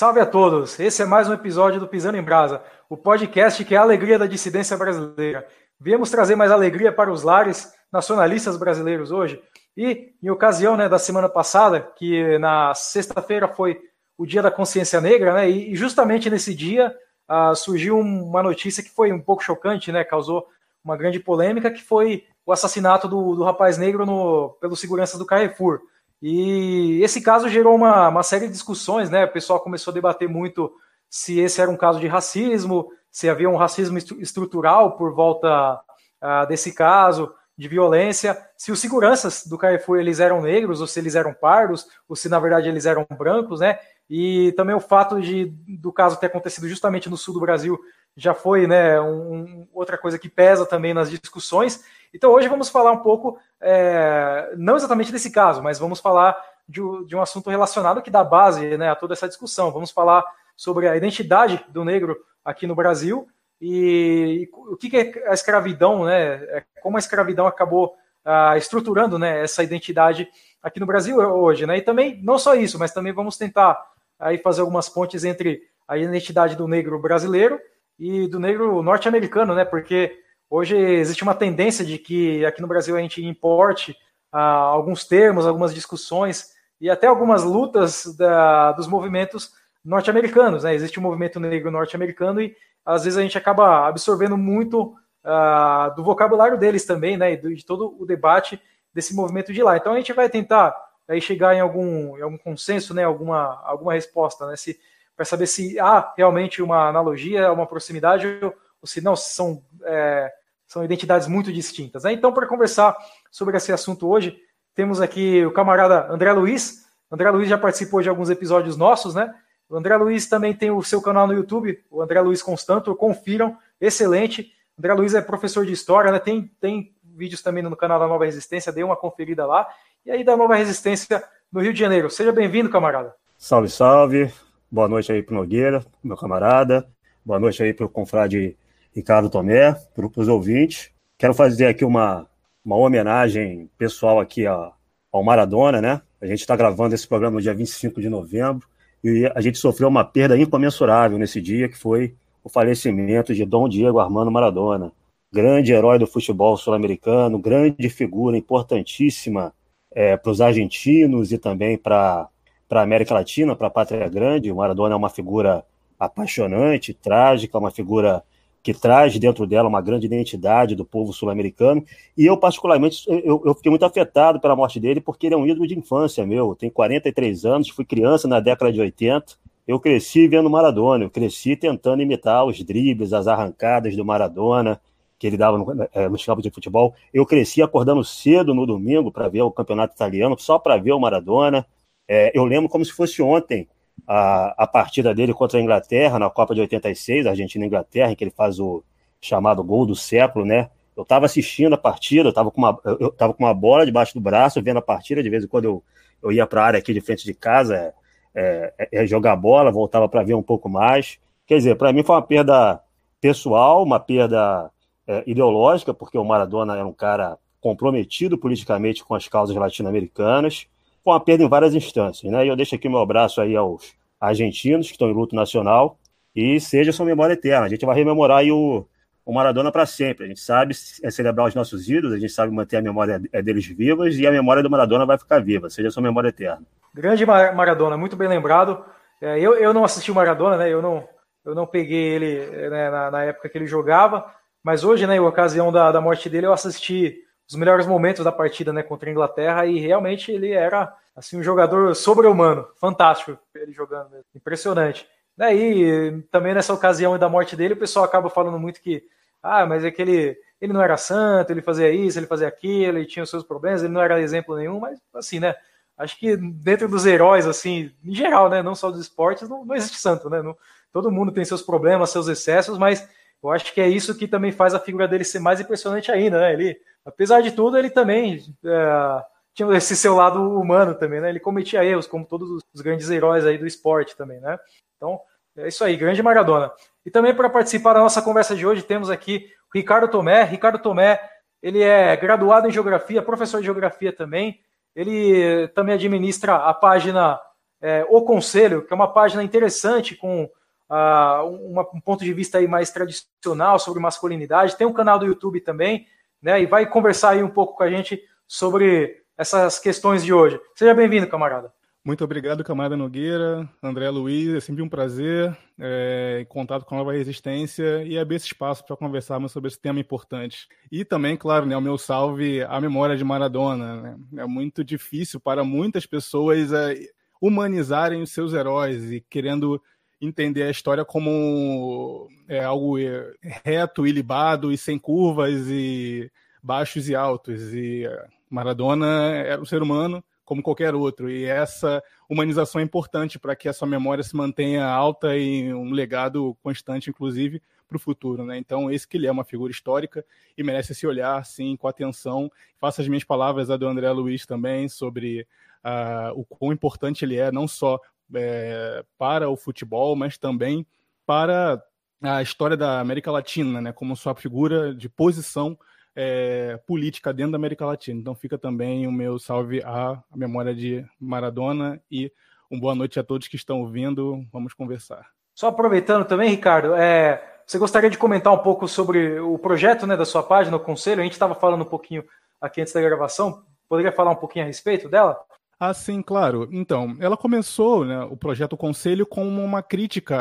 Salve 0.00 0.18
a 0.18 0.24
todos! 0.24 0.80
Esse 0.80 1.02
é 1.02 1.04
mais 1.04 1.28
um 1.28 1.34
episódio 1.34 1.78
do 1.78 1.86
Pisando 1.86 2.16
em 2.16 2.22
Brasa, 2.22 2.62
o 2.88 2.96
podcast 2.96 3.62
que 3.62 3.74
é 3.74 3.76
a 3.76 3.82
alegria 3.82 4.18
da 4.18 4.24
dissidência 4.24 4.74
brasileira. 4.74 5.46
Viemos 5.78 6.10
trazer 6.10 6.34
mais 6.34 6.50
alegria 6.50 6.90
para 6.90 7.12
os 7.12 7.22
lares 7.22 7.70
nacionalistas 7.92 8.56
brasileiros 8.56 9.12
hoje. 9.12 9.42
E, 9.76 10.14
em 10.22 10.30
ocasião 10.30 10.74
né, 10.74 10.88
da 10.88 10.98
semana 10.98 11.28
passada, 11.28 11.86
que 11.98 12.38
na 12.38 12.72
sexta-feira 12.72 13.46
foi 13.46 13.78
o 14.16 14.24
Dia 14.24 14.40
da 14.40 14.50
Consciência 14.50 15.02
Negra, 15.02 15.34
né, 15.34 15.50
e 15.50 15.76
justamente 15.76 16.30
nesse 16.30 16.54
dia 16.54 16.96
uh, 17.30 17.54
surgiu 17.54 17.98
uma 17.98 18.42
notícia 18.42 18.82
que 18.82 18.88
foi 18.88 19.12
um 19.12 19.20
pouco 19.20 19.44
chocante, 19.44 19.92
né, 19.92 20.02
causou 20.02 20.46
uma 20.82 20.96
grande 20.96 21.20
polêmica, 21.20 21.70
que 21.70 21.82
foi 21.84 22.24
o 22.46 22.52
assassinato 22.52 23.06
do, 23.06 23.36
do 23.36 23.44
rapaz 23.44 23.76
negro 23.76 24.06
no, 24.06 24.56
pelos 24.62 24.80
seguranças 24.80 25.18
do 25.18 25.26
Carrefour. 25.26 25.82
E 26.22 27.00
esse 27.02 27.20
caso 27.20 27.48
gerou 27.48 27.74
uma, 27.74 28.08
uma 28.08 28.22
série 28.22 28.46
de 28.46 28.52
discussões, 28.52 29.08
né? 29.08 29.24
O 29.24 29.32
pessoal 29.32 29.60
começou 29.60 29.90
a 29.90 29.94
debater 29.94 30.28
muito 30.28 30.72
se 31.08 31.40
esse 31.40 31.60
era 31.60 31.70
um 31.70 31.76
caso 31.76 31.98
de 31.98 32.06
racismo, 32.06 32.88
se 33.10 33.28
havia 33.28 33.50
um 33.50 33.56
racismo 33.56 33.98
estrutural 33.98 34.96
por 34.96 35.14
volta 35.14 35.80
uh, 36.22 36.46
desse 36.46 36.72
caso, 36.72 37.34
de 37.60 37.68
violência, 37.68 38.38
se 38.56 38.72
os 38.72 38.80
seguranças 38.80 39.46
do 39.46 39.58
Carrefour 39.58 39.98
eles 39.98 40.18
eram 40.18 40.40
negros, 40.40 40.80
ou 40.80 40.86
se 40.86 40.98
eles 40.98 41.14
eram 41.14 41.34
pardos, 41.34 41.86
ou 42.08 42.16
se 42.16 42.26
na 42.26 42.38
verdade 42.38 42.68
eles 42.70 42.86
eram 42.86 43.06
brancos, 43.18 43.60
né? 43.60 43.78
E 44.08 44.52
também 44.52 44.74
o 44.74 44.80
fato 44.80 45.20
de 45.20 45.52
do 45.78 45.92
caso 45.92 46.18
ter 46.18 46.26
acontecido 46.26 46.66
justamente 46.66 47.10
no 47.10 47.18
sul 47.18 47.34
do 47.34 47.40
Brasil 47.40 47.78
já 48.16 48.34
foi, 48.34 48.66
né, 48.66 49.00
um, 49.00 49.66
outra 49.72 49.96
coisa 49.96 50.18
que 50.18 50.28
pesa 50.28 50.66
também 50.66 50.92
nas 50.92 51.10
discussões. 51.10 51.84
Então 52.12 52.30
hoje 52.30 52.48
vamos 52.48 52.68
falar 52.68 52.92
um 52.92 52.98
pouco, 52.98 53.38
é, 53.60 54.52
não 54.56 54.76
exatamente 54.76 55.12
desse 55.12 55.30
caso, 55.30 55.62
mas 55.62 55.78
vamos 55.78 56.00
falar 56.00 56.36
de, 56.68 56.80
de, 57.06 57.16
um 57.16 57.22
assunto 57.22 57.50
relacionado 57.50 58.02
que 58.02 58.10
dá 58.10 58.22
base 58.22 58.76
né, 58.76 58.90
a 58.90 58.96
toda 58.96 59.14
essa 59.14 59.28
discussão. 59.28 59.72
Vamos 59.72 59.90
falar 59.90 60.24
sobre 60.56 60.88
a 60.88 60.96
identidade 60.96 61.64
do 61.68 61.84
negro 61.84 62.16
aqui 62.44 62.66
no 62.66 62.74
Brasil 62.74 63.28
e, 63.60 64.42
e 64.42 64.50
o 64.52 64.76
que, 64.76 64.88
que, 64.88 64.96
é 64.96 65.28
a 65.28 65.34
escravidão, 65.34 66.04
né? 66.04 66.34
É, 66.44 66.64
como 66.82 66.96
a 66.96 67.00
escravidão 67.00 67.46
acabou 67.46 67.94
ah, 68.24 68.56
estruturando 68.56 69.18
né, 69.18 69.42
essa 69.42 69.62
identidade 69.62 70.28
aqui 70.62 70.80
no 70.80 70.86
Brasil 70.86 71.18
hoje, 71.18 71.66
né? 71.66 71.78
E 71.78 71.82
também 71.82 72.20
não 72.22 72.38
só 72.38 72.54
isso, 72.54 72.78
mas 72.78 72.92
também 72.92 73.12
vamos 73.12 73.36
tentar 73.36 73.78
aí 74.18 74.38
fazer 74.38 74.60
algumas 74.60 74.88
pontes 74.88 75.24
entre 75.24 75.62
a 75.86 75.98
identidade 75.98 76.56
do 76.56 76.68
negro 76.68 76.98
brasileiro 76.98 77.60
e 78.00 78.26
do 78.26 78.40
negro 78.40 78.82
norte-americano, 78.82 79.54
né? 79.54 79.64
Porque 79.64 80.18
Hoje 80.50 80.76
existe 80.76 81.22
uma 81.22 81.34
tendência 81.34 81.84
de 81.84 81.96
que 81.96 82.44
aqui 82.44 82.60
no 82.60 82.66
Brasil 82.66 82.96
a 82.96 83.00
gente 83.00 83.24
importe 83.24 83.96
ah, 84.32 84.40
alguns 84.40 85.04
termos, 85.04 85.46
algumas 85.46 85.72
discussões 85.72 86.50
e 86.80 86.90
até 86.90 87.06
algumas 87.06 87.44
lutas 87.44 88.16
da, 88.16 88.72
dos 88.72 88.88
movimentos 88.88 89.52
norte-americanos. 89.84 90.64
Né? 90.64 90.74
Existe 90.74 90.98
um 90.98 91.04
movimento 91.04 91.38
negro 91.38 91.70
norte-americano 91.70 92.40
e 92.40 92.56
às 92.84 93.04
vezes 93.04 93.16
a 93.16 93.22
gente 93.22 93.38
acaba 93.38 93.86
absorvendo 93.86 94.36
muito 94.36 94.92
ah, 95.22 95.92
do 95.94 96.02
vocabulário 96.02 96.58
deles 96.58 96.84
também, 96.84 97.16
né? 97.16 97.34
E 97.34 97.36
de 97.36 97.64
todo 97.64 97.96
o 97.96 98.04
debate 98.04 98.60
desse 98.92 99.14
movimento 99.14 99.52
de 99.52 99.62
lá. 99.62 99.76
Então 99.76 99.92
a 99.92 99.96
gente 99.98 100.12
vai 100.12 100.28
tentar 100.28 100.74
aí 101.06 101.20
chegar 101.20 101.54
em 101.54 101.60
algum, 101.60 102.18
em 102.18 102.22
algum 102.22 102.38
consenso, 102.38 102.92
né? 102.92 103.04
Alguma, 103.04 103.62
alguma 103.62 103.92
resposta, 103.92 104.48
né? 104.48 104.56
Se, 104.56 104.80
para 105.20 105.26
saber 105.26 105.46
se 105.46 105.78
há 105.78 106.14
realmente 106.16 106.62
uma 106.62 106.88
analogia, 106.88 107.52
uma 107.52 107.66
proximidade 107.66 108.26
ou, 108.40 108.54
se 108.86 109.02
não, 109.02 109.14
são 109.14 109.62
é, 109.84 110.32
são 110.66 110.82
identidades 110.82 111.28
muito 111.28 111.52
distintas. 111.52 112.04
Né? 112.04 112.14
Então, 112.14 112.32
para 112.32 112.46
conversar 112.46 112.96
sobre 113.30 113.54
esse 113.54 113.70
assunto 113.70 114.08
hoje, 114.08 114.38
temos 114.74 114.98
aqui 114.98 115.44
o 115.44 115.52
camarada 115.52 116.10
André 116.10 116.32
Luiz. 116.32 116.86
André 117.12 117.30
Luiz 117.30 117.50
já 117.50 117.58
participou 117.58 118.00
de 118.00 118.08
alguns 118.08 118.30
episódios 118.30 118.78
nossos, 118.78 119.14
né? 119.14 119.34
O 119.68 119.76
André 119.76 119.94
Luiz 119.98 120.26
também 120.26 120.54
tem 120.54 120.70
o 120.70 120.82
seu 120.82 121.02
canal 121.02 121.26
no 121.26 121.34
YouTube, 121.34 121.78
o 121.90 122.00
André 122.00 122.18
Luiz 122.22 122.42
Constanto, 122.42 122.96
confiram, 122.96 123.58
excelente. 123.78 124.50
O 124.74 124.80
André 124.80 124.94
Luiz 124.94 125.12
é 125.12 125.20
professor 125.20 125.66
de 125.66 125.72
história, 125.72 126.10
né? 126.10 126.18
Tem, 126.18 126.50
tem 126.58 126.94
vídeos 127.02 127.42
também 127.42 127.62
no 127.62 127.76
canal 127.76 128.00
da 128.00 128.08
Nova 128.08 128.24
Resistência, 128.24 128.72
dê 128.72 128.82
uma 128.82 128.96
conferida 128.96 129.44
lá. 129.44 129.68
E 130.02 130.10
aí 130.10 130.24
da 130.24 130.34
Nova 130.34 130.54
Resistência 130.54 131.22
no 131.52 131.60
Rio 131.60 131.74
de 131.74 131.78
Janeiro. 131.78 132.08
Seja 132.08 132.32
bem-vindo, 132.32 132.70
camarada. 132.70 133.14
Salve, 133.36 133.68
salve. 133.68 134.49
Boa 134.72 134.88
noite 134.88 135.10
aí 135.10 135.20
pro 135.20 135.34
Nogueira, 135.34 135.84
meu 136.00 136.16
camarada. 136.16 136.88
Boa 137.26 137.40
noite 137.40 137.60
aí 137.60 137.74
pro 137.74 137.88
confrade 137.88 138.56
Ricardo 138.94 139.28
Tomé, 139.28 139.72
para 139.72 140.06
os 140.16 140.28
ouvintes. 140.28 140.92
Quero 141.18 141.34
fazer 141.34 141.66
aqui 141.66 141.84
uma, 141.84 142.28
uma 142.64 142.76
homenagem 142.76 143.68
pessoal 143.76 144.20
aqui 144.20 144.46
a, 144.46 144.70
ao 145.12 145.24
Maradona, 145.24 145.80
né? 145.80 146.00
A 146.20 146.26
gente 146.26 146.38
está 146.38 146.54
gravando 146.54 146.94
esse 146.94 147.08
programa 147.08 147.34
no 147.34 147.42
dia 147.42 147.52
25 147.52 148.00
de 148.00 148.08
novembro 148.08 148.68
e 149.02 149.28
a 149.34 149.40
gente 149.40 149.58
sofreu 149.58 149.88
uma 149.88 150.04
perda 150.04 150.38
incomensurável 150.38 151.18
nesse 151.18 151.40
dia, 151.40 151.68
que 151.68 151.76
foi 151.76 152.14
o 152.44 152.48
falecimento 152.48 153.34
de 153.34 153.44
Dom 153.44 153.68
Diego 153.68 153.98
Armando 153.98 154.30
Maradona, 154.30 154.92
grande 155.34 155.72
herói 155.72 155.98
do 155.98 156.06
futebol 156.06 156.56
sul-americano, 156.56 157.40
grande 157.40 157.90
figura 157.90 158.36
importantíssima 158.36 159.52
é, 159.92 160.16
para 160.16 160.30
os 160.30 160.40
argentinos 160.40 161.32
e 161.32 161.38
também 161.38 161.76
para 161.76 162.28
a 162.70 162.82
América 162.82 163.14
Latina, 163.14 163.56
para 163.56 163.66
a 163.66 163.70
Pátria 163.70 164.08
Grande. 164.08 164.52
O 164.52 164.56
Maradona 164.56 164.94
é 164.94 164.96
uma 164.96 165.08
figura 165.08 165.64
apaixonante, 165.98 166.94
trágica, 166.94 167.58
uma 167.58 167.70
figura 167.70 168.22
que 168.62 168.74
traz 168.74 169.18
dentro 169.18 169.46
dela 169.46 169.68
uma 169.68 169.80
grande 169.80 170.06
identidade 170.06 170.76
do 170.76 170.84
povo 170.84 171.12
sul-americano. 171.12 171.84
E 172.16 172.26
eu, 172.26 172.36
particularmente, 172.36 173.04
eu, 173.08 173.42
eu, 173.44 173.54
fiquei 173.54 173.70
muito 173.70 173.84
afetado 173.84 174.38
pela 174.38 174.54
morte 174.54 174.78
dele, 174.78 175.00
porque 175.00 175.26
ele 175.26 175.34
é 175.34 175.38
um 175.38 175.46
ídolo 175.46 175.66
de 175.66 175.78
infância 175.78 176.26
meu. 176.26 176.50
Eu 176.50 176.54
tenho 176.54 176.72
43 176.72 177.44
anos, 177.44 177.70
fui 177.70 177.84
criança 177.84 178.28
na 178.28 178.38
década 178.38 178.72
de 178.72 178.80
80. 178.80 179.34
Eu 179.66 179.80
cresci 179.80 180.28
vendo 180.28 180.50
Maradona, 180.50 181.04
eu 181.04 181.10
cresci 181.10 181.56
tentando 181.56 182.02
imitar 182.02 182.44
os 182.44 182.62
dribles, 182.62 183.12
as 183.12 183.26
arrancadas 183.26 183.96
do 183.96 184.04
Maradona 184.04 184.80
que 185.20 185.26
ele 185.26 185.36
dava 185.36 185.58
no, 185.58 185.88
é, 185.92 186.08
nos 186.08 186.24
campos 186.24 186.42
de 186.42 186.50
futebol. 186.50 186.94
Eu 187.12 187.26
cresci 187.26 187.60
acordando 187.60 188.02
cedo 188.02 188.54
no 188.54 188.64
domingo 188.64 189.12
para 189.12 189.28
ver 189.28 189.42
o 189.42 189.50
campeonato 189.50 189.94
italiano, 189.94 190.34
só 190.38 190.58
para 190.58 190.78
ver 190.78 190.92
o 190.92 190.98
Maradona. 190.98 191.66
É, 192.12 192.32
eu 192.34 192.44
lembro 192.44 192.68
como 192.68 192.84
se 192.84 192.90
fosse 192.90 193.22
ontem 193.22 193.68
a, 194.04 194.64
a 194.64 194.66
partida 194.66 195.14
dele 195.14 195.32
contra 195.32 195.60
a 195.60 195.62
Inglaterra 195.62 196.18
na 196.18 196.28
Copa 196.28 196.52
de 196.56 196.60
86, 196.60 197.24
Argentina 197.24 197.64
e 197.64 197.68
Inglaterra, 197.68 198.10
em 198.10 198.16
que 198.16 198.24
ele 198.24 198.32
faz 198.32 198.58
o 198.58 198.82
chamado 199.20 199.62
gol 199.62 199.86
do 199.86 199.94
século, 199.94 200.44
né? 200.44 200.70
Eu 200.96 201.04
estava 201.04 201.26
assistindo 201.26 201.72
a 201.74 201.78
partida, 201.78 202.26
eu 202.26 202.30
estava 202.30 202.50
com, 202.50 202.60
uma, 202.60 202.76
eu 202.84 203.12
com 203.12 203.44
uma 203.44 203.54
bola 203.54 203.86
debaixo 203.86 204.12
do 204.12 204.20
braço, 204.20 204.60
vendo 204.60 204.78
a 204.78 204.82
partida, 204.82 205.22
de 205.22 205.30
vez 205.30 205.44
em 205.44 205.46
quando 205.46 205.66
eu, 205.66 205.84
eu 206.20 206.32
ia 206.32 206.44
para 206.48 206.62
a 206.62 206.66
área 206.66 206.78
aqui 206.80 206.92
de 206.92 207.00
frente 207.00 207.24
de 207.24 207.32
casa, 207.32 207.94
é, 208.34 208.74
é, 208.76 209.02
é 209.02 209.06
jogar 209.06 209.36
bola, 209.36 209.70
voltava 209.70 210.08
para 210.08 210.24
ver 210.24 210.34
um 210.34 210.42
pouco 210.42 210.68
mais. 210.68 211.16
Quer 211.46 211.58
dizer, 211.58 211.76
para 211.76 211.92
mim 211.92 212.02
foi 212.02 212.16
uma 212.16 212.22
perda 212.22 212.82
pessoal, 213.20 213.84
uma 213.84 214.00
perda 214.00 214.68
é, 215.06 215.22
ideológica, 215.28 215.94
porque 215.94 216.18
o 216.18 216.24
Maradona 216.24 216.74
era 216.76 216.86
um 216.86 216.92
cara 216.92 217.38
comprometido 217.60 218.36
politicamente 218.36 219.04
com 219.04 219.14
as 219.14 219.28
causas 219.28 219.54
latino-americanas, 219.54 220.66
foi 221.02 221.12
uma 221.12 221.20
perda 221.20 221.44
em 221.44 221.48
várias 221.48 221.74
instâncias, 221.74 222.30
né? 222.30 222.44
E 222.44 222.48
eu 222.48 222.56
deixo 222.56 222.74
aqui 222.74 222.88
meu 222.88 222.98
abraço 222.98 223.40
aí 223.40 223.56
aos 223.56 223.94
argentinos 224.20 224.86
que 224.86 224.92
estão 224.92 225.10
em 225.10 225.14
luto 225.14 225.34
nacional 225.34 225.98
e 226.34 226.60
seja 226.60 226.92
sua 226.92 227.06
memória 227.06 227.34
eterna. 227.34 227.66
A 227.66 227.68
gente 227.68 227.86
vai 227.86 227.96
rememorar 227.96 228.44
o, 228.44 228.86
o 229.24 229.32
Maradona 229.32 229.72
para 229.72 229.86
sempre. 229.86 230.24
A 230.24 230.28
gente 230.28 230.40
sabe 230.40 230.74
é 231.02 231.10
celebrar 231.10 231.46
os 231.46 231.54
nossos 231.54 231.88
ídolos, 231.88 232.14
a 232.14 232.18
gente 232.18 232.32
sabe 232.32 232.52
manter 232.52 232.76
a 232.76 232.82
memória 232.82 233.20
é, 233.32 233.42
deles 233.42 233.66
vivas 233.66 234.16
e 234.16 234.26
a 234.26 234.30
memória 234.30 234.62
do 234.62 234.70
Maradona 234.70 235.06
vai 235.06 235.18
ficar 235.18 235.40
viva. 235.40 235.70
Seja 235.70 235.90
sua 235.90 236.02
memória 236.02 236.28
eterna. 236.28 236.62
Grande 236.94 237.24
Maradona, 237.24 237.96
muito 237.96 238.16
bem 238.16 238.28
lembrado. 238.28 238.84
É, 239.20 239.38
eu, 239.38 239.54
eu 239.54 239.72
não 239.72 239.84
assisti 239.84 240.10
o 240.10 240.14
Maradona, 240.14 240.56
né? 240.56 240.68
Eu 240.70 240.82
não, 240.82 241.06
eu 241.44 241.54
não 241.54 241.66
peguei 241.66 242.14
ele 242.14 242.46
né, 242.68 242.90
na, 242.90 243.10
na, 243.10 243.24
época 243.24 243.48
que 243.48 243.56
ele 243.56 243.66
jogava, 243.66 244.26
mas 244.62 244.82
hoje, 244.82 245.06
né, 245.06 245.16
em 245.16 245.20
ocasião 245.20 245.70
da, 245.70 245.92
da 245.92 246.00
morte 246.00 246.28
dele, 246.28 246.46
eu 246.46 246.52
assisti 246.52 247.18
os 247.50 247.56
melhores 247.56 247.84
momentos 247.84 248.24
da 248.24 248.30
partida, 248.30 248.72
né, 248.72 248.80
contra 248.80 249.10
a 249.10 249.12
Inglaterra 249.12 249.66
e 249.66 249.80
realmente 249.80 250.30
ele 250.30 250.52
era 250.52 250.94
assim 251.16 251.36
um 251.36 251.42
jogador 251.42 251.96
sobre-humano, 251.96 252.68
fantástico 252.76 253.36
ele 253.52 253.72
jogando, 253.72 254.08
mesmo. 254.10 254.24
impressionante. 254.36 255.04
Daí 255.36 256.22
também 256.30 256.54
nessa 256.54 256.72
ocasião 256.72 257.18
da 257.18 257.28
morte 257.28 257.56
dele, 257.56 257.74
o 257.74 257.78
pessoal 257.78 258.04
acaba 258.04 258.30
falando 258.30 258.56
muito 258.56 258.80
que 258.80 259.02
ah, 259.42 259.66
mas 259.66 259.84
é 259.84 259.90
que 259.90 260.00
ele, 260.00 260.38
ele 260.60 260.72
não 260.72 260.80
era 260.80 260.96
santo, 260.96 261.50
ele 261.50 261.60
fazia 261.60 261.90
isso, 261.90 262.18
ele 262.18 262.26
fazia 262.26 262.46
aquilo, 262.46 262.98
ele 262.98 263.06
tinha 263.06 263.24
os 263.24 263.30
seus 263.30 263.42
problemas, 263.42 263.82
ele 263.82 263.92
não 263.92 264.00
era 264.00 264.20
exemplo 264.20 264.56
nenhum, 264.56 264.78
mas 264.78 265.00
assim, 265.12 265.40
né? 265.40 265.56
Acho 265.98 266.18
que 266.18 266.36
dentro 266.36 266.88
dos 266.88 267.04
heróis, 267.04 267.46
assim, 267.46 267.90
em 268.04 268.14
geral, 268.14 268.48
né? 268.48 268.62
Não 268.62 268.74
só 268.76 268.90
dos 268.90 269.00
esportes, 269.00 269.48
não, 269.48 269.64
não 269.64 269.74
existe 269.74 269.98
santo, 269.98 270.30
né? 270.30 270.40
Não, 270.40 270.56
todo 270.92 271.10
mundo 271.10 271.32
tem 271.32 271.44
seus 271.44 271.62
problemas, 271.62 272.10
seus 272.10 272.28
excessos, 272.28 272.78
mas 272.78 273.08
eu 273.42 273.50
acho 273.50 273.72
que 273.72 273.80
é 273.80 273.88
isso 273.88 274.16
que 274.16 274.28
também 274.28 274.52
faz 274.52 274.74
a 274.74 274.80
figura 274.80 275.08
dele 275.08 275.24
ser 275.24 275.38
mais 275.38 275.60
impressionante 275.60 276.12
ainda, 276.12 276.38
né? 276.40 276.52
Ele, 276.52 276.76
apesar 277.04 277.40
de 277.40 277.52
tudo, 277.52 277.78
ele 277.78 277.88
também 277.88 278.42
é, 278.64 279.24
tinha 279.54 279.76
esse 279.76 279.96
seu 279.96 280.14
lado 280.14 280.58
humano 280.58 280.94
também, 280.94 281.20
né? 281.20 281.30
Ele 281.30 281.40
cometia 281.40 281.84
erros, 281.84 282.06
como 282.06 282.26
todos 282.26 282.50
os 282.50 282.80
grandes 282.82 283.08
heróis 283.10 283.46
aí 283.46 283.56
do 283.56 283.66
esporte 283.66 284.16
também, 284.16 284.40
né? 284.40 284.58
Então, 284.96 285.20
é 285.56 285.68
isso 285.68 285.82
aí, 285.82 285.96
grande 285.96 286.22
Maradona. 286.22 286.70
E 287.04 287.10
também 287.10 287.34
para 287.34 287.48
participar 287.48 287.94
da 287.94 288.00
nossa 288.00 288.20
conversa 288.20 288.54
de 288.54 288.66
hoje, 288.66 288.82
temos 288.82 289.08
aqui 289.08 289.48
o 289.74 289.78
Ricardo 289.78 290.08
Tomé. 290.08 290.42
Ricardo 290.44 290.78
Tomé, 290.78 291.20
ele 291.62 291.82
é 291.82 292.14
graduado 292.16 292.68
em 292.68 292.72
Geografia, 292.72 293.22
professor 293.22 293.58
de 293.58 293.66
Geografia 293.66 294.12
também. 294.12 294.60
Ele 294.94 295.68
também 295.68 295.94
administra 295.94 296.56
a 296.56 296.74
página 296.74 297.40
é, 297.80 298.04
O 298.08 298.22
Conselho, 298.22 298.82
que 298.82 298.92
é 298.92 298.96
uma 298.96 299.12
página 299.12 299.42
interessante 299.42 300.14
com 300.14 300.48
uh, 300.90 301.46
uma, 301.70 301.86
um 301.94 302.00
ponto 302.00 302.24
de 302.24 302.32
vista 302.32 302.58
aí 302.58 302.66
mais 302.66 302.90
tradicional 302.90 303.78
sobre 303.78 304.02
masculinidade. 304.02 304.76
Tem 304.76 304.86
um 304.86 304.92
canal 304.92 305.18
do 305.18 305.26
YouTube 305.26 305.60
também, 305.60 306.06
né? 306.42 306.60
E 306.60 306.66
vai 306.66 306.86
conversar 306.86 307.30
aí 307.30 307.42
um 307.42 307.50
pouco 307.50 307.76
com 307.76 307.82
a 307.82 307.90
gente 307.90 308.20
sobre 308.46 309.22
essas 309.38 309.78
questões 309.78 310.24
de 310.24 310.32
hoje. 310.32 310.60
Seja 310.74 310.92
bem-vindo, 310.92 311.28
camarada. 311.28 311.72
Muito 312.02 312.24
obrigado, 312.24 312.64
camarada 312.64 312.96
Nogueira, 312.96 313.68
André 313.82 314.08
Luiz, 314.08 314.54
é 314.54 314.60
sempre 314.60 314.82
um 314.82 314.88
prazer 314.88 315.54
é, 315.78 316.38
em 316.40 316.46
contato 316.46 316.86
com 316.86 316.94
a 316.94 316.98
Nova 316.98 317.12
Resistência 317.12 318.02
e 318.04 318.18
abrir 318.18 318.36
esse 318.36 318.46
espaço 318.46 318.82
para 318.86 318.96
conversarmos 318.96 319.52
sobre 319.52 319.68
esse 319.68 319.78
tema 319.78 320.00
importante. 320.00 320.66
E 320.90 321.04
também, 321.04 321.36
claro, 321.36 321.66
né, 321.66 321.76
o 321.76 321.80
meu 321.80 321.98
salve 321.98 322.62
à 322.62 322.80
memória 322.80 323.18
de 323.18 323.22
Maradona. 323.22 324.00
Né? 324.00 324.16
É 324.38 324.46
muito 324.46 324.82
difícil 324.82 325.38
para 325.38 325.62
muitas 325.62 326.06
pessoas 326.06 326.72
é, 326.72 326.96
humanizarem 327.38 328.22
os 328.22 328.30
seus 328.30 328.54
heróis 328.54 329.12
e 329.12 329.20
querendo 329.20 329.80
entender 330.20 330.64
a 330.64 330.70
história 330.70 331.04
como 331.04 332.28
é, 332.48 332.62
algo 332.62 332.98
é, 332.98 333.32
reto, 333.64 334.06
ilibado 334.06 334.72
e 334.72 334.76
sem 334.76 334.98
curvas 334.98 335.68
e 335.68 336.30
baixos 336.62 337.08
e 337.08 337.14
altos. 337.14 337.72
E 337.72 338.04
Maradona 338.48 339.32
era 339.34 339.62
um 339.62 339.64
ser 339.64 339.82
humano 339.82 340.22
como 340.44 340.62
qualquer 340.62 340.94
outro. 340.94 341.30
E 341.30 341.44
essa 341.44 342.02
humanização 342.28 342.80
é 342.80 342.84
importante 342.84 343.38
para 343.38 343.54
que 343.54 343.68
a 343.68 343.72
sua 343.72 343.86
memória 343.86 344.24
se 344.24 344.34
mantenha 344.34 344.84
alta 344.84 345.36
e 345.36 345.72
um 345.72 345.92
legado 345.92 346.56
constante, 346.62 347.08
inclusive, 347.08 347.62
para 347.86 347.96
o 347.96 348.00
futuro. 348.00 348.44
Né? 348.44 348.58
Então, 348.58 348.90
esse 348.90 349.06
que 349.06 349.16
ele 349.16 349.28
é 349.28 349.32
uma 349.32 349.44
figura 349.44 349.70
histórica 349.70 350.24
e 350.58 350.62
merece 350.64 350.90
esse 350.90 351.06
olhar, 351.06 351.44
sim, 351.46 351.76
com 351.76 351.86
atenção. 351.86 352.50
Faço 352.78 353.00
as 353.00 353.06
minhas 353.06 353.22
palavras 353.22 353.70
a 353.70 353.76
do 353.76 353.86
André 353.86 354.10
Luiz 354.10 354.44
também 354.44 354.88
sobre 354.88 355.46
uh, 355.84 356.32
o 356.34 356.44
quão 356.44 356.72
importante 356.72 357.24
ele 357.24 357.36
é, 357.36 357.52
não 357.52 357.68
só 357.68 358.00
é, 358.34 359.04
para 359.18 359.48
o 359.48 359.56
futebol, 359.56 360.14
mas 360.16 360.38
também 360.38 360.86
para 361.26 361.82
a 362.22 362.42
história 362.42 362.76
da 362.76 363.00
América 363.00 363.30
Latina, 363.30 363.80
né, 363.80 363.92
como 363.92 364.16
sua 364.16 364.34
figura 364.34 364.94
de 364.94 365.08
posição 365.08 365.78
é, 366.14 366.78
política 366.86 367.32
dentro 367.32 367.52
da 367.52 367.56
América 367.56 367.86
Latina. 367.86 368.20
Então 368.20 368.34
fica 368.34 368.58
também 368.58 369.06
o 369.06 369.12
meu 369.12 369.38
salve 369.38 369.82
à 369.82 370.22
memória 370.34 370.74
de 370.74 371.04
Maradona 371.18 372.00
e 372.10 372.30
uma 372.70 372.80
boa 372.80 372.94
noite 372.94 373.18
a 373.18 373.24
todos 373.24 373.48
que 373.48 373.56
estão 373.56 373.80
ouvindo. 373.80 374.44
Vamos 374.52 374.74
conversar. 374.74 375.26
Só 375.54 375.68
aproveitando 375.68 376.24
também, 376.24 376.50
Ricardo, 376.50 376.94
é, 376.94 377.42
você 377.66 377.78
gostaria 377.78 378.10
de 378.10 378.18
comentar 378.18 378.52
um 378.52 378.58
pouco 378.58 378.88
sobre 378.88 379.38
o 379.40 379.58
projeto 379.58 380.06
né, 380.06 380.16
da 380.16 380.24
sua 380.24 380.42
página, 380.42 380.76
o 380.76 380.80
Conselho? 380.80 381.20
A 381.20 381.24
gente 381.24 381.32
estava 381.32 381.54
falando 381.54 381.82
um 381.82 381.88
pouquinho 381.88 382.24
aqui 382.60 382.80
antes 382.80 382.92
da 382.92 383.00
gravação. 383.00 383.64
Poderia 383.88 384.12
falar 384.12 384.30
um 384.30 384.36
pouquinho 384.36 384.64
a 384.64 384.68
respeito 384.68 385.08
dela? 385.08 385.38
Ah, 385.82 385.94
sim, 385.94 386.20
claro. 386.20 386.68
Então, 386.70 387.16
ela 387.20 387.36
começou 387.38 388.04
né, 388.04 388.22
o 388.24 388.36
projeto 388.36 388.76
Conselho 388.76 389.24
como 389.26 389.62
uma 389.64 389.82
crítica 389.82 390.36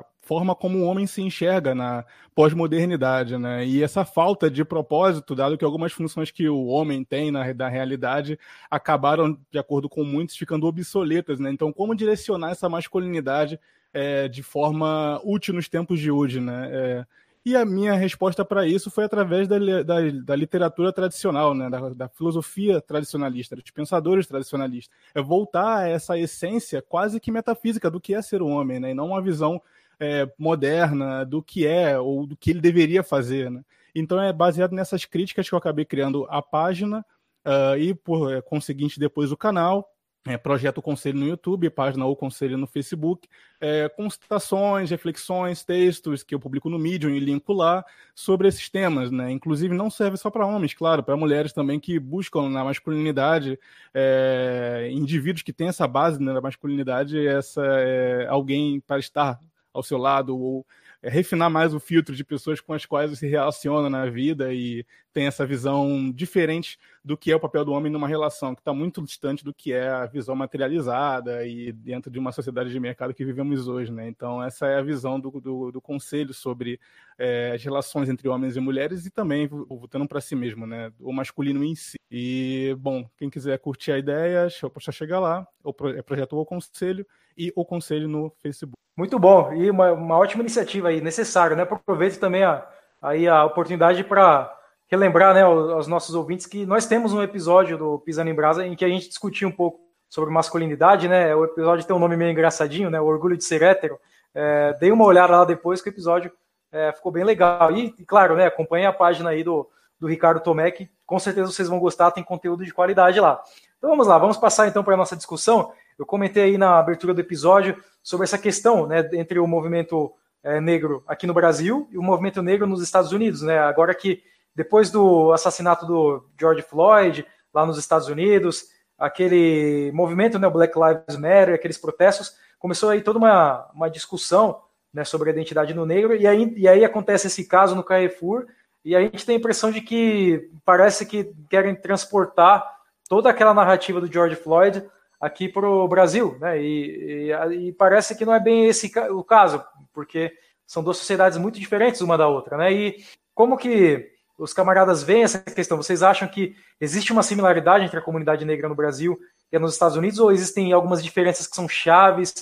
à 0.00 0.04
forma 0.20 0.54
como 0.54 0.78
o 0.78 0.84
homem 0.84 1.06
se 1.06 1.22
enxerga 1.22 1.74
na 1.74 2.04
pós-modernidade, 2.34 3.36
né? 3.38 3.64
E 3.66 3.82
essa 3.82 4.04
falta 4.04 4.50
de 4.50 4.64
propósito, 4.64 5.34
dado 5.34 5.56
que 5.58 5.64
algumas 5.64 5.92
funções 5.92 6.30
que 6.30 6.48
o 6.48 6.66
homem 6.66 7.04
tem 7.04 7.30
na 7.30 7.52
da 7.52 7.68
realidade 7.68 8.38
acabaram, 8.70 9.36
de 9.50 9.58
acordo 9.58 9.88
com 9.88 10.04
muitos, 10.04 10.36
ficando 10.36 10.66
obsoletas, 10.66 11.38
né? 11.40 11.50
Então, 11.50 11.72
como 11.72 11.94
direcionar 11.94 12.50
essa 12.50 12.68
masculinidade 12.68 13.58
é, 13.92 14.28
de 14.28 14.42
forma 14.42 15.20
útil 15.24 15.54
nos 15.54 15.68
tempos 15.68 15.98
de 16.00 16.10
hoje, 16.10 16.40
né? 16.40 16.68
É, 16.72 17.06
e 17.44 17.56
a 17.56 17.64
minha 17.64 17.94
resposta 17.94 18.44
para 18.44 18.66
isso 18.66 18.90
foi 18.90 19.04
através 19.04 19.48
da, 19.48 19.58
da, 19.82 20.10
da 20.24 20.36
literatura 20.36 20.92
tradicional, 20.92 21.54
né? 21.54 21.70
Da, 21.70 21.88
da, 21.90 22.08
filosofia 22.08 22.80
tradicionalista, 22.82 23.56
dos 23.56 23.70
pensadores 23.70 24.26
tradicionalistas. 24.26 24.94
É 25.14 25.22
voltar 25.22 25.78
a 25.78 25.88
essa 25.88 26.18
essência 26.18 26.82
quase 26.82 27.18
que 27.18 27.32
metafísica 27.32 27.90
do 27.90 28.00
que 28.00 28.14
é 28.14 28.20
ser 28.20 28.42
um 28.42 28.50
homem, 28.50 28.78
né? 28.78 28.90
e 28.90 28.94
não 28.94 29.08
uma 29.08 29.22
visão 29.22 29.60
é, 29.98 30.30
moderna 30.38 31.24
do 31.24 31.42
que 31.42 31.66
é 31.66 31.98
ou 31.98 32.26
do 32.26 32.36
que 32.36 32.50
ele 32.50 32.60
deveria 32.60 33.02
fazer. 33.02 33.50
Né? 33.50 33.64
Então 33.94 34.20
é 34.20 34.32
baseado 34.32 34.72
nessas 34.72 35.06
críticas 35.06 35.48
que 35.48 35.54
eu 35.54 35.58
acabei 35.58 35.86
criando 35.86 36.26
a 36.28 36.42
página 36.42 37.04
uh, 37.44 37.76
e, 37.78 37.94
por 37.94 38.32
é, 38.32 38.42
conseguinte, 38.42 39.00
depois 39.00 39.32
o 39.32 39.36
canal 39.36 39.90
é, 40.26 40.36
projeto 40.36 40.82
Conselho 40.82 41.18
no 41.18 41.26
YouTube, 41.26 41.70
página 41.70 42.04
ou 42.04 42.14
Conselho 42.14 42.58
no 42.58 42.66
Facebook, 42.66 43.26
é, 43.60 43.88
constatações, 43.88 44.90
reflexões, 44.90 45.64
textos 45.64 46.22
que 46.22 46.34
eu 46.34 46.40
publico 46.40 46.68
no 46.68 46.78
Medium 46.78 47.10
e 47.10 47.18
linko 47.18 47.54
lá 47.54 47.84
sobre 48.14 48.46
esses 48.48 48.68
temas, 48.68 49.10
né? 49.10 49.30
Inclusive 49.30 49.74
não 49.74 49.88
serve 49.88 50.18
só 50.18 50.30
para 50.30 50.46
homens, 50.46 50.74
claro, 50.74 51.02
para 51.02 51.16
mulheres 51.16 51.52
também 51.52 51.80
que 51.80 51.98
buscam 51.98 52.50
na 52.50 52.62
masculinidade 52.62 53.58
é, 53.94 54.90
indivíduos 54.92 55.42
que 55.42 55.52
têm 55.52 55.68
essa 55.68 55.86
base 55.88 56.22
né, 56.22 56.34
da 56.34 56.40
masculinidade, 56.40 57.26
essa 57.26 57.62
é, 57.64 58.26
alguém 58.28 58.80
para 58.80 58.98
estar 58.98 59.40
ao 59.72 59.82
seu 59.82 59.96
lado 59.96 60.38
ou 60.38 60.66
é, 61.02 61.08
refinar 61.08 61.48
mais 61.48 61.72
o 61.72 61.80
filtro 61.80 62.14
de 62.14 62.24
pessoas 62.24 62.60
com 62.60 62.74
as 62.74 62.84
quais 62.84 63.10
você 63.10 63.16
se 63.16 63.26
relaciona 63.26 63.88
na 63.88 64.04
vida 64.10 64.52
e 64.52 64.84
tem 65.12 65.26
essa 65.26 65.46
visão 65.46 66.10
diferente 66.10 66.78
do 67.04 67.16
que 67.16 67.32
é 67.32 67.36
o 67.36 67.40
papel 67.40 67.64
do 67.64 67.72
homem 67.72 67.90
numa 67.90 68.06
relação, 68.06 68.54
que 68.54 68.60
está 68.60 68.72
muito 68.72 69.02
distante 69.02 69.44
do 69.44 69.52
que 69.52 69.72
é 69.72 69.88
a 69.88 70.06
visão 70.06 70.34
materializada 70.34 71.46
e 71.46 71.72
dentro 71.72 72.10
de 72.10 72.18
uma 72.18 72.32
sociedade 72.32 72.70
de 72.70 72.78
mercado 72.78 73.14
que 73.14 73.24
vivemos 73.24 73.66
hoje. 73.68 73.92
Né? 73.92 74.08
Então, 74.08 74.42
essa 74.42 74.66
é 74.66 74.78
a 74.78 74.82
visão 74.82 75.18
do, 75.18 75.30
do, 75.40 75.72
do 75.72 75.80
conselho 75.80 76.34
sobre 76.34 76.78
é, 77.18 77.52
as 77.54 77.62
relações 77.62 78.08
entre 78.08 78.28
homens 78.28 78.56
e 78.56 78.60
mulheres 78.60 79.06
e 79.06 79.10
também 79.10 79.46
voltando 79.46 80.06
para 80.06 80.20
si 80.20 80.36
mesmo, 80.36 80.66
né? 80.66 80.92
o 81.00 81.12
masculino 81.12 81.64
em 81.64 81.74
si. 81.74 81.96
E, 82.10 82.76
bom, 82.78 83.08
quem 83.16 83.30
quiser 83.30 83.58
curtir 83.58 83.92
a 83.92 83.98
ideia, 83.98 84.48
só 84.50 84.92
chegar 84.92 85.20
lá, 85.20 85.46
o 85.64 85.70
é 85.88 86.02
projeto 86.02 86.36
O 86.36 86.44
Conselho 86.44 87.06
e 87.36 87.52
O 87.56 87.64
Conselho 87.64 88.08
no 88.08 88.30
Facebook. 88.42 88.76
Muito 88.96 89.18
bom, 89.18 89.52
e 89.54 89.70
uma, 89.70 89.92
uma 89.92 90.18
ótima 90.18 90.42
iniciativa 90.42 90.88
aí, 90.88 91.00
necessário, 91.00 91.56
né? 91.56 91.62
Aproveito 91.62 92.18
também 92.18 92.42
a, 92.42 92.68
aí 93.00 93.26
a 93.26 93.44
oportunidade 93.44 94.04
para 94.04 94.59
relembrar 94.90 95.34
né, 95.34 95.42
aos 95.42 95.86
nossos 95.86 96.14
ouvintes 96.14 96.46
que 96.46 96.66
nós 96.66 96.86
temos 96.86 97.12
um 97.12 97.22
episódio 97.22 97.78
do 97.78 97.98
Pisando 98.00 98.30
em 98.30 98.34
Brasa 98.34 98.66
em 98.66 98.74
que 98.74 98.84
a 98.84 98.88
gente 98.88 99.08
discutiu 99.08 99.48
um 99.48 99.52
pouco 99.52 99.80
sobre 100.08 100.32
masculinidade, 100.32 101.08
né? 101.08 101.34
O 101.36 101.44
episódio 101.44 101.86
tem 101.86 101.94
um 101.94 102.00
nome 102.00 102.16
meio 102.16 102.32
engraçadinho, 102.32 102.90
né? 102.90 103.00
O 103.00 103.06
Orgulho 103.06 103.36
de 103.36 103.44
Ser 103.44 103.62
Hétero. 103.62 103.98
É, 104.34 104.76
dei 104.80 104.90
uma 104.90 105.04
olhada 105.04 105.36
lá 105.36 105.44
depois 105.44 105.80
que 105.80 105.88
o 105.88 105.92
episódio 105.92 106.32
é, 106.72 106.92
ficou 106.92 107.12
bem 107.12 107.22
legal. 107.22 107.70
E, 107.70 107.92
claro, 108.04 108.34
né? 108.34 108.46
Acompanhe 108.46 108.86
a 108.86 108.92
página 108.92 109.30
aí 109.30 109.44
do, 109.44 109.68
do 110.00 110.08
Ricardo 110.08 110.40
Tomé, 110.40 110.70
que 110.72 110.90
com 111.06 111.18
certeza 111.18 111.52
vocês 111.52 111.68
vão 111.68 111.78
gostar, 111.78 112.10
tem 112.10 112.24
conteúdo 112.24 112.64
de 112.64 112.72
qualidade 112.72 113.20
lá. 113.20 113.40
Então 113.78 113.90
vamos 113.90 114.06
lá, 114.06 114.18
vamos 114.18 114.36
passar 114.36 114.68
então 114.68 114.82
para 114.82 114.94
a 114.94 114.96
nossa 114.96 115.16
discussão. 115.16 115.72
Eu 115.98 116.04
comentei 116.04 116.42
aí 116.44 116.58
na 116.58 116.78
abertura 116.78 117.14
do 117.14 117.20
episódio 117.20 117.76
sobre 118.02 118.24
essa 118.24 118.38
questão 118.38 118.86
né, 118.86 119.08
entre 119.12 119.38
o 119.38 119.46
movimento 119.46 120.12
é, 120.42 120.60
negro 120.60 121.02
aqui 121.06 121.26
no 121.26 121.34
Brasil 121.34 121.88
e 121.90 121.98
o 121.98 122.02
movimento 122.02 122.42
negro 122.42 122.66
nos 122.66 122.82
Estados 122.82 123.12
Unidos. 123.12 123.42
Né? 123.42 123.58
Agora 123.58 123.94
que, 123.94 124.22
depois 124.60 124.90
do 124.90 125.32
assassinato 125.32 125.86
do 125.86 126.22
George 126.38 126.60
Floyd 126.60 127.26
lá 127.52 127.64
nos 127.64 127.78
Estados 127.78 128.08
Unidos, 128.08 128.66
aquele 128.98 129.90
movimento, 129.94 130.38
né, 130.38 130.50
Black 130.50 130.78
Lives 130.78 131.18
Matter, 131.18 131.54
aqueles 131.54 131.78
protestos, 131.78 132.34
começou 132.58 132.90
aí 132.90 133.00
toda 133.00 133.18
uma, 133.18 133.70
uma 133.74 133.88
discussão 133.88 134.60
né, 134.92 135.02
sobre 135.02 135.30
a 135.30 135.32
identidade 135.32 135.72
do 135.72 135.86
negro, 135.86 136.14
e 136.14 136.26
aí, 136.26 136.52
e 136.58 136.68
aí 136.68 136.84
acontece 136.84 137.28
esse 137.28 137.46
caso 137.46 137.74
no 137.74 137.82
Carrefour, 137.82 138.48
e 138.84 138.94
a 138.94 139.00
gente 139.00 139.24
tem 139.24 139.36
a 139.36 139.38
impressão 139.38 139.70
de 139.70 139.80
que 139.80 140.50
parece 140.62 141.06
que 141.06 141.32
querem 141.48 141.74
transportar 141.74 142.62
toda 143.08 143.30
aquela 143.30 143.54
narrativa 143.54 143.98
do 143.98 144.12
George 144.12 144.36
Floyd 144.36 144.86
aqui 145.18 145.48
para 145.48 145.66
o 145.66 145.88
Brasil, 145.88 146.36
né? 146.38 146.60
E, 146.60 147.30
e, 147.30 147.68
e, 147.68 147.72
parece 147.72 148.14
que 148.14 148.26
não 148.26 148.34
é 148.34 148.40
bem 148.40 148.66
esse 148.66 148.92
o 149.10 149.24
caso, 149.24 149.64
porque 149.92 150.32
são 150.66 150.82
duas 150.82 150.98
sociedades 150.98 151.38
muito 151.38 151.58
diferentes 151.58 152.02
uma 152.02 152.18
da 152.18 152.28
outra, 152.28 152.58
né? 152.58 152.72
E 152.72 153.04
como 153.34 153.56
que 153.56 154.09
os 154.40 154.54
camaradas 154.54 155.02
veem 155.02 155.22
essa 155.22 155.38
questão? 155.38 155.76
Vocês 155.76 156.02
acham 156.02 156.26
que 156.26 156.54
existe 156.80 157.12
uma 157.12 157.22
similaridade 157.22 157.84
entre 157.84 157.98
a 157.98 158.02
comunidade 158.02 158.44
negra 158.44 158.68
no 158.68 158.74
Brasil 158.74 159.18
e 159.52 159.58
nos 159.58 159.74
Estados 159.74 159.96
Unidos, 159.96 160.18
ou 160.18 160.32
existem 160.32 160.72
algumas 160.72 161.02
diferenças 161.02 161.46
que 161.46 161.54
são 161.54 161.68
chaves 161.68 162.32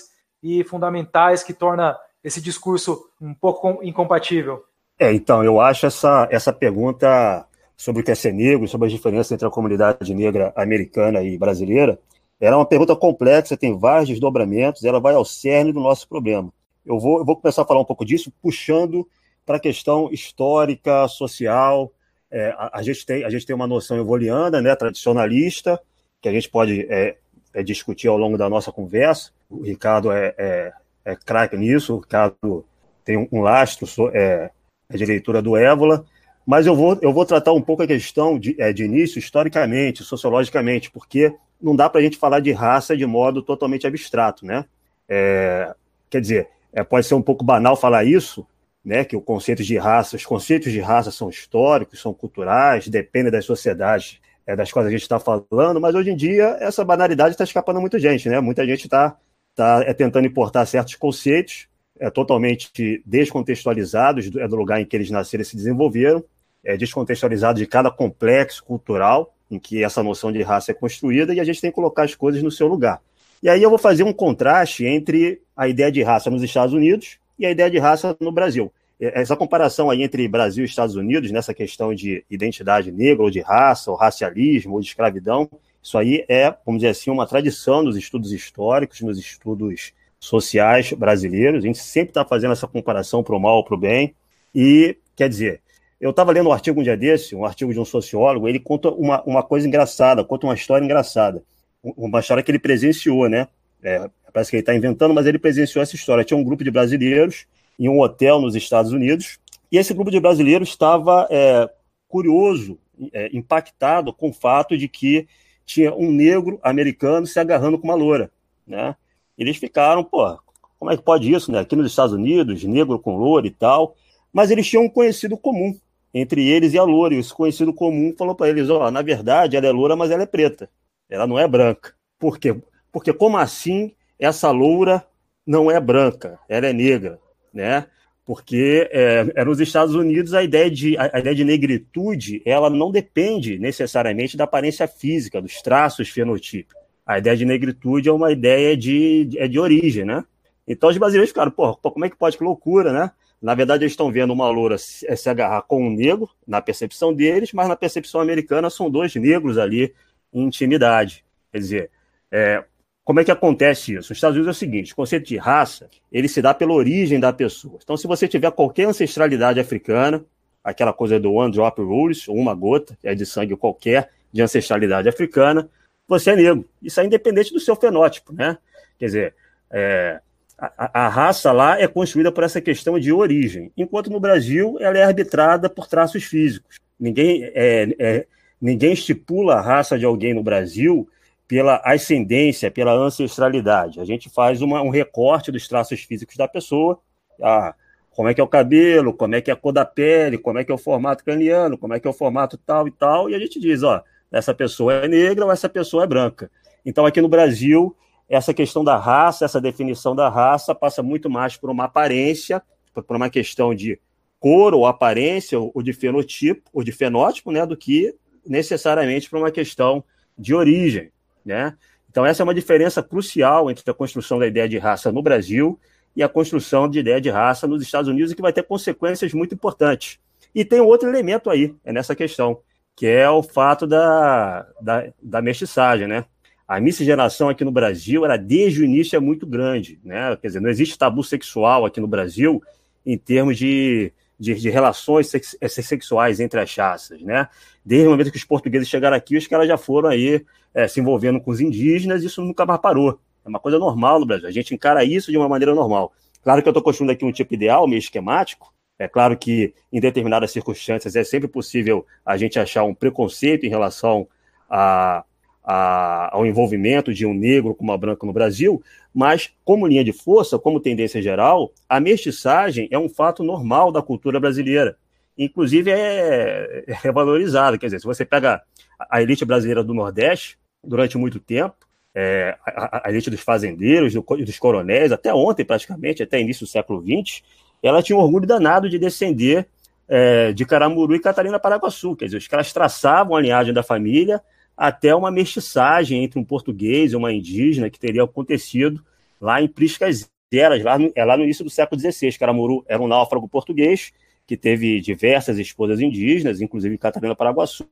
e 0.40 0.62
fundamentais 0.62 1.42
que 1.42 1.52
torna 1.52 1.98
esse 2.22 2.40
discurso 2.40 3.10
um 3.20 3.34
pouco 3.34 3.80
incompatível? 3.82 4.62
É, 4.98 5.12
então, 5.12 5.42
eu 5.42 5.60
acho 5.60 5.86
essa, 5.86 6.28
essa 6.30 6.52
pergunta 6.52 7.44
sobre 7.76 8.02
o 8.02 8.04
que 8.04 8.12
é 8.12 8.14
ser 8.14 8.32
negro, 8.32 8.68
sobre 8.68 8.86
as 8.86 8.92
diferenças 8.92 9.32
entre 9.32 9.46
a 9.46 9.50
comunidade 9.50 10.14
negra 10.14 10.52
americana 10.56 11.22
e 11.22 11.36
brasileira, 11.36 11.98
era 12.40 12.56
uma 12.56 12.66
pergunta 12.66 12.94
complexa, 12.94 13.56
tem 13.56 13.76
vários 13.76 14.08
desdobramentos, 14.08 14.84
ela 14.84 15.00
vai 15.00 15.14
ao 15.14 15.24
cerne 15.24 15.72
do 15.72 15.80
nosso 15.80 16.08
problema. 16.08 16.52
Eu 16.86 16.98
vou, 16.98 17.18
eu 17.18 17.24
vou 17.24 17.36
começar 17.36 17.62
a 17.62 17.64
falar 17.64 17.80
um 17.80 17.84
pouco 17.84 18.04
disso, 18.04 18.32
puxando 18.40 19.06
para 19.48 19.56
a 19.56 19.60
questão 19.60 20.10
histórica, 20.12 21.08
social. 21.08 21.90
É, 22.30 22.50
a, 22.50 22.80
a, 22.80 22.82
gente 22.82 23.06
tem, 23.06 23.24
a 23.24 23.30
gente 23.30 23.46
tem 23.46 23.56
uma 23.56 23.66
noção 23.66 23.98
evoliana, 23.98 24.60
né, 24.60 24.76
tradicionalista, 24.76 25.80
que 26.20 26.28
a 26.28 26.32
gente 26.32 26.50
pode 26.50 26.86
é, 26.90 27.16
é, 27.54 27.62
discutir 27.62 28.08
ao 28.08 28.18
longo 28.18 28.36
da 28.36 28.46
nossa 28.46 28.70
conversa. 28.70 29.30
O 29.48 29.62
Ricardo 29.62 30.12
é, 30.12 30.34
é, 30.36 30.72
é 31.02 31.16
craque 31.16 31.56
nisso, 31.56 31.94
o 31.94 32.00
Ricardo 32.00 32.62
tem 33.02 33.26
um, 33.32 33.40
lastro 33.40 33.88
é, 34.12 34.50
é, 34.90 34.96
de 34.98 35.06
leitura 35.06 35.40
do 35.40 35.56
Évola, 35.56 36.04
mas 36.46 36.66
eu 36.66 36.76
vou, 36.76 36.98
eu 37.00 37.10
vou 37.10 37.24
tratar 37.24 37.54
um 37.54 37.62
pouco 37.62 37.82
a 37.82 37.86
questão 37.86 38.38
de, 38.38 38.54
é, 38.58 38.70
de 38.70 38.84
início, 38.84 39.18
historicamente, 39.18 40.04
sociologicamente, 40.04 40.90
porque 40.90 41.34
não 41.58 41.74
dá 41.74 41.88
para 41.88 42.02
a 42.02 42.04
gente 42.04 42.18
falar 42.18 42.40
de 42.40 42.52
raça 42.52 42.94
de 42.94 43.06
modo 43.06 43.40
totalmente 43.40 43.86
abstrato, 43.86 44.44
né? 44.44 44.66
É, 45.08 45.74
quer 46.10 46.20
dizer, 46.20 46.48
pode 46.90 47.06
ser 47.06 47.14
um 47.14 47.22
pouco 47.22 47.42
banal 47.42 47.74
falar 47.76 48.04
isso, 48.04 48.46
né? 48.84 49.04
Que 49.04 49.16
o 49.16 49.20
conceito 49.20 49.62
de 49.62 49.76
raça, 49.76 50.16
os 50.16 50.24
conceitos 50.24 50.72
de 50.72 50.80
raça 50.80 51.10
são 51.10 51.28
históricos, 51.28 52.00
são 52.00 52.12
culturais, 52.12 52.88
dependem 52.88 53.30
das 53.32 53.44
sociedades 53.44 54.20
é, 54.46 54.56
das 54.56 54.72
quais 54.72 54.88
a 54.88 54.90
gente 54.90 55.02
está 55.02 55.20
falando, 55.20 55.78
mas 55.78 55.94
hoje 55.94 56.10
em 56.10 56.16
dia 56.16 56.56
essa 56.58 56.82
banalidade 56.82 57.32
está 57.32 57.44
escapando 57.44 57.80
muita 57.80 57.98
gente, 57.98 58.28
né? 58.30 58.40
Muita 58.40 58.66
gente 58.66 58.84
está 58.84 59.14
tá, 59.54 59.82
é, 59.86 59.92
tentando 59.92 60.26
importar 60.26 60.64
certos 60.64 60.94
conceitos 60.94 61.68
é, 62.00 62.08
totalmente 62.08 63.02
descontextualizados 63.04 64.30
do, 64.30 64.40
é, 64.40 64.48
do 64.48 64.56
lugar 64.56 64.80
em 64.80 64.86
que 64.86 64.96
eles 64.96 65.10
nasceram 65.10 65.42
e 65.42 65.44
se 65.44 65.54
desenvolveram, 65.54 66.24
é, 66.64 66.76
descontextualizados 66.76 67.60
de 67.60 67.66
cada 67.66 67.90
complexo 67.90 68.64
cultural 68.64 69.34
em 69.50 69.58
que 69.58 69.84
essa 69.84 70.02
noção 70.02 70.32
de 70.32 70.42
raça 70.42 70.70
é 70.70 70.74
construída 70.74 71.34
e 71.34 71.40
a 71.40 71.44
gente 71.44 71.60
tem 71.60 71.70
que 71.70 71.74
colocar 71.74 72.04
as 72.04 72.14
coisas 72.14 72.42
no 72.42 72.50
seu 72.50 72.66
lugar. 72.66 73.00
E 73.42 73.48
aí 73.48 73.62
eu 73.62 73.68
vou 73.68 73.78
fazer 73.78 74.02
um 74.02 74.12
contraste 74.12 74.84
entre 74.84 75.42
a 75.56 75.68
ideia 75.68 75.92
de 75.92 76.02
raça 76.02 76.30
nos 76.30 76.42
Estados 76.42 76.74
Unidos 76.74 77.18
e 77.38 77.46
a 77.46 77.50
ideia 77.50 77.70
de 77.70 77.78
raça 77.78 78.16
no 78.20 78.32
Brasil. 78.32 78.72
Essa 79.00 79.36
comparação 79.36 79.90
aí 79.90 80.02
entre 80.02 80.26
Brasil 80.26 80.64
e 80.64 80.66
Estados 80.66 80.96
Unidos, 80.96 81.30
nessa 81.30 81.54
questão 81.54 81.94
de 81.94 82.24
identidade 82.28 82.90
negra 82.90 83.22
ou 83.22 83.30
de 83.30 83.40
raça, 83.40 83.90
ou 83.90 83.96
racialismo, 83.96 84.74
ou 84.74 84.80
de 84.80 84.88
escravidão, 84.88 85.48
isso 85.80 85.96
aí 85.96 86.24
é, 86.28 86.50
vamos 86.66 86.80
dizer 86.80 86.90
assim, 86.90 87.10
uma 87.10 87.26
tradição 87.26 87.82
nos 87.82 87.96
estudos 87.96 88.32
históricos, 88.32 89.00
nos 89.00 89.18
estudos 89.18 89.92
sociais 90.18 90.92
brasileiros. 90.92 91.62
A 91.62 91.66
gente 91.66 91.78
sempre 91.78 92.10
está 92.10 92.24
fazendo 92.24 92.52
essa 92.52 92.66
comparação 92.66 93.22
para 93.22 93.36
o 93.36 93.40
mal 93.40 93.56
ou 93.56 93.64
para 93.64 93.74
o 93.74 93.78
bem. 93.78 94.14
E, 94.54 94.96
quer 95.14 95.28
dizer, 95.28 95.60
eu 96.00 96.10
estava 96.10 96.32
lendo 96.32 96.48
um 96.48 96.52
artigo 96.52 96.80
um 96.80 96.82
dia 96.82 96.96
desse, 96.96 97.34
um 97.34 97.44
artigo 97.44 97.72
de 97.72 97.80
um 97.80 97.84
sociólogo, 97.84 98.48
ele 98.48 98.58
conta 98.58 98.90
uma, 98.90 99.22
uma 99.22 99.42
coisa 99.42 99.66
engraçada, 99.66 100.24
conta 100.24 100.46
uma 100.46 100.54
história 100.54 100.84
engraçada. 100.84 101.42
Uma 101.82 102.20
história 102.20 102.42
que 102.42 102.50
ele 102.50 102.58
presenciou, 102.58 103.28
né? 103.28 103.46
É, 103.82 104.10
parece 104.38 104.50
que 104.50 104.56
ele 104.56 104.62
está 104.62 104.74
inventando, 104.74 105.12
mas 105.12 105.26
ele 105.26 105.38
presenciou 105.38 105.82
essa 105.82 105.96
história. 105.96 106.24
Tinha 106.24 106.38
um 106.38 106.44
grupo 106.44 106.62
de 106.62 106.70
brasileiros 106.70 107.46
em 107.78 107.88
um 107.88 108.00
hotel 108.00 108.40
nos 108.40 108.54
Estados 108.54 108.92
Unidos, 108.92 109.38
e 109.70 109.76
esse 109.76 109.92
grupo 109.92 110.10
de 110.10 110.20
brasileiros 110.20 110.68
estava 110.68 111.26
é, 111.30 111.68
curioso, 112.08 112.78
é, 113.12 113.28
impactado 113.36 114.12
com 114.12 114.30
o 114.30 114.32
fato 114.32 114.76
de 114.76 114.88
que 114.88 115.26
tinha 115.66 115.92
um 115.92 116.10
negro 116.10 116.58
americano 116.62 117.26
se 117.26 117.38
agarrando 117.38 117.78
com 117.78 117.86
uma 117.86 117.94
loura, 117.94 118.30
né? 118.66 118.96
Eles 119.36 119.56
ficaram, 119.56 120.02
pô, 120.02 120.38
como 120.78 120.90
é 120.90 120.96
que 120.96 121.02
pode 121.02 121.32
isso, 121.32 121.52
né? 121.52 121.60
Aqui 121.60 121.76
nos 121.76 121.90
Estados 121.90 122.14
Unidos, 122.14 122.62
negro 122.64 122.98
com 122.98 123.16
loura 123.16 123.46
e 123.46 123.50
tal. 123.50 123.94
Mas 124.32 124.50
eles 124.50 124.66
tinham 124.66 124.84
um 124.84 124.88
conhecido 124.88 125.36
comum 125.36 125.76
entre 126.12 126.48
eles 126.48 126.74
e 126.74 126.78
a 126.78 126.84
loura. 126.84 127.14
E 127.14 127.18
esse 127.18 127.32
conhecido 127.34 127.72
comum 127.72 128.14
falou 128.16 128.34
para 128.34 128.48
eles: 128.48 128.70
ó, 128.70 128.86
oh, 128.86 128.90
na 128.90 129.02
verdade, 129.02 129.56
ela 129.56 129.66
é 129.66 129.70
loura, 129.70 129.94
mas 129.96 130.10
ela 130.10 130.22
é 130.22 130.26
preta. 130.26 130.68
Ela 131.08 131.26
não 131.26 131.38
é 131.38 131.46
branca. 131.46 131.94
Por 132.18 132.38
quê? 132.38 132.56
Porque 132.90 133.12
como 133.12 133.36
assim 133.36 133.92
essa 134.18 134.50
loura 134.50 135.04
não 135.46 135.70
é 135.70 135.80
branca? 135.80 136.38
Ela 136.48 136.66
é 136.66 136.72
negra, 136.72 137.18
né? 137.52 137.86
Porque 138.24 138.88
é, 138.92 139.26
é 139.34 139.44
nos 139.44 139.58
Estados 139.58 139.94
Unidos 139.94 140.34
a 140.34 140.42
ideia, 140.42 140.70
de, 140.70 140.96
a, 140.98 141.10
a 141.14 141.20
ideia 141.20 141.34
de 141.34 141.44
negritude 141.44 142.42
ela 142.44 142.68
não 142.68 142.90
depende 142.90 143.58
necessariamente 143.58 144.36
da 144.36 144.44
aparência 144.44 144.86
física, 144.86 145.40
dos 145.40 145.62
traços 145.62 146.10
fenotípicos. 146.10 146.76
A 147.06 147.18
ideia 147.18 147.36
de 147.36 147.46
negritude 147.46 148.08
é 148.08 148.12
uma 148.12 148.30
ideia 148.30 148.76
de, 148.76 149.30
é 149.38 149.48
de 149.48 149.58
origem, 149.58 150.04
né? 150.04 150.24
Então 150.66 150.90
os 150.90 150.98
brasileiros 150.98 151.30
ficaram, 151.30 151.50
pô, 151.50 151.74
como 151.76 152.04
é 152.04 152.10
que 152.10 152.16
pode? 152.16 152.36
Que 152.36 152.44
loucura, 152.44 152.92
né? 152.92 153.10
Na 153.40 153.54
verdade, 153.54 153.84
eles 153.84 153.92
estão 153.92 154.12
vendo 154.12 154.32
uma 154.32 154.50
loura 154.50 154.76
se, 154.76 155.06
eh, 155.06 155.16
se, 155.16 155.30
agarrar 155.30 155.62
com 155.62 155.86
um 155.86 155.90
negro, 155.90 156.28
na 156.46 156.60
percepção 156.60 157.14
deles, 157.14 157.52
mas 157.52 157.68
na 157.68 157.76
percepção 157.76 158.20
americana 158.20 158.68
são 158.68 158.90
dois 158.90 159.14
negros 159.14 159.56
ali 159.56 159.94
em 160.32 160.42
intimidade. 160.42 161.24
Quer 161.52 161.58
dizer, 161.58 161.90
é, 162.30 162.64
como 163.08 163.20
é 163.20 163.24
que 163.24 163.30
acontece 163.30 163.94
isso? 163.94 164.10
Nos 164.10 164.18
Estados 164.18 164.36
Unidos 164.36 164.48
é 164.48 164.50
o 164.50 164.60
seguinte: 164.60 164.92
o 164.92 164.96
conceito 164.96 165.26
de 165.26 165.38
raça 165.38 165.88
ele 166.12 166.28
se 166.28 166.42
dá 166.42 166.52
pela 166.52 166.74
origem 166.74 167.18
da 167.18 167.32
pessoa. 167.32 167.78
Então, 167.82 167.96
se 167.96 168.06
você 168.06 168.28
tiver 168.28 168.50
qualquer 168.50 168.84
ancestralidade 168.84 169.58
africana, 169.58 170.22
aquela 170.62 170.92
coisa 170.92 171.18
do 171.18 171.32
one 171.32 171.50
drop 171.50 171.80
rules, 171.80 172.28
uma 172.28 172.54
gota 172.54 172.98
é 173.02 173.14
de 173.14 173.24
sangue 173.24 173.56
qualquer 173.56 174.10
de 174.30 174.42
ancestralidade 174.42 175.08
africana, 175.08 175.70
você 176.06 176.32
é 176.32 176.36
negro. 176.36 176.68
Isso 176.82 177.00
é 177.00 177.06
independente 177.06 177.50
do 177.50 177.58
seu 177.58 177.74
fenótipo, 177.74 178.30
né? 178.30 178.58
Quer 178.98 179.06
dizer, 179.06 179.34
é, 179.70 180.20
a, 180.58 181.06
a, 181.06 181.08
raça 181.08 181.50
lá 181.50 181.80
é 181.80 181.88
construída 181.88 182.30
por 182.30 182.44
essa 182.44 182.60
questão 182.60 182.98
de 182.98 183.10
origem, 183.10 183.72
enquanto 183.74 184.10
no 184.10 184.20
Brasil 184.20 184.76
ela 184.80 184.98
é 184.98 185.02
arbitrada 185.02 185.70
por 185.70 185.88
traços 185.88 186.24
físicos. 186.24 186.76
Ninguém, 187.00 187.44
é, 187.54 187.88
é, 187.98 188.26
ninguém 188.60 188.92
estipula 188.92 189.54
a 189.54 189.62
raça 189.62 189.98
de 189.98 190.04
alguém 190.04 190.34
no 190.34 190.42
Brasil 190.42 191.08
pela 191.48 191.80
ascendência, 191.82 192.70
pela 192.70 192.92
ancestralidade. 192.92 194.00
A 194.00 194.04
gente 194.04 194.28
faz 194.28 194.60
uma, 194.60 194.82
um 194.82 194.90
recorte 194.90 195.50
dos 195.50 195.66
traços 195.66 196.00
físicos 196.00 196.36
da 196.36 196.46
pessoa, 196.46 197.00
ah, 197.42 197.74
como 198.10 198.28
é 198.28 198.34
que 198.34 198.40
é 198.40 198.44
o 198.44 198.48
cabelo, 198.48 199.14
como 199.14 199.34
é 199.34 199.40
que 199.40 199.50
é 199.50 199.54
a 199.54 199.56
cor 199.56 199.72
da 199.72 199.84
pele, 199.84 200.36
como 200.36 200.58
é 200.58 200.64
que 200.64 200.70
é 200.70 200.74
o 200.74 200.78
formato 200.78 201.24
craniano, 201.24 201.78
como 201.78 201.94
é 201.94 202.00
que 202.00 202.06
é 202.06 202.10
o 202.10 202.12
formato 202.12 202.58
tal 202.58 202.86
e 202.86 202.90
tal, 202.90 203.30
e 203.30 203.34
a 203.34 203.38
gente 203.38 203.58
diz, 203.58 203.82
ó, 203.82 204.02
essa 204.30 204.52
pessoa 204.52 204.92
é 204.92 205.08
negra 205.08 205.46
ou 205.46 205.50
essa 205.50 205.68
pessoa 205.68 206.04
é 206.04 206.06
branca. 206.06 206.50
Então, 206.84 207.06
aqui 207.06 207.20
no 207.22 207.28
Brasil, 207.28 207.96
essa 208.28 208.52
questão 208.52 208.84
da 208.84 208.98
raça, 208.98 209.46
essa 209.46 209.60
definição 209.60 210.14
da 210.14 210.28
raça, 210.28 210.74
passa 210.74 211.02
muito 211.02 211.30
mais 211.30 211.56
por 211.56 211.70
uma 211.70 211.84
aparência, 211.84 212.62
por 212.92 213.16
uma 213.16 213.30
questão 213.30 213.74
de 213.74 213.98
cor 214.38 214.74
ou 214.74 214.84
aparência, 214.84 215.58
ou 215.58 215.82
de 215.82 215.92
fenotipo, 215.92 216.68
ou 216.72 216.84
de 216.84 216.92
fenótipo, 216.92 217.50
né, 217.50 217.64
do 217.64 217.76
que 217.76 218.14
necessariamente 218.46 219.30
por 219.30 219.38
uma 219.38 219.50
questão 219.50 220.04
de 220.36 220.54
origem, 220.54 221.10
né? 221.48 221.74
Então 222.10 222.24
essa 222.24 222.42
é 222.42 222.44
uma 222.44 222.54
diferença 222.54 223.02
crucial 223.02 223.70
entre 223.70 223.88
a 223.90 223.94
construção 223.94 224.38
da 224.38 224.46
ideia 224.46 224.68
de 224.68 224.78
raça 224.78 225.10
no 225.10 225.22
Brasil 225.22 225.78
e 226.14 226.22
a 226.22 226.28
construção 226.28 226.88
de 226.88 226.98
ideia 226.98 227.20
de 227.20 227.30
raça 227.30 227.66
nos 227.66 227.82
Estados 227.82 228.08
Unidos, 228.08 228.34
que 228.34 228.42
vai 228.42 228.52
ter 228.52 228.62
consequências 228.62 229.32
muito 229.32 229.54
importantes. 229.54 230.18
E 230.54 230.64
tem 230.64 230.80
outro 230.80 231.08
elemento 231.08 231.50
aí, 231.50 231.74
é 231.84 231.92
nessa 231.92 232.14
questão, 232.14 232.60
que 232.96 233.06
é 233.06 233.28
o 233.30 233.42
fato 233.42 233.86
da, 233.86 234.66
da, 234.80 235.12
da 235.22 235.42
mestiçagem, 235.42 236.06
né? 236.06 236.24
A 236.66 236.80
miscigenação 236.80 237.48
aqui 237.48 237.64
no 237.64 237.70
Brasil, 237.70 238.24
era 238.24 238.36
desde 238.36 238.82
o 238.82 238.84
início 238.84 239.16
é 239.16 239.20
muito 239.20 239.46
grande, 239.46 239.98
né? 240.04 240.36
Quer 240.36 240.48
dizer, 240.48 240.60
não 240.60 240.68
existe 240.68 240.98
tabu 240.98 241.22
sexual 241.22 241.86
aqui 241.86 242.00
no 242.00 242.08
Brasil 242.08 242.62
em 243.06 243.16
termos 243.16 243.56
de, 243.56 244.12
de, 244.38 244.54
de 244.54 244.70
relações 244.70 245.28
sex, 245.28 245.56
eh, 245.60 245.68
sexuais 245.68 246.40
entre 246.40 246.60
as 246.60 246.74
raças, 246.74 247.20
né? 247.22 247.48
Desde 247.84 248.06
o 248.06 248.10
momento 248.10 248.30
que 248.30 248.36
os 248.36 248.44
portugueses 248.44 248.88
chegaram 248.88 249.16
aqui, 249.16 249.36
os 249.36 249.46
caras 249.46 249.66
já 249.66 249.76
foram 249.76 250.08
aí 250.08 250.44
é, 250.74 250.86
se 250.86 251.00
envolvendo 251.00 251.40
com 251.40 251.50
os 251.50 251.60
indígenas, 251.60 252.22
isso 252.22 252.42
nunca 252.42 252.64
mais 252.64 252.80
parou. 252.80 253.18
É 253.44 253.48
uma 253.48 253.58
coisa 253.58 253.78
normal 253.78 254.20
no 254.20 254.26
Brasil, 254.26 254.46
a 254.46 254.52
gente 254.52 254.74
encara 254.74 255.04
isso 255.04 255.30
de 255.30 255.36
uma 255.36 255.48
maneira 255.48 255.74
normal. 255.74 256.12
Claro 256.42 256.62
que 256.62 256.68
eu 256.68 256.70
estou 256.70 256.82
construindo 256.82 257.10
aqui 257.10 257.24
um 257.24 257.32
tipo 257.32 257.54
ideal, 257.54 257.88
meio 257.88 257.98
esquemático, 257.98 258.72
é 258.98 259.08
claro 259.08 259.36
que 259.36 259.74
em 259.92 260.00
determinadas 260.00 260.50
circunstâncias 260.50 261.14
é 261.14 261.22
sempre 261.22 261.48
possível 261.48 262.04
a 262.24 262.36
gente 262.36 262.58
achar 262.58 262.82
um 262.84 262.94
preconceito 262.94 263.64
em 263.64 263.68
relação 263.68 264.26
a, 264.68 265.24
a, 265.70 266.34
ao 266.34 266.46
envolvimento 266.46 267.12
de 267.12 267.26
um 267.26 267.34
negro 267.34 267.74
com 267.74 267.84
uma 267.84 267.98
branca 267.98 268.26
no 268.26 268.32
Brasil, 268.32 268.82
mas 269.12 269.52
como 269.66 269.86
linha 269.86 270.02
de 270.02 270.14
força, 270.14 270.58
como 270.58 270.80
tendência 270.80 271.20
geral, 271.20 271.70
a 271.86 272.00
mestiçagem 272.00 272.88
é 272.90 272.98
um 272.98 273.06
fato 273.06 273.44
normal 273.44 273.92
da 273.92 274.00
cultura 274.00 274.40
brasileira. 274.40 274.96
Inclusive 275.36 275.90
é, 275.90 276.84
é 277.04 277.12
valorizada. 277.12 277.76
Quer 277.76 277.88
dizer, 277.88 278.00
se 278.00 278.06
você 278.06 278.24
pega 278.24 278.62
a 279.10 279.20
elite 279.20 279.44
brasileira 279.44 279.84
do 279.84 279.92
Nordeste, 279.92 280.58
durante 280.82 281.18
muito 281.18 281.38
tempo, 281.38 281.76
é, 282.14 282.56
a, 282.66 283.06
a, 283.06 283.10
elite 283.10 283.28
dos 283.28 283.40
fazendeiros, 283.40 284.14
do, 284.14 284.22
dos 284.22 284.58
coronéis, 284.58 285.12
até 285.12 285.34
ontem 285.34 285.66
praticamente, 285.66 286.22
até 286.22 286.40
início 286.40 286.64
do 286.64 286.70
século 286.70 287.02
XX, 287.02 287.42
ela 287.82 288.02
tinha 288.02 288.16
um 288.16 288.22
orgulho 288.22 288.46
danado 288.46 288.88
de 288.88 288.98
descender 288.98 289.66
é, 290.08 290.50
de 290.54 290.64
Caramuru 290.64 291.14
e 291.14 291.20
Catarina 291.20 291.60
Paraguaçu. 291.60 292.16
Quer 292.16 292.24
dizer, 292.24 292.38
os 292.38 292.48
caras 292.48 292.72
traçavam 292.72 293.36
a 293.36 293.40
linhagem 293.42 293.74
da 293.74 293.82
família 293.82 294.40
até 294.78 295.12
uma 295.12 295.28
mestiçagem 295.28 296.22
entre 296.22 296.38
um 296.38 296.44
português 296.44 297.12
e 297.12 297.16
uma 297.16 297.32
indígena 297.32 297.90
que 297.90 297.98
teria 297.98 298.22
acontecido 298.22 299.04
lá 299.40 299.60
em 299.60 299.66
Priscas 299.66 300.30
Eras, 300.52 300.84
lá 300.84 300.96
no, 300.96 301.12
é 301.16 301.24
lá 301.24 301.36
no 301.36 301.42
início 301.42 301.64
do 301.64 301.70
século 301.70 302.00
XVI. 302.00 302.38
Caramuru 302.38 302.84
era 302.86 303.02
um 303.02 303.08
náufrago 303.08 303.48
português 303.48 304.12
que 304.46 304.56
teve 304.56 305.00
diversas 305.00 305.58
esposas 305.58 306.00
indígenas, 306.00 306.60
inclusive 306.60 306.96
Catarina 306.96 307.34
Paraguaçu, 307.34 307.86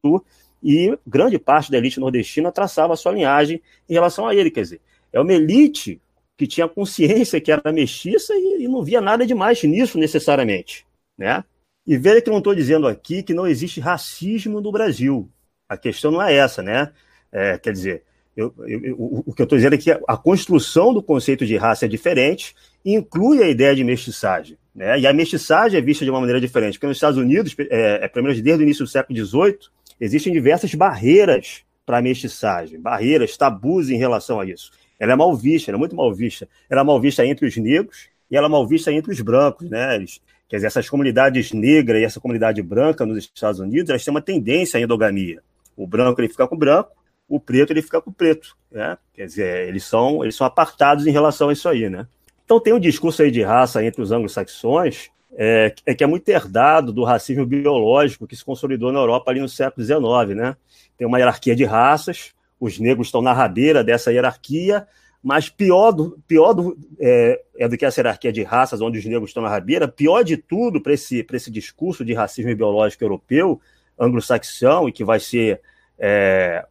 e 0.63 0.97
grande 1.05 1.39
parte 1.39 1.71
da 1.71 1.77
elite 1.77 2.01
nordestina 2.01 2.53
traçava 2.53 2.97
sua 2.97 3.13
linhagem 3.13 3.61
em 3.89 3.93
relação 3.93 4.27
a 4.27 4.35
ele. 4.35 4.51
Quer 4.51 4.63
dizer, 4.63 4.81
é 5.13 5.21
uma 5.21 5.33
elite 5.35 6.01
que 6.39 6.47
tinha 6.47 6.69
consciência 6.69 7.41
que 7.41 7.51
era 7.51 7.73
mestiça 7.73 8.33
e, 8.35 8.63
e 8.63 8.69
não 8.69 8.83
via 8.83 9.01
nada 9.01 9.27
demais 9.27 9.63
nisso 9.65 9.99
necessariamente, 9.99 10.87
né? 11.19 11.45
E 11.87 11.97
veja 11.97 12.23
que 12.23 12.29
eu 12.29 12.33
não 12.33 12.39
estou 12.39 12.55
dizendo 12.55 12.87
aqui 12.87 13.23
que 13.23 13.35
não 13.35 13.47
existe 13.47 13.81
racismo 13.81 14.61
no 14.61 14.73
Brasil. 14.73 15.29
A 15.69 15.77
questão 15.77 16.11
não 16.11 16.23
é 16.23 16.35
essa, 16.35 16.63
né? 16.63 16.93
É, 17.33 17.59
quer 17.59 17.73
dizer, 17.73 18.03
eu, 18.37 18.53
eu, 18.67 18.85
eu, 18.85 18.97
o 18.99 19.33
que 19.33 19.43
eu 19.43 19.45
estou 19.45 19.57
dizendo 19.57 19.75
é 19.75 19.79
que 19.79 19.91
a 19.91 20.17
construção 20.17 20.93
do 20.93 21.03
conceito 21.03 21.47
de 21.47 21.57
raça 21.57 21.87
é 21.87 21.89
diferente 21.89 22.55
e 22.85 22.95
inclui 22.95 23.43
a 23.43 23.49
ideia 23.49 23.75
de 23.75 23.83
mestiçagem. 23.83 24.59
Né? 24.75 25.01
E 25.01 25.07
a 25.07 25.13
mestiçagem 25.13 25.79
é 25.79 25.83
vista 25.83 26.05
de 26.05 26.11
uma 26.11 26.21
maneira 26.21 26.41
diferente, 26.41 26.75
porque 26.75 26.87
nos 26.87 26.99
Estados 26.99 27.19
Unidos, 27.19 27.57
é, 27.59 28.05
é 28.05 28.09
pelo 28.09 28.25
menos 28.25 28.41
desde 28.41 28.63
o 28.63 28.65
início 28.65 28.85
do 28.85 28.91
século 28.91 29.19
XVIII, 29.19 29.59
existem 29.99 30.33
diversas 30.33 30.75
barreiras 30.75 31.63
para 31.87 31.99
a 31.99 32.03
mestiçagem, 32.03 32.79
barreiras, 32.79 33.37
tabus 33.37 33.89
em 33.89 33.97
relação 33.97 34.39
a 34.39 34.45
isso. 34.45 34.71
Ela 35.01 35.13
é 35.13 35.17
mal 35.17 35.35
vista, 35.35 35.71
ela 35.71 35.79
é 35.79 35.81
muito 35.81 35.97
mal 35.97 36.13
vista. 36.13 36.49
Ela 36.69 36.83
é 36.83 36.85
mal 36.85 37.01
vista 37.01 37.25
entre 37.25 37.47
os 37.47 37.57
negros 37.57 38.09
e 38.31 38.37
ela 38.37 38.47
é 38.47 38.51
mal 38.51 38.67
vista 38.67 38.93
entre 38.93 39.13
os 39.13 39.21
brancos, 39.21 39.69
né? 39.71 39.95
Eles, 39.95 40.21
quer 40.49 40.57
dizer, 40.57 40.67
essas 40.67 40.89
comunidades 40.89 41.53
negras 41.53 42.01
e 42.01 42.05
essa 42.05 42.21
comunidade 42.21 42.63
branca 42.63 43.07
nos 43.07 43.19
Estados 43.19 43.61
Unidos, 43.61 43.89
elas 43.89 44.05
têm 44.05 44.13
uma 44.13 44.23
tendência 44.23 44.79
à 44.79 44.81
endogamia. 44.81 45.43
O 45.77 45.87
branco 45.87 46.21
ele 46.21 46.29
fica 46.29 46.49
com 46.49 46.57
branco, 46.57 46.91
o 47.29 47.39
preto 47.39 47.73
ele 47.73 47.83
fica 47.83 48.01
com 48.01 48.13
preto, 48.13 48.57
né? 48.71 48.97
Quer 49.13 49.27
dizer, 49.27 49.69
eles 49.69 49.85
são, 49.85 50.23
eles 50.23 50.37
são 50.37 50.47
apartados 50.47 51.07
em 51.07 51.11
relação 51.11 51.49
a 51.49 51.53
isso 51.53 51.69
aí, 51.69 51.91
né? 51.91 52.07
Então 52.45 52.61
tem 52.61 52.73
um 52.73 52.81
discurso 52.81 53.23
aí 53.23 53.31
de 53.31 53.43
raça 53.43 53.85
entre 53.85 54.01
os 54.01 54.13
anglo-saxões 54.13 55.11
é, 55.37 55.75
é, 55.85 55.95
que 55.95 56.03
é 56.03 56.07
muito 56.07 56.29
herdado 56.29 56.93
do 56.93 57.05
racismo 57.05 57.45
biológico 57.45 58.27
que 58.27 58.35
se 58.35 58.45
consolidou 58.45 58.91
na 58.91 59.01
Europa 59.01 59.31
ali 59.31 59.41
no 59.41 59.49
século 59.49 59.85
XIX, 59.85 60.37
né? 60.37 60.57
Tem 60.97 61.07
uma 61.07 61.19
hierarquia 61.19 61.55
de 61.55 61.65
raças, 61.65 62.33
os 62.59 62.79
negros 62.79 63.09
estão 63.09 63.21
na 63.21 63.33
rabeira 63.33 63.85
dessa 63.85 64.11
hierarquia, 64.11 64.87
mas 65.23 65.51
pior 65.51 65.93
do, 65.93 66.19
pior 66.27 66.55
do, 66.55 66.79
é, 66.99 67.43
é 67.59 67.69
do 67.69 67.77
que 67.77 67.85
essa 67.85 68.01
hierarquia 68.01 68.33
de 68.33 68.43
raças, 68.43 68.81
onde 68.81 68.99
os 68.99 69.05
negros 69.05 69.31
estão 69.31 69.43
na 69.43 69.51
rabeira, 69.51 69.87
pior 69.87 70.23
de 70.23 70.37
tudo 70.37 70.81
para 70.81 70.95
esse, 70.95 71.27
esse 71.31 71.51
discurso 71.51 72.05
de 72.05 72.15
racismo 72.15 72.55
biológico 72.55 73.05
europeu, 73.05 73.61
anglo-saxão, 73.99 74.89
e 74.89 74.93
que 74.93 75.05
vai 75.05 75.21
ser, 75.21 75.61
é, 75.99 76.65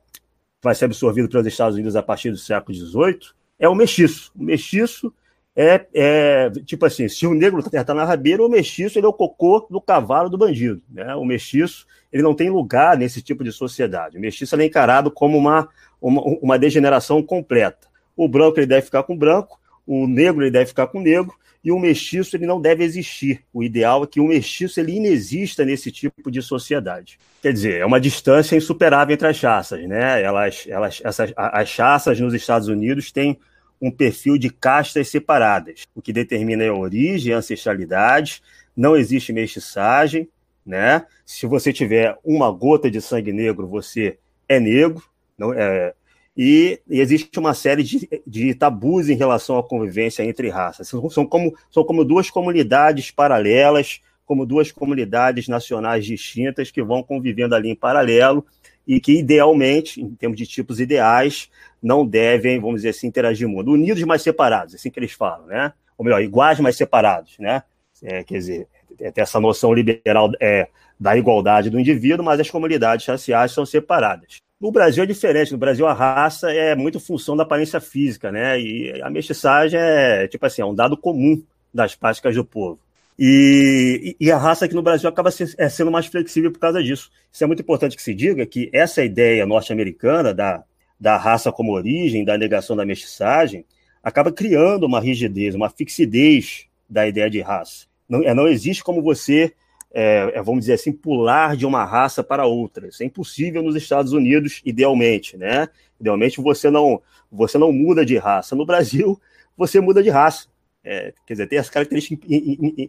vai 0.61 0.75
ser 0.75 0.85
absorvido 0.85 1.29
pelos 1.29 1.47
Estados 1.47 1.75
Unidos 1.75 1.95
a 1.95 2.03
partir 2.03 2.31
do 2.31 2.37
século 2.37 2.75
XVIII, 2.77 3.19
é 3.59 3.69
o 3.69 3.75
mestiço. 3.75 4.31
O 4.35 4.43
mestiço 4.43 5.13
é, 5.55 5.85
é, 5.93 6.49
tipo 6.65 6.85
assim, 6.85 7.07
se 7.07 7.25
o 7.25 7.33
negro 7.33 7.59
está 7.61 7.93
na 7.93 8.03
rabeira, 8.03 8.43
o 8.43 8.49
mestiço 8.49 8.99
ele 8.99 9.05
é 9.05 9.09
o 9.09 9.13
cocô 9.13 9.65
do 9.69 9.79
cavalo 9.79 10.29
do 10.29 10.37
bandido. 10.37 10.81
Né? 10.91 11.15
O 11.15 11.23
mestiço 11.23 11.87
ele 12.11 12.21
não 12.21 12.35
tem 12.35 12.49
lugar 12.49 12.97
nesse 12.97 13.21
tipo 13.21 13.43
de 13.43 13.51
sociedade. 13.53 14.17
O 14.17 14.21
mestiço 14.21 14.55
é 14.55 14.65
encarado 14.65 15.09
como 15.09 15.37
uma, 15.37 15.69
uma, 16.01 16.21
uma, 16.21 16.59
degeneração 16.59 17.23
completa. 17.23 17.87
O 18.17 18.27
branco 18.27 18.59
ele 18.59 18.67
deve 18.67 18.85
ficar 18.85 19.03
com 19.03 19.13
o 19.13 19.17
branco, 19.17 19.59
o 19.87 20.07
negro 20.07 20.43
ele 20.43 20.51
deve 20.51 20.65
ficar 20.65 20.87
com 20.87 20.99
o 20.99 21.01
negro, 21.01 21.33
e 21.65 21.71
o 21.71 21.79
mestiço 21.79 22.35
ele 22.35 22.45
não 22.45 22.61
deve 22.61 22.83
existir. 22.83 23.41
O 23.51 23.63
ideal 23.63 24.03
é 24.03 24.07
que 24.07 24.19
o 24.19 24.27
mestiço 24.27 24.79
ele 24.79 24.93
inexista 24.93 25.65
nesse 25.65 25.91
tipo 25.91 26.29
de 26.29 26.39
sociedade. 26.39 27.17
Quer 27.41 27.51
dizer, 27.51 27.81
é 27.81 27.85
uma 27.85 27.99
distância 27.99 28.55
insuperável 28.55 29.15
entre 29.15 29.27
as 29.27 29.41
raças. 29.41 29.81
Né? 29.87 30.21
Elas, 30.21 30.65
elas, 30.69 31.01
essas, 31.03 31.33
as 31.35 31.75
raças 31.75 32.19
nos 32.19 32.35
Estados 32.35 32.67
Unidos 32.67 33.11
têm 33.11 33.39
um 33.81 33.89
perfil 33.89 34.37
de 34.37 34.51
castas 34.51 35.09
separadas, 35.09 35.83
o 35.95 36.01
que 36.01 36.13
determina 36.13 36.65
a 36.67 36.73
origem, 36.73 37.33
a 37.33 37.37
ancestralidade, 37.37 38.41
não 38.77 38.95
existe 38.95 39.33
mestiçagem, 39.33 40.29
né? 40.65 41.05
Se 41.25 41.45
você 41.45 41.73
tiver 41.73 42.17
uma 42.23 42.51
gota 42.51 42.89
de 42.89 43.01
sangue 43.01 43.33
negro, 43.33 43.67
você 43.67 44.17
é 44.47 44.59
negro, 44.59 45.03
não 45.37 45.53
é, 45.53 45.93
e, 46.37 46.81
e, 46.89 46.99
existe 46.99 47.39
uma 47.39 47.53
série 47.53 47.81
de, 47.81 48.09
de, 48.27 48.53
tabus 48.53 49.09
em 49.09 49.15
relação 49.15 49.57
à 49.57 49.63
convivência 49.63 50.23
entre 50.23 50.49
raças. 50.49 50.87
São, 50.87 51.09
são, 51.09 51.25
como, 51.25 51.55
são 51.71 51.83
como 51.83 52.03
duas 52.03 52.29
comunidades 52.29 53.09
paralelas, 53.09 54.01
como 54.25 54.45
duas 54.45 54.71
comunidades 54.71 55.47
nacionais 55.47 56.05
distintas 56.05 56.71
que 56.71 56.83
vão 56.83 57.01
convivendo 57.01 57.55
ali 57.55 57.69
em 57.69 57.75
paralelo 57.75 58.45
e 58.85 58.99
que, 58.99 59.19
idealmente, 59.19 60.01
em 60.01 60.13
termos 60.15 60.37
de 60.37 60.45
tipos 60.45 60.79
ideais, 60.79 61.49
não 61.81 62.05
devem, 62.05 62.59
vamos 62.59 62.77
dizer 62.77 62.89
assim, 62.89 63.07
interagir 63.07 63.47
muito. 63.47 63.71
Unidos, 63.71 64.03
mas 64.03 64.21
separados, 64.21 64.73
é 64.73 64.77
assim 64.77 64.91
que 64.91 64.99
eles 64.99 65.13
falam, 65.13 65.47
né? 65.47 65.71
Ou 65.97 66.03
melhor, 66.03 66.21
iguais, 66.21 66.59
mas 66.59 66.75
separados, 66.75 67.37
né? 67.39 67.63
É, 68.03 68.23
quer 68.23 68.37
dizer, 68.37 68.67
ter 68.97 69.21
essa 69.21 69.39
noção 69.39 69.73
liberal 69.73 70.31
é, 70.41 70.67
da 70.99 71.15
igualdade 71.15 71.69
do 71.69 71.79
indivíduo, 71.79 72.25
mas 72.25 72.39
as 72.39 72.49
comunidades 72.49 73.05
raciais 73.05 73.51
são 73.51 73.65
separadas. 73.65 74.44
No 74.59 74.71
Brasil 74.71 75.03
é 75.03 75.05
diferente. 75.05 75.51
No 75.51 75.57
Brasil, 75.57 75.85
a 75.85 75.93
raça 75.93 76.51
é 76.51 76.75
muito 76.75 76.99
função 76.99 77.35
da 77.35 77.43
aparência 77.43 77.79
física, 77.79 78.31
né? 78.31 78.59
E 78.59 79.01
a 79.01 79.09
mestiçagem 79.09 79.79
é, 79.79 80.27
tipo 80.27 80.45
assim, 80.45 80.61
é 80.61 80.65
um 80.65 80.73
dado 80.75 80.95
comum 80.97 81.43
das 81.73 81.95
práticas 81.95 82.35
do 82.35 82.45
povo. 82.45 82.79
E, 83.17 84.15
e, 84.19 84.29
a 84.29 84.37
raça 84.37 84.65
aqui 84.65 84.75
no 84.75 84.81
Brasil 84.81 85.07
acaba 85.07 85.29
é, 85.57 85.69
sendo 85.69 85.89
mais 85.89 86.05
flexível 86.05 86.51
por 86.51 86.59
causa 86.59 86.83
disso. 86.83 87.09
Isso 87.31 87.43
é 87.43 87.47
muito 87.47 87.61
importante 87.61 87.95
que 87.95 88.01
se 88.01 88.13
diga 88.13 88.45
que 88.45 88.69
essa 88.73 89.03
ideia 89.03 89.45
norte-americana 89.45 90.33
da, 90.33 90.63
da 90.99 91.17
raça 91.17 91.51
como 91.51 91.71
origem, 91.71 92.25
da 92.25 92.37
negação 92.37 92.75
da 92.75 92.85
mestiçagem, 92.85 93.65
acaba 94.03 94.33
criando 94.33 94.85
uma 94.85 94.99
rigidez, 94.99 95.55
uma 95.55 95.69
fixidez 95.69 96.65
da 96.89 97.07
ideia 97.07 97.29
de 97.29 97.39
raça. 97.39 97.87
Não, 98.07 98.21
é, 98.21 98.33
não 98.33 98.47
existe 98.47 98.83
como 98.83 99.01
você, 99.01 99.53
é, 99.97 100.33
é, 100.35 100.41
vamos 100.43 100.59
dizer 100.59 100.73
assim, 100.73 100.91
pular 100.91 101.55
de 101.55 101.65
uma 101.65 101.85
raça 101.85 102.21
para 102.21 102.45
outra. 102.45 102.89
Isso 102.89 103.01
é 103.01 103.05
impossível 103.05 103.63
nos 103.63 103.77
Estados 103.77 104.11
Unidos, 104.11 104.61
idealmente, 104.65 105.37
né? 105.37 105.69
Idealmente 105.97 106.41
você 106.41 106.69
não, 106.69 107.01
você 107.31 107.57
não 107.57 107.71
muda 107.71 108.05
de 108.05 108.17
raça. 108.17 108.57
No 108.57 108.65
Brasil, 108.65 109.17
você 109.55 109.79
muda 109.79 110.03
de 110.03 110.09
raça. 110.09 110.47
É, 110.83 111.13
quer 111.25 111.35
dizer, 111.35 111.47
tem 111.47 111.57
as 111.57 111.69
características 111.69 112.29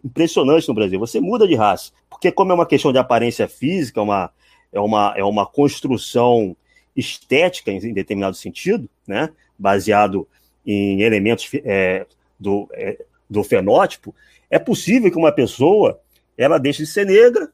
impressionantes 0.03 0.67
no 0.67 0.73
Brasil. 0.73 0.99
Você 0.99 1.21
muda 1.21 1.47
de 1.47 1.55
raça. 1.55 1.93
Porque, 2.09 2.29
como 2.29 2.51
é 2.51 2.55
uma 2.55 2.65
questão 2.65 2.91
de 2.91 2.99
aparência 2.99 3.47
física, 3.47 4.01
é 4.01 4.03
uma, 4.03 4.29
é 4.73 4.79
uma, 4.81 5.13
é 5.15 5.23
uma 5.23 5.45
construção 5.45 6.57
estética 6.93 7.71
em, 7.71 7.93
determinado 7.93 8.35
sentido, 8.35 8.89
né? 9.07 9.29
baseado 9.57 10.27
em 10.65 11.01
elementos 11.03 11.49
é, 11.63 12.05
do, 12.37 12.67
é, 12.73 13.01
do 13.29 13.45
fenótipo, 13.45 14.13
é 14.49 14.59
possível 14.59 15.09
que 15.09 15.17
uma 15.17 15.31
pessoa 15.31 16.01
ela 16.37 16.57
deixe 16.57 16.83
de 16.83 16.89
ser 16.89 17.05
negra 17.05 17.51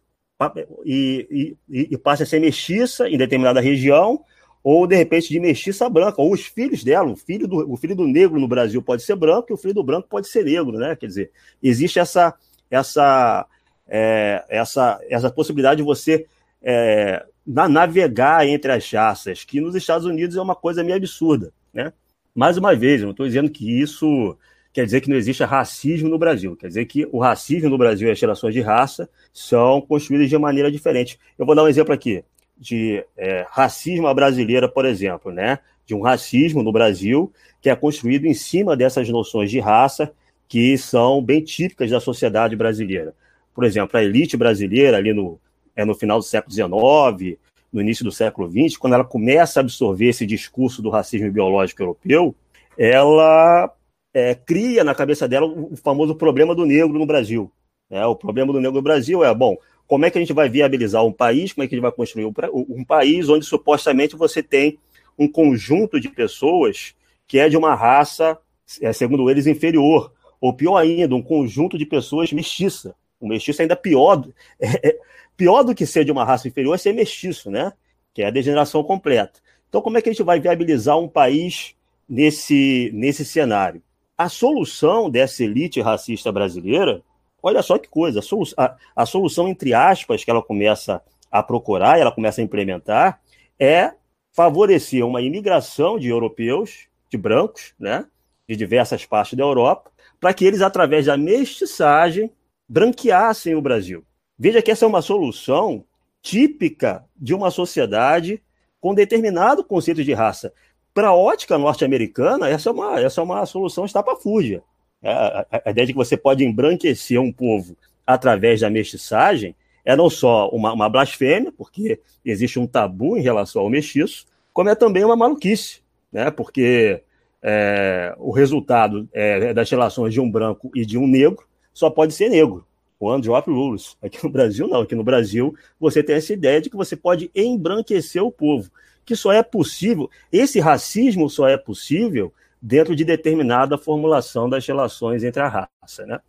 e, 0.86 1.56
e, 1.70 1.88
e 1.92 1.98
passe 1.98 2.24
a 2.24 2.26
ser 2.26 2.40
mestiça 2.40 3.08
em 3.08 3.18
determinada 3.18 3.62
região, 3.62 4.24
ou 4.64 4.88
de 4.88 4.96
repente 4.96 5.30
de 5.30 5.40
mestiça 5.40 5.90
branca, 5.90 6.22
ou 6.22 6.32
os 6.32 6.46
filhos 6.46 6.84
dela, 6.84 7.12
o 7.12 7.16
filho 7.16 7.48
do, 7.48 7.72
o 7.72 7.76
filho 7.78 7.96
do 7.96 8.08
negro 8.08 8.40
no 8.40 8.48
Brasil 8.48 8.82
pode 8.82 9.04
ser 9.04 9.16
branco 9.16 9.48
e 9.50 9.54
o 9.54 9.58
filho 9.58 9.74
do 9.74 9.84
branco 9.84 10.08
pode 10.10 10.28
ser 10.28 10.46
negro, 10.46 10.78
né? 10.78 10.96
Quer 10.96 11.08
dizer, 11.08 11.32
existe 11.62 12.00
essa 12.00 12.34
essa 12.72 13.46
é, 13.88 14.44
essa 14.50 15.00
essa 15.10 15.30
possibilidade 15.30 15.78
de 15.78 15.84
você 15.84 16.26
é, 16.62 17.26
navegar 17.46 18.48
entre 18.48 18.72
as 18.72 18.90
raças, 18.90 19.44
que 19.44 19.60
nos 19.60 19.76
Estados 19.76 20.06
Unidos 20.06 20.38
é 20.38 20.42
uma 20.42 20.56
coisa 20.56 20.84
meio 20.84 20.96
absurda, 20.96 21.52
né? 21.74 21.92
Mais 22.34 22.58
uma 22.58 22.74
vez, 22.74 23.02
eu 23.02 23.06
não 23.06 23.12
estou 23.12 23.28
dizendo 23.28 23.50
que 23.50 23.82
isso 23.82 24.38
quer 24.74 24.86
dizer 24.86 25.02
que 25.02 25.10
não 25.10 25.16
existe 25.16 25.44
racismo 25.44 26.10
no 26.10 26.18
Brasil, 26.18 26.56
quer 26.56 26.68
dizer 26.68 26.86
que 26.86 27.08
o 27.12 27.20
racismo 27.20 27.70
no 27.70 27.78
Brasil 27.78 28.08
e 28.08 28.12
as 28.12 28.20
relações 28.20 28.54
de 28.54 28.60
raça 28.60 29.08
são 29.32 29.80
construídas 29.80 30.28
de 30.28 30.38
maneira 30.38 30.72
diferente. 30.72 31.20
Eu 31.38 31.46
vou 31.46 31.56
dar 31.56 31.64
um 31.64 31.68
exemplo 31.68 31.94
aqui 31.94 32.26
de 32.58 33.06
é, 33.16 33.46
racismo 33.50 34.08
à 34.08 34.14
brasileira, 34.14 34.68
por 34.68 34.86
exemplo, 34.86 35.32
né? 35.32 35.60
De 35.86 35.94
um 35.94 36.02
racismo 36.02 36.64
no 36.64 36.72
Brasil 36.72 37.32
que 37.62 37.70
é 37.70 37.76
construído 37.76 38.26
em 38.26 38.34
cima 38.34 38.76
dessas 38.76 39.08
noções 39.10 39.52
de 39.52 39.60
raça 39.60 40.12
que 40.48 40.78
são 40.78 41.22
bem 41.22 41.44
típicas 41.44 41.92
da 41.92 42.00
sociedade 42.00 42.56
brasileira. 42.56 43.14
Por 43.54 43.64
exemplo, 43.64 43.98
a 43.98 44.04
elite 44.04 44.36
brasileira, 44.36 44.98
ali 44.98 45.14
no, 45.14 45.40
é 45.76 45.86
no 45.86 45.94
final 45.94 46.18
do 46.18 46.24
século 46.24 46.54
XIX, 46.54 47.38
no 47.72 47.82
início 47.82 48.04
do 48.04 48.12
século 48.12 48.50
XX, 48.50 48.78
quando 48.78 48.94
ela 48.94 49.04
começa 49.04 49.60
a 49.60 49.62
absorver 49.62 50.10
esse 50.10 50.26
discurso 50.26 50.82
do 50.82 50.90
racismo 50.90 51.32
biológico 51.32 51.82
europeu, 51.82 52.36
ela 52.78 53.72
é, 54.14 54.36
cria 54.36 54.84
na 54.84 54.94
cabeça 54.94 55.28
dela 55.28 55.48
o 55.48 55.76
famoso 55.76 56.16
problema 56.16 56.54
do 56.54 56.66
negro 56.66 57.00
no 57.00 57.06
Brasil. 57.06 57.52
É, 57.90 58.06
o 58.06 58.16
problema 58.16 58.54
do 58.54 58.60
negro 58.60 58.76
no 58.76 58.82
Brasil 58.82 59.24
é, 59.24 59.34
bom, 59.34 59.58
como 59.88 60.06
é 60.06 60.12
que 60.12 60.18
a 60.18 60.22
gente 60.22 60.34
vai 60.34 60.50
viabilizar 60.50 61.04
um 61.04 61.12
país, 61.12 61.54
como 61.54 61.64
é 61.64 61.68
que 61.68 61.76
a 61.76 61.78
gente 61.78 61.84
vai 61.84 61.92
construir 61.92 62.26
um, 62.26 62.34
um 62.70 62.84
país 62.84 63.28
onde 63.30 63.46
supostamente 63.46 64.16
você 64.16 64.42
tem 64.42 64.78
um 65.18 65.28
conjunto 65.28 66.00
de 66.00 66.10
pessoas 66.10 66.96
que 67.28 67.40
é 67.40 67.50
de 67.50 67.58
uma 67.58 67.76
raça, 67.76 68.38
é, 68.82 68.92
segundo 68.94 69.30
eles, 69.30 69.48
inferior, 69.48 70.12
ou 70.40 70.54
pior 70.54 70.78
ainda, 70.78 71.16
um 71.16 71.22
conjunto 71.22 71.78
de 71.78 71.86
pessoas 71.86 72.32
mestiça. 72.32 72.96
O 73.20 73.28
mestiço 73.28 73.62
é 73.62 73.64
ainda 73.64 73.76
pior, 73.76 74.28
é, 74.60 74.90
é, 74.90 75.00
pior 75.38 75.64
do 75.64 75.74
que 75.74 75.86
ser 75.86 76.04
de 76.06 76.12
uma 76.12 76.26
raça 76.26 76.48
inferior 76.48 76.76
é 76.76 76.78
ser 76.78 76.94
mestiço, 76.94 77.50
né? 77.50 77.72
Que 78.14 78.22
é 78.22 78.28
a 78.28 78.32
degeneração 78.32 78.84
completa. 78.84 79.40
Então, 79.70 79.82
como 79.82 79.98
é 79.98 80.02
que 80.02 80.10
a 80.10 80.12
gente 80.12 80.24
vai 80.24 80.40
viabilizar 80.40 81.00
um 81.00 81.08
país 81.08 81.76
nesse, 82.08 82.92
nesse 82.94 83.26
cenário? 83.26 83.82
A 84.18 84.30
solução 84.30 85.10
dessa 85.10 85.44
elite 85.44 85.82
racista 85.82 86.32
brasileira 86.32 87.04
Olha 87.44 87.62
só 87.62 87.78
que 87.78 87.90
coisa, 87.90 88.20
a, 88.20 88.22
solu 88.22 88.46
a, 88.58 88.78
a 88.96 89.06
solução, 89.06 89.50
entre 89.50 89.74
aspas, 89.74 90.24
que 90.24 90.32
ela 90.32 90.42
começa 90.42 91.04
a 91.30 91.44
procurar 91.44 91.98
e 91.98 92.02
ela 92.02 92.12
começa 92.12 92.40
a 92.40 92.44
implementar 92.44 93.20
é 93.60 93.92
favorecer 94.32 95.06
uma 95.06 95.22
imigração 95.22 96.00
de 96.00 96.08
europeus, 96.08 96.88
de 97.10 97.18
brancos, 97.18 97.74
né, 97.78 98.06
de 98.48 98.56
diversas 98.56 99.06
partes 99.06 99.34
da 99.38 99.44
Europa, 99.44 99.92
para 100.20 100.34
que 100.34 100.46
eles, 100.46 100.62
através 100.62 101.06
da 101.06 101.18
mestiçagem, 101.18 102.32
branqueassem 102.68 103.56
o 103.56 103.62
Brasil. 103.62 104.06
Veja 104.40 104.62
que 104.62 104.72
essa 104.72 104.86
é 104.86 104.88
uma 104.88 105.02
solução 105.02 105.84
típica 106.22 107.04
de 107.16 107.34
uma 107.34 107.52
sociedade 107.52 108.42
com 108.80 108.94
determinado 108.94 109.64
conceito 109.64 110.04
de 110.04 110.14
raça. 110.14 110.54
Para 110.94 111.08
a 111.08 111.16
ótica 111.16 111.58
norte-americana, 111.58 112.48
essa, 112.48 112.70
é 112.70 112.74
uma, 112.74 113.00
essa 113.00 113.20
é 113.20 113.24
uma 113.24 113.46
solução 113.46 113.86
estapafúrdia. 113.86 114.64
É, 115.02 115.12
a, 115.12 115.46
a, 115.66 115.72
ideia 115.72 115.88
de 115.88 115.94
que 115.94 115.98
você 115.98 116.16
pode 116.16 116.46
embranquecer 116.46 117.20
um 117.20 117.32
povo 117.32 117.76
através 118.06 118.62
da 118.62 118.70
mestiçagem 118.70 119.56
é 119.84 119.96
não 119.96 120.10
só 120.10 120.50
uma, 120.50 120.72
uma 120.72 120.90
blasfêmia, 120.90 121.52
porque 121.52 122.00
existe 122.24 122.60
um 122.60 122.68
tabu 122.68 123.18
em 123.18 123.22
relação 123.22 123.64
ao 123.64 123.70
mestiço, 123.70 124.26
como 124.54 124.70
é 124.70 124.76
também 124.76 125.04
uma 125.04 125.16
maluquice, 125.16 125.82
né? 126.12 126.30
porque 126.30 127.02
é, 127.42 128.16
o 128.18 128.32
resultado 128.32 129.10
é, 129.12 129.54
das 129.54 129.70
relações 129.70 130.14
de 130.14 130.22
um 130.22 130.30
branco 130.30 130.72
e 130.74 130.86
de 130.86 130.98
um 130.98 131.08
negro 131.08 131.44
só 131.74 131.90
pode 131.90 132.14
ser 132.14 132.30
negro. 132.30 132.66
One 133.00 133.22
drop 133.22 133.50
rules. 133.52 133.98
Aqui 134.02 134.24
no 134.24 134.30
Brasil, 134.30 134.68
não. 134.68 134.82
Aqui 134.82 134.96
no 134.96 135.04
Brasil, 135.04 135.54
você 135.78 136.02
tem 136.02 136.16
essa 136.16 136.32
ideia 136.32 136.62
de 136.62 136.70
que 136.70 136.78
você 136.78 136.96
pode 136.96 137.30
embranquecer 137.36 138.24
o 138.24 138.32
povo. 138.32 138.72
Que 139.06 139.16
só 139.16 139.32
é 139.32 139.44
possível, 139.44 140.10
esse 140.32 140.60
racismo 140.60 141.30
só 141.30 141.48
é 141.48 141.58
possível 141.58 142.34
dentro 142.62 142.96
de 142.96 143.04
determinada 143.04 143.78
formulação 143.78 144.50
das 144.50 144.66
relações 144.66 145.24
entre 145.24 145.42
a 145.42 145.68
raça, 145.82 146.06
né? 146.06 146.20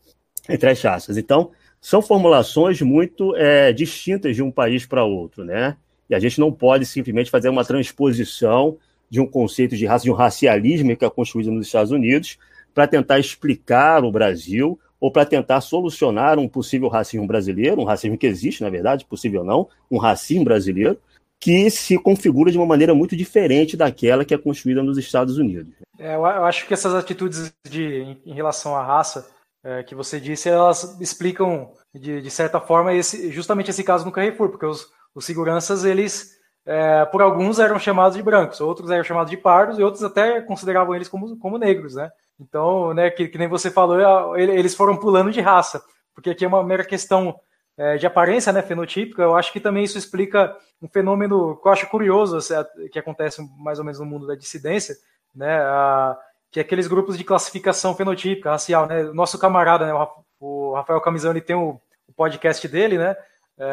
Entre 0.48 0.68
as 0.68 0.82
raças. 0.82 1.16
Então, 1.16 1.52
são 1.80 2.02
formulações 2.02 2.80
muito 2.82 3.36
é, 3.36 3.72
distintas 3.72 4.34
de 4.34 4.42
um 4.42 4.50
país 4.50 4.84
para 4.86 5.04
outro, 5.04 5.44
né? 5.44 5.76
E 6.08 6.14
a 6.14 6.18
gente 6.18 6.40
não 6.40 6.50
pode 6.50 6.84
simplesmente 6.86 7.30
fazer 7.30 7.48
uma 7.48 7.64
transposição 7.64 8.76
de 9.08 9.20
um 9.20 9.26
conceito 9.26 9.76
de 9.76 9.86
raça, 9.86 10.04
de 10.04 10.10
um 10.10 10.14
racialismo 10.14 10.96
que 10.96 11.04
é 11.04 11.10
construído 11.10 11.52
nos 11.52 11.66
Estados 11.66 11.92
Unidos, 11.92 12.38
para 12.74 12.88
tentar 12.88 13.18
explicar 13.18 14.04
o 14.04 14.10
Brasil 14.10 14.78
ou 15.00 15.10
para 15.10 15.24
tentar 15.24 15.60
solucionar 15.60 16.38
um 16.38 16.48
possível 16.48 16.88
racismo 16.88 17.26
brasileiro, 17.26 17.80
um 17.80 17.84
racismo 17.84 18.18
que 18.18 18.26
existe, 18.26 18.62
na 18.62 18.70
verdade, 18.70 19.04
possível 19.04 19.44
não, 19.44 19.68
um 19.90 19.98
racismo 19.98 20.44
brasileiro, 20.44 20.98
que 21.44 21.68
se 21.68 21.98
configura 21.98 22.50
de 22.50 22.56
uma 22.56 22.64
maneira 22.64 22.94
muito 22.94 23.14
diferente 23.14 23.76
daquela 23.76 24.24
que 24.24 24.32
é 24.32 24.38
construída 24.38 24.82
nos 24.82 24.96
Estados 24.96 25.36
Unidos. 25.36 25.74
É, 25.98 26.14
eu 26.14 26.24
acho 26.24 26.66
que 26.66 26.72
essas 26.72 26.94
atitudes 26.94 27.52
de, 27.68 28.16
em 28.24 28.32
relação 28.32 28.74
à 28.74 28.82
raça 28.82 29.28
é, 29.62 29.82
que 29.82 29.94
você 29.94 30.18
disse, 30.18 30.48
elas 30.48 30.98
explicam, 31.02 31.70
de, 31.94 32.22
de 32.22 32.30
certa 32.30 32.62
forma, 32.62 32.94
esse, 32.94 33.30
justamente 33.30 33.70
esse 33.70 33.84
caso 33.84 34.06
no 34.06 34.10
Carrefour, 34.10 34.48
porque 34.48 34.64
os, 34.64 34.88
os 35.14 35.26
seguranças, 35.26 35.84
eles, 35.84 36.30
é, 36.64 37.04
por 37.04 37.20
alguns, 37.20 37.58
eram 37.58 37.78
chamados 37.78 38.16
de 38.16 38.22
brancos, 38.22 38.62
outros 38.62 38.90
eram 38.90 39.04
chamados 39.04 39.30
de 39.30 39.36
pardos, 39.36 39.78
e 39.78 39.82
outros 39.82 40.02
até 40.02 40.40
consideravam 40.40 40.94
eles 40.94 41.08
como, 41.08 41.36
como 41.36 41.58
negros, 41.58 41.94
né? 41.94 42.10
Então, 42.40 42.94
né, 42.94 43.10
que, 43.10 43.28
que 43.28 43.36
nem 43.36 43.48
você 43.48 43.70
falou, 43.70 44.34
eles 44.34 44.74
foram 44.74 44.96
pulando 44.96 45.30
de 45.30 45.42
raça, 45.42 45.82
porque 46.14 46.30
aqui 46.30 46.46
é 46.46 46.48
uma 46.48 46.64
mera 46.64 46.84
questão 46.84 47.38
é, 47.76 47.96
de 47.96 48.06
aparência 48.06 48.52
né, 48.52 48.62
fenotípica. 48.62 49.22
Eu 49.22 49.36
acho 49.36 49.52
que 49.52 49.60
também 49.60 49.84
isso 49.84 49.98
explica 49.98 50.56
um 50.80 50.88
fenômeno 50.88 51.56
que 51.60 51.68
eu 51.68 51.72
acho 51.72 51.88
curioso, 51.88 52.38
que 52.92 52.98
acontece 52.98 53.42
mais 53.58 53.78
ou 53.78 53.84
menos 53.84 54.00
no 54.00 54.06
mundo 54.06 54.26
da 54.26 54.34
dissidência, 54.34 54.96
né, 55.34 55.58
a, 55.60 56.16
que 56.50 56.60
é 56.60 56.62
aqueles 56.62 56.86
grupos 56.86 57.16
de 57.18 57.24
classificação 57.24 57.94
fenotípica, 57.94 58.50
racial. 58.50 58.86
Né? 58.86 59.02
Nosso 59.04 59.38
camarada, 59.38 59.86
né, 59.86 59.92
o 60.38 60.74
Rafael 60.74 61.00
Camisão, 61.00 61.30
ele 61.30 61.40
tem 61.40 61.56
o, 61.56 61.80
o 62.08 62.12
podcast 62.14 62.66
dele, 62.68 62.98
né, 62.98 63.16
é, 63.58 63.64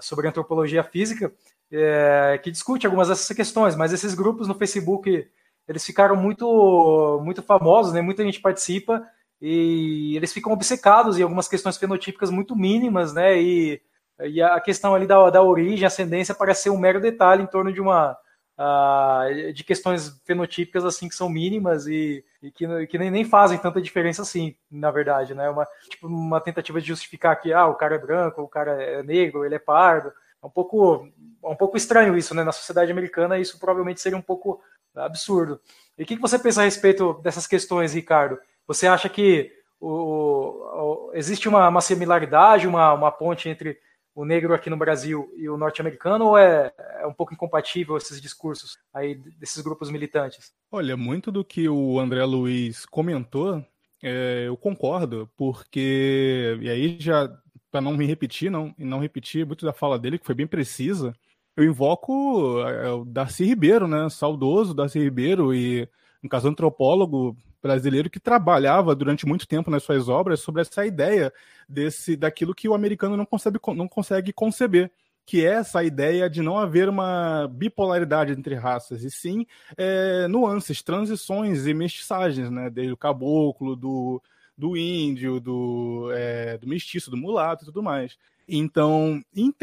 sobre 0.00 0.28
antropologia 0.28 0.82
física, 0.82 1.32
é, 1.72 2.38
que 2.42 2.50
discute 2.50 2.86
algumas 2.86 3.08
dessas 3.08 3.36
questões, 3.36 3.76
mas 3.76 3.92
esses 3.92 4.14
grupos 4.14 4.48
no 4.48 4.54
Facebook 4.54 5.28
eles 5.68 5.84
ficaram 5.84 6.16
muito, 6.16 7.20
muito 7.22 7.42
famosos, 7.42 7.92
né? 7.92 8.02
Muita 8.02 8.24
gente 8.24 8.40
participa 8.40 9.06
e 9.40 10.16
eles 10.16 10.32
ficam 10.32 10.52
obcecados 10.52 11.18
em 11.18 11.22
algumas 11.22 11.48
questões 11.48 11.76
fenotípicas 11.76 12.30
muito 12.30 12.54
mínimas, 12.54 13.14
né? 13.14 13.40
E, 13.40 13.80
e 14.20 14.42
a 14.42 14.60
questão 14.60 14.94
ali 14.94 15.06
da, 15.06 15.30
da 15.30 15.42
origem, 15.42 15.86
ascendência, 15.86 16.34
parece 16.34 16.64
ser 16.64 16.70
um 16.70 16.78
mero 16.78 17.00
detalhe 17.00 17.42
em 17.42 17.46
torno 17.46 17.72
de 17.72 17.80
uma 17.80 18.18
uh, 18.58 19.52
de 19.52 19.64
questões 19.64 20.20
fenotípicas 20.26 20.84
assim 20.84 21.08
que 21.08 21.14
são 21.14 21.30
mínimas 21.30 21.86
e, 21.86 22.22
e 22.42 22.50
que, 22.50 22.86
que 22.86 22.98
nem, 22.98 23.10
nem, 23.10 23.24
fazem 23.24 23.56
tanta 23.56 23.80
diferença 23.80 24.20
assim, 24.20 24.54
na 24.70 24.90
verdade, 24.90 25.34
né? 25.34 25.48
Uma, 25.48 25.66
tipo, 25.88 26.06
uma 26.06 26.40
tentativa 26.40 26.80
de 26.80 26.88
justificar 26.88 27.40
que 27.40 27.52
ah, 27.52 27.66
o 27.66 27.74
cara 27.74 27.94
é 27.94 27.98
branco, 27.98 28.42
o 28.42 28.48
cara 28.48 28.72
é 28.82 29.02
negro, 29.02 29.44
ele 29.44 29.54
é 29.54 29.58
pardo. 29.58 30.12
É 30.42 30.46
um 30.46 30.50
pouco, 30.50 31.08
é 31.44 31.48
um 31.48 31.56
pouco 31.56 31.76
estranho 31.76 32.16
isso, 32.16 32.34
né? 32.34 32.44
Na 32.44 32.52
sociedade 32.52 32.90
americana, 32.92 33.38
isso 33.38 33.58
provavelmente 33.58 34.00
seria 34.00 34.18
um 34.18 34.22
pouco 34.22 34.62
absurdo. 34.94 35.60
E 35.96 36.02
o 36.02 36.06
que 36.06 36.16
você 36.16 36.38
pensa 36.38 36.60
a 36.60 36.64
respeito 36.64 37.14
dessas 37.22 37.46
questões, 37.46 37.94
Ricardo? 37.94 38.38
Você 38.70 38.86
acha 38.86 39.08
que 39.08 39.50
o, 39.80 39.88
o, 39.88 41.10
existe 41.12 41.48
uma, 41.48 41.66
uma 41.68 41.80
similaridade, 41.80 42.68
uma, 42.68 42.92
uma, 42.92 43.10
ponte 43.10 43.48
entre 43.48 43.76
o 44.14 44.24
negro 44.24 44.54
aqui 44.54 44.70
no 44.70 44.76
Brasil 44.76 45.28
e 45.36 45.48
o 45.48 45.56
norte-americano, 45.56 46.26
ou 46.26 46.38
é, 46.38 46.72
é, 47.00 47.04
um 47.04 47.12
pouco 47.12 47.34
incompatível 47.34 47.96
esses 47.96 48.20
discursos 48.20 48.78
aí 48.94 49.16
desses 49.40 49.60
grupos 49.60 49.90
militantes? 49.90 50.52
Olha, 50.70 50.96
muito 50.96 51.32
do 51.32 51.44
que 51.44 51.68
o 51.68 51.98
André 51.98 52.24
Luiz 52.24 52.86
comentou, 52.86 53.60
é, 54.00 54.44
eu 54.46 54.56
concordo, 54.56 55.28
porque 55.36 56.56
e 56.60 56.70
aí 56.70 56.96
já 57.00 57.28
para 57.72 57.80
não 57.80 57.96
me 57.96 58.06
repetir, 58.06 58.52
não 58.52 58.72
e 58.78 58.84
não 58.84 59.00
repetir 59.00 59.44
muito 59.44 59.66
da 59.66 59.72
fala 59.72 59.98
dele 59.98 60.16
que 60.16 60.26
foi 60.26 60.34
bem 60.36 60.46
precisa, 60.46 61.12
eu 61.56 61.64
invoco 61.64 62.60
é, 62.60 62.88
o 62.92 63.04
Darcy 63.04 63.44
Ribeiro, 63.46 63.88
né? 63.88 64.08
Saudoso 64.08 64.74
Darcy 64.74 65.00
Ribeiro, 65.00 65.52
e 65.52 65.88
um 66.22 66.28
caso 66.28 66.48
antropólogo 66.48 67.36
brasileiro 67.62 68.10
que 68.10 68.20
trabalhava 68.20 68.94
durante 68.94 69.26
muito 69.26 69.46
tempo 69.46 69.70
nas 69.70 69.82
suas 69.82 70.08
obras 70.08 70.40
sobre 70.40 70.62
essa 70.62 70.84
ideia 70.86 71.32
desse 71.68 72.16
daquilo 72.16 72.54
que 72.54 72.68
o 72.68 72.74
americano 72.74 73.16
não 73.16 73.26
consegue, 73.26 73.58
não 73.74 73.88
consegue 73.88 74.32
conceber, 74.32 74.90
que 75.26 75.44
é 75.44 75.54
essa 75.54 75.84
ideia 75.84 76.28
de 76.28 76.42
não 76.42 76.58
haver 76.58 76.88
uma 76.88 77.46
bipolaridade 77.48 78.32
entre 78.32 78.54
raças, 78.54 79.04
e 79.04 79.10
sim 79.10 79.46
é, 79.76 80.26
nuances, 80.26 80.82
transições 80.82 81.66
e 81.66 81.74
mestiçagens, 81.74 82.50
né? 82.50 82.68
Desde 82.70 82.92
o 82.92 82.96
caboclo, 82.96 83.76
do, 83.76 84.22
do 84.56 84.76
índio, 84.76 85.40
do, 85.40 86.10
é, 86.12 86.58
do 86.58 86.66
mestiço, 86.66 87.10
do 87.10 87.16
mulato 87.16 87.64
e 87.64 87.66
tudo 87.66 87.82
mais. 87.82 88.16
Então, 88.48 89.22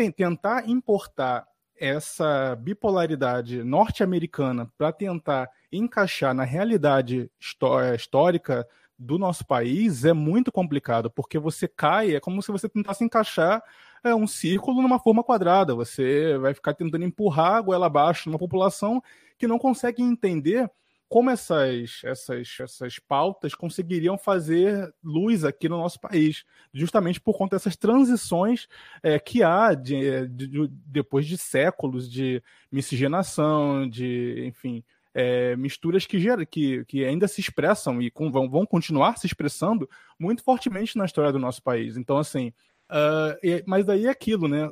tentar 0.09 0.69
importar 0.69 1.45
essa 1.79 2.55
bipolaridade 2.55 3.63
norte-americana 3.63 4.71
para 4.77 4.91
tentar 4.91 5.49
encaixar 5.71 6.33
na 6.33 6.43
realidade 6.43 7.29
eh, 7.29 7.95
histórica 7.95 8.67
do 8.97 9.17
nosso 9.17 9.45
país 9.45 10.05
é 10.05 10.13
muito 10.13 10.51
complicado, 10.51 11.09
porque 11.11 11.37
você 11.37 11.67
cai, 11.67 12.15
é 12.15 12.19
como 12.19 12.41
se 12.41 12.51
você 12.51 12.67
tentasse 12.67 13.03
encaixar 13.03 13.61
é, 14.03 14.13
um 14.13 14.27
círculo 14.27 14.81
numa 14.81 14.99
forma 14.99 15.23
quadrada. 15.23 15.75
Você 15.75 16.37
vai 16.37 16.53
ficar 16.53 16.73
tentando 16.73 17.05
empurrar 17.05 17.55
a 17.55 17.61
goela 17.61 17.85
abaixo 17.85 18.29
numa 18.29 18.39
população 18.39 19.01
que 19.37 19.47
não 19.47 19.59
consegue 19.59 20.01
entender 20.01 20.69
como 21.09 21.29
essas, 21.29 22.01
essas, 22.03 22.57
essas 22.59 22.99
pautas 22.99 23.55
conseguiriam 23.55 24.17
fazer 24.17 24.93
luz 25.01 25.45
aqui 25.45 25.69
no 25.69 25.77
nosso 25.77 25.99
país, 25.99 26.43
justamente 26.73 27.19
por 27.19 27.37
conta 27.37 27.55
dessas 27.55 27.77
transições 27.77 28.67
é, 29.01 29.17
que 29.17 29.41
há 29.41 29.73
de, 29.73 30.27
de, 30.27 30.47
de, 30.47 30.67
depois 30.85 31.25
de 31.25 31.37
séculos 31.37 32.11
de 32.11 32.43
miscigenação, 32.71 33.87
de, 33.87 34.45
enfim, 34.45 34.83
é, 35.13 35.55
misturas 35.55 36.05
que, 36.05 36.45
que, 36.45 36.85
que 36.85 37.05
ainda 37.05 37.27
se 37.27 37.39
expressam 37.39 38.01
e 38.01 38.11
com, 38.11 38.29
vão, 38.29 38.49
vão 38.49 38.65
continuar 38.65 39.17
se 39.17 39.25
expressando 39.25 39.89
muito 40.19 40.43
fortemente 40.43 40.97
na 40.97 41.05
história 41.05 41.31
do 41.31 41.39
nosso 41.39 41.63
país. 41.63 41.95
Então, 41.95 42.17
assim, 42.17 42.49
uh, 42.91 43.63
mas 43.65 43.85
daí 43.85 44.05
é 44.05 44.09
aquilo, 44.09 44.47
né? 44.47 44.69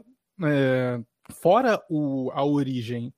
Fora 1.32 1.82
o, 1.90 2.30
a 2.34 2.44
origem 2.44 3.12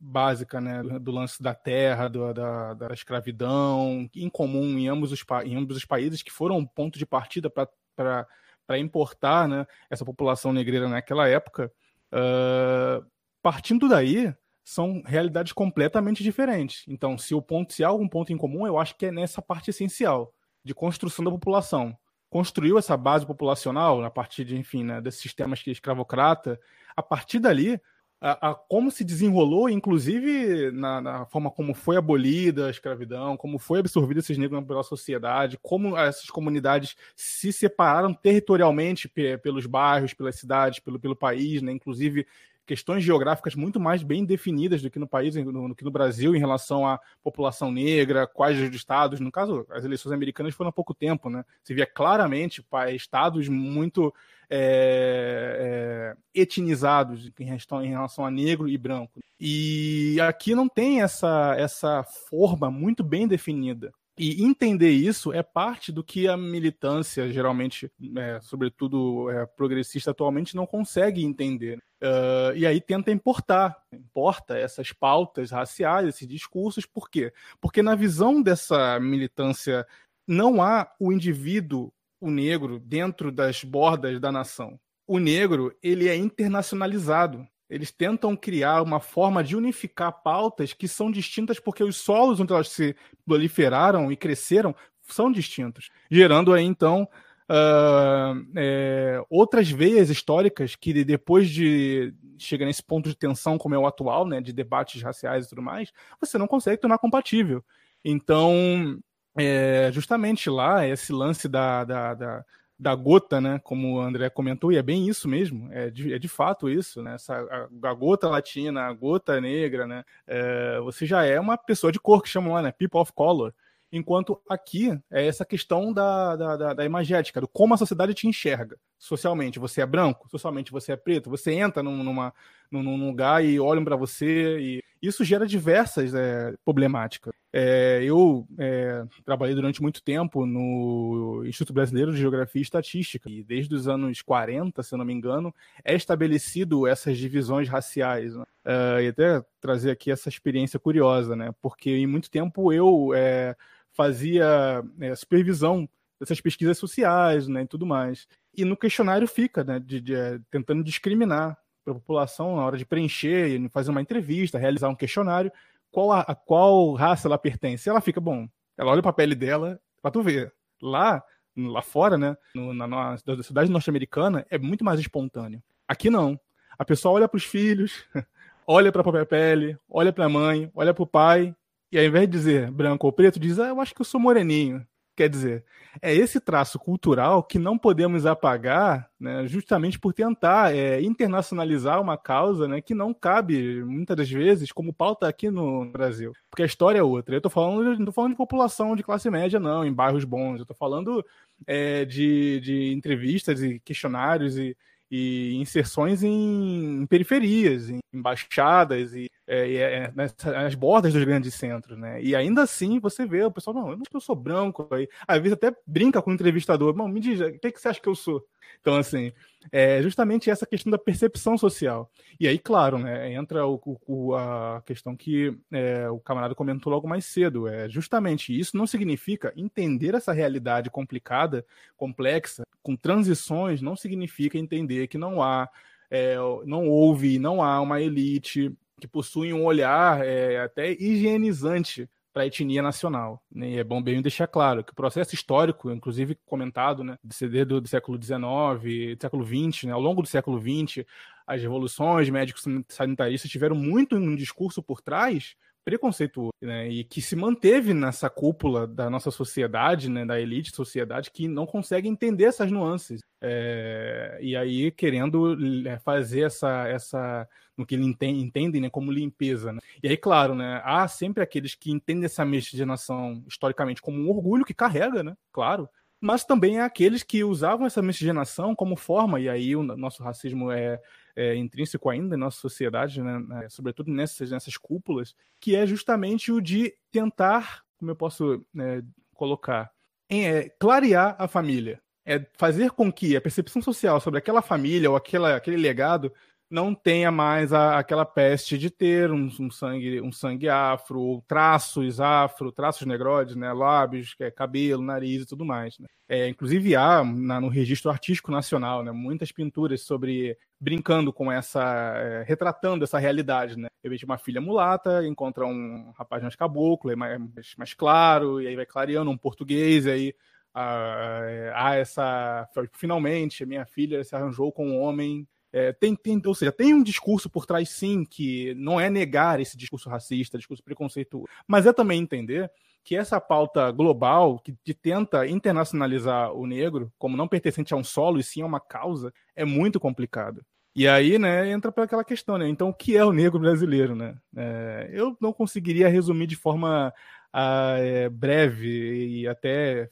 básica 0.00 0.60
né, 0.60 0.82
do 0.98 1.10
lance 1.10 1.42
da 1.42 1.54
terra, 1.54 2.08
do, 2.08 2.32
da, 2.32 2.74
da 2.74 2.94
escravidão, 2.94 4.08
em 4.14 4.30
comum 4.30 4.78
em 4.78 4.88
ambos 4.88 5.12
os, 5.12 5.22
em 5.44 5.56
ambos 5.56 5.76
os 5.76 5.84
países, 5.84 6.22
que 6.22 6.32
foram 6.32 6.56
um 6.56 6.66
ponto 6.66 6.98
de 6.98 7.04
partida 7.04 7.50
para 7.50 8.78
importar 8.78 9.46
né, 9.46 9.66
essa 9.90 10.04
população 10.04 10.52
negreira 10.52 10.88
naquela 10.88 11.28
época. 11.28 11.70
Uh, 12.12 13.04
partindo 13.42 13.88
daí, 13.88 14.34
são 14.64 15.02
realidades 15.04 15.52
completamente 15.52 16.22
diferentes. 16.22 16.84
Então, 16.88 17.18
se 17.18 17.34
o 17.34 17.42
ponto, 17.42 17.72
se 17.72 17.84
há 17.84 17.88
algum 17.88 18.08
ponto 18.08 18.32
em 18.32 18.38
comum, 18.38 18.66
eu 18.66 18.78
acho 18.78 18.96
que 18.96 19.06
é 19.06 19.12
nessa 19.12 19.42
parte 19.42 19.70
essencial 19.70 20.32
de 20.64 20.74
construção 20.74 21.24
da 21.24 21.30
população. 21.30 21.96
Construiu 22.30 22.78
essa 22.78 22.96
base 22.96 23.26
populacional 23.26 24.02
a 24.04 24.10
partir 24.10 24.44
de, 24.44 24.56
enfim, 24.56 24.84
né, 24.84 25.00
desses 25.00 25.20
sistemas 25.20 25.62
que 25.62 25.70
escravocrata. 25.70 26.58
A 26.96 27.02
partir 27.02 27.40
dali, 27.40 27.80
a, 28.20 28.50
a, 28.50 28.54
como 28.54 28.90
se 28.90 29.02
desenrolou, 29.02 29.68
inclusive 29.68 30.70
na, 30.72 31.00
na, 31.00 31.26
forma 31.26 31.50
como 31.50 31.72
foi 31.72 31.96
abolida 31.96 32.66
a 32.66 32.70
escravidão, 32.70 33.36
como 33.36 33.58
foi 33.58 33.80
absorvida 33.80 34.20
esses 34.20 34.36
negros 34.36 34.62
pela 34.66 34.82
sociedade, 34.82 35.58
como 35.62 35.96
essas 35.96 36.28
comunidades 36.28 36.96
se 37.16 37.50
separaram 37.50 38.12
territorialmente 38.12 39.08
pelos 39.42 39.64
bairros, 39.64 40.12
pelas 40.12 40.36
cidades, 40.36 40.80
pelo, 40.80 40.98
pelo 40.98 41.16
país, 41.16 41.62
né? 41.62 41.72
inclusive 41.72 42.26
questões 42.70 43.02
geográficas 43.02 43.56
muito 43.56 43.80
mais 43.80 44.04
bem 44.04 44.24
definidas 44.24 44.80
do 44.80 44.88
que 44.88 45.00
no 45.00 45.08
país, 45.08 45.34
no, 45.34 45.50
no, 45.50 45.74
que 45.74 45.82
no 45.82 45.90
Brasil, 45.90 46.36
em 46.36 46.38
relação 46.38 46.86
à 46.86 47.00
população 47.20 47.72
negra, 47.72 48.28
quais 48.28 48.60
os 48.60 48.72
estados. 48.72 49.18
No 49.18 49.32
caso, 49.32 49.66
as 49.70 49.84
eleições 49.84 50.12
americanas 50.12 50.54
foram 50.54 50.68
há 50.68 50.72
pouco 50.72 50.94
tempo, 50.94 51.28
né? 51.28 51.44
Se 51.64 51.74
via 51.74 51.84
claramente 51.84 52.64
estados 52.94 53.48
muito 53.48 54.14
é, 54.48 56.14
é, 56.14 56.40
etnizados 56.40 57.28
em 57.40 57.88
relação 57.88 58.24
a 58.24 58.30
negro 58.30 58.68
e 58.68 58.78
branco. 58.78 59.18
E 59.40 60.16
aqui 60.20 60.54
não 60.54 60.68
tem 60.68 61.02
essa, 61.02 61.56
essa 61.58 62.04
forma 62.04 62.70
muito 62.70 63.02
bem 63.02 63.26
definida 63.26 63.92
E 64.22 64.44
entender 64.44 64.90
isso 64.90 65.32
é 65.32 65.42
parte 65.42 65.90
do 65.90 66.04
que 66.04 66.28
a 66.28 66.36
militância, 66.36 67.32
geralmente, 67.32 67.90
é, 68.18 68.38
sobretudo 68.42 69.30
é, 69.30 69.46
progressista 69.46 70.10
atualmente, 70.10 70.54
não 70.54 70.66
consegue 70.66 71.24
entender. 71.24 71.78
Uh, 72.02 72.54
e 72.54 72.66
aí 72.66 72.82
tenta 72.82 73.10
importar, 73.10 73.82
importa 73.90 74.58
essas 74.58 74.92
pautas 74.92 75.50
raciais, 75.50 76.06
esses 76.06 76.28
discursos, 76.28 76.84
por 76.84 77.08
quê? 77.08 77.32
Porque 77.62 77.82
na 77.82 77.94
visão 77.94 78.42
dessa 78.42 79.00
militância 79.00 79.86
não 80.28 80.62
há 80.62 80.94
o 81.00 81.10
indivíduo, 81.14 81.90
o 82.20 82.30
negro, 82.30 82.78
dentro 82.78 83.32
das 83.32 83.64
bordas 83.64 84.20
da 84.20 84.30
nação. 84.30 84.78
O 85.06 85.18
negro, 85.18 85.74
ele 85.82 86.08
é 86.08 86.14
internacionalizado. 86.14 87.48
Eles 87.70 87.92
tentam 87.92 88.36
criar 88.36 88.82
uma 88.82 88.98
forma 88.98 89.44
de 89.44 89.56
unificar 89.56 90.22
pautas 90.22 90.72
que 90.72 90.88
são 90.88 91.10
distintas 91.10 91.60
porque 91.60 91.84
os 91.84 91.96
solos 91.96 92.40
onde 92.40 92.52
elas 92.52 92.68
se 92.68 92.96
proliferaram 93.24 94.10
e 94.10 94.16
cresceram 94.16 94.74
são 95.02 95.30
distintos, 95.30 95.90
gerando 96.10 96.52
aí 96.52 96.64
então 96.64 97.08
uh, 97.48 98.46
é, 98.56 99.20
outras 99.28 99.70
veias 99.70 100.10
históricas 100.10 100.76
que 100.76 101.04
depois 101.04 101.48
de 101.48 102.14
chegar 102.38 102.66
nesse 102.66 102.82
ponto 102.82 103.08
de 103.08 103.16
tensão 103.16 103.58
como 103.58 103.74
é 103.74 103.78
o 103.78 103.86
atual, 103.86 104.26
né, 104.26 104.40
de 104.40 104.52
debates 104.52 105.02
raciais 105.02 105.46
e 105.46 105.48
tudo 105.48 105.62
mais, 105.62 105.92
você 106.20 106.38
não 106.38 106.46
consegue 106.46 106.80
tornar 106.80 106.98
compatível. 106.98 107.64
Então, 108.04 108.98
é, 109.36 109.90
justamente 109.92 110.48
lá 110.48 110.86
esse 110.86 111.12
lance 111.12 111.48
da, 111.48 111.84
da, 111.84 112.14
da 112.14 112.44
da 112.80 112.94
gota, 112.94 113.42
né? 113.42 113.60
Como 113.62 113.96
o 113.96 114.00
André 114.00 114.30
comentou, 114.30 114.72
e 114.72 114.76
é 114.78 114.82
bem 114.82 115.06
isso 115.06 115.28
mesmo, 115.28 115.68
é 115.70 115.90
de, 115.90 116.14
é 116.14 116.18
de 116.18 116.28
fato 116.28 116.68
isso, 116.68 117.02
né? 117.02 117.14
Essa, 117.14 117.34
a, 117.82 117.88
a 117.90 117.94
gota 117.94 118.26
latina, 118.26 118.86
a 118.86 118.92
gota 118.92 119.38
negra, 119.38 119.86
né? 119.86 120.02
É, 120.26 120.80
você 120.80 121.04
já 121.04 121.22
é 121.22 121.38
uma 121.38 121.58
pessoa 121.58 121.92
de 121.92 122.00
cor 122.00 122.22
que 122.22 122.28
chamam 122.28 122.54
lá, 122.54 122.62
né? 122.62 122.72
People 122.72 122.98
of 122.98 123.12
color. 123.12 123.54
Enquanto 123.92 124.40
aqui 124.48 124.98
é 125.10 125.26
essa 125.26 125.44
questão 125.44 125.92
da, 125.92 126.36
da, 126.36 126.56
da, 126.56 126.74
da, 126.74 126.84
imagética, 126.84 127.40
do 127.40 127.48
como 127.48 127.74
a 127.74 127.76
sociedade 127.76 128.14
te 128.14 128.26
enxerga 128.26 128.78
socialmente. 128.98 129.58
Você 129.58 129.82
é 129.82 129.86
branco, 129.86 130.28
socialmente 130.30 130.72
você 130.72 130.92
é 130.92 130.96
preto, 130.96 131.28
você 131.28 131.52
entra 131.52 131.82
num, 131.82 132.02
numa, 132.02 132.32
num, 132.70 132.82
num 132.82 133.08
lugar 133.08 133.44
e 133.44 133.60
olham 133.60 133.84
para 133.84 133.96
você 133.96 134.58
e 134.58 134.84
isso 135.02 135.24
gera 135.24 135.46
diversas 135.46 136.14
é, 136.14 136.54
problemáticas. 136.64 137.32
É, 137.52 138.00
eu 138.04 138.46
é, 138.58 139.04
trabalhei 139.24 139.54
durante 139.54 139.82
muito 139.82 140.02
tempo 140.02 140.46
no 140.46 141.42
Instituto 141.44 141.74
Brasileiro 141.74 142.12
de 142.12 142.20
Geografia 142.20 142.60
e 142.60 142.62
Estatística 142.62 143.28
e 143.28 143.42
desde 143.42 143.74
os 143.74 143.88
anos 143.88 144.22
40, 144.22 144.82
se 144.82 144.94
eu 144.94 144.98
não 144.98 145.04
me 145.04 145.12
engano, 145.12 145.52
é 145.84 145.94
estabelecido 145.94 146.86
essas 146.86 147.18
divisões 147.18 147.68
raciais. 147.68 148.34
Né? 148.34 148.44
É, 148.64 149.04
e 149.04 149.08
até 149.08 149.44
trazer 149.60 149.90
aqui 149.90 150.10
essa 150.10 150.28
experiência 150.28 150.78
curiosa, 150.78 151.34
né? 151.34 151.52
porque 151.60 151.90
em 151.90 152.06
muito 152.06 152.30
tempo 152.30 152.72
eu 152.72 153.12
é, 153.14 153.56
fazia 153.92 154.84
é, 155.00 155.14
supervisão 155.14 155.88
dessas 156.20 156.40
pesquisas 156.40 156.76
sociais 156.76 157.48
né, 157.48 157.62
e 157.62 157.66
tudo 157.66 157.86
mais. 157.86 158.28
E 158.54 158.64
no 158.64 158.76
questionário 158.76 159.26
fica, 159.26 159.64
né, 159.64 159.80
de, 159.80 160.00
de, 160.00 160.14
tentando 160.50 160.84
discriminar 160.84 161.56
para 161.92 161.98
a 161.98 162.00
população 162.00 162.56
na 162.56 162.64
hora 162.64 162.76
de 162.76 162.84
preencher, 162.84 163.68
fazer 163.70 163.90
uma 163.90 164.00
entrevista, 164.00 164.58
realizar 164.58 164.88
um 164.88 164.94
questionário, 164.94 165.52
qual 165.90 166.12
a, 166.12 166.20
a, 166.20 166.34
qual 166.34 166.94
raça 166.94 167.28
ela 167.28 167.38
pertence. 167.38 167.88
Ela 167.88 168.00
fica, 168.00 168.20
bom, 168.20 168.48
ela 168.76 168.90
olha 168.90 169.02
para 169.02 169.10
a 169.10 169.14
pele 169.14 169.34
dela, 169.34 169.80
para 170.00 170.10
tu 170.10 170.22
ver. 170.22 170.52
Lá, 170.80 171.22
lá 171.56 171.82
fora, 171.82 172.16
né, 172.16 172.36
no, 172.54 172.72
na, 172.72 172.86
na, 172.86 173.10
na 173.26 173.42
cidade 173.42 173.70
norte-americana, 173.70 174.46
é 174.50 174.58
muito 174.58 174.84
mais 174.84 175.00
espontâneo. 175.00 175.62
Aqui 175.86 176.08
não. 176.08 176.38
A 176.78 176.84
pessoa 176.84 177.14
olha 177.14 177.28
para 177.28 177.36
os 177.36 177.44
filhos, 177.44 178.04
olha 178.66 178.90
para 178.90 179.00
a 179.00 179.04
própria 179.04 179.26
pele, 179.26 179.76
olha 179.88 180.12
para 180.12 180.24
a 180.24 180.28
mãe, 180.28 180.70
olha 180.74 180.94
para 180.94 181.02
o 181.02 181.06
pai, 181.06 181.54
e 181.92 181.98
ao 181.98 182.04
invés 182.04 182.26
de 182.26 182.32
dizer 182.32 182.70
branco 182.70 183.06
ou 183.06 183.12
preto, 183.12 183.40
diz, 183.40 183.58
ah, 183.58 183.68
eu 183.68 183.80
acho 183.80 183.94
que 183.94 184.00
eu 184.00 184.04
sou 184.04 184.20
moreninho. 184.20 184.86
Quer 185.16 185.28
dizer, 185.28 185.64
é 186.00 186.14
esse 186.14 186.40
traço 186.40 186.78
cultural 186.78 187.42
que 187.42 187.58
não 187.58 187.76
podemos 187.76 188.24
apagar, 188.24 189.10
né, 189.18 189.46
justamente 189.46 189.98
por 189.98 190.14
tentar 190.14 190.74
é, 190.74 191.00
internacionalizar 191.02 192.00
uma 192.00 192.16
causa 192.16 192.66
né, 192.66 192.80
que 192.80 192.94
não 192.94 193.12
cabe, 193.12 193.84
muitas 193.84 194.16
das 194.16 194.30
vezes, 194.30 194.72
como 194.72 194.94
pauta 194.94 195.28
aqui 195.28 195.50
no 195.50 195.84
Brasil. 195.86 196.32
Porque 196.50 196.62
a 196.62 196.66
história 196.66 197.00
é 197.00 197.02
outra. 197.02 197.34
Eu 197.34 197.38
estou 197.38 197.50
falando, 197.50 197.98
não 197.98 198.06
tô 198.06 198.12
falando 198.12 198.32
de 198.32 198.36
população 198.36 198.96
de 198.96 199.02
classe 199.02 199.28
média, 199.30 199.60
não, 199.60 199.84
em 199.84 199.92
bairros 199.92 200.24
bons. 200.24 200.56
Eu 200.56 200.62
estou 200.62 200.76
falando 200.76 201.24
é, 201.66 202.04
de, 202.04 202.60
de 202.60 202.92
entrevistas 202.92 203.62
e 203.62 203.78
questionários 203.80 204.56
e, 204.56 204.76
e 205.10 205.56
inserções 205.56 206.22
em, 206.22 207.04
periferias, 207.06 207.90
em 207.90 208.00
embaixadas 208.12 209.14
e, 209.14 209.30
é, 209.52 209.68
e 209.68 209.76
é, 209.78 210.12
nas, 210.14 210.32
nas, 210.44 210.76
bordas 210.76 211.12
dos 211.12 211.24
grandes 211.24 211.54
centros, 211.54 211.98
né? 211.98 212.22
E 212.22 212.36
ainda 212.36 212.62
assim 212.62 213.00
você 213.00 213.26
vê 213.26 213.42
o 213.42 213.50
pessoal, 213.50 213.74
não, 213.74 213.90
eu 213.90 213.98
não 214.12 214.20
sou 214.20 214.36
branco, 214.36 214.86
aí 214.92 215.08
às 215.26 215.38
vezes 215.38 215.54
até 215.54 215.74
brinca 215.84 216.22
com 216.22 216.30
o 216.30 216.32
entrevistador, 216.34 216.96
não, 216.96 217.08
me 217.08 217.18
diz, 217.18 217.40
o 217.40 217.58
que, 217.58 217.72
que 217.72 217.80
você 217.80 217.88
acha 217.88 218.00
que 218.00 218.08
eu 218.08 218.14
sou? 218.14 218.46
Então, 218.80 218.94
assim, 218.94 219.32
é 219.72 220.00
justamente 220.02 220.48
essa 220.48 220.64
questão 220.64 220.92
da 220.92 220.98
percepção 220.98 221.58
social. 221.58 222.08
E 222.38 222.46
aí, 222.46 222.60
claro, 222.60 222.96
né, 222.96 223.32
entra 223.32 223.66
o, 223.66 223.80
o, 224.06 224.36
a 224.36 224.80
questão 224.86 225.16
que 225.16 225.58
é, 225.72 226.08
o 226.08 226.20
camarada 226.20 226.54
comentou 226.54 226.92
logo 226.92 227.08
mais 227.08 227.24
cedo. 227.26 227.66
É 227.66 227.88
justamente 227.88 228.56
isso 228.56 228.76
não 228.76 228.86
significa 228.86 229.52
entender 229.56 230.14
essa 230.14 230.32
realidade 230.32 230.90
complicada, 230.90 231.66
complexa, 231.96 232.62
com 232.84 232.94
transições, 232.94 233.82
não 233.82 233.96
significa 233.96 234.56
entender 234.56 235.08
que 235.08 235.18
não 235.18 235.42
há, 235.42 235.68
é, 236.08 236.36
não 236.64 236.86
houve, 236.86 237.36
não 237.40 237.60
há 237.60 237.80
uma 237.80 238.00
elite 238.00 238.72
que 239.00 239.08
possui 239.08 239.52
um 239.52 239.64
olhar 239.64 240.24
é, 240.24 240.60
até 240.60 240.92
higienizante 240.92 242.08
para 242.32 242.42
a 242.44 242.46
etnia 242.46 242.82
nacional. 242.82 243.42
Né? 243.50 243.70
E 243.70 243.78
é 243.78 243.84
bom 243.84 244.00
bem 244.00 244.22
deixar 244.22 244.46
claro 244.46 244.84
que 244.84 244.92
o 244.92 244.94
processo 244.94 245.34
histórico, 245.34 245.90
inclusive 245.90 246.38
comentado, 246.46 247.02
né, 247.02 247.16
de 247.24 247.34
CD 247.34 247.64
do, 247.64 247.80
do 247.80 247.88
século 247.88 248.22
XIX, 248.22 249.16
do 249.16 249.20
século 249.20 249.44
XX, 249.44 249.84
né, 249.84 249.92
ao 249.92 250.00
longo 250.00 250.22
do 250.22 250.28
século 250.28 250.60
XX, 250.60 251.04
as 251.46 251.60
revoluções 251.60 252.30
médicos 252.30 252.64
sanitaristas 252.88 253.50
tiveram 253.50 253.74
muito 253.74 254.16
um 254.16 254.36
discurso 254.36 254.82
por 254.82 255.00
trás 255.00 255.56
preconceituoso, 255.84 256.52
né? 256.62 256.88
E 256.88 257.04
que 257.04 257.20
se 257.20 257.34
manteve 257.34 257.94
nessa 257.94 258.28
cúpula 258.28 258.86
da 258.86 259.08
nossa 259.08 259.30
sociedade, 259.30 260.08
né? 260.08 260.24
Da 260.24 260.40
elite 260.40 260.74
sociedade 260.74 261.30
que 261.30 261.48
não 261.48 261.66
consegue 261.66 262.08
entender 262.08 262.44
essas 262.44 262.70
nuances. 262.70 263.20
É... 263.42 264.38
e 264.42 264.54
aí 264.54 264.90
querendo 264.90 265.56
é, 265.88 265.98
fazer 265.98 266.42
essa, 266.42 266.86
essa 266.86 267.48
no 267.80 267.86
que 267.86 267.96
entendem, 267.96 268.42
entendem 268.42 268.80
né, 268.80 268.90
como 268.90 269.10
limpeza. 269.10 269.72
Né? 269.72 269.80
E 270.02 270.08
aí, 270.08 270.16
claro, 270.16 270.54
né, 270.54 270.80
há 270.84 271.08
sempre 271.08 271.42
aqueles 271.42 271.74
que 271.74 271.90
entendem 271.90 272.26
essa 272.26 272.44
miscigenação 272.44 273.42
historicamente 273.48 274.00
como 274.00 274.18
um 274.18 274.30
orgulho 274.30 274.64
que 274.64 274.74
carrega, 274.74 275.22
né? 275.22 275.36
Claro. 275.52 275.88
Mas 276.20 276.44
também 276.44 276.78
há 276.78 276.84
aqueles 276.84 277.22
que 277.22 277.42
usavam 277.42 277.86
essa 277.86 278.02
miscigenação 278.02 278.74
como 278.74 278.94
forma, 278.94 279.40
e 279.40 279.48
aí 279.48 279.74
o 279.74 279.82
nosso 279.82 280.22
racismo 280.22 280.70
é, 280.70 281.00
é, 281.34 281.56
intrínseco 281.56 282.10
ainda 282.10 282.36
em 282.36 282.38
nossa 282.38 282.60
sociedade, 282.60 283.22
né, 283.22 283.38
né, 283.38 283.68
sobretudo 283.70 284.12
nessas, 284.12 284.50
nessas 284.50 284.76
cúpulas, 284.76 285.34
que 285.58 285.74
é 285.74 285.86
justamente 285.86 286.52
o 286.52 286.60
de 286.60 286.94
tentar, 287.10 287.82
como 287.98 288.10
eu 288.10 288.16
posso 288.16 288.64
né, 288.72 289.02
colocar, 289.32 289.90
é, 290.28 290.68
clarear 290.78 291.34
a 291.38 291.48
família. 291.48 292.02
É 292.26 292.46
fazer 292.58 292.90
com 292.90 293.10
que 293.10 293.34
a 293.34 293.40
percepção 293.40 293.80
social 293.80 294.20
sobre 294.20 294.38
aquela 294.38 294.60
família 294.60 295.10
ou 295.10 295.16
aquela, 295.16 295.56
aquele 295.56 295.78
legado 295.78 296.30
não 296.70 296.94
tenha 296.94 297.32
mais 297.32 297.72
a, 297.72 297.98
aquela 297.98 298.24
peste 298.24 298.78
de 298.78 298.90
ter 298.90 299.30
um, 299.30 299.50
um, 299.58 299.70
sangue 299.70 300.20
um 300.20 300.30
sangue 300.30 300.68
afro, 300.68 301.20
ou 301.20 301.42
traços 301.42 302.20
afro, 302.20 302.70
traços 302.70 303.06
negroides, 303.06 303.56
né, 303.56 303.72
lábios, 303.72 304.36
é 304.38 304.50
cabelo, 304.50 305.02
nariz 305.02 305.42
e 305.42 305.46
tudo 305.46 305.64
mais. 305.64 305.98
Né? 305.98 306.06
É, 306.28 306.48
inclusive 306.48 306.94
há 306.94 307.24
na, 307.24 307.60
no 307.60 307.68
registro 307.68 308.10
artístico 308.10 308.52
nacional 308.52 309.02
né, 309.02 309.10
muitas 309.10 309.50
pinturas 309.50 310.02
sobre 310.02 310.56
brincando 310.78 311.32
com 311.32 311.50
essa, 311.50 312.14
é, 312.16 312.44
retratando 312.46 313.04
essa 313.04 313.18
realidade, 313.18 313.76
né? 313.76 313.88
Eu 314.02 314.10
vejo 314.10 314.24
uma 314.24 314.38
filha 314.38 314.62
mulata, 314.62 315.26
encontra 315.26 315.66
um 315.66 316.10
rapaz 316.16 316.42
mais 316.42 316.56
caboclo, 316.56 317.10
é 317.10 317.16
mais, 317.16 317.38
mais 317.76 317.92
claro, 317.92 318.62
e 318.62 318.66
aí 318.66 318.74
vai 318.74 318.86
clareando 318.86 319.30
um 319.30 319.36
português, 319.36 320.06
e 320.06 320.10
aí 320.10 320.34
há, 320.72 321.42
há 321.74 321.96
essa 321.96 322.66
finalmente 322.94 323.66
minha 323.66 323.84
filha 323.84 324.24
se 324.24 324.34
arranjou 324.34 324.72
com 324.72 324.88
um 324.88 325.00
homem 325.00 325.46
é, 325.72 325.92
tem, 325.92 326.16
tem, 326.16 326.40
ou 326.44 326.54
seja, 326.54 326.72
tem 326.72 326.94
um 326.94 327.02
discurso 327.02 327.48
por 327.48 327.66
trás, 327.66 327.88
sim, 327.90 328.24
que 328.24 328.74
não 328.74 329.00
é 329.00 329.08
negar 329.08 329.60
esse 329.60 329.76
discurso 329.76 330.08
racista, 330.08 330.58
discurso 330.58 330.82
preconceituoso, 330.82 331.48
mas 331.66 331.86
é 331.86 331.92
também 331.92 332.20
entender 332.20 332.70
que 333.02 333.16
essa 333.16 333.40
pauta 333.40 333.90
global, 333.90 334.58
que, 334.58 334.76
que 334.84 334.92
tenta 334.92 335.46
internacionalizar 335.46 336.52
o 336.52 336.66
negro 336.66 337.12
como 337.18 337.36
não 337.36 337.48
pertencente 337.48 337.94
a 337.94 337.96
um 337.96 338.04
solo 338.04 338.38
e 338.38 338.42
sim 338.42 338.62
a 338.62 338.66
uma 338.66 338.80
causa, 338.80 339.32
é 339.56 339.64
muito 339.64 339.98
complicado. 339.98 340.64
E 340.94 341.06
aí, 341.06 341.38
né, 341.38 341.70
entra 341.70 341.92
para 341.92 342.04
aquela 342.04 342.24
questão, 342.24 342.58
né? 342.58 342.68
Então, 342.68 342.88
o 342.88 342.94
que 342.94 343.16
é 343.16 343.24
o 343.24 343.32
negro 343.32 343.60
brasileiro, 343.60 344.16
né? 344.16 344.36
É, 344.56 345.08
eu 345.12 345.36
não 345.40 345.52
conseguiria 345.52 346.08
resumir 346.08 346.48
de 346.48 346.56
forma 346.56 347.14
ah, 347.52 347.94
é, 347.98 348.28
breve 348.28 349.40
e 349.40 349.48
até 349.48 350.08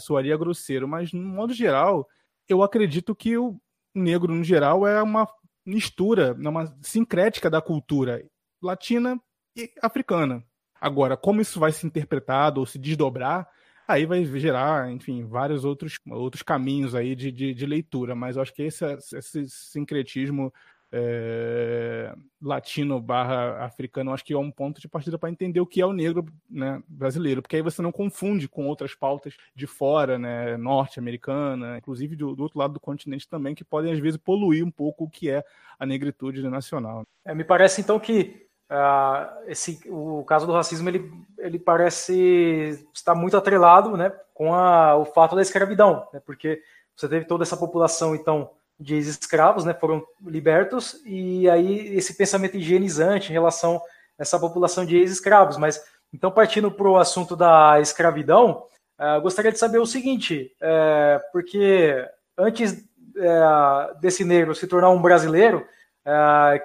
soaria 0.00 0.36
grosseiro, 0.36 0.88
mas, 0.88 1.12
no 1.12 1.22
modo 1.22 1.54
geral, 1.54 2.08
eu 2.48 2.62
acredito 2.62 3.14
que 3.14 3.36
o, 3.38 3.56
negro 3.98 4.34
no 4.34 4.44
geral 4.44 4.86
é 4.86 5.02
uma 5.02 5.28
mistura, 5.64 6.36
é 6.38 6.48
uma 6.48 6.76
sincrética 6.82 7.50
da 7.50 7.60
cultura 7.60 8.24
latina 8.62 9.20
e 9.56 9.70
africana. 9.82 10.44
Agora, 10.80 11.16
como 11.16 11.40
isso 11.40 11.58
vai 11.58 11.72
se 11.72 11.86
interpretado 11.86 12.60
ou 12.60 12.66
se 12.66 12.78
desdobrar, 12.78 13.48
aí 13.88 14.04
vai 14.04 14.24
gerar, 14.24 14.90
enfim, 14.90 15.24
vários 15.24 15.64
outros, 15.64 15.98
outros 16.08 16.42
caminhos 16.42 16.94
aí 16.94 17.14
de, 17.16 17.32
de, 17.32 17.54
de 17.54 17.66
leitura. 17.66 18.14
Mas 18.14 18.36
eu 18.36 18.42
acho 18.42 18.52
que 18.52 18.62
esse, 18.62 18.84
esse 18.84 19.48
sincretismo 19.48 20.52
é, 20.92 22.14
latino 22.40 23.00
barra 23.00 23.64
africano, 23.64 24.12
acho 24.12 24.24
que 24.24 24.32
é 24.32 24.38
um 24.38 24.50
ponto 24.50 24.80
de 24.80 24.88
partida 24.88 25.18
para 25.18 25.30
entender 25.30 25.60
o 25.60 25.66
que 25.66 25.80
é 25.80 25.86
o 25.86 25.92
negro 25.92 26.24
né, 26.48 26.82
brasileiro, 26.86 27.42
porque 27.42 27.56
aí 27.56 27.62
você 27.62 27.82
não 27.82 27.90
confunde 27.90 28.48
com 28.48 28.66
outras 28.66 28.94
pautas 28.94 29.36
de 29.54 29.66
fora, 29.66 30.18
né, 30.18 30.56
norte-americana, 30.56 31.78
inclusive 31.78 32.14
do, 32.14 32.34
do, 32.36 32.42
outro 32.42 32.58
lado 32.58 32.74
do 32.74 32.80
continente 32.80 33.28
também, 33.28 33.54
que 33.54 33.64
podem 33.64 33.92
às 33.92 33.98
vezes 33.98 34.16
poluir 34.16 34.64
um 34.64 34.70
pouco 34.70 35.04
o 35.04 35.10
que 35.10 35.30
é 35.30 35.44
a 35.78 35.84
negritude 35.84 36.42
nacional. 36.48 37.04
É, 37.24 37.34
me 37.34 37.44
parece 37.44 37.80
então 37.80 37.98
que 37.98 38.46
uh, 38.70 39.48
esse, 39.48 39.80
o 39.88 40.24
caso 40.24 40.46
do 40.46 40.52
racismo 40.52 40.88
ele, 40.88 41.10
ele 41.38 41.58
parece 41.58 42.86
estar 42.94 43.14
muito 43.14 43.36
atrelado 43.36 43.96
né, 43.96 44.10
com 44.32 44.54
a, 44.54 44.96
o 44.96 45.04
fato 45.04 45.34
da 45.34 45.42
escravidão, 45.42 46.06
né, 46.12 46.20
porque 46.24 46.62
você 46.94 47.08
teve 47.08 47.26
toda 47.26 47.42
essa 47.42 47.56
população 47.56 48.14
então 48.14 48.50
de 48.78 48.94
ex-escravos, 48.94 49.64
né, 49.64 49.72
foram 49.72 50.04
libertos, 50.24 51.00
e 51.04 51.48
aí 51.48 51.96
esse 51.96 52.14
pensamento 52.14 52.56
higienizante 52.56 53.30
em 53.30 53.32
relação 53.32 53.76
a 53.76 53.80
essa 54.22 54.38
população 54.38 54.84
de 54.84 54.96
ex-escravos. 54.96 55.56
Mas, 55.56 55.82
então, 56.12 56.30
partindo 56.30 56.70
para 56.70 56.88
o 56.88 56.98
assunto 56.98 57.34
da 57.34 57.80
escravidão, 57.80 58.64
uh, 58.98 59.20
gostaria 59.22 59.52
de 59.52 59.58
saber 59.58 59.78
o 59.78 59.86
seguinte, 59.86 60.52
uh, 60.60 61.20
porque 61.32 62.06
antes 62.36 62.72
uh, 62.72 63.98
desse 64.00 64.24
negro 64.24 64.54
se 64.54 64.66
tornar 64.66 64.90
um 64.90 65.00
brasileiro, 65.00 65.66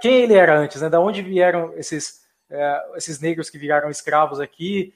quem 0.01 0.21
ele 0.21 0.35
era 0.35 0.55
antes, 0.55 0.83
né, 0.83 0.89
da 0.89 0.99
onde 0.99 1.23
vieram 1.23 1.73
esses, 1.75 2.21
esses 2.95 3.19
negros 3.19 3.49
que 3.49 3.57
viraram 3.57 3.89
escravos 3.89 4.39
aqui, 4.39 4.93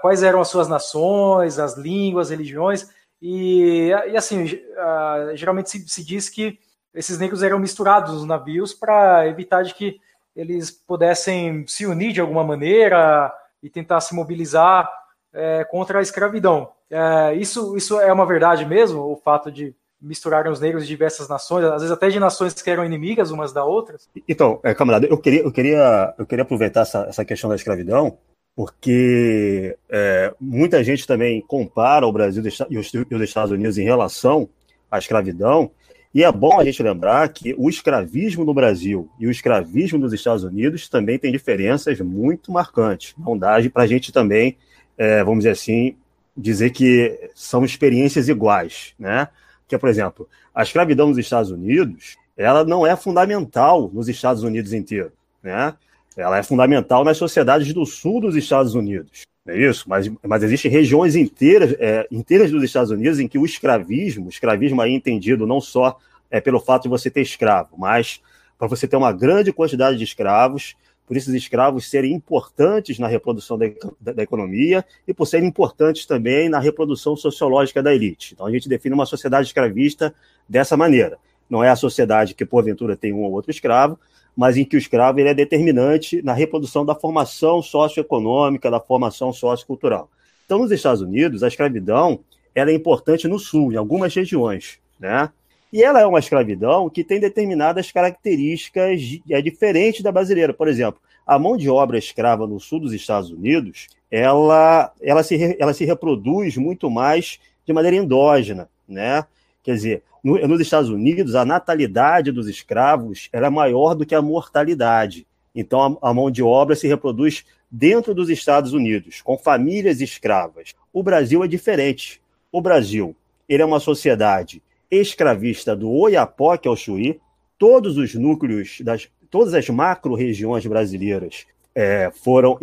quais 0.00 0.24
eram 0.24 0.40
as 0.40 0.48
suas 0.48 0.66
nações, 0.66 1.56
as 1.56 1.76
línguas, 1.76 2.30
religiões, 2.30 2.90
e, 3.20 3.90
e 4.10 4.16
assim, 4.16 4.44
uh, 4.44 5.36
geralmente 5.36 5.70
se, 5.70 5.88
se, 5.88 6.04
diz 6.04 6.28
que 6.28 6.58
esses 6.94 7.18
negros 7.18 7.42
eram 7.42 7.58
misturados 7.58 8.14
nos 8.14 8.24
navios 8.24 8.72
para 8.72 9.26
evitar 9.26 9.62
de 9.62 9.74
que 9.74 10.00
eles 10.34 10.70
pudessem 10.70 11.66
se 11.66 11.86
unir 11.86 12.12
de 12.12 12.20
alguma 12.20 12.42
maneira 12.42 13.32
e 13.62 13.68
tentar 13.68 14.00
se 14.00 14.14
mobilizar 14.14 14.90
é, 15.32 15.64
contra 15.64 15.98
a 15.98 16.02
escravidão. 16.02 16.70
É, 16.90 17.34
isso, 17.34 17.76
isso 17.76 18.00
é 18.00 18.12
uma 18.12 18.26
verdade 18.26 18.64
mesmo, 18.64 19.00
o 19.00 19.16
fato 19.16 19.50
de 19.50 19.74
misturarem 20.00 20.50
os 20.50 20.60
negros 20.60 20.84
de 20.84 20.88
diversas 20.88 21.28
nações, 21.28 21.64
às 21.64 21.82
vezes 21.82 21.90
até 21.90 22.08
de 22.08 22.18
nações 22.18 22.54
que 22.54 22.70
eram 22.70 22.84
inimigas 22.84 23.30
umas 23.30 23.52
da 23.52 23.64
outras? 23.64 24.08
Então, 24.26 24.58
é, 24.62 24.74
camarada, 24.74 25.06
eu 25.06 25.18
queria, 25.18 25.42
eu 25.42 25.52
queria, 25.52 26.14
eu 26.16 26.24
queria 26.24 26.42
aproveitar 26.42 26.82
essa, 26.82 27.00
essa 27.02 27.24
questão 27.24 27.50
da 27.50 27.56
escravidão 27.56 28.16
porque 28.54 29.76
é, 29.88 30.34
muita 30.40 30.82
gente 30.84 31.06
também 31.06 31.40
compara 31.40 32.06
o 32.06 32.12
Brasil 32.12 32.42
e 32.68 32.78
os, 32.78 32.92
Estados 33.22 33.50
Unidos 33.50 33.78
em 33.78 33.84
relação 33.84 34.48
à 34.90 34.98
escravidão, 34.98 35.70
e 36.12 36.24
é 36.24 36.32
bom 36.32 36.58
a 36.58 36.64
gente 36.64 36.82
lembrar 36.82 37.28
que 37.28 37.54
o 37.56 37.70
escravismo 37.70 38.44
no 38.44 38.52
Brasil 38.52 39.08
e 39.18 39.28
o 39.28 39.30
escravismo 39.30 39.98
nos 39.98 40.12
Estados 40.12 40.42
Unidos 40.42 40.88
também 40.88 41.18
tem 41.18 41.30
diferenças 41.30 42.00
muito 42.00 42.50
marcantes. 42.50 43.14
Não 43.16 43.38
dá 43.38 43.58
para 43.72 43.84
a 43.84 43.86
gente 43.86 44.12
também, 44.12 44.56
é, 44.98 45.22
vamos 45.22 45.40
dizer 45.40 45.50
assim, 45.50 45.94
dizer 46.36 46.70
que 46.70 47.30
são 47.32 47.64
experiências 47.64 48.28
iguais, 48.28 48.92
né? 48.98 49.28
Que, 49.68 49.78
por 49.78 49.88
exemplo, 49.88 50.28
a 50.52 50.64
escravidão 50.64 51.06
nos 51.06 51.18
Estados 51.18 51.52
Unidos, 51.52 52.16
ela 52.36 52.64
não 52.64 52.84
é 52.84 52.96
fundamental 52.96 53.88
nos 53.92 54.08
Estados 54.08 54.42
Unidos 54.42 54.72
inteiro, 54.72 55.12
né? 55.40 55.74
Ela 56.16 56.38
é 56.38 56.42
fundamental 56.42 57.04
nas 57.04 57.16
sociedades 57.16 57.72
do 57.72 57.86
sul 57.86 58.20
dos 58.20 58.36
Estados 58.36 58.74
Unidos. 58.74 59.22
É 59.46 59.58
isso, 59.58 59.88
mas, 59.88 60.10
mas 60.22 60.42
existem 60.42 60.70
regiões 60.70 61.16
inteiras, 61.16 61.74
é, 61.78 62.06
inteiras 62.10 62.50
dos 62.50 62.62
Estados 62.62 62.90
Unidos 62.90 63.18
em 63.18 63.26
que 63.26 63.38
o 63.38 63.44
escravismo, 63.44 64.28
escravismo 64.28 64.80
aí 64.80 64.92
entendido 64.92 65.46
não 65.46 65.60
só 65.60 65.98
é 66.30 66.40
pelo 66.40 66.60
fato 66.60 66.84
de 66.84 66.88
você 66.88 67.10
ter 67.10 67.22
escravo, 67.22 67.70
mas 67.76 68.20
para 68.58 68.68
você 68.68 68.86
ter 68.86 68.96
uma 68.96 69.12
grande 69.12 69.52
quantidade 69.52 69.96
de 69.96 70.04
escravos, 70.04 70.76
por 71.06 71.16
esses 71.16 71.34
escravos 71.34 71.90
serem 71.90 72.12
importantes 72.12 72.98
na 73.00 73.08
reprodução 73.08 73.58
da, 73.58 73.66
da, 74.00 74.12
da, 74.12 74.22
economia 74.22 74.84
e 75.08 75.12
por 75.12 75.26
serem 75.26 75.48
importantes 75.48 76.06
também 76.06 76.48
na 76.48 76.60
reprodução 76.60 77.16
sociológica 77.16 77.82
da 77.82 77.92
elite. 77.92 78.34
Então 78.34 78.46
a 78.46 78.50
gente 78.52 78.68
define 78.68 78.94
uma 78.94 79.06
sociedade 79.06 79.48
escravista 79.48 80.14
dessa 80.48 80.76
maneira. 80.76 81.18
Não 81.48 81.64
é 81.64 81.68
a 81.68 81.74
sociedade 81.74 82.32
que 82.32 82.46
porventura 82.46 82.96
tem 82.96 83.12
um 83.12 83.22
ou 83.22 83.32
outro 83.32 83.50
escravo, 83.50 83.98
mas 84.40 84.56
em 84.56 84.64
que 84.64 84.74
o 84.74 84.78
escravo 84.78 85.20
ele 85.20 85.28
é 85.28 85.34
determinante 85.34 86.22
na 86.22 86.32
reprodução 86.32 86.82
da 86.82 86.94
formação 86.94 87.60
socioeconômica, 87.60 88.70
da 88.70 88.80
formação 88.80 89.34
sociocultural. 89.34 90.08
Então, 90.46 90.60
nos 90.60 90.70
Estados 90.70 91.02
Unidos, 91.02 91.42
a 91.42 91.48
escravidão 91.48 92.20
ela 92.54 92.70
é 92.70 92.74
importante 92.74 93.28
no 93.28 93.38
sul, 93.38 93.70
em 93.70 93.76
algumas 93.76 94.14
regiões, 94.14 94.78
né? 94.98 95.28
E 95.70 95.82
ela 95.82 96.00
é 96.00 96.06
uma 96.06 96.18
escravidão 96.18 96.88
que 96.88 97.04
tem 97.04 97.20
determinadas 97.20 97.92
características 97.92 99.20
é 99.28 99.42
diferente 99.42 100.02
da 100.02 100.10
brasileira. 100.10 100.54
Por 100.54 100.68
exemplo, 100.68 101.02
a 101.26 101.38
mão 101.38 101.54
de 101.54 101.68
obra 101.68 101.98
escrava 101.98 102.46
no 102.46 102.58
sul 102.58 102.80
dos 102.80 102.94
Estados 102.94 103.30
Unidos, 103.30 103.88
ela, 104.10 104.90
ela, 105.02 105.22
se, 105.22 105.54
ela 105.60 105.74
se 105.74 105.84
reproduz 105.84 106.56
muito 106.56 106.90
mais 106.90 107.38
de 107.66 107.74
maneira 107.74 107.98
endógena, 107.98 108.70
né? 108.88 109.22
Quer 109.62 109.74
dizer, 109.74 110.02
no, 110.22 110.36
nos 110.46 110.60
Estados 110.60 110.90
Unidos, 110.90 111.34
a 111.34 111.44
natalidade 111.44 112.32
dos 112.32 112.48
escravos 112.48 113.28
era 113.32 113.50
maior 113.50 113.94
do 113.94 114.06
que 114.06 114.14
a 114.14 114.22
mortalidade. 114.22 115.26
Então, 115.54 115.98
a, 116.00 116.10
a 116.10 116.14
mão 116.14 116.30
de 116.30 116.42
obra 116.42 116.76
se 116.76 116.86
reproduz 116.86 117.44
dentro 117.70 118.14
dos 118.14 118.28
Estados 118.28 118.72
Unidos, 118.72 119.20
com 119.22 119.38
famílias 119.38 120.00
escravas. 120.00 120.74
O 120.92 121.02
Brasil 121.02 121.44
é 121.44 121.48
diferente. 121.48 122.20
O 122.50 122.60
Brasil 122.60 123.14
ele 123.48 123.62
é 123.62 123.66
uma 123.66 123.80
sociedade 123.80 124.62
escravista 124.88 125.74
do 125.74 125.90
Oiapoque 125.90 126.68
ao 126.68 126.76
Chuí. 126.76 127.20
Todos 127.58 127.96
os 127.96 128.14
núcleos, 128.14 128.80
das, 128.80 129.08
todas 129.28 129.54
as 129.54 129.68
macro-regiões 129.68 130.64
brasileiras 130.66 131.46
é, 131.74 132.12
foram, 132.22 132.58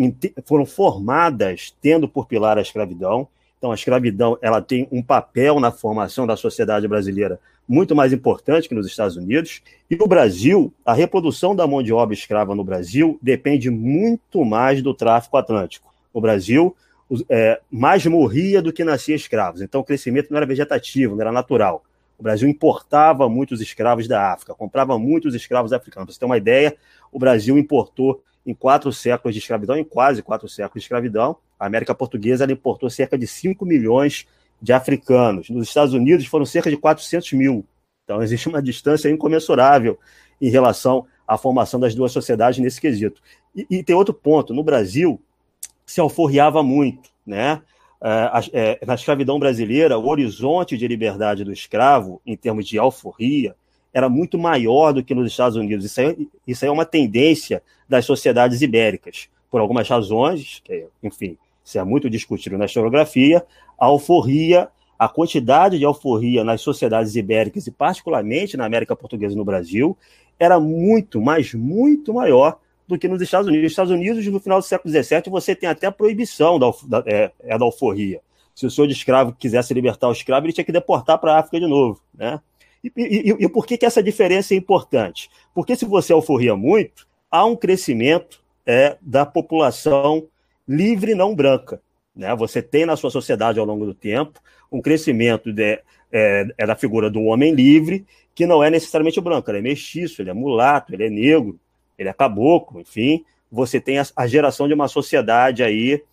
foram 0.45 0.65
formadas 0.65 1.75
tendo 1.81 2.07
por 2.07 2.25
pilar 2.25 2.57
a 2.57 2.61
escravidão. 2.61 3.27
Então, 3.57 3.71
a 3.71 3.75
escravidão 3.75 4.37
ela 4.41 4.61
tem 4.61 4.87
um 4.91 5.01
papel 5.01 5.59
na 5.59 5.71
formação 5.71 6.27
da 6.27 6.37
sociedade 6.37 6.87
brasileira 6.87 7.39
muito 7.67 7.95
mais 7.95 8.13
importante 8.13 8.69
que 8.69 8.75
nos 8.75 8.87
Estados 8.87 9.17
Unidos. 9.17 9.61
E 9.89 9.95
no 9.95 10.07
Brasil, 10.07 10.73
a 10.85 10.93
reprodução 10.93 11.55
da 11.55 11.67
mão 11.67 11.83
de 11.83 11.91
obra 11.91 12.13
escrava 12.13 12.55
no 12.55 12.63
Brasil 12.63 13.19
depende 13.21 13.69
muito 13.69 14.45
mais 14.45 14.81
do 14.81 14.93
tráfico 14.93 15.35
atlântico. 15.35 15.93
No 16.13 16.21
Brasil, 16.21 16.75
é, 17.29 17.59
mais 17.69 18.05
morria 18.05 18.61
do 18.61 18.71
que 18.71 18.83
nascia 18.83 19.15
escravos. 19.15 19.61
Então, 19.61 19.81
o 19.81 19.83
crescimento 19.83 20.29
não 20.29 20.37
era 20.37 20.45
vegetativo, 20.45 21.15
não 21.15 21.21
era 21.21 21.31
natural. 21.31 21.83
O 22.17 22.23
Brasil 22.23 22.47
importava 22.47 23.29
muitos 23.29 23.61
escravos 23.61 24.07
da 24.07 24.33
África, 24.33 24.53
comprava 24.55 24.97
muitos 24.97 25.35
escravos 25.35 25.73
africanos. 25.73 26.07
Para 26.07 26.13
você 26.13 26.19
ter 26.19 26.25
uma 26.25 26.37
ideia, 26.37 26.75
o 27.11 27.19
Brasil 27.19 27.57
importou 27.57 28.23
em 28.45 28.53
quatro 28.53 28.91
séculos 28.91 29.35
de 29.35 29.39
escravidão, 29.39 29.77
em 29.77 29.83
quase 29.83 30.23
quatro 30.23 30.47
séculos 30.47 30.81
de 30.81 30.85
escravidão, 30.85 31.35
a 31.59 31.65
América 31.65 31.95
Portuguesa 31.95 32.49
importou 32.51 32.89
cerca 32.89 33.17
de 33.17 33.27
5 33.27 33.65
milhões 33.65 34.27
de 34.61 34.73
africanos. 34.73 35.49
Nos 35.49 35.67
Estados 35.67 35.93
Unidos 35.93 36.25
foram 36.25 36.45
cerca 36.45 36.69
de 36.69 36.77
400 36.77 37.33
mil. 37.33 37.65
Então 38.03 38.21
existe 38.21 38.47
uma 38.47 38.61
distância 38.61 39.09
incomensurável 39.09 39.99
em 40.41 40.49
relação 40.49 41.05
à 41.27 41.37
formação 41.37 41.79
das 41.79 41.93
duas 41.93 42.11
sociedades 42.11 42.59
nesse 42.59 42.79
quesito. 42.79 43.21
E, 43.55 43.65
e 43.69 43.83
tem 43.83 43.95
outro 43.95 44.13
ponto: 44.13 44.53
no 44.53 44.63
Brasil 44.63 45.21
se 45.85 45.99
alforriava 45.99 46.61
muito, 46.63 47.09
né? 47.25 47.61
É, 47.99 48.77
é, 48.81 48.85
na 48.85 48.93
escravidão 48.93 49.39
brasileira, 49.39 49.97
o 49.97 50.07
horizonte 50.07 50.77
de 50.77 50.87
liberdade 50.87 51.43
do 51.43 51.51
escravo, 51.51 52.21
em 52.25 52.37
termos 52.37 52.67
de 52.67 52.77
alforria, 52.77 53.55
era 53.91 54.07
muito 54.07 54.37
maior 54.37 54.93
do 54.93 55.03
que 55.03 55.15
nos 55.15 55.31
Estados 55.31 55.57
Unidos. 55.57 55.85
Isso 55.85 55.99
aí, 56.01 56.29
isso 56.45 56.63
aí 56.63 56.69
é 56.69 56.71
uma 56.71 56.85
tendência 56.85 57.63
das 57.89 58.05
sociedades 58.05 58.61
ibéricas, 58.61 59.29
por 59.49 59.59
algumas 59.59 59.89
razões, 59.89 60.61
que, 60.63 60.85
enfim, 61.01 61.37
isso 61.67 61.77
é 61.77 61.83
muito 61.83 62.09
discutido 62.09 62.57
na 62.57 62.63
historiografia, 62.63 63.45
a 63.77 63.87
alforria, 63.87 64.69
a 64.97 65.09
quantidade 65.09 65.77
de 65.77 65.83
alforria 65.83 66.41
nas 66.41 66.61
sociedades 66.61 67.17
ibéricas 67.17 67.67
e 67.67 67.71
particularmente 67.71 68.55
na 68.55 68.65
América 68.65 68.95
Portuguesa 68.95 69.33
e 69.33 69.37
no 69.37 69.43
Brasil, 69.43 69.97
era 70.39 70.61
muito, 70.61 71.21
mas 71.21 71.53
muito 71.53 72.13
maior 72.13 72.57
do 72.87 72.97
que 72.97 73.09
nos 73.09 73.21
Estados 73.21 73.47
Unidos. 73.47 73.63
Nos 73.63 73.71
Estados 73.73 73.91
Unidos, 73.91 74.25
no 74.27 74.39
final 74.39 74.59
do 74.59 74.65
século 74.65 74.93
XVII, 74.93 75.23
você 75.29 75.53
tem 75.53 75.67
até 75.67 75.87
a 75.87 75.91
proibição 75.91 76.57
da, 76.57 76.71
da, 76.87 77.03
é, 77.05 77.31
é 77.41 77.57
da 77.57 77.65
alforria. 77.65 78.21
Se 78.55 78.65
o 78.65 78.71
senhor 78.71 78.87
de 78.87 78.93
escravo 78.93 79.35
quisesse 79.37 79.73
libertar 79.73 80.07
o 80.07 80.13
escravo, 80.13 80.45
ele 80.45 80.53
tinha 80.53 80.63
que 80.63 80.71
deportar 80.71 81.19
para 81.19 81.33
a 81.33 81.39
África 81.39 81.59
de 81.59 81.67
novo, 81.67 82.01
né? 82.13 82.39
E, 82.81 82.91
e, 82.95 83.43
e, 83.43 83.49
por 83.49 83.65
que, 83.65 83.77
que 83.77 83.85
essa 83.85 84.01
diferença 84.01 84.53
é 84.53 84.57
importante? 84.57 85.29
Porque 85.53 85.75
se 85.75 85.83
você 85.83 86.13
alforria 86.13 86.55
muito, 86.55 87.05
há 87.29 87.43
um 87.43 87.57
crescimento 87.57 88.41
é, 88.65 88.97
da 89.01 89.25
população 89.25 90.27
livre 90.67 91.15
não 91.15 91.35
branca. 91.35 91.81
Né? 92.15 92.35
Você 92.35 92.61
tem 92.61 92.85
na 92.85 92.95
sua 92.95 93.09
sociedade 93.09 93.59
ao 93.59 93.65
longo 93.65 93.85
do 93.85 93.93
tempo 93.93 94.39
um 94.71 94.81
crescimento 94.81 95.53
de, 95.53 95.79
é, 96.11 96.47
é 96.57 96.65
da 96.65 96.75
figura 96.75 97.09
do 97.09 97.21
homem 97.23 97.53
livre, 97.53 98.05
que 98.35 98.45
não 98.45 98.63
é 98.63 98.69
necessariamente 98.69 99.21
branco, 99.21 99.49
ele 99.49 99.59
é 99.59 99.61
mestiço, 99.61 100.21
ele 100.21 100.29
é 100.29 100.33
mulato, 100.33 100.93
ele 100.93 101.05
é 101.05 101.09
negro, 101.09 101.59
ele 101.97 102.09
é 102.09 102.13
caboclo, 102.13 102.81
enfim, 102.81 103.23
você 103.51 103.79
tem 103.79 103.97
a, 103.99 104.05
a 104.15 104.27
geração 104.27 104.67
de 104.67 104.73
uma 104.73 104.87
sociedade 104.87 105.63
aí 105.63 106.03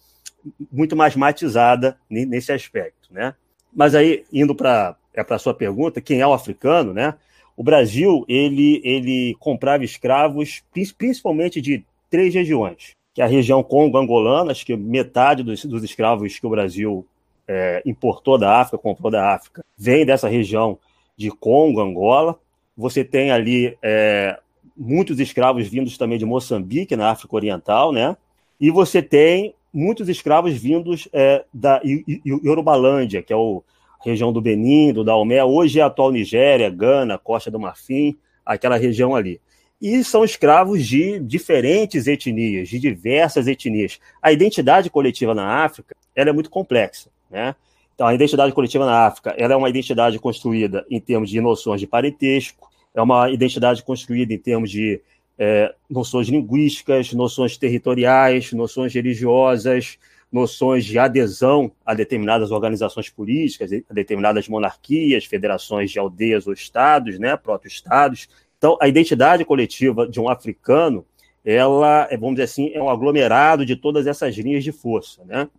muito 0.70 0.94
mais 0.94 1.16
matizada 1.16 1.98
nesse 2.08 2.52
aspecto, 2.52 3.12
né? 3.12 3.34
Mas 3.74 3.94
aí, 3.94 4.24
indo 4.32 4.54
para 4.54 4.96
é 5.12 5.20
a 5.28 5.38
sua 5.38 5.54
pergunta, 5.54 6.00
quem 6.00 6.20
é 6.20 6.26
o 6.26 6.32
africano, 6.32 6.92
né? 6.92 7.14
O 7.56 7.62
Brasil, 7.62 8.24
ele, 8.28 8.80
ele 8.84 9.36
comprava 9.38 9.84
escravos 9.84 10.62
principalmente 10.98 11.60
de 11.60 11.84
três 12.10 12.34
regiões, 12.34 12.92
que 13.14 13.22
é 13.22 13.24
a 13.24 13.28
região 13.28 13.62
Congo-Angolana, 13.62 14.50
acho 14.50 14.66
que 14.66 14.76
metade 14.76 15.44
dos, 15.44 15.64
dos 15.64 15.84
escravos 15.84 16.36
que 16.38 16.46
o 16.46 16.50
Brasil 16.50 17.06
é, 17.46 17.80
importou 17.86 18.36
da 18.36 18.60
África, 18.60 18.76
comprou 18.76 19.10
da 19.10 19.32
África, 19.32 19.64
vem 19.78 20.04
dessa 20.04 20.28
região 20.28 20.78
de 21.16 21.30
Congo, 21.30 21.80
Angola. 21.80 22.36
Você 22.76 23.04
tem 23.04 23.30
ali 23.30 23.78
é, 23.80 24.36
muitos 24.76 25.20
escravos 25.20 25.68
vindos 25.68 25.96
também 25.96 26.18
de 26.18 26.24
Moçambique, 26.24 26.96
na 26.96 27.10
África 27.10 27.36
Oriental, 27.36 27.92
né? 27.92 28.16
E 28.60 28.68
você 28.70 29.00
tem 29.00 29.54
muitos 29.72 30.08
escravos 30.08 30.54
vindos 30.54 31.08
é, 31.12 31.44
da 31.52 31.80
Yorubalândia, 32.26 33.22
que 33.22 33.32
é 33.32 33.36
a 33.36 33.60
região 34.04 34.32
do 34.32 34.40
Benin, 34.40 34.92
do 34.92 35.04
Daomé, 35.04 35.44
hoje 35.44 35.78
é 35.78 35.82
a 35.82 35.86
atual 35.86 36.10
Nigéria, 36.10 36.68
Gana, 36.68 37.16
Costa 37.16 37.50
do 37.50 37.60
Marfim, 37.60 38.16
aquela 38.44 38.76
região 38.76 39.14
ali. 39.14 39.40
E 39.84 40.02
são 40.02 40.24
escravos 40.24 40.86
de 40.86 41.20
diferentes 41.20 42.06
etnias, 42.06 42.70
de 42.70 42.78
diversas 42.78 43.46
etnias. 43.46 44.00
A 44.22 44.32
identidade 44.32 44.88
coletiva 44.88 45.34
na 45.34 45.62
África 45.62 45.94
ela 46.16 46.30
é 46.30 46.32
muito 46.32 46.48
complexa. 46.48 47.10
Né? 47.30 47.54
Então, 47.94 48.06
a 48.06 48.14
identidade 48.14 48.54
coletiva 48.54 48.86
na 48.86 49.04
África 49.06 49.34
ela 49.36 49.52
é 49.52 49.56
uma 49.58 49.68
identidade 49.68 50.18
construída 50.18 50.86
em 50.90 50.98
termos 50.98 51.28
de 51.28 51.38
noções 51.38 51.82
de 51.82 51.86
parentesco, 51.86 52.66
é 52.94 53.02
uma 53.02 53.28
identidade 53.30 53.82
construída 53.82 54.32
em 54.32 54.38
termos 54.38 54.70
de 54.70 55.02
é, 55.38 55.74
noções 55.90 56.28
linguísticas, 56.28 57.12
noções 57.12 57.58
territoriais, 57.58 58.52
noções 58.52 58.94
religiosas, 58.94 59.98
noções 60.32 60.86
de 60.86 60.98
adesão 60.98 61.70
a 61.84 61.92
determinadas 61.92 62.50
organizações 62.50 63.10
políticas, 63.10 63.70
a 63.70 63.92
determinadas 63.92 64.48
monarquias, 64.48 65.26
federações 65.26 65.90
de 65.90 65.98
aldeias 65.98 66.46
ou 66.46 66.54
estados, 66.54 67.18
né, 67.18 67.36
proto-estados. 67.36 68.30
Então, 68.64 68.78
a 68.80 68.88
identidade 68.88 69.44
coletiva 69.44 70.08
de 70.08 70.18
um 70.18 70.26
africano, 70.26 71.04
ela, 71.44 72.08
é, 72.10 72.16
vamos 72.16 72.36
dizer 72.36 72.44
assim, 72.44 72.70
é 72.72 72.82
um 72.82 72.88
aglomerado 72.88 73.66
de 73.66 73.76
todas 73.76 74.06
essas 74.06 74.34
linhas 74.36 74.64
de 74.64 74.72
força, 74.72 75.22
né? 75.26 75.50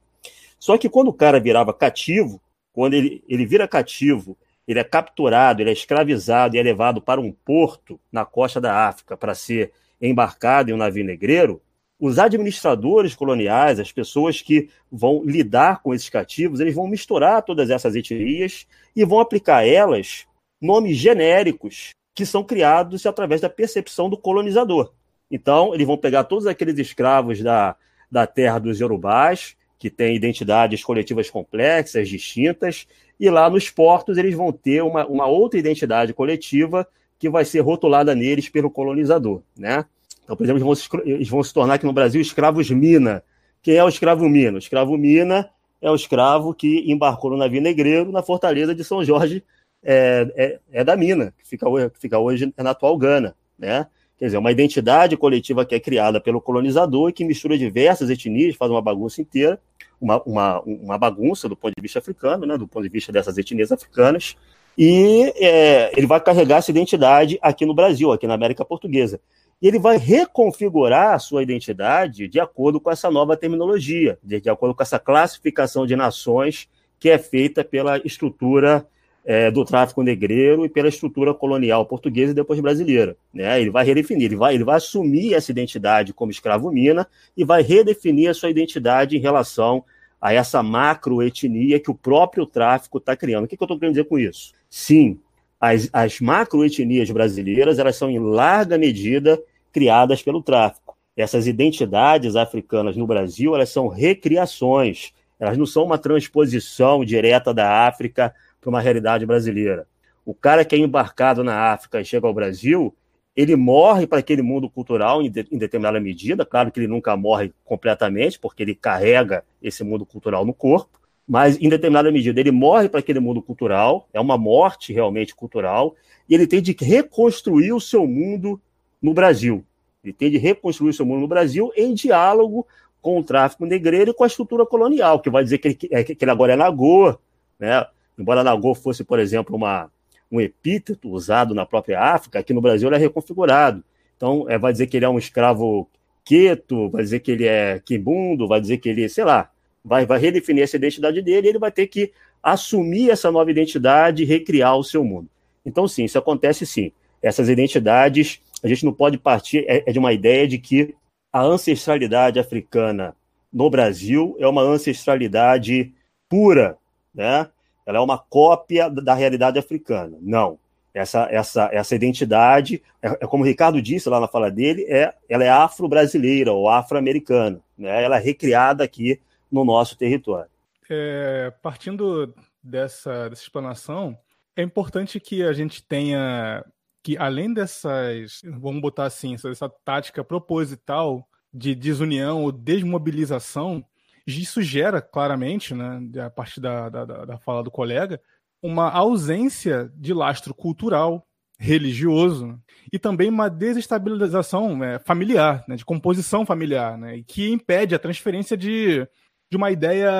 Só 0.57 0.75
que 0.75 0.89
quando 0.89 1.09
o 1.09 1.13
cara 1.13 1.39
virava 1.39 1.71
cativo, 1.71 2.41
quando 2.73 2.95
ele, 2.95 3.23
ele 3.29 3.45
vira 3.45 3.67
cativo 3.67 4.35
ele 4.67 4.79
é 4.79 4.83
capturado, 4.83 5.61
ele 5.61 5.69
é 5.69 5.73
escravizado 5.73 6.55
e 6.55 6.59
é 6.59 6.63
levado 6.63 6.99
para 6.99 7.21
um 7.21 7.31
porto 7.31 7.99
na 8.11 8.25
costa 8.25 8.59
da 8.59 8.87
África 8.87 9.15
para 9.15 9.35
ser 9.35 9.71
embarcado 10.01 10.71
em 10.71 10.73
um 10.73 10.77
navio 10.77 11.05
negreiro, 11.05 11.61
os 11.99 12.17
administradores 12.17 13.13
coloniais, 13.13 13.79
as 13.79 13.91
pessoas 13.91 14.41
que 14.41 14.67
vão 14.91 15.23
lidar 15.23 15.83
com 15.83 15.93
esses 15.93 16.09
cativos, 16.09 16.59
eles 16.59 16.73
vão 16.73 16.87
misturar 16.87 17.43
todas 17.43 17.69
essas 17.69 17.95
etnias 17.95 18.65
e 18.95 19.05
vão 19.05 19.19
aplicar 19.19 19.57
a 19.57 19.67
elas 19.67 20.25
nomes 20.59 20.97
genéricos 20.97 21.93
que 22.15 22.25
são 22.25 22.43
criados 22.43 23.05
através 23.05 23.41
da 23.41 23.49
percepção 23.49 24.09
do 24.09 24.17
colonizador. 24.17 24.93
Então, 25.29 25.73
eles 25.75 25.85
vão 25.85 25.97
pegar 25.97 26.23
todos 26.23 26.47
aqueles 26.47 26.77
escravos 26.79 27.43
da, 27.43 27.75
da 28.09 28.25
terra 28.25 28.57
dos 28.57 28.79
Yorubás, 28.79 29.57
que 29.77 29.89
têm 29.89 30.15
identidades 30.15 30.81
coletivas 30.81 31.29
complexas, 31.29 32.07
distintas, 32.07 32.87
e 33.19 33.29
lá 33.29 33.49
nos 33.49 33.69
portos 33.69 34.17
eles 34.17 34.33
vão 34.33 34.51
ter 34.51 34.81
uma, 34.81 35.05
uma 35.05 35.25
outra 35.25 35.59
identidade 35.59 36.13
coletiva 36.13 36.87
que 37.19 37.29
vai 37.29 37.43
ser 37.43 37.59
rotulada 37.59 38.15
neles 38.15 38.47
pelo 38.47 38.71
colonizador, 38.71 39.41
né? 39.57 39.85
Então, 40.23 40.35
por 40.35 40.43
exemplo, 40.43 40.57
eles 40.57 40.65
vão, 40.65 40.75
se, 40.75 41.09
eles 41.09 41.29
vão 41.29 41.43
se 41.43 41.53
tornar 41.53 41.75
aqui 41.75 41.85
no 41.85 41.93
Brasil 41.93 42.19
escravos 42.19 42.69
mina. 42.71 43.23
Quem 43.61 43.75
é 43.75 43.83
o 43.83 43.89
escravo 43.89 44.27
mina? 44.27 44.55
O 44.55 44.59
escravo 44.59 44.97
mina 44.97 45.49
é 45.81 45.91
o 45.91 45.95
escravo 45.95 46.53
que 46.53 46.91
embarcou 46.91 47.29
no 47.31 47.37
navio 47.37 47.61
negreiro 47.61 48.11
na 48.11 48.23
fortaleza 48.23 48.73
de 48.73 48.83
São 48.83 49.03
Jorge 49.03 49.43
é, 49.85 50.33
é, 50.35 50.59
é 50.79 50.83
da 50.83 50.97
mina, 50.97 51.33
que 51.37 51.47
fica, 51.47 51.69
hoje, 51.69 51.89
que 51.91 51.99
fica 51.99 52.17
hoje 52.17 52.51
na 52.57 52.71
atual 52.71 52.97
Gana, 52.97 53.35
né? 53.57 53.85
Quer 54.17 54.25
dizer, 54.25 54.37
uma 54.37 54.51
identidade 54.51 55.15
coletiva 55.15 55.65
que 55.65 55.75
é 55.75 55.79
criada 55.79 56.19
pelo 56.19 56.41
colonizador 56.41 57.09
e 57.09 57.13
que 57.13 57.25
mistura 57.25 57.57
diversas 57.57 58.09
etnias, 58.09 58.55
faz 58.55 58.71
uma 58.71 58.81
bagunça 58.81 59.21
inteira, 59.21 59.59
uma, 59.99 60.21
uma, 60.23 60.61
uma 60.61 60.97
bagunça 60.97 61.47
do 61.49 61.55
ponto 61.55 61.73
de 61.75 61.81
vista 61.81 61.99
africano, 61.99 62.45
né, 62.45 62.57
do 62.57 62.67
ponto 62.67 62.83
de 62.83 62.89
vista 62.89 63.11
dessas 63.11 63.37
etnias 63.37 63.71
africanas, 63.71 64.35
e 64.77 65.33
é, 65.37 65.91
ele 65.97 66.07
vai 66.07 66.19
carregar 66.19 66.57
essa 66.57 66.71
identidade 66.71 67.37
aqui 67.41 67.65
no 67.65 67.73
Brasil, 67.73 68.11
aqui 68.11 68.25
na 68.25 68.33
América 68.33 68.65
Portuguesa. 68.65 69.19
E 69.61 69.67
ele 69.67 69.79
vai 69.79 69.97
reconfigurar 69.97 71.13
a 71.13 71.19
sua 71.19 71.43
identidade 71.43 72.27
de 72.27 72.39
acordo 72.39 72.79
com 72.79 72.91
essa 72.91 73.09
nova 73.09 73.37
terminologia, 73.37 74.17
de, 74.23 74.41
de 74.41 74.49
acordo 74.49 74.75
com 74.75 74.83
essa 74.83 74.99
classificação 74.99 75.85
de 75.85 75.95
nações 75.95 76.69
que 76.99 77.09
é 77.09 77.17
feita 77.17 77.63
pela 77.63 77.97
estrutura 78.05 78.85
é, 79.25 79.49
do 79.49 79.65
tráfico 79.65 80.03
negreiro 80.03 80.65
e 80.65 80.69
pela 80.69 80.87
estrutura 80.87 81.33
colonial 81.33 81.85
portuguesa 81.85 82.31
e 82.31 82.35
depois 82.35 82.59
brasileira. 82.59 83.17
Né? 83.33 83.59
Ele 83.59 83.71
vai 83.71 83.83
redefinir, 83.83 84.25
ele 84.25 84.35
vai, 84.35 84.53
ele 84.53 84.63
vai 84.63 84.77
assumir 84.77 85.33
essa 85.33 85.51
identidade 85.51 86.13
como 86.13 86.31
escravo-mina 86.31 87.07
e 87.35 87.43
vai 87.43 87.63
redefinir 87.63 88.29
a 88.29 88.33
sua 88.33 88.51
identidade 88.51 89.17
em 89.17 89.19
relação 89.19 89.83
a 90.21 90.31
essa 90.31 90.61
macroetnia 90.61 91.79
que 91.79 91.89
o 91.89 91.95
próprio 91.95 92.45
tráfico 92.45 92.99
está 92.99 93.15
criando. 93.15 93.45
O 93.45 93.47
que, 93.47 93.57
que 93.57 93.63
eu 93.63 93.65
estou 93.65 93.79
querendo 93.79 93.95
dizer 93.95 94.07
com 94.07 94.19
isso? 94.19 94.53
Sim, 94.69 95.19
as, 95.59 95.89
as 95.91 96.19
macroetnias 96.19 97.09
brasileiras 97.09 97.79
elas 97.79 97.95
são 97.95 98.09
em 98.09 98.19
larga 98.19 98.77
medida 98.77 99.41
criadas 99.71 100.21
pelo 100.21 100.41
tráfico. 100.41 100.95
Essas 101.17 101.47
identidades 101.47 102.35
africanas 102.35 102.95
no 102.95 103.07
Brasil 103.07 103.55
elas 103.55 103.69
são 103.69 103.87
recriações, 103.87 105.11
elas 105.39 105.57
não 105.57 105.65
são 105.65 105.83
uma 105.83 105.97
transposição 105.97 107.03
direta 107.03 107.53
da 107.53 107.87
África 107.87 108.33
para 108.65 108.71
uma 108.71 108.81
realidade 108.81 109.25
brasileira. 109.27 109.87
O 110.25 110.33
cara 110.33 110.65
que 110.65 110.75
é 110.75 110.79
embarcado 110.79 111.43
na 111.43 111.71
África 111.71 112.01
e 112.01 112.05
chega 112.05 112.25
ao 112.25 112.33
Brasil, 112.33 112.95
ele 113.35 113.55
morre 113.55 114.07
para 114.07 114.19
aquele 114.19 114.41
mundo 114.41 114.67
cultural 114.67 115.21
em, 115.21 115.29
de, 115.29 115.45
em, 115.51 115.57
determinada 115.57 115.99
medida. 115.99 116.43
Claro 116.43 116.71
que 116.71 116.79
ele 116.79 116.87
nunca 116.87 117.15
morre 117.15 117.53
completamente, 117.63 118.39
porque 118.39 118.63
ele 118.63 118.73
carrega 118.73 119.43
esse 119.61 119.83
mundo 119.83 120.03
cultural 120.03 120.43
no 120.43 120.53
corpo, 120.53 120.99
mas 121.27 121.61
em 121.61 121.69
determinada 121.69 122.11
medida 122.11 122.39
ele 122.39 122.51
morre 122.51 122.89
para 122.89 123.01
aquele 123.01 123.19
mundo 123.19 123.39
cultural, 123.39 124.09
é 124.11 124.19
uma 124.19 124.37
morte 124.37 124.91
realmente 124.91 125.35
cultural, 125.35 125.95
e 126.27 126.33
ele 126.33 126.47
tem 126.47 126.61
de 126.61 126.75
reconstruir 126.79 127.71
o 127.71 127.79
seu 127.79 128.07
mundo 128.07 128.59
no 128.99 129.13
Brasil. 129.13 129.63
Ele 130.03 130.13
tem 130.13 130.31
de 130.31 130.37
reconstruir 130.37 130.89
o 130.89 130.93
seu 130.93 131.05
mundo 131.05 131.21
no 131.21 131.27
Brasil 131.27 131.71
em 131.75 131.93
diálogo 131.93 132.65
com 132.99 133.19
o 133.19 133.23
tráfico 133.23 133.65
negreiro 133.67 134.09
e 134.09 134.13
com 134.13 134.23
a 134.23 134.27
estrutura 134.27 134.65
colonial, 134.65 135.19
que 135.19 135.29
vai 135.29 135.43
dizer 135.43 135.59
que 135.59 135.67
ele, 135.67 135.75
que 136.03 136.17
ele 136.19 136.31
agora 136.31 136.53
é 136.53 136.55
Nagô, 136.55 137.15
né? 137.59 137.85
Embora 138.17 138.43
Nagô 138.43 138.73
fosse, 138.73 139.03
por 139.03 139.19
exemplo, 139.19 139.55
uma, 139.55 139.91
um 140.31 140.39
epíteto 140.39 141.09
usado 141.09 141.53
na 141.53 141.65
própria 141.65 141.99
África, 141.99 142.39
aqui 142.39 142.53
no 142.53 142.61
Brasil 142.61 142.87
ele 142.87 142.95
é 142.95 142.99
reconfigurado. 142.99 143.83
Então, 144.15 144.45
é, 144.49 144.57
vai 144.57 144.71
dizer 144.71 144.87
que 144.87 144.97
ele 144.97 145.05
é 145.05 145.09
um 145.09 145.17
escravo 145.17 145.89
quieto, 146.23 146.89
vai 146.89 147.03
dizer 147.03 147.19
que 147.19 147.31
ele 147.31 147.45
é 147.45 147.79
quimbundo, 147.83 148.47
vai 148.47 148.59
dizer 148.59 148.77
que 148.77 148.89
ele, 148.89 149.07
sei 149.09 149.23
lá, 149.23 149.51
vai, 149.83 150.05
vai 150.05 150.19
redefinir 150.19 150.63
essa 150.63 150.77
identidade 150.77 151.21
dele 151.21 151.47
e 151.47 151.49
ele 151.49 151.59
vai 151.59 151.71
ter 151.71 151.87
que 151.87 152.11
assumir 152.41 153.09
essa 153.09 153.31
nova 153.31 153.51
identidade 153.51 154.23
e 154.23 154.25
recriar 154.25 154.77
o 154.77 154.83
seu 154.83 155.03
mundo. 155.03 155.29
Então, 155.65 155.87
sim, 155.87 156.05
isso 156.05 156.17
acontece 156.17 156.65
sim. 156.65 156.91
Essas 157.21 157.49
identidades, 157.49 158.39
a 158.63 158.67
gente 158.67 158.85
não 158.85 158.93
pode 158.93 159.17
partir 159.17 159.65
é, 159.67 159.83
é 159.87 159.91
de 159.91 159.99
uma 159.99 160.13
ideia 160.13 160.47
de 160.47 160.57
que 160.57 160.95
a 161.33 161.41
ancestralidade 161.41 162.39
africana 162.39 163.15
no 163.51 163.69
Brasil 163.69 164.35
é 164.39 164.47
uma 164.47 164.61
ancestralidade 164.61 165.93
pura, 166.29 166.77
né? 167.13 167.47
Ela 167.85 167.97
é 167.97 168.01
uma 168.01 168.17
cópia 168.17 168.89
da 168.89 169.13
realidade 169.13 169.59
africana. 169.59 170.17
Não. 170.21 170.57
Essa, 170.93 171.27
essa, 171.29 171.69
essa 171.73 171.93
identidade, 171.93 172.81
é, 173.01 173.07
é 173.07 173.27
como 173.27 173.43
o 173.43 173.45
Ricardo 173.45 173.81
disse 173.81 174.07
lá 174.07 174.19
na 174.19 174.29
fala 174.29 174.49
dele, 174.49 174.85
é, 174.87 175.13
ela 175.27 175.43
é 175.43 175.49
afro-brasileira 175.49 176.53
ou 176.53 176.69
afro-americana. 176.69 177.59
Né? 177.77 178.03
Ela 178.03 178.17
é 178.17 178.21
recriada 178.21 178.83
aqui 178.83 179.19
no 179.51 179.65
nosso 179.65 179.97
território. 179.97 180.49
É, 180.89 181.51
partindo 181.61 182.33
dessa, 182.63 183.29
dessa 183.29 183.41
explanação, 183.41 184.17
é 184.55 184.61
importante 184.61 185.19
que 185.19 185.43
a 185.43 185.51
gente 185.51 185.83
tenha 185.83 186.63
que, 187.03 187.17
além 187.17 187.53
dessas, 187.53 188.41
vamos 188.57 188.81
botar 188.81 189.05
assim, 189.05 189.35
essa 189.35 189.69
tática 189.69 190.23
proposital 190.23 191.27
de 191.53 191.75
desunião 191.75 192.43
ou 192.43 192.51
desmobilização, 192.51 193.85
isso 194.25 194.61
gera 194.61 195.01
claramente, 195.01 195.73
né, 195.73 196.01
a 196.25 196.29
partir 196.29 196.59
da, 196.59 196.89
da, 196.89 197.05
da 197.05 197.37
fala 197.37 197.63
do 197.63 197.71
colega, 197.71 198.19
uma 198.61 198.89
ausência 198.89 199.91
de 199.95 200.13
lastro 200.13 200.53
cultural, 200.53 201.27
religioso 201.57 202.59
e 202.91 202.99
também 202.99 203.29
uma 203.29 203.49
desestabilização 203.49 204.77
né, 204.77 204.99
familiar, 204.99 205.63
né, 205.67 205.75
de 205.75 205.85
composição 205.85 206.45
familiar, 206.45 206.97
né, 206.97 207.23
que 207.25 207.49
impede 207.49 207.95
a 207.95 207.99
transferência 207.99 208.57
de, 208.57 209.07
de 209.49 209.57
uma 209.57 209.71
ideia 209.71 210.11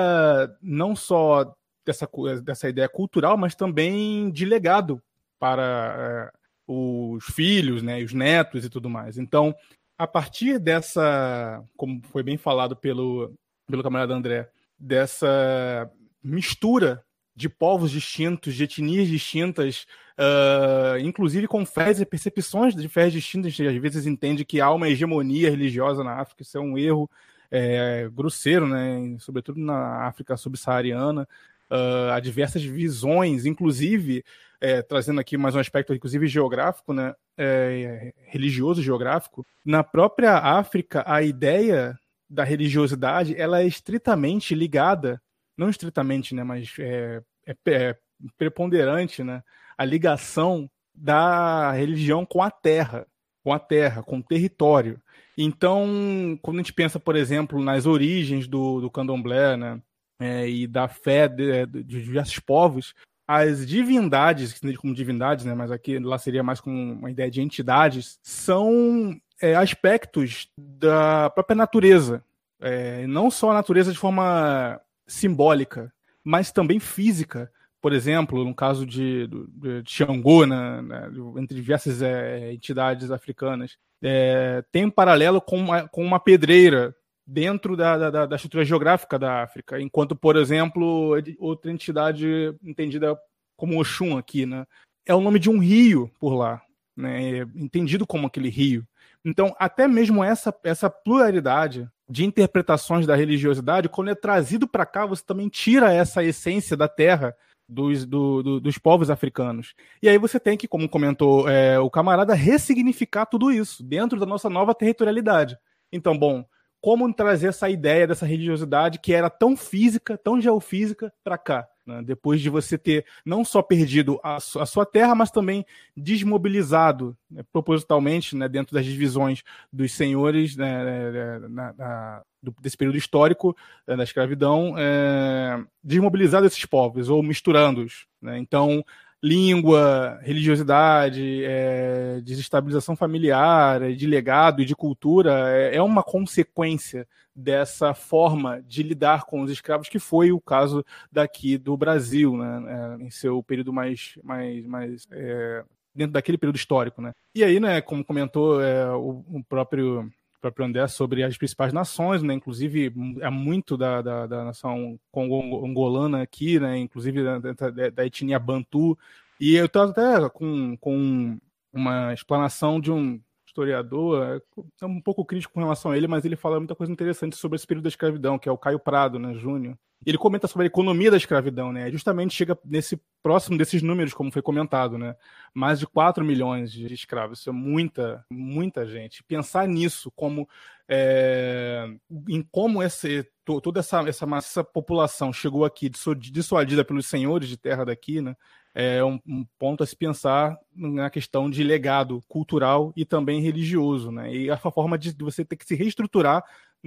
não 0.62 0.96
só 0.96 1.54
dessa, 1.84 2.08
dessa 2.42 2.68
ideia 2.68 2.88
cultural, 2.88 3.36
mas 3.36 3.54
também 3.54 4.30
de 4.30 4.44
legado 4.44 5.02
para 5.38 6.32
é, 6.32 6.38
os 6.66 7.24
filhos, 7.24 7.82
né, 7.82 8.02
os 8.02 8.12
netos 8.12 8.64
e 8.64 8.70
tudo 8.70 8.88
mais. 8.88 9.18
Então, 9.18 9.54
a 9.98 10.06
partir 10.06 10.58
dessa, 10.58 11.62
como 11.76 12.00
foi 12.04 12.22
bem 12.22 12.36
falado 12.36 12.76
pelo, 12.76 13.32
pelo 13.66 13.82
camarada 13.82 14.14
André, 14.14 14.48
dessa 14.78 15.90
mistura 16.22 17.04
de 17.34 17.48
povos 17.48 17.90
distintos, 17.90 18.54
de 18.54 18.64
etnias 18.64 19.08
distintas, 19.08 19.86
uh, 20.18 20.98
inclusive 20.98 21.46
com 21.46 21.66
fés 21.66 22.00
e 22.00 22.06
percepções 22.06 22.74
de 22.74 22.88
fés 22.88 23.12
distintas. 23.12 23.52
A 23.52 23.56
gente 23.56 23.68
às 23.68 23.82
vezes 23.82 24.06
entende 24.06 24.44
que 24.44 24.60
há 24.60 24.70
uma 24.72 24.88
hegemonia 24.88 25.50
religiosa 25.50 26.02
na 26.02 26.14
África, 26.14 26.42
isso 26.42 26.56
é 26.56 26.60
um 26.60 26.78
erro 26.78 27.10
é, 27.50 28.08
grosseiro, 28.12 28.66
né? 28.66 29.16
sobretudo 29.18 29.60
na 29.60 30.06
África 30.06 30.36
subsaariana. 30.36 31.28
Uh, 31.70 32.10
há 32.12 32.20
diversas 32.20 32.62
visões, 32.62 33.44
inclusive, 33.44 34.24
é, 34.60 34.80
trazendo 34.80 35.20
aqui 35.20 35.36
mais 35.36 35.54
um 35.54 35.58
aspecto, 35.58 35.92
inclusive 35.92 36.26
geográfico, 36.28 36.92
né? 36.92 37.12
É, 37.36 38.14
religioso 38.28 38.80
geográfico. 38.80 39.44
Na 39.64 39.82
própria 39.82 40.38
África, 40.38 41.02
a 41.06 41.22
ideia 41.22 41.98
da 42.28 42.44
religiosidade 42.44 43.34
ela 43.36 43.60
é 43.60 43.66
estritamente 43.66 44.54
ligada 44.54 45.20
não 45.56 45.70
estritamente, 45.70 46.34
né, 46.34 46.44
mas 46.44 46.72
é, 46.78 47.22
é, 47.46 47.56
é 47.66 47.96
preponderante, 48.36 49.24
né, 49.24 49.42
a 49.76 49.84
ligação 49.84 50.70
da 50.94 51.72
religião 51.72 52.26
com 52.26 52.42
a 52.42 52.50
terra, 52.50 53.06
com 53.42 53.52
a 53.52 53.58
terra, 53.58 54.02
com 54.02 54.18
o 54.18 54.22
território. 54.22 55.00
Então, 55.36 56.38
quando 56.42 56.56
a 56.56 56.60
gente 56.60 56.72
pensa, 56.72 56.98
por 56.98 57.16
exemplo, 57.16 57.62
nas 57.62 57.86
origens 57.86 58.46
do, 58.46 58.80
do 58.80 58.90
candomblé, 58.90 59.56
né, 59.56 59.80
é, 60.18 60.48
e 60.48 60.66
da 60.66 60.88
fé 60.88 61.28
de, 61.28 61.66
de, 61.66 61.82
diversos 61.84 62.38
povos, 62.38 62.94
as 63.28 63.66
divindades, 63.66 64.58
como 64.78 64.94
divindades, 64.94 65.44
né, 65.44 65.54
mas 65.54 65.70
aqui 65.70 65.98
lá 65.98 66.16
seria 66.16 66.42
mais 66.42 66.60
com 66.60 66.70
uma 66.70 67.10
ideia 67.10 67.30
de 67.30 67.42
entidades, 67.42 68.18
são 68.22 69.18
é, 69.40 69.54
aspectos 69.54 70.48
da 70.58 71.30
própria 71.30 71.56
natureza. 71.56 72.22
É, 72.60 73.06
não 73.06 73.30
só 73.30 73.50
a 73.50 73.54
natureza 73.54 73.92
de 73.92 73.98
forma 73.98 74.80
simbólica, 75.06 75.92
mas 76.24 76.50
também 76.50 76.80
física. 76.80 77.50
Por 77.80 77.92
exemplo, 77.92 78.44
no 78.44 78.54
caso 78.54 78.84
de, 78.84 79.28
de, 79.28 79.82
Xangô, 79.86 80.44
né, 80.46 80.82
né, 80.82 81.10
entre 81.38 81.54
diversas 81.54 82.02
é, 82.02 82.52
entidades 82.52 83.10
africanas, 83.10 83.76
é, 84.02 84.64
tem 84.72 84.86
um 84.86 84.90
paralelo 84.90 85.40
com 85.40 85.56
uma, 85.56 85.88
com 85.88 86.04
uma 86.04 86.18
pedreira 86.18 86.94
dentro 87.24 87.76
da, 87.76 88.10
da, 88.10 88.26
da, 88.26 88.36
estrutura 88.36 88.64
geográfica 88.64 89.18
da 89.18 89.42
África, 89.42 89.80
enquanto, 89.80 90.16
por 90.16 90.36
exemplo, 90.36 91.12
outra 91.38 91.70
entidade 91.70 92.54
entendida 92.62 93.16
como 93.56 93.80
Oxum 93.80 94.16
aqui, 94.16 94.46
né, 94.46 94.66
é 95.04 95.14
o 95.14 95.20
nome 95.20 95.38
de 95.38 95.50
um 95.50 95.58
rio 95.58 96.10
por 96.18 96.34
lá, 96.34 96.62
né, 96.96 97.40
entendido 97.54 98.06
como 98.06 98.26
aquele 98.26 98.48
rio. 98.48 98.86
Então, 99.28 99.52
até 99.58 99.88
mesmo 99.88 100.22
essa, 100.22 100.54
essa 100.62 100.88
pluralidade 100.88 101.90
de 102.08 102.24
interpretações 102.24 103.08
da 103.08 103.16
religiosidade, 103.16 103.88
quando 103.88 104.08
é 104.08 104.14
trazido 104.14 104.68
para 104.68 104.86
cá, 104.86 105.04
você 105.04 105.24
também 105.26 105.48
tira 105.48 105.92
essa 105.92 106.22
essência 106.22 106.76
da 106.76 106.86
terra 106.86 107.34
dos, 107.68 108.06
do, 108.06 108.40
do, 108.40 108.60
dos 108.60 108.78
povos 108.78 109.10
africanos. 109.10 109.74
E 110.00 110.08
aí 110.08 110.16
você 110.16 110.38
tem 110.38 110.56
que, 110.56 110.68
como 110.68 110.88
comentou 110.88 111.48
é, 111.48 111.76
o 111.76 111.90
camarada, 111.90 112.34
ressignificar 112.34 113.26
tudo 113.26 113.50
isso 113.50 113.82
dentro 113.82 114.20
da 114.20 114.26
nossa 114.26 114.48
nova 114.48 114.72
territorialidade. 114.72 115.58
Então, 115.90 116.16
bom, 116.16 116.44
como 116.80 117.12
trazer 117.12 117.48
essa 117.48 117.68
ideia 117.68 118.06
dessa 118.06 118.24
religiosidade 118.24 119.00
que 119.00 119.12
era 119.12 119.28
tão 119.28 119.56
física, 119.56 120.16
tão 120.16 120.40
geofísica, 120.40 121.12
para 121.24 121.36
cá? 121.36 121.66
Né? 121.86 122.02
Depois 122.02 122.40
de 122.40 122.50
você 122.50 122.76
ter 122.76 123.06
não 123.24 123.44
só 123.44 123.62
perdido 123.62 124.18
a, 124.22 124.36
a 124.36 124.66
sua 124.66 124.84
terra, 124.84 125.14
mas 125.14 125.30
também 125.30 125.64
desmobilizado 125.96 127.16
né, 127.30 127.42
propositalmente 127.52 128.34
né, 128.34 128.48
dentro 128.48 128.74
das 128.74 128.84
divisões 128.84 129.42
dos 129.72 129.92
senhores 129.92 130.56
né, 130.56 130.84
né, 130.84 131.10
né 131.10 131.48
na, 131.48 131.72
na, 131.72 132.22
do, 132.42 132.54
desse 132.60 132.76
período 132.76 132.98
histórico 132.98 133.56
da 133.86 134.02
escravidão, 134.02 134.74
é, 134.76 135.64
desmobilizado 135.82 136.46
esses 136.46 136.66
povos 136.66 137.08
ou 137.08 137.22
misturando-os. 137.22 138.06
Então, 138.36 138.84
língua, 139.22 140.20
religiosidade, 140.22 141.42
é, 141.44 142.20
desestabilização 142.22 142.94
familiar, 142.94 143.82
é, 143.82 143.92
de 143.92 144.06
legado 144.06 144.62
e 144.62 144.64
de 144.64 144.76
cultura 144.76 145.50
é, 145.50 145.76
é, 145.76 145.82
uma 145.82 146.02
consequência 146.02 147.06
dessa 147.34 147.92
forma 147.94 148.62
de 148.62 148.82
lidar 148.82 149.24
com 149.24 149.42
os 149.42 149.50
escravos, 149.50 149.88
que 149.88 149.98
foi 149.98 150.32
o 150.32 150.40
caso 150.40 150.84
daqui 151.10 151.58
do 151.58 151.76
Brasil, 151.76 152.36
né, 152.36 152.98
é, 153.00 153.04
em 153.04 153.10
seu 153.10 153.42
período 153.42 153.72
mais, 153.72 154.18
mais, 154.22 154.66
mais 154.66 155.06
é, 155.10 155.64
dentro 155.94 156.12
daquele 156.12 156.38
período 156.38 156.56
histórico, 156.56 157.00
né? 157.00 157.12
E 157.34 157.42
aí, 157.42 157.58
né, 157.58 157.80
como 157.80 158.04
comentou 158.04 158.60
o, 158.60 159.24
o 159.38 159.44
próprio 159.44 160.10
próprio 160.46 160.66
André 160.66 160.86
sobre 160.88 161.22
as 161.22 161.36
principais 161.36 161.72
nações, 161.72 162.22
né? 162.22 162.34
Inclusive 162.34 162.92
é 163.20 163.30
muito 163.30 163.76
da, 163.76 164.00
da, 164.00 164.26
da 164.26 164.44
nação 164.44 164.98
angolana 165.14 166.22
aqui, 166.22 166.60
né? 166.60 166.78
Inclusive 166.78 167.22
da, 167.22 167.38
da, 167.38 167.90
da 167.90 168.06
etnia 168.06 168.38
Bantu. 168.38 168.96
E 169.40 169.54
eu 169.54 169.66
estou 169.66 169.82
até 169.82 170.28
com, 170.30 170.76
com 170.78 171.38
uma 171.72 172.14
explanação 172.14 172.80
de 172.80 172.90
um 172.90 173.20
historiador, 173.46 174.42
é 174.80 174.86
um 174.86 175.00
pouco 175.00 175.24
crítico 175.24 175.54
com 175.54 175.60
relação 175.60 175.90
a 175.90 175.96
ele, 175.96 176.06
mas 176.06 176.24
ele 176.24 176.36
fala 176.36 176.58
muita 176.58 176.74
coisa 176.74 176.92
interessante 176.92 177.36
sobre 177.36 177.56
esse 177.56 177.66
período 177.66 177.84
da 177.84 177.88
escravidão, 177.88 178.38
que 178.38 178.48
é 178.48 178.52
o 178.52 178.58
Caio 178.58 178.78
Prado, 178.78 179.18
né, 179.18 179.34
Júnior. 179.34 179.76
Ele 180.04 180.18
comenta 180.18 180.46
sobre 180.46 180.64
a 180.64 180.68
economia 180.68 181.10
da 181.10 181.16
escravidão, 181.16 181.72
né? 181.72 181.90
Justamente 181.90 182.34
chega 182.34 182.58
nesse 182.64 183.00
próximo 183.22 183.56
desses 183.56 183.82
números, 183.82 184.14
como 184.14 184.30
foi 184.30 184.42
comentado, 184.42 184.98
né? 184.98 185.16
Mais 185.54 185.78
de 185.78 185.86
4 185.86 186.24
milhões 186.24 186.70
de 186.70 186.92
escravos. 186.92 187.40
Isso 187.40 187.50
é 187.50 187.52
muita, 187.52 188.24
muita 188.30 188.86
gente. 188.86 189.24
Pensar 189.24 189.66
nisso 189.66 190.12
como 190.14 190.48
é, 190.88 191.88
em 192.28 192.42
como 192.42 192.82
esse, 192.82 193.26
toda 193.44 193.80
essa, 193.80 194.00
essa, 194.06 194.62
população 194.62 195.32
chegou 195.32 195.64
aqui 195.64 195.90
dissuadida 196.30 196.84
pelos 196.84 197.06
senhores 197.06 197.48
de 197.48 197.56
terra 197.56 197.84
daqui, 197.84 198.20
né? 198.20 198.36
é 198.78 199.02
um, 199.02 199.18
um, 199.26 199.46
ponto 199.58 199.82
a 199.82 199.86
se 199.86 199.96
pensar 199.96 200.54
na 200.74 201.08
questão 201.08 201.48
de 201.48 201.64
legado 201.64 202.22
cultural 202.28 202.92
e 202.94 203.06
também 203.06 203.40
religioso, 203.40 204.12
né? 204.12 204.30
E 204.30 204.50
a 204.50 204.58
forma 204.58 204.98
de 204.98 205.16
você 205.18 205.46
ter 205.46 205.56
que 205.56 205.64
se 205.64 205.74
reestruturar 205.74 206.44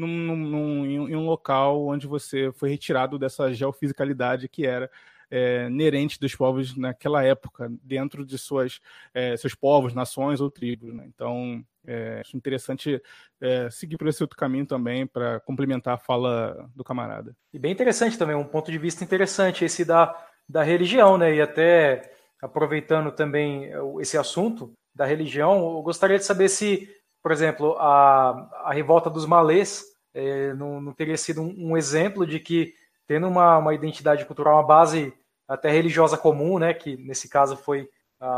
num, 0.08 0.36
num, 0.36 0.86
em 0.86 1.16
um 1.16 1.26
local 1.26 1.88
onde 1.88 2.08
você 2.08 2.52
foi 2.54 2.70
retirado 2.70 3.18
dessa 3.18 3.54
geofisicalidade 3.54 4.48
que 4.48 4.66
era 4.66 4.90
é, 5.32 5.68
inerente 5.68 6.20
dos 6.20 6.36
povos 6.36 6.76
naquela 6.76 7.24
época, 7.24 7.72
dentro 7.84 8.26
de 8.26 8.38
suas, 8.38 8.80
é, 9.14 9.38
seus 9.38 9.54
povos, 9.54 9.94
nações 9.94 10.42
ou 10.42 10.50
tribos. 10.50 10.94
Né? 10.94 11.06
Então, 11.08 11.64
é, 11.86 12.22
acho 12.22 12.36
interessante 12.36 13.02
é, 13.40 13.70
seguir 13.70 13.98
por 13.98 14.08
esse 14.08 14.24
outro 14.24 14.38
caminho 14.38 14.66
também 14.66 15.06
para 15.06 15.40
complementar 15.42 15.96
a 15.96 16.00
fala 16.00 16.70
do 16.76 16.84
camarada. 16.84 17.36
E 17.54 17.60
bem 17.60 17.72
interessante 17.72 18.18
também, 18.18 18.36
um 18.36 18.44
ponto 18.44 18.72
de 18.72 18.78
vista 18.78 19.04
interessante 19.04 19.64
esse 19.64 19.86
da 19.86 20.16
da 20.50 20.64
religião, 20.64 21.16
né? 21.16 21.36
E 21.36 21.42
até 21.42 22.12
aproveitando 22.42 23.12
também 23.12 23.70
esse 24.00 24.18
assunto 24.18 24.74
da 24.96 25.06
religião, 25.06 25.76
eu 25.76 25.82
gostaria 25.84 26.18
de 26.18 26.26
saber 26.26 26.50
se, 26.50 26.90
por 27.22 27.32
exemplo, 27.32 27.76
a, 27.78 28.50
a 28.66 28.74
revolta 28.74 29.10
dos 29.10 29.26
malês 29.26 29.84
é, 30.14 30.54
não, 30.54 30.82
não, 30.82 30.94
teria 30.94 31.18
sido 31.18 31.42
um, 31.42 31.72
um, 31.72 31.78
exemplo 31.78 32.26
de 32.26 32.40
que, 32.40 32.74
tendo 33.08 33.28
uma, 33.28 33.58
uma 33.58 33.74
identidade 33.74 34.26
cultural, 34.26 34.56
uma 34.56 34.66
base 34.66 35.14
até 35.48 35.70
religiosa 35.70 36.18
comum, 36.18 36.60
né? 36.60 36.74
Que 36.74 36.98
nesse 36.98 37.28
caso 37.30 37.56
foi 37.56 37.90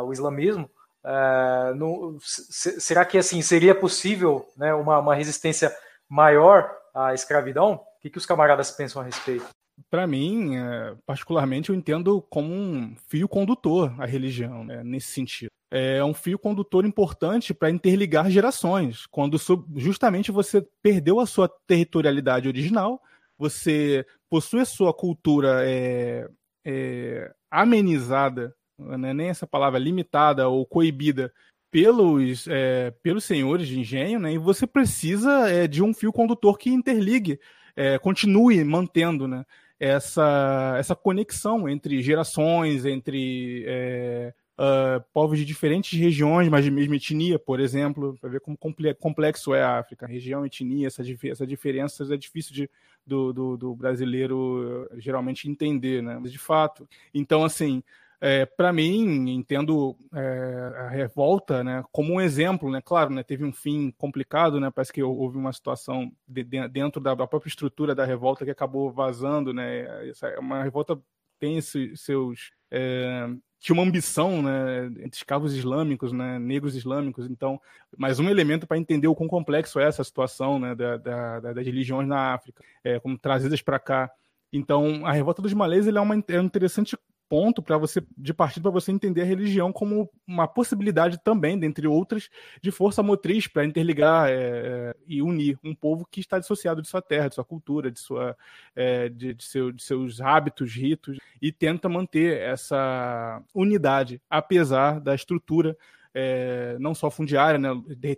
o 0.04 0.14
islamismo. 0.14 0.70
Uh, 1.04 1.74
no, 1.76 2.18
será 2.22 3.04
que 3.04 3.18
assim 3.18 3.42
seria 3.42 3.74
possível 3.74 4.48
né, 4.56 4.72
uma, 4.74 5.00
uma 5.00 5.16
resistência 5.16 5.76
maior 6.08 6.72
à 6.94 7.14
escravidão? 7.14 7.74
O 7.74 8.02
que, 8.02 8.10
que 8.10 8.18
os 8.20 8.26
camaradas 8.26 8.70
pensam 8.72 9.02
a 9.02 9.06
respeito? 9.06 9.48
para 9.90 10.06
mim, 10.06 10.58
é, 10.58 10.96
particularmente, 11.06 11.70
eu 11.70 11.76
entendo 11.76 12.22
como 12.30 12.54
um 12.54 12.96
fio 13.08 13.28
condutor 13.28 13.94
a 14.00 14.06
religião, 14.06 14.64
né, 14.64 14.84
nesse 14.84 15.08
sentido. 15.08 15.52
É 15.72 16.04
um 16.04 16.14
fio 16.14 16.38
condutor 16.38 16.86
importante 16.86 17.54
para 17.54 17.70
interligar 17.70 18.30
gerações. 18.30 19.06
Quando 19.06 19.38
justamente 19.78 20.30
você 20.30 20.62
perdeu 20.82 21.20
a 21.20 21.26
sua 21.26 21.48
territorialidade 21.66 22.48
original, 22.48 23.02
você 23.38 24.06
possui 24.30 24.60
a 24.60 24.66
sua 24.66 24.94
cultura 24.94 25.62
é, 25.64 26.28
é, 26.66 27.32
amenizada, 27.50 28.54
né, 28.78 29.14
nem 29.14 29.30
essa 29.30 29.48
palavra 29.48 29.80
limitada 29.80 30.48
ou 30.50 30.66
coibida 30.66 31.34
pelos, 31.72 32.48
é, 32.50 32.92
pelos 33.02 33.24
senhores 33.24 33.68
de 33.68 33.80
engenho, 33.80 34.20
né, 34.20 34.34
e 34.34 34.38
você 34.38 34.68
precisa 34.68 35.50
é, 35.50 35.68
de 35.68 35.82
um 35.82 35.94
fio 35.94 36.12
condutor 36.12 36.58
que 36.58 36.70
interligue 36.70 37.40
é, 37.76 37.98
continue 37.98 38.64
mantendo 38.64 39.28
né, 39.28 39.46
essa, 39.80 40.76
essa 40.78 40.96
conexão 40.96 41.68
entre 41.68 42.02
gerações, 42.02 42.86
entre 42.86 43.64
é, 43.68 44.34
uh, 44.62 45.04
povos 45.12 45.40
de 45.40 45.46
diferentes 45.46 46.00
regiões, 46.00 46.48
mas 46.48 46.64
de 46.64 46.70
mesma 46.70 46.96
etnia, 46.96 47.40
por 47.40 47.60
exemplo, 47.60 48.16
para 48.22 48.30
ver 48.30 48.42
como 48.42 48.58
complexo 49.00 49.54
é 49.56 49.64
a 49.64 49.80
África. 49.80 50.06
Região, 50.06 50.46
etnia, 50.46 50.88
essa, 50.88 51.04
essa 51.24 51.48
diferença 51.48 52.04
é 52.14 52.18
difícil 52.18 52.54
de, 52.54 52.70
do, 53.06 53.34
do, 53.34 53.58
do 53.58 53.76
brasileiro 53.76 54.88
geralmente 54.98 55.50
entender, 55.50 56.04
né? 56.04 56.20
de 56.24 56.38
fato. 56.38 56.88
Então, 57.14 57.44
assim, 57.44 57.82
é, 58.24 58.46
para 58.46 58.72
mim, 58.72 59.32
entendo 59.32 59.98
é, 60.14 60.74
a 60.78 60.90
revolta 60.90 61.64
né, 61.64 61.84
como 61.92 62.14
um 62.14 62.22
exemplo, 62.22 62.70
né? 62.70 62.80
Claro, 62.80 63.10
né, 63.10 63.24
teve 63.24 63.44
um 63.44 63.52
fim 63.52 63.92
complicado, 63.98 64.60
né? 64.60 64.70
Parece 64.70 64.94
que 64.94 65.02
houve 65.02 65.38
uma 65.38 65.52
situação 65.52 66.12
de, 66.28 66.44
de, 66.44 66.68
dentro 66.68 67.02
da, 67.02 67.16
da, 67.16 67.26
própria 67.26 67.50
estrutura 67.50 67.96
da 67.96 68.06
revolta 68.06 68.46
que 68.46 68.52
acabou 68.52 68.92
vazando, 68.92 69.52
né? 69.52 70.08
Essa, 70.08 70.28
é 70.28 70.40
uma 70.40 70.62
revolta 70.62 71.02
tem 71.40 71.58
esses, 71.58 72.00
seus 72.02 72.52
é, 72.70 73.28
tinha 73.62 73.76
uma 73.76 73.84
ambição, 73.84 74.42
né, 74.42 74.88
entre 74.88 75.18
escravos 75.18 75.56
islâmicos, 75.56 76.12
né, 76.12 76.40
negros 76.40 76.76
islâmicos, 76.76 77.30
então, 77.30 77.62
mais 77.96 78.20
um 78.20 78.28
elemento 78.28 78.66
para 78.66 78.76
entender 78.76 79.08
o 79.08 79.14
quão 79.14 79.30
complexo 79.30 79.80
é 79.80 79.84
essa 79.84 80.04
situação, 80.04 80.58
né, 80.58 80.74
da, 80.74 80.98
da, 80.98 81.40
das 81.40 81.64
religiões 81.64 82.08
na 82.08 82.34
África, 82.34 82.64
é, 82.84 83.00
como 83.00 83.20
trazidas 83.20 83.62
para 83.62 83.78
cá. 83.78 84.10
Então, 84.52 85.06
a 85.06 85.12
revolta 85.12 85.44
dos 85.44 85.54
malês 85.54 85.88
é, 85.88 85.92
uma, 85.92 86.24
é 86.28 86.42
um 86.42 86.44
interessante 86.44 86.98
ponto 87.32 87.62
para 87.62 87.78
você 87.78 88.04
de 88.18 88.34
partida 88.34 88.64
para 88.64 88.72
você 88.72 88.92
entender 88.92 89.22
a 89.22 89.26
religião 89.26 89.72
como 89.72 90.10
uma 90.28 90.50
possibilidade 90.50 91.18
também, 91.18 91.58
dentre 91.58 91.88
outras, 91.88 92.30
de 92.62 92.72
força 92.72 93.02
motriz 93.02 93.48
para 93.48 93.64
interligar 93.64 94.28
é, 94.30 94.94
e 95.08 95.22
unir 95.22 95.58
um 95.64 95.74
povo 95.74 96.06
que 96.12 96.20
está 96.20 96.40
dissociado 96.40 96.82
de 96.82 96.90
sua 96.90 97.02
terra, 97.02 97.30
de 97.30 97.36
sua 97.36 97.46
cultura, 97.46 97.90
de 97.90 98.02
sua 98.02 98.36
é, 98.76 99.08
de, 99.08 99.34
de, 99.34 99.46
seu, 99.46 99.72
de 99.72 99.82
seus 99.82 100.20
hábitos, 100.20 100.74
ritos 100.74 101.20
e 101.42 101.54
tenta 101.54 101.88
manter 101.88 102.38
essa 102.42 103.42
unidade 103.56 104.22
apesar 104.30 105.00
da 105.00 105.16
estrutura 105.16 105.78
é, 106.14 106.78
não 106.80 106.94
só 106.94 107.10
fundiária, 107.10 107.58
né, 107.58 107.70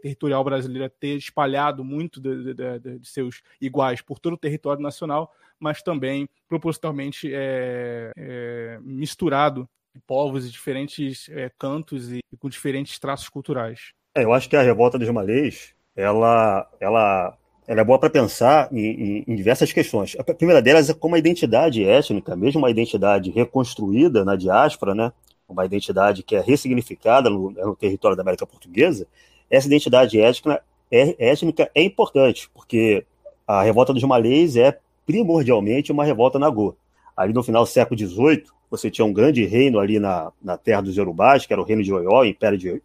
territorial 0.01 0.43
brasileira 0.43 0.89
ter 0.89 1.17
espalhado 1.17 1.83
muito 1.83 2.19
de, 2.19 2.53
de, 2.53 2.53
de, 2.53 2.99
de, 2.99 3.07
seus 3.07 3.41
iguais 3.61 4.01
por 4.01 4.19
todo 4.19 4.33
o 4.33 4.37
território 4.37 4.81
nacional, 4.81 5.31
mas 5.59 5.81
também 5.81 6.27
propositalmente 6.47 7.29
é, 7.33 8.11
é, 8.17 8.79
misturado 8.81 9.69
povos 10.07 10.45
de 10.45 10.51
diferentes 10.51 11.29
é, 11.29 11.51
cantos 11.57 12.11
e, 12.11 12.19
e, 12.31 12.37
com 12.37 12.49
diferentes 12.49 12.97
traços 12.97 13.29
culturais. 13.29 13.93
É, 14.15 14.23
eu 14.23 14.33
acho 14.33 14.49
que 14.49 14.55
a 14.55 14.61
revolta 14.61 14.97
dos 14.97 15.09
malês, 15.09 15.73
ela, 15.95 16.67
ela, 16.79 17.37
ela 17.67 17.81
é 17.81 17.83
boa 17.83 17.99
para 17.99 18.09
pensar 18.09 18.71
em, 18.71 18.79
em, 18.79 19.23
em, 19.27 19.35
diversas 19.35 19.71
questões. 19.71 20.15
A 20.17 20.23
primeira 20.23 20.61
delas 20.61 20.89
é 20.89 20.93
como 20.93 21.15
a 21.15 21.19
identidade 21.19 21.83
étnica, 21.83 22.35
mesmo 22.35 22.59
uma 22.59 22.71
identidade 22.71 23.29
reconstruída 23.29 24.25
na 24.25 24.35
diáspora, 24.35 24.95
né, 24.95 25.11
uma 25.53 25.65
identidade 25.65 26.23
que 26.23 26.35
é 26.35 26.41
ressignificada 26.41 27.29
no, 27.29 27.51
no 27.51 27.75
território 27.75 28.17
da 28.17 28.23
América 28.23 28.45
Portuguesa, 28.45 29.07
essa 29.49 29.67
identidade 29.67 30.19
étnica 30.19 30.61
é, 30.91 31.15
étnica 31.31 31.71
é 31.73 31.81
importante, 31.81 32.49
porque 32.53 33.05
a 33.47 33.63
revolta 33.63 33.93
dos 33.93 34.03
malês 34.03 34.55
é 34.55 34.77
primordialmente 35.05 35.91
uma 35.91 36.05
revolta 36.05 36.37
nagô. 36.37 36.75
Ali 37.15 37.33
no 37.33 37.43
final 37.43 37.63
do 37.63 37.69
século 37.69 37.99
XVIII, 37.99 38.43
você 38.69 38.89
tinha 38.89 39.05
um 39.05 39.13
grande 39.13 39.45
reino 39.45 39.79
ali 39.79 39.99
na, 39.99 40.31
na 40.41 40.57
terra 40.57 40.81
dos 40.81 40.95
Yorubás, 40.95 41.45
que 41.45 41.53
era 41.53 41.61
o 41.61 41.65
reino 41.65 41.83
de 41.83 41.93
Oió, 41.93 42.21
o 42.21 42.25
Império 42.25 42.57
de, 42.57 42.81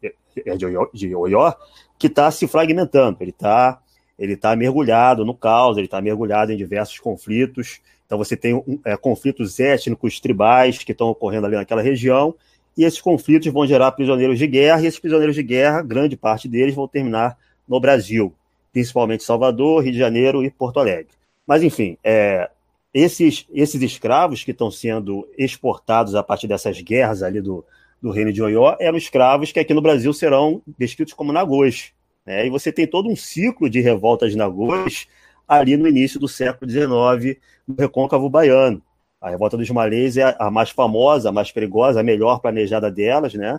de, 0.57 0.66
Oió, 0.66 0.87
de 0.93 1.14
Oió, 1.14 1.53
que 1.99 2.07
está 2.07 2.31
se 2.31 2.47
fragmentando, 2.47 3.16
ele 3.21 3.31
está 3.31 3.81
ele 4.19 4.37
tá 4.37 4.57
mergulhado 4.57 5.25
no 5.25 5.33
caos, 5.33 5.77
ele 5.77 5.87
está 5.87 6.01
mergulhado 6.03 6.53
em 6.53 6.57
diversos 6.57 6.99
conflitos. 6.99 7.81
Então 8.05 8.19
você 8.19 8.37
tem 8.37 8.62
é, 8.85 8.97
conflitos 8.97 9.61
étnicos, 9.61 10.19
tribais 10.19 10.79
que 10.79 10.93
estão 10.93 11.09
ocorrendo 11.09 11.47
ali 11.47 11.55
naquela 11.55 11.83
região, 11.83 12.35
e 12.79 12.85
esses 12.85 13.01
conflitos 13.01 13.53
vão 13.53 13.66
gerar 13.66 13.91
prisioneiros 13.91 14.39
de 14.39 14.47
guerra, 14.47 14.81
e 14.81 14.87
esses 14.87 15.01
prisioneiros 15.01 15.35
de 15.35 15.43
guerra, 15.43 15.83
grande 15.83 16.16
parte 16.16 16.47
deles 16.49 16.76
vão 16.76 16.87
terminar 16.87 17.37
no 17.68 17.81
Brasil, 17.81 18.33
principalmente 18.72 19.24
Salvador, 19.24 19.83
Rio 19.83 19.93
de 19.93 19.99
Janeiro 19.99 20.45
e 20.45 20.51
Porto 20.51 20.79
Alegre. 20.79 21.09
Mas, 21.45 21.64
enfim, 21.64 21.99
é, 22.05 22.49
esses, 22.95 23.47
esses 23.53 23.83
escravos 23.83 24.45
que 24.45 24.53
estão 24.53 24.70
sendo 24.70 25.29
exportados 25.37 26.14
a 26.14 26.22
partir 26.22 26.47
dessas 26.47 26.81
guerras 26.81 27.20
ali 27.20 27.41
do, 27.41 27.64
do 28.01 28.12
reino 28.12 28.33
de 28.33 28.41
Oió 28.41 28.76
eram 28.79 28.97
escravos 28.97 29.51
que 29.51 29.59
aqui 29.59 29.74
no 29.74 29.83
Brasil 29.83 30.12
serão 30.12 30.62
descritos 30.79 31.14
como 31.14 31.33
nagôs. 31.33 31.93
Né? 32.24 32.47
E 32.47 32.51
você 32.51 32.70
tem 32.70 32.87
todo 32.87 33.09
um 33.09 33.16
ciclo 33.16 33.68
de 33.68 33.81
revoltas 33.81 34.37
nagôs 34.37 35.09
ali 35.49 35.76
no 35.76 35.89
início 35.89 36.20
do 36.20 36.29
século 36.29 36.70
XIX, 36.70 37.41
no 37.66 37.74
recôncavo 37.76 38.31
baiano. 38.31 38.81
A 39.21 39.31
revolta 39.31 39.57
dos 39.57 39.69
malês 39.71 40.16
é 40.16 40.37
a 40.39 40.51
mais 40.51 40.71
famosa, 40.71 41.29
a 41.29 41.33
mais 41.33 41.51
perigosa, 41.51 42.01
a 42.01 42.03
melhor 42.05 42.41
planejada 42.41 42.91
delas, 42.91 43.35
né? 43.35 43.59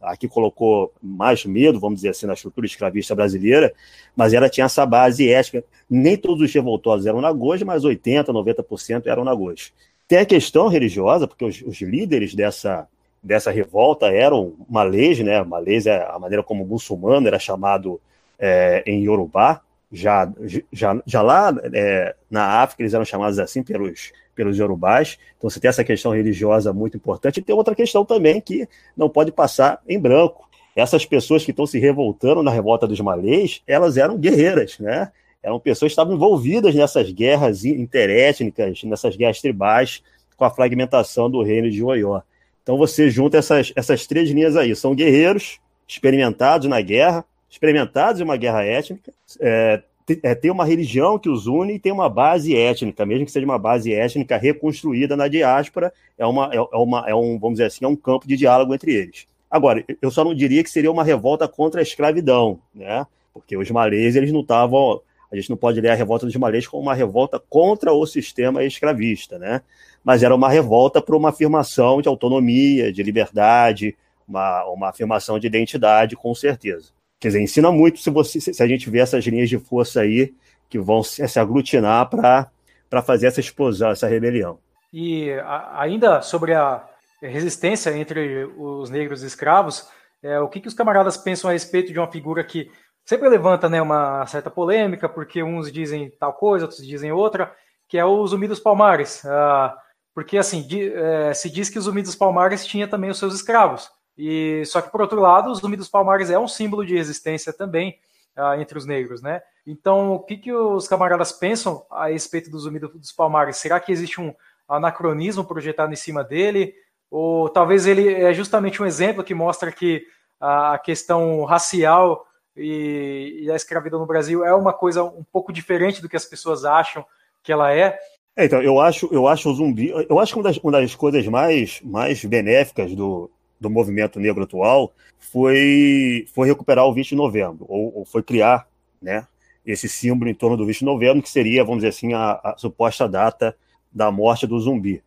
aqui 0.00 0.28
colocou 0.28 0.92
mais 1.02 1.44
medo, 1.44 1.80
vamos 1.80 1.96
dizer 1.96 2.10
assim, 2.10 2.26
na 2.26 2.34
estrutura 2.34 2.66
escravista 2.66 3.14
brasileira, 3.14 3.72
mas 4.14 4.34
ela 4.34 4.48
tinha 4.48 4.66
essa 4.66 4.84
base 4.84 5.30
ética. 5.30 5.64
Nem 5.88 6.16
todos 6.16 6.42
os 6.42 6.52
revoltosos 6.52 7.06
eram 7.06 7.20
nagôs, 7.20 7.62
mas 7.62 7.82
80%, 7.82 8.26
90% 8.26 9.06
eram 9.06 9.24
nagôs. 9.24 9.72
Tem 10.06 10.18
a 10.18 10.26
questão 10.26 10.68
religiosa, 10.68 11.26
porque 11.26 11.44
os, 11.44 11.62
os, 11.62 11.80
líderes 11.80 12.34
dessa, 12.34 12.86
dessa 13.22 13.50
revolta 13.50 14.06
eram 14.08 14.54
malês, 14.68 15.18
né? 15.20 15.42
Malês 15.42 15.86
é 15.86 16.06
a 16.10 16.18
maneira 16.18 16.42
como 16.42 16.62
o 16.62 16.66
muçulmano 16.66 17.26
era 17.26 17.38
chamado 17.38 18.00
é, 18.38 18.82
em 18.86 19.02
Yorubá. 19.02 19.62
Já, 19.94 20.30
já, 20.72 21.00
já 21.06 21.22
lá 21.22 21.54
é, 21.72 22.14
na 22.30 22.62
África 22.62 22.82
eles 22.82 22.92
eram 22.92 23.04
chamados 23.04 23.38
assim 23.38 23.62
pelos 23.62 24.12
pelos 24.34 24.58
yorubás. 24.58 25.18
Então 25.38 25.48
você 25.48 25.60
tem 25.60 25.68
essa 25.68 25.84
questão 25.84 26.12
religiosa 26.12 26.72
muito 26.72 26.96
importante. 26.96 27.38
E 27.38 27.42
tem 27.42 27.54
outra 27.54 27.74
questão 27.74 28.04
também 28.04 28.40
que 28.40 28.68
não 28.96 29.08
pode 29.08 29.32
passar 29.32 29.80
em 29.88 29.98
branco. 29.98 30.48
Essas 30.76 31.06
pessoas 31.06 31.44
que 31.44 31.52
estão 31.52 31.66
se 31.66 31.78
revoltando 31.78 32.42
na 32.42 32.50
revolta 32.50 32.86
dos 32.86 33.00
malês, 33.00 33.62
elas 33.66 33.96
eram 33.96 34.18
guerreiras, 34.18 34.78
né? 34.78 35.12
Eram 35.42 35.60
pessoas 35.60 35.90
que 35.90 35.92
estavam 35.92 36.14
envolvidas 36.14 36.74
nessas 36.74 37.12
guerras 37.12 37.64
interétnicas, 37.64 38.82
nessas 38.82 39.14
guerras 39.14 39.40
tribais, 39.40 40.02
com 40.36 40.44
a 40.44 40.50
fragmentação 40.50 41.30
do 41.30 41.42
reino 41.42 41.70
de 41.70 41.84
Oió. 41.84 42.22
Então 42.62 42.76
você 42.76 43.10
junta 43.10 43.36
essas, 43.36 43.72
essas 43.76 44.06
três 44.06 44.30
linhas 44.30 44.56
aí. 44.56 44.74
São 44.74 44.94
guerreiros 44.94 45.60
experimentados 45.86 46.66
na 46.66 46.80
guerra, 46.80 47.24
experimentados 47.54 48.20
em 48.20 48.24
uma 48.24 48.36
guerra 48.36 48.64
étnica, 48.64 49.12
é, 49.40 49.80
é, 50.22 50.34
tem 50.34 50.50
uma 50.50 50.64
religião 50.64 51.18
que 51.18 51.28
os 51.28 51.46
une 51.46 51.74
e 51.74 51.78
tem 51.78 51.92
uma 51.92 52.08
base 52.08 52.54
étnica, 52.54 53.06
mesmo 53.06 53.24
que 53.24 53.30
seja 53.30 53.46
uma 53.46 53.58
base 53.58 53.94
étnica 53.94 54.36
reconstruída 54.36 55.16
na 55.16 55.28
diáspora, 55.28 55.92
é, 56.18 56.26
uma, 56.26 56.52
é, 56.52 56.56
é, 56.56 56.76
uma, 56.76 57.08
é 57.08 57.14
um, 57.14 57.38
vamos 57.38 57.54
dizer 57.54 57.66
assim, 57.66 57.84
é 57.84 57.88
um 57.88 57.94
campo 57.94 58.26
de 58.26 58.36
diálogo 58.36 58.74
entre 58.74 58.92
eles. 58.92 59.28
Agora, 59.48 59.84
eu 60.02 60.10
só 60.10 60.24
não 60.24 60.34
diria 60.34 60.64
que 60.64 60.70
seria 60.70 60.90
uma 60.90 61.04
revolta 61.04 61.46
contra 61.46 61.80
a 61.80 61.82
escravidão, 61.82 62.58
né? 62.74 63.06
Porque 63.32 63.56
os 63.56 63.70
malês, 63.70 64.16
eles 64.16 64.32
não 64.32 64.40
estavam. 64.40 65.00
A 65.30 65.36
gente 65.36 65.48
não 65.48 65.56
pode 65.56 65.80
ler 65.80 65.90
a 65.90 65.94
revolta 65.94 66.26
dos 66.26 66.34
malês 66.34 66.66
como 66.66 66.82
uma 66.82 66.94
revolta 66.94 67.40
contra 67.48 67.92
o 67.92 68.04
sistema 68.04 68.64
escravista, 68.64 69.38
né? 69.38 69.62
Mas 70.02 70.24
era 70.24 70.34
uma 70.34 70.48
revolta 70.48 71.00
por 71.00 71.14
uma 71.14 71.28
afirmação 71.28 72.02
de 72.02 72.08
autonomia, 72.08 72.92
de 72.92 73.02
liberdade, 73.02 73.96
uma, 74.26 74.64
uma 74.64 74.88
afirmação 74.88 75.38
de 75.38 75.46
identidade, 75.46 76.16
com 76.16 76.34
certeza. 76.34 76.92
Quer 77.24 77.28
dizer, 77.28 77.40
ensina 77.40 77.72
muito 77.72 78.00
se, 78.00 78.10
você, 78.10 78.38
se 78.38 78.62
a 78.62 78.66
gente 78.66 78.90
vê 78.90 78.98
essas 78.98 79.24
linhas 79.24 79.48
de 79.48 79.58
força 79.58 80.02
aí 80.02 80.34
que 80.68 80.78
vão 80.78 81.02
se, 81.02 81.26
se 81.26 81.40
aglutinar 81.40 82.10
para 82.10 83.02
fazer 83.02 83.28
essa 83.28 83.40
explosão, 83.40 83.88
essa 83.88 84.06
rebelião. 84.06 84.58
E 84.92 85.32
a, 85.32 85.80
ainda 85.80 86.20
sobre 86.20 86.52
a 86.52 86.86
resistência 87.22 87.96
entre 87.96 88.44
os 88.58 88.90
negros 88.90 89.22
e 89.22 89.26
escravos, 89.26 89.88
é, 90.22 90.38
o 90.38 90.50
que, 90.50 90.60
que 90.60 90.68
os 90.68 90.74
camaradas 90.74 91.16
pensam 91.16 91.48
a 91.48 91.54
respeito 91.54 91.94
de 91.94 91.98
uma 91.98 92.12
figura 92.12 92.44
que 92.44 92.70
sempre 93.06 93.26
levanta 93.30 93.70
né, 93.70 93.80
uma 93.80 94.26
certa 94.26 94.50
polêmica, 94.50 95.08
porque 95.08 95.42
uns 95.42 95.72
dizem 95.72 96.12
tal 96.20 96.34
coisa, 96.34 96.66
outros 96.66 96.86
dizem 96.86 97.10
outra, 97.10 97.56
que 97.88 97.96
é 97.96 98.04
o 98.04 98.26
Zumbi 98.26 98.46
dos 98.46 98.60
Palmares. 98.60 99.24
Ah, 99.24 99.74
porque 100.14 100.36
assim, 100.36 100.60
de, 100.60 100.92
é, 100.92 101.32
se 101.32 101.48
diz 101.48 101.70
que 101.70 101.78
o 101.78 101.82
Zumbi 101.82 102.02
dos 102.02 102.16
Palmares 102.16 102.66
tinha 102.66 102.86
também 102.86 103.08
os 103.08 103.18
seus 103.18 103.34
escravos. 103.34 103.90
E 104.16 104.62
só 104.66 104.80
que 104.80 104.90
por 104.90 105.00
outro 105.00 105.20
lado, 105.20 105.50
o 105.50 105.54
Zumbi 105.54 105.76
dos 105.76 105.88
Palmares 105.88 106.30
é 106.30 106.38
um 106.38 106.48
símbolo 106.48 106.84
de 106.84 106.94
resistência 106.94 107.52
também 107.52 107.98
uh, 108.36 108.60
entre 108.60 108.78
os 108.78 108.86
negros, 108.86 109.22
né? 109.22 109.42
Então, 109.66 110.14
o 110.14 110.20
que, 110.20 110.36
que 110.36 110.52
os 110.52 110.86
camaradas 110.86 111.32
pensam 111.32 111.84
a 111.90 112.08
respeito 112.08 112.50
do 112.50 112.58
Zumbi 112.58 112.78
dos 112.78 113.12
Palmares? 113.12 113.56
Será 113.56 113.80
que 113.80 113.90
existe 113.90 114.20
um 114.20 114.34
anacronismo 114.68 115.44
projetado 115.44 115.92
em 115.92 115.96
cima 115.96 116.22
dele? 116.22 116.74
Ou 117.10 117.48
talvez 117.48 117.86
ele 117.86 118.12
é 118.12 118.32
justamente 118.34 118.82
um 118.82 118.86
exemplo 118.86 119.24
que 119.24 119.34
mostra 119.34 119.72
que 119.72 120.06
a 120.40 120.78
questão 120.78 121.44
racial 121.44 122.26
e, 122.56 123.40
e 123.42 123.50
a 123.50 123.56
escravidão 123.56 123.98
no 123.98 124.06
Brasil 124.06 124.44
é 124.44 124.54
uma 124.54 124.72
coisa 124.72 125.02
um 125.02 125.24
pouco 125.32 125.52
diferente 125.52 126.02
do 126.02 126.08
que 126.08 126.16
as 126.16 126.24
pessoas 126.24 126.64
acham 126.64 127.04
que 127.42 127.52
ela 127.52 127.72
é. 127.72 127.98
é 128.36 128.44
então, 128.44 128.62
eu 128.62 128.80
acho, 128.80 129.08
eu 129.12 129.26
acho 129.26 129.50
o 129.50 129.54
zumbi. 129.54 129.90
Eu 130.08 130.18
acho 130.18 130.32
que 130.32 130.38
uma 130.38 130.44
das, 130.44 130.58
uma 130.58 130.72
das 130.72 130.94
coisas 130.94 131.26
mais, 131.26 131.80
mais 131.82 132.24
benéficas 132.24 132.94
do, 132.94 133.30
do 133.64 133.70
movimento 133.70 134.20
negro 134.20 134.44
atual 134.44 134.92
foi, 135.18 136.26
foi 136.32 136.46
recuperar 136.46 136.86
o 136.86 136.92
20 136.92 137.08
de 137.08 137.16
novembro, 137.16 137.66
ou, 137.68 137.98
ou 137.98 138.04
foi 138.04 138.22
criar 138.22 138.68
né, 139.02 139.26
esse 139.66 139.88
símbolo 139.88 140.30
em 140.30 140.34
torno 140.34 140.56
do 140.56 140.66
20 140.66 140.78
de 140.78 140.84
novembro, 140.84 141.22
que 141.22 141.30
seria, 141.30 141.64
vamos 141.64 141.78
dizer 141.78 141.88
assim, 141.88 142.12
a, 142.12 142.40
a 142.42 142.54
suposta 142.56 143.08
data 143.08 143.56
da 143.92 144.10
morte 144.10 144.46
do 144.46 144.58
zumbi. 144.60 145.02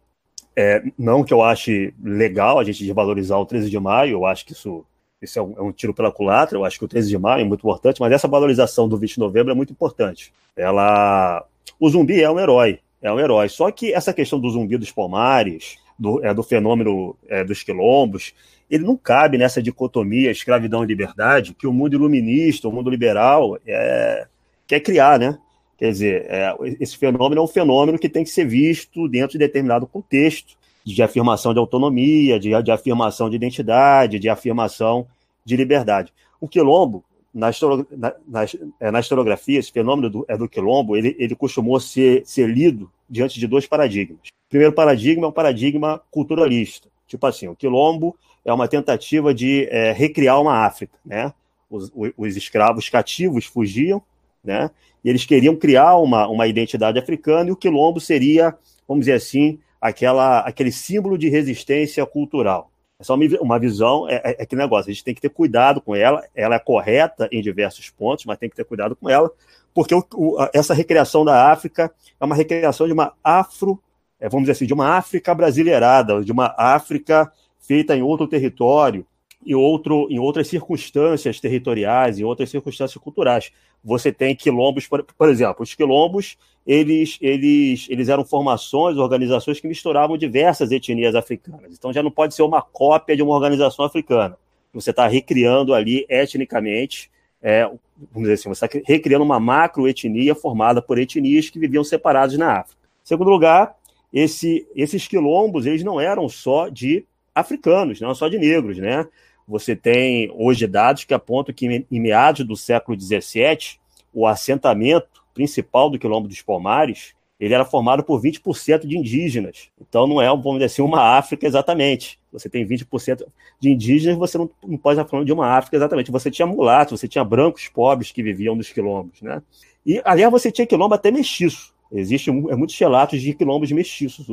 É, 0.55 0.84
não 0.97 1.24
que 1.24 1.34
eu 1.34 1.43
ache 1.43 1.93
legal 2.03 2.58
a 2.58 2.64
gente 2.64 2.84
desvalorizar 2.84 3.39
o 3.39 3.45
13 3.45 3.70
de 3.70 3.80
maio, 3.80 4.14
eu 4.14 4.26
acho 4.26 4.43
que 4.45 4.53
isso, 4.53 4.84
isso 5.22 5.38
é, 5.38 5.41
um, 5.41 5.53
é 5.58 5.62
um 5.62 5.72
tiro 5.72 5.93
pela 5.93 6.12
culatra, 6.12 6.58
eu 6.58 6.66
acho 6.66 6.80
que 6.80 6.86
o 6.86 6.88
13 6.88 7.10
de 7.10 7.18
maio 7.18 7.41
é 7.41 7.45
muito 7.45 7.60
importante, 7.60 8.01
mas 8.01 8.12
essa 8.12 8.28
valorização 8.28 8.89
do 8.89 8.97
20 8.97 9.14
de 9.14 9.20
novembro 9.20 9.51
é 9.51 9.55
muito 9.55 9.72
importante. 9.72 10.34
Ela, 10.55 11.45
o 11.80 11.89
zumbi 11.89 12.22
é 12.22 12.30
um 12.30 12.39
herói, 12.39 12.80
é 13.01 13.12
um 13.14 13.20
herói. 13.20 13.49
Só 13.49 13.70
que 13.70 13.93
essa 13.93 14.12
questão 14.12 14.39
do 14.39 14.49
zumbi 14.49 14.78
dos 14.78 14.91
palmares, 14.91 15.78
do, 15.98 16.24
é, 16.24 16.34
do 16.34 16.43
fenômeno 16.43 17.16
é, 17.28 17.43
dos 17.43 17.64
quilombos, 17.64 18.34
ele 18.70 18.84
não 18.84 18.98
cabe 18.98 19.38
nessa 19.38 19.62
dicotomia 19.62 20.32
escravidão 20.32 20.84
e 20.84 20.88
liberdade 20.88 21.54
que 21.54 21.66
o 21.66 21.74
mundo 21.74 21.93
iluminista, 21.93 22.68
o 22.68 22.72
mundo 22.72 22.89
liberal 22.89 23.58
é, 23.66 24.28
quer 24.68 24.80
criar, 24.82 25.18
né? 25.18 25.38
Quer 25.78 25.91
dizer, 25.91 26.26
é, 26.28 26.56
esse 26.80 26.98
fenômeno 26.98 27.39
é 27.39 27.43
um 27.43 27.48
fenômeno 27.48 28.00
que 28.00 28.10
tem 28.10 28.24
que 28.24 28.30
ser 28.30 28.45
visto 28.45 29.08
dentro 29.08 29.34
de 29.34 29.38
determinado 29.39 29.88
contexto 29.88 30.58
de 30.84 31.04
afirmação 31.04 31.54
de 31.54 31.60
autonomia, 31.60 32.39
de, 32.39 32.50
de 32.62 32.72
afirmação 32.72 33.30
de 33.30 33.36
identidade, 33.36 34.20
de 34.20 34.30
afirmação 34.30 35.06
de 35.45 35.56
liberdade. 35.56 36.14
O 36.39 36.48
quilombo, 36.48 37.04
na, 37.34 37.52
na, 37.95 38.14
na, 38.28 38.45
é, 38.80 38.91
na 38.91 39.00
historiografia, 39.00 39.60
esse 39.60 39.72
fenômeno 39.72 40.10
do, 40.10 40.26
é 40.28 40.38
do 40.38 40.50
quilombo, 40.50 40.95
ele, 40.95 41.16
ele 41.20 41.36
costumou 41.36 41.80
ser, 41.80 42.26
ser 42.26 42.48
lido 42.50 42.89
diante 43.10 43.39
de 43.39 43.47
dois 43.47 43.66
paradigmas. 43.66 44.28
O 44.28 44.49
primeiro 44.49 44.74
paradigma 44.74 45.26
é 45.26 45.30
um 45.30 45.34
paradigma 45.34 46.01
culturalista. 46.12 46.89
Tipo 47.08 47.26
assim, 47.26 47.47
o 47.47 47.55
quilombo 47.55 48.16
é 48.43 48.53
uma 48.53 48.68
tentativa 48.68 49.34
de 49.34 49.68
é, 49.70 49.91
recriar 49.91 50.41
uma 50.41 50.66
África, 50.66 50.97
né? 51.05 51.34
Os, 51.70 51.91
os, 52.18 52.38
escravos 52.38 52.89
cativos 52.89 53.45
fugiam, 53.45 54.01
né? 54.43 54.72
E 55.03 55.10
eles 55.10 55.26
queriam 55.26 55.55
criar 55.55 55.97
uma, 55.97 56.28
uma 56.28 56.47
identidade 56.47 56.97
africana 56.97 57.49
e 57.49 57.51
o 57.51 57.58
quilombo 57.58 57.99
seria, 57.99 58.55
vamos 58.88 59.05
dizer 59.05 59.14
assim, 59.14 59.60
aquela, 59.82 60.39
aquele 60.39 60.72
símbolo 60.72 61.18
de 61.18 61.30
resistência 61.30 62.05
cultural. 62.05 62.72
É 62.99 63.03
só 63.03 63.16
uma 63.16 63.60
visão, 63.60 64.10
é, 64.10 64.16
é, 64.24 64.43
é 64.43 64.45
que 64.45 64.55
negócio, 64.55 64.89
a 64.89 64.93
gente 64.93 65.03
tem 65.03 65.14
que 65.14 65.22
ter 65.22 65.30
cuidado 65.30 65.80
com 65.80 65.95
ela, 65.95 66.24
ela 66.34 66.55
é 66.55 66.60
correta 66.60 67.30
em 67.32 67.41
diversos 67.41 67.89
pontos, 67.89 68.26
mas 68.26 68.39
tem 68.39 68.49
que 68.49 68.55
ter 68.55 68.66
cuidado 68.66 68.95
com 68.95 69.08
ela, 69.08 69.32
porque 69.78 69.94
o, 69.94 70.04
o, 70.16 70.38
essa 70.56 70.74
recriação 70.74 71.24
da 71.24 71.52
África 71.52 71.94
é 72.20 72.26
uma 72.26 72.34
recriação 72.34 72.88
de 72.88 72.94
uma 72.94 73.14
afro, 73.24 73.80
é, 74.20 74.28
vamos 74.28 74.46
dizer 74.46 74.54
assim, 74.54 74.66
de 74.66 74.74
uma 74.74 74.98
África 74.98 75.36
brasileirada, 75.36 76.26
de 76.26 76.32
uma 76.32 76.52
África 76.58 77.32
feita 77.60 77.96
em 77.96 78.02
outro 78.02 78.26
território, 78.26 79.06
em, 79.46 79.54
outro, 79.54 80.08
em 80.10 80.18
outras 80.18 80.48
circunstâncias 80.48 81.40
territoriais, 81.40 82.18
em 82.18 82.24
outras 82.24 82.50
circunstâncias 82.50 83.00
culturais. 83.00 83.52
Você 83.84 84.12
tem 84.12 84.36
quilombos, 84.36 84.88
por, 84.88 85.04
por 85.04 85.30
exemplo, 85.30 85.62
os 85.62 85.76
quilombos, 85.76 86.40
eles, 86.66 87.20
eles, 87.22 87.86
eles 87.88 88.10
eram 88.10 88.26
formações, 88.26 88.98
organizações 88.98 89.60
que 89.60 89.68
misturavam 89.68 90.18
diversas 90.18 90.72
etnias 90.72 91.14
africanas. 91.14 91.76
Então 91.78 91.94
já 91.94 92.02
não 92.02 92.10
pode 92.10 92.34
ser 92.34 92.42
uma 92.42 92.64
cópia 92.64 93.16
de 93.16 93.22
uma 93.22 93.36
organização 93.36 93.86
africana. 93.86 94.40
Você 94.74 94.90
está 94.90 95.08
recriando 95.08 95.76
ali 95.76 96.04
etnicamente, 96.10 97.12
é, 97.42 97.64
vamos 97.64 98.30
dizer 98.30 98.34
assim, 98.34 98.50
você 98.50 98.66
está 98.66 98.80
recriando 98.86 99.24
uma 99.24 99.40
macroetnia 99.40 100.36
formada 100.36 100.82
por 100.82 100.98
etnias 100.98 101.50
que 101.50 101.60
viviam 101.60 101.84
separadas 101.84 102.38
na 102.38 102.60
África. 102.60 102.82
Em 103.04 103.08
segundo 103.08 103.30
lugar, 103.30 103.76
esse, 104.12 104.68
esses 104.76 105.08
quilombos 105.08 105.66
eles 105.66 105.84
não 105.84 106.00
eram 106.00 106.28
só 106.28 106.70
de 106.70 107.06
africanos, 107.34 108.02
não 108.02 108.16
só 108.16 108.28
de 108.28 108.38
negros, 108.38 108.78
né? 108.78 109.08
Você 109.48 109.76
tem 109.76 110.30
hoje 110.36 110.68
dados 110.68 111.06
que 111.06 111.14
apontam 111.14 111.56
que 111.56 111.86
em 111.90 112.00
meados 112.00 112.46
do 112.46 112.56
século 112.56 113.00
XVII, 113.00 113.80
o 114.14 114.28
assentamento 114.28 115.24
principal 115.34 115.90
do 115.90 116.00
Quilombo 116.00 116.28
dos 116.28 116.42
Palmares, 116.42 117.14
ele 117.40 117.54
era 117.54 117.64
formado 117.64 118.04
por 118.04 118.22
20% 118.22 118.86
de 118.86 118.98
indígenas. 118.98 119.70
Então 119.80 120.08
não 120.08 120.22
é, 120.22 120.28
vamos 120.28 120.54
dizer 120.54 120.66
assim, 120.66 120.82
uma 120.82 121.18
África 121.18 121.46
exatamente. 121.46 122.20
Você 122.32 122.50
tem 122.50 122.68
20% 122.68 123.26
de 123.60 123.70
indígenas, 123.70 124.18
você 124.18 124.38
não, 124.38 124.50
não 124.66 124.78
pode 124.78 125.00
estar 125.00 125.10
falando 125.10 125.26
de 125.26 125.34
uma 125.34 125.48
África 125.48 125.78
exatamente. 125.78 126.12
Você 126.12 126.32
tinha 126.32 126.46
mulatos, 126.46 127.00
você 127.00 127.08
tinha 127.08 127.24
brancos 127.24 127.68
pobres 127.68 128.12
que 128.12 128.24
viviam 128.24 128.56
nos 128.56 128.72
quilombos, 128.72 129.22
né? 129.22 129.42
E, 129.86 130.02
aliás, 130.04 130.32
você 130.32 130.52
tinha 130.52 130.68
quilombo 130.68 130.96
até 130.96 131.12
mestiço. 131.12 131.74
Existem 131.92 132.34
é, 132.50 132.56
muitos 132.56 132.78
relatos 132.78 133.22
de 133.22 133.34
quilombos 133.34 133.72
mestiços. 133.72 134.28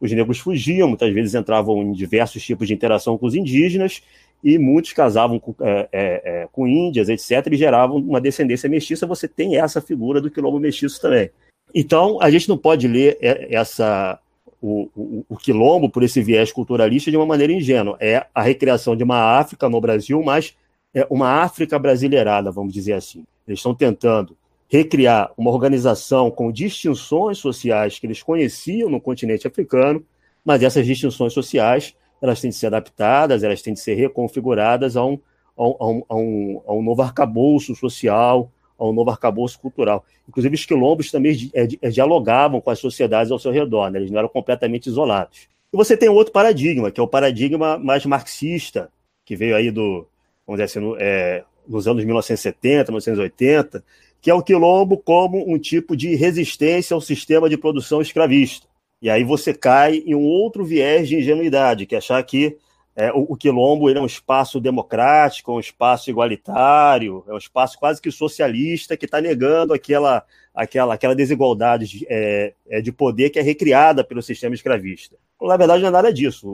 Os 0.00 0.12
negros 0.12 0.38
fugiam, 0.38 0.88
muitas 0.88 1.12
vezes 1.12 1.34
entravam 1.34 1.82
em 1.82 1.92
diversos 1.92 2.42
tipos 2.42 2.66
de 2.66 2.74
interação 2.74 3.18
com 3.18 3.26
os 3.26 3.34
indígenas, 3.34 4.02
e 4.42 4.58
muitos 4.58 4.92
casavam 4.92 5.38
com, 5.38 5.54
é, 5.60 5.88
é, 5.92 6.22
é, 6.42 6.48
com 6.52 6.66
índias, 6.66 7.08
etc., 7.08 7.52
e 7.52 7.56
geravam 7.56 7.96
uma 7.96 8.20
descendência 8.20 8.68
mestiça. 8.68 9.06
Você 9.06 9.26
tem 9.26 9.56
essa 9.56 9.80
figura 9.80 10.20
do 10.20 10.30
quilombo 10.30 10.58
mestiço 10.58 11.00
também. 11.00 11.30
Então, 11.72 12.18
a 12.20 12.30
gente 12.30 12.48
não 12.48 12.58
pode 12.58 12.88
ler 12.88 13.18
essa, 13.20 14.18
o, 14.60 14.88
o, 14.96 15.26
o, 15.28 15.36
quilombo 15.36 15.90
por 15.90 16.02
esse 16.02 16.22
viés 16.22 16.50
culturalista 16.50 17.10
de 17.10 17.16
uma 17.16 17.26
maneira 17.26 17.52
ingênua. 17.52 17.96
É 18.00 18.26
a 18.34 18.42
recriação 18.42 18.96
de 18.96 19.04
uma 19.04 19.38
África 19.38 19.68
no 19.68 19.80
Brasil, 19.80 20.22
mas 20.22 20.56
é 20.94 21.06
uma 21.10 21.42
África 21.42 21.78
brasileirada, 21.78 22.50
vamos 22.50 22.72
dizer 22.72 22.94
assim. 22.94 23.24
Eles 23.46 23.58
estão 23.58 23.74
tentando 23.74 24.36
recriar 24.68 25.30
uma 25.36 25.50
organização 25.50 26.30
com 26.30 26.50
distinções 26.50 27.38
sociais 27.38 27.98
que 27.98 28.06
eles 28.06 28.22
conheciam 28.22 28.88
no 28.88 29.00
continente 29.00 29.46
africano, 29.46 30.04
mas 30.44 30.62
essas 30.62 30.86
distinções 30.86 31.32
sociais 31.32 31.94
elas 32.22 32.40
têm 32.40 32.48
de 32.50 32.56
ser 32.56 32.68
adaptadas, 32.68 33.42
elas 33.42 33.60
têm 33.60 33.74
de 33.74 33.80
ser 33.80 33.94
reconfiguradas 33.94 34.96
a 34.96 35.04
um, 35.04 35.18
a 35.56 35.62
um, 35.62 36.02
a 36.08 36.14
um, 36.14 36.62
a 36.66 36.72
um 36.72 36.82
novo 36.82 37.02
arcabouço 37.02 37.74
social, 37.74 38.50
a 38.78 38.84
um 38.84 38.92
novo 38.92 39.10
arcabouço 39.10 39.58
cultural. 39.58 40.04
Inclusive, 40.28 40.54
os 40.54 40.66
quilombos 40.66 41.10
também 41.10 41.50
é, 41.54 41.68
é, 41.80 41.90
dialogavam 41.90 42.60
com 42.60 42.70
as 42.70 42.78
sociedades 42.78 43.30
ao 43.30 43.38
seu 43.38 43.52
redor, 43.52 43.90
né? 43.90 43.98
eles 43.98 44.10
não 44.10 44.18
eram 44.18 44.28
completamente 44.28 44.88
isolados. 44.88 45.48
E 45.72 45.76
você 45.76 45.96
tem 45.96 46.08
outro 46.08 46.32
paradigma, 46.32 46.90
que 46.90 47.00
é 47.00 47.02
o 47.02 47.08
paradigma 47.08 47.78
mais 47.78 48.04
marxista, 48.06 48.90
que 49.24 49.36
veio 49.36 49.56
aí 49.56 49.70
do, 49.70 50.06
vamos 50.46 50.60
dizer 50.60 50.64
assim, 50.64 50.80
no, 50.80 50.96
é, 50.98 51.44
nos 51.66 51.88
anos 51.88 52.04
1970, 52.04 52.92
1980, 52.92 53.84
que 54.20 54.30
é 54.30 54.34
o 54.34 54.42
quilombo 54.42 54.96
como 54.96 55.52
um 55.52 55.58
tipo 55.58 55.96
de 55.96 56.14
resistência 56.14 56.94
ao 56.94 57.00
sistema 57.00 57.48
de 57.48 57.56
produção 57.56 58.00
escravista. 58.00 58.66
E 59.02 59.10
aí 59.10 59.22
você 59.22 59.52
cai 59.52 60.02
em 60.06 60.14
um 60.14 60.22
outro 60.22 60.64
viés 60.64 61.08
de 61.08 61.16
ingenuidade, 61.16 61.84
que 61.84 61.94
é 61.94 61.98
achar 61.98 62.22
que 62.22 62.56
é, 62.96 63.12
o, 63.12 63.26
o, 63.30 63.36
quilombo 63.36 63.90
ele 63.90 63.98
é 63.98 64.02
um 64.02 64.06
espaço 64.06 64.60
democrático, 64.60 65.52
um 65.52 65.60
espaço 65.60 66.10
igualitário, 66.10 67.24
é 67.26 67.32
um 67.32 67.38
espaço 67.38 67.78
quase 67.78 68.00
que 68.00 68.10
socialista 68.10 68.96
que 68.96 69.04
está 69.04 69.20
negando 69.20 69.74
aquela, 69.74 70.24
aquela, 70.54 70.94
aquela 70.94 71.14
desigualdade 71.14 71.86
de, 71.86 72.06
é, 72.08 72.54
é, 72.68 72.80
de 72.80 72.92
poder 72.92 73.30
que 73.30 73.38
é 73.38 73.42
recriada 73.42 74.04
pelo 74.04 74.22
sistema 74.22 74.54
escravista. 74.54 75.16
Na 75.42 75.56
verdade, 75.56 75.82
não 75.82 75.88
é 75.88 75.92
nada 75.92 76.12
disso. 76.12 76.48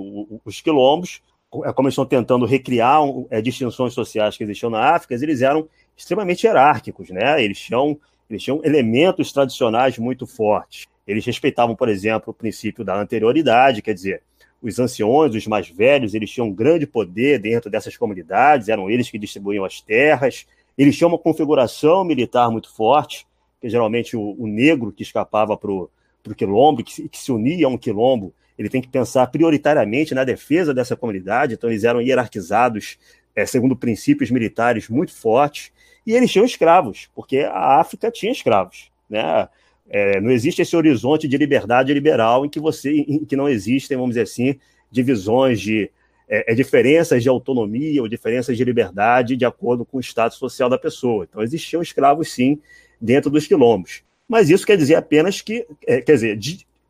Os 0.44 0.60
quilombos, 0.62 1.20
é 1.64 1.72
como 1.72 1.88
eles 1.88 1.92
estão 1.92 2.06
tentando 2.06 2.46
recriar 2.46 3.00
é, 3.28 3.42
distinções 3.42 3.92
sociais 3.92 4.36
que 4.36 4.44
existiam 4.44 4.70
na 4.70 4.94
África, 4.94 5.14
eles 5.14 5.42
eram 5.42 5.68
extremamente 5.94 6.46
hierárquicos, 6.46 7.10
né? 7.10 7.42
Eles 7.44 7.60
tinham, 7.60 7.98
eles 8.30 8.42
tinham 8.42 8.60
elementos 8.64 9.30
tradicionais 9.30 9.98
muito 9.98 10.26
fortes. 10.26 10.86
Eles 11.06 11.26
respeitavam, 11.26 11.76
por 11.76 11.88
exemplo, 11.88 12.30
o 12.30 12.34
princípio 12.34 12.82
da 12.82 12.98
anterioridade, 12.98 13.82
quer 13.82 13.92
dizer, 13.92 14.22
os 14.62 14.78
anciões, 14.78 15.34
os 15.34 15.46
mais 15.46 15.68
velhos, 15.68 16.14
eles 16.14 16.30
tinham 16.30 16.52
grande 16.52 16.86
poder 16.86 17.38
dentro 17.38 17.70
dessas 17.70 17.96
comunidades, 17.96 18.68
eram 18.68 18.90
eles 18.90 19.10
que 19.10 19.18
distribuíam 19.18 19.64
as 19.64 19.80
terras, 19.80 20.46
eles 20.76 20.96
tinham 20.96 21.08
uma 21.08 21.18
configuração 21.18 22.04
militar 22.04 22.50
muito 22.50 22.74
forte, 22.74 23.26
que 23.60 23.68
geralmente 23.68 24.16
o, 24.16 24.36
o 24.38 24.46
negro 24.46 24.92
que 24.92 25.02
escapava 25.02 25.56
para 25.56 25.70
o 25.70 25.90
quilombo, 26.36 26.82
que, 26.84 27.08
que 27.08 27.18
se 27.18 27.32
unia 27.32 27.66
a 27.66 27.70
um 27.70 27.78
quilombo, 27.78 28.34
ele 28.58 28.68
tem 28.68 28.82
que 28.82 28.88
pensar 28.88 29.26
prioritariamente 29.28 30.14
na 30.14 30.24
defesa 30.24 30.74
dessa 30.74 30.94
comunidade, 30.94 31.54
então 31.54 31.70
eles 31.70 31.84
eram 31.84 32.00
hierarquizados 32.00 32.98
é, 33.34 33.46
segundo 33.46 33.74
princípios 33.74 34.30
militares 34.30 34.88
muito 34.88 35.14
fortes, 35.14 35.72
e 36.06 36.12
eles 36.12 36.30
tinham 36.30 36.44
escravos, 36.44 37.08
porque 37.14 37.38
a 37.38 37.80
África 37.80 38.10
tinha 38.10 38.32
escravos. 38.32 38.90
Né? 39.08 39.48
É, 39.90 40.20
não 40.20 40.30
existe 40.30 40.62
esse 40.62 40.76
horizonte 40.76 41.26
de 41.26 41.36
liberdade 41.36 41.92
liberal 41.92 42.46
em 42.46 42.48
que 42.48 42.60
você, 42.60 42.90
em 42.92 43.24
que 43.24 43.34
não 43.34 43.48
existem, 43.48 43.96
vamos 43.96 44.12
dizer 44.12 44.22
assim, 44.22 44.56
divisões 44.90 45.60
de 45.60 45.90
é, 46.28 46.52
é, 46.52 46.54
diferenças 46.54 47.24
de 47.24 47.28
autonomia 47.28 48.00
ou 48.00 48.08
diferenças 48.08 48.56
de 48.56 48.62
liberdade 48.62 49.36
de 49.36 49.44
acordo 49.44 49.84
com 49.84 49.98
o 49.98 50.00
status 50.00 50.38
social 50.38 50.70
da 50.70 50.78
pessoa. 50.78 51.26
Então 51.28 51.42
existiam 51.42 51.82
escravos 51.82 52.32
sim 52.32 52.60
dentro 53.00 53.28
dos 53.28 53.48
quilombos. 53.48 54.02
Mas 54.28 54.48
isso 54.48 54.64
quer 54.64 54.76
dizer 54.76 54.94
apenas 54.94 55.40
que, 55.40 55.66
é, 55.84 56.00
quer 56.00 56.12
dizer, 56.12 56.38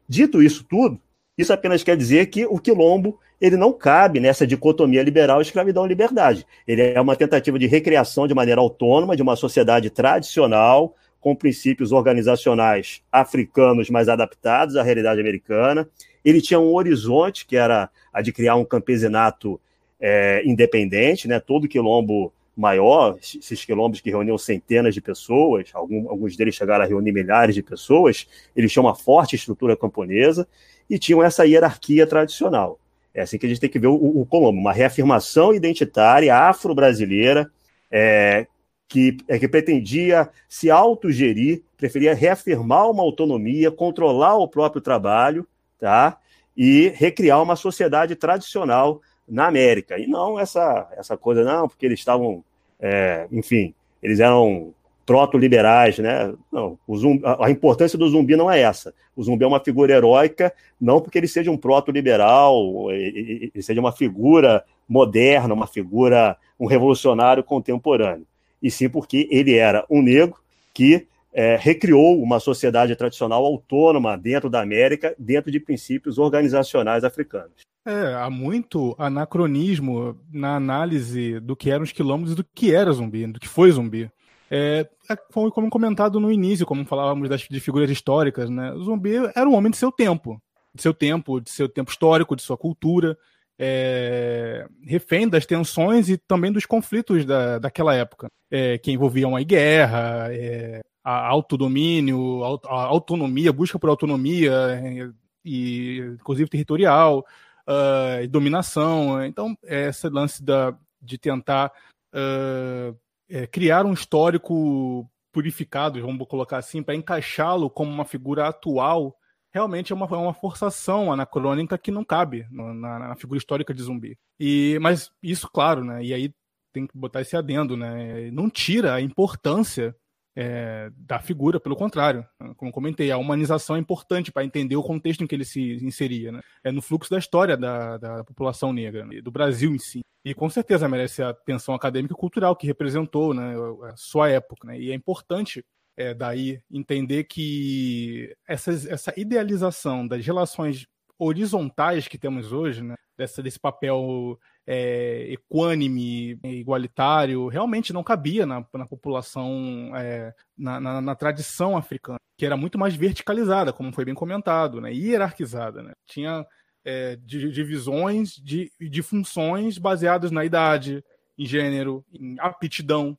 dito 0.07 0.43
isso 0.43 0.63
tudo, 0.69 1.01
isso 1.39 1.55
apenas 1.55 1.83
quer 1.83 1.97
dizer 1.97 2.27
que 2.27 2.45
o 2.45 2.59
quilombo 2.59 3.19
ele 3.41 3.57
não 3.57 3.73
cabe 3.73 4.21
nessa 4.21 4.47
dicotomia 4.47 5.03
liberal 5.03 5.41
escravidão-liberdade. 5.41 6.47
Ele 6.69 6.83
é 6.83 7.01
uma 7.01 7.17
tentativa 7.17 7.59
de 7.59 7.67
recriação 7.67 8.29
de 8.29 8.35
maneira 8.35 8.61
autônoma 8.61 9.17
de 9.17 9.23
uma 9.23 9.35
sociedade 9.37 9.89
tradicional, 9.89 10.95
com 11.21 11.37
princípios 11.37 11.93
organizacionais 11.93 13.03
africanos 13.12 13.91
mais 13.91 14.09
adaptados 14.09 14.77
à 14.77 14.83
realidade 14.83 15.21
americana. 15.21 15.89
Ele 16.25 16.41
tinha 16.41 16.59
um 16.59 16.75
horizonte, 16.75 17.47
que 17.47 17.57
era 17.57 17.91
a 18.12 18.23
de 18.23 18.33
criar 18.33 18.57
um 18.57 18.64
campesinato 18.64 19.61
é, 20.01 20.43
independente, 20.45 21.29
né? 21.29 21.39
todo 21.39 21.68
quilombo 21.68 22.33
maior, 22.57 23.16
esses 23.18 23.64
quilombos 23.64 24.01
que 24.01 24.11
reuniam 24.11 24.37
centenas 24.37 24.95
de 24.95 25.01
pessoas, 25.01 25.71
alguns, 25.73 26.07
alguns 26.09 26.37
deles 26.37 26.55
chegaram 26.55 26.85
a 26.85 26.87
reunir 26.87 27.12
milhares 27.12 27.55
de 27.55 27.62
pessoas, 27.62 28.27
eles 28.55 28.73
tinham 28.73 28.85
uma 28.85 28.95
forte 28.95 29.37
estrutura 29.37 29.77
camponesa 29.77 30.47
e 30.89 30.99
tinham 30.99 31.23
essa 31.23 31.47
hierarquia 31.47 32.07
tradicional. 32.07 32.79
É 33.14 33.23
assim 33.23 33.39
que 33.39 33.47
a 33.47 33.49
gente 33.49 33.61
tem 33.61 33.71
que 33.71 33.79
ver 33.79 33.87
o, 33.87 33.95
o 33.95 34.27
Colombo, 34.27 34.61
uma 34.61 34.73
reafirmação 34.73 35.55
identitária 35.55 36.35
afro-brasileira, 36.35 37.51
é, 37.91 38.47
que, 38.91 39.16
é, 39.28 39.38
que 39.38 39.49
pretendia 39.49 40.28
se 40.49 40.68
autogerir, 40.68 41.62
preferia 41.78 42.12
reafirmar 42.12 42.91
uma 42.91 43.05
autonomia, 43.05 43.70
controlar 43.70 44.36
o 44.36 44.49
próprio 44.49 44.82
trabalho, 44.82 45.47
tá? 45.78 46.18
e 46.57 46.93
recriar 46.95 47.43
uma 47.43 47.57
sociedade 47.57 48.14
tradicional 48.14 49.01
na 49.26 49.47
América. 49.47 49.99
E 49.99 50.07
não 50.07 50.38
essa, 50.38 50.88
essa 50.97 51.16
coisa, 51.16 51.45
não, 51.45 51.68
porque 51.68 51.86
eles 51.86 51.99
estavam, 52.01 52.45
é, 52.78 53.26
enfim, 53.32 53.72
eles 54.03 54.20
eram 54.20 54.74
proto-liberais, 55.07 55.99
né? 55.99 56.34
Não, 56.53 56.78
zumbi, 56.95 57.22
a 57.24 57.51
importância 57.51 57.99
do 57.99 58.09
zumbi 58.09 58.36
não 58.36 58.51
é 58.51 58.61
essa. 58.61 58.93
O 59.16 59.22
zumbi 59.22 59.45
é 59.45 59.47
uma 59.47 59.59
figura 59.59 59.95
heróica, 59.95 60.53
não 60.80 61.01
porque 61.01 61.16
ele 61.16 61.28
seja 61.28 61.51
um 61.51 61.57
proto-liberal, 61.57 62.91
ele 62.91 63.62
seja 63.62 63.80
uma 63.80 63.93
figura 63.93 64.64
moderna, 64.88 65.55
uma 65.55 65.66
figura, 65.66 66.36
um 66.59 66.66
revolucionário 66.66 67.43
contemporâneo, 67.43 68.26
e 68.63 68.71
sim 68.71 68.89
porque 68.89 69.29
ele 69.31 69.55
era 69.55 69.85
um 69.91 70.03
negro 70.03 70.37
que 70.75 71.07
é, 71.33 71.57
recriou 71.57 72.21
uma 72.21 72.41
sociedade 72.41 72.95
tradicional 72.97 73.45
autônoma 73.45 74.19
dentro 74.19 74.51
da 74.51 74.61
América, 74.61 75.15
dentro 75.19 75.51
de 75.51 75.61
princípios 75.61 76.19
organizacionais 76.19 77.05
africanos. 77.05 77.53
É, 77.87 78.15
há 78.15 78.29
muito 78.29 78.95
anacronismo 78.99 80.19
na 80.33 80.57
análise 80.57 81.41
do 81.41 81.57
que 81.57 81.71
eram 81.71 81.85
os 81.85 81.93
quilômetros 81.93 82.33
e 82.33 82.37
do 82.37 82.45
que 82.45 82.75
era 82.75 82.93
zumbi, 82.93 83.27
do 83.27 83.41
que 83.41 83.49
foi 83.49 83.71
zumbi. 83.71 84.11
É, 84.51 84.87
é, 85.09 85.17
foi 85.31 85.51
como 85.51 85.71
comentado 85.71 86.19
no 86.19 86.31
início, 86.31 86.67
como 86.67 86.85
falávamos 86.85 87.29
das, 87.29 87.43
de 87.43 87.61
figuras 87.61 87.89
históricas, 87.89 88.51
né? 88.51 88.73
O 88.73 88.83
zumbi 88.83 89.15
era 89.35 89.49
um 89.49 89.55
homem 89.55 89.71
de 89.71 89.77
seu 89.77 89.93
tempo, 89.93 90.43
de 90.75 90.83
seu 90.83 90.93
tempo, 90.93 91.41
de 91.41 91.51
seu 91.51 91.69
tempo 91.69 91.91
histórico, 91.91 92.37
de 92.37 92.43
sua 92.43 92.57
cultura, 92.57 93.17
é, 93.63 94.67
refém 94.83 95.29
das 95.29 95.45
tensões 95.45 96.09
e 96.09 96.17
também 96.17 96.51
dos 96.51 96.65
conflitos 96.65 97.27
da, 97.27 97.59
daquela 97.59 97.95
época, 97.95 98.29
é, 98.51 98.79
que 98.79 98.91
envolviam 98.91 99.37
a 99.37 99.43
guerra, 99.43 100.29
é, 100.33 100.81
a 101.05 101.27
autodomínio, 101.29 102.43
a 102.65 102.85
autonomia, 102.87 103.53
busca 103.53 103.79
por 103.79 103.91
autonomia, 103.91 104.53
é, 104.53 105.11
e 105.45 105.99
inclusive 106.19 106.49
territorial, 106.49 107.27
uh, 107.67 108.27
dominação. 108.29 109.23
Então, 109.25 109.55
esse 109.63 110.09
lance 110.09 110.43
da, 110.43 110.75
de 111.01 111.19
tentar 111.19 111.71
uh, 112.15 112.97
é, 113.29 113.47
criar 113.47 113.85
um 113.85 113.93
histórico 113.93 115.09
purificado, 115.33 116.01
vamos 116.01 116.27
colocar 116.27 116.57
assim, 116.57 116.83
para 116.83 116.95
encaixá-lo 116.95 117.69
como 117.69 117.91
uma 117.91 118.07
figura 118.07 118.49
atual, 118.49 119.17
realmente 119.53 119.93
é 119.93 119.97
uma, 119.97 120.07
é 120.07 120.17
uma 120.17 120.35
forçação 120.35 121.13
anacrônica 121.13 121.77
que 121.77 121.91
não 121.91 122.05
cabe 122.05 122.47
na, 122.51 122.99
na, 122.99 123.17
figura 123.17 123.39
histórica 123.39 123.75
de 123.75 123.83
zumbi. 123.83 124.19
E, 124.39 124.79
mas 124.81 125.11
isso, 125.23 125.49
claro, 125.51 125.85
né? 125.85 126.03
E 126.03 126.15
aí 126.15 126.33
tem 126.73 126.87
que 126.87 126.97
botar 126.97 127.21
esse 127.21 127.37
adendo, 127.37 127.77
né? 127.77 128.31
Não 128.31 128.49
tira 128.49 128.95
a 128.95 129.01
importância 129.01 129.95
é, 130.37 130.91
da 130.97 131.19
figura, 131.19 131.59
pelo 131.59 131.77
contrário. 131.77 132.27
Como 132.57 132.73
comentei, 132.73 133.11
a 133.11 133.19
humanização 133.19 133.77
é 133.77 133.79
importante 133.79 134.31
para 134.31 134.45
entender 134.45 134.77
o 134.77 134.83
contexto 134.83 135.25
em 135.25 135.27
que 135.27 135.35
ele 135.35 135.45
se 135.45 135.75
inseria, 135.85 136.33
né? 136.33 136.41
É 136.63 136.71
no 136.71 136.81
fluxo 136.81 137.11
da 137.11 137.19
história 137.19 137.57
da, 137.57 137.99
da 137.99 138.25
população 138.25 138.73
negra, 138.73 139.05
né? 139.05 139.21
do 139.21 139.31
Brasil 139.31 139.75
em 139.75 139.79
si. 139.79 140.01
E 140.25 140.35
com 140.35 140.51
certeza 140.51 140.89
merece 140.89 141.23
a 141.23 141.31
atenção 141.31 141.75
acadêmica 141.75 142.15
e 142.15 142.17
cultural 142.17 142.55
que 142.55 142.67
representou 142.67 143.33
né, 143.33 143.55
a 143.91 143.97
sua 143.97 144.29
época. 144.29 144.69
Né? 144.69 144.79
E 144.79 144.91
é 144.91 144.95
importante 144.95 145.65
é, 145.97 146.14
daí 146.14 146.62
entender 146.70 147.24
que 147.24 148.34
essa, 148.47 148.70
essa 148.70 149.12
idealização 149.16 150.07
das 150.07 150.24
relações 150.24 150.86
horizontais 151.18 152.09
que 152.09 152.16
temos 152.16 152.51
hoje, 152.51 152.82
né, 152.82 152.95
dessa, 153.16 153.43
desse 153.43 153.61
papel 153.61 154.38
é, 154.66 155.26
equânime, 155.30 156.38
igualitário, 156.43 157.49
realmente 157.49 157.93
não 157.93 158.03
cabia 158.03 158.47
na, 158.47 158.66
na 158.72 158.86
população, 158.86 159.93
é, 159.95 160.34
na, 160.57 160.80
na, 160.80 161.01
na, 161.03 161.14
tradição 161.14 161.76
africana, 161.76 162.18
que 162.38 162.47
era 162.47 162.57
muito 162.57 162.78
mais 162.78 162.95
verticalizada, 162.95 163.72
como 163.72 163.93
foi 163.93 164.07
bem 164.07 164.14
comentado, 164.14 164.80
né, 164.80 164.93
hierarquizada. 164.95 165.82
Né? 165.82 165.93
Tinha 166.07 166.47
é, 166.82 167.16
de 167.16 167.53
divisões 167.53 168.34
de, 168.36 168.72
de 168.80 169.03
funções 169.03 169.76
baseadas 169.76 170.30
na 170.30 170.45
idade, 170.45 171.05
em 171.36 171.45
gênero, 171.45 172.05
em 172.12 172.36
aptidão, 172.38 173.16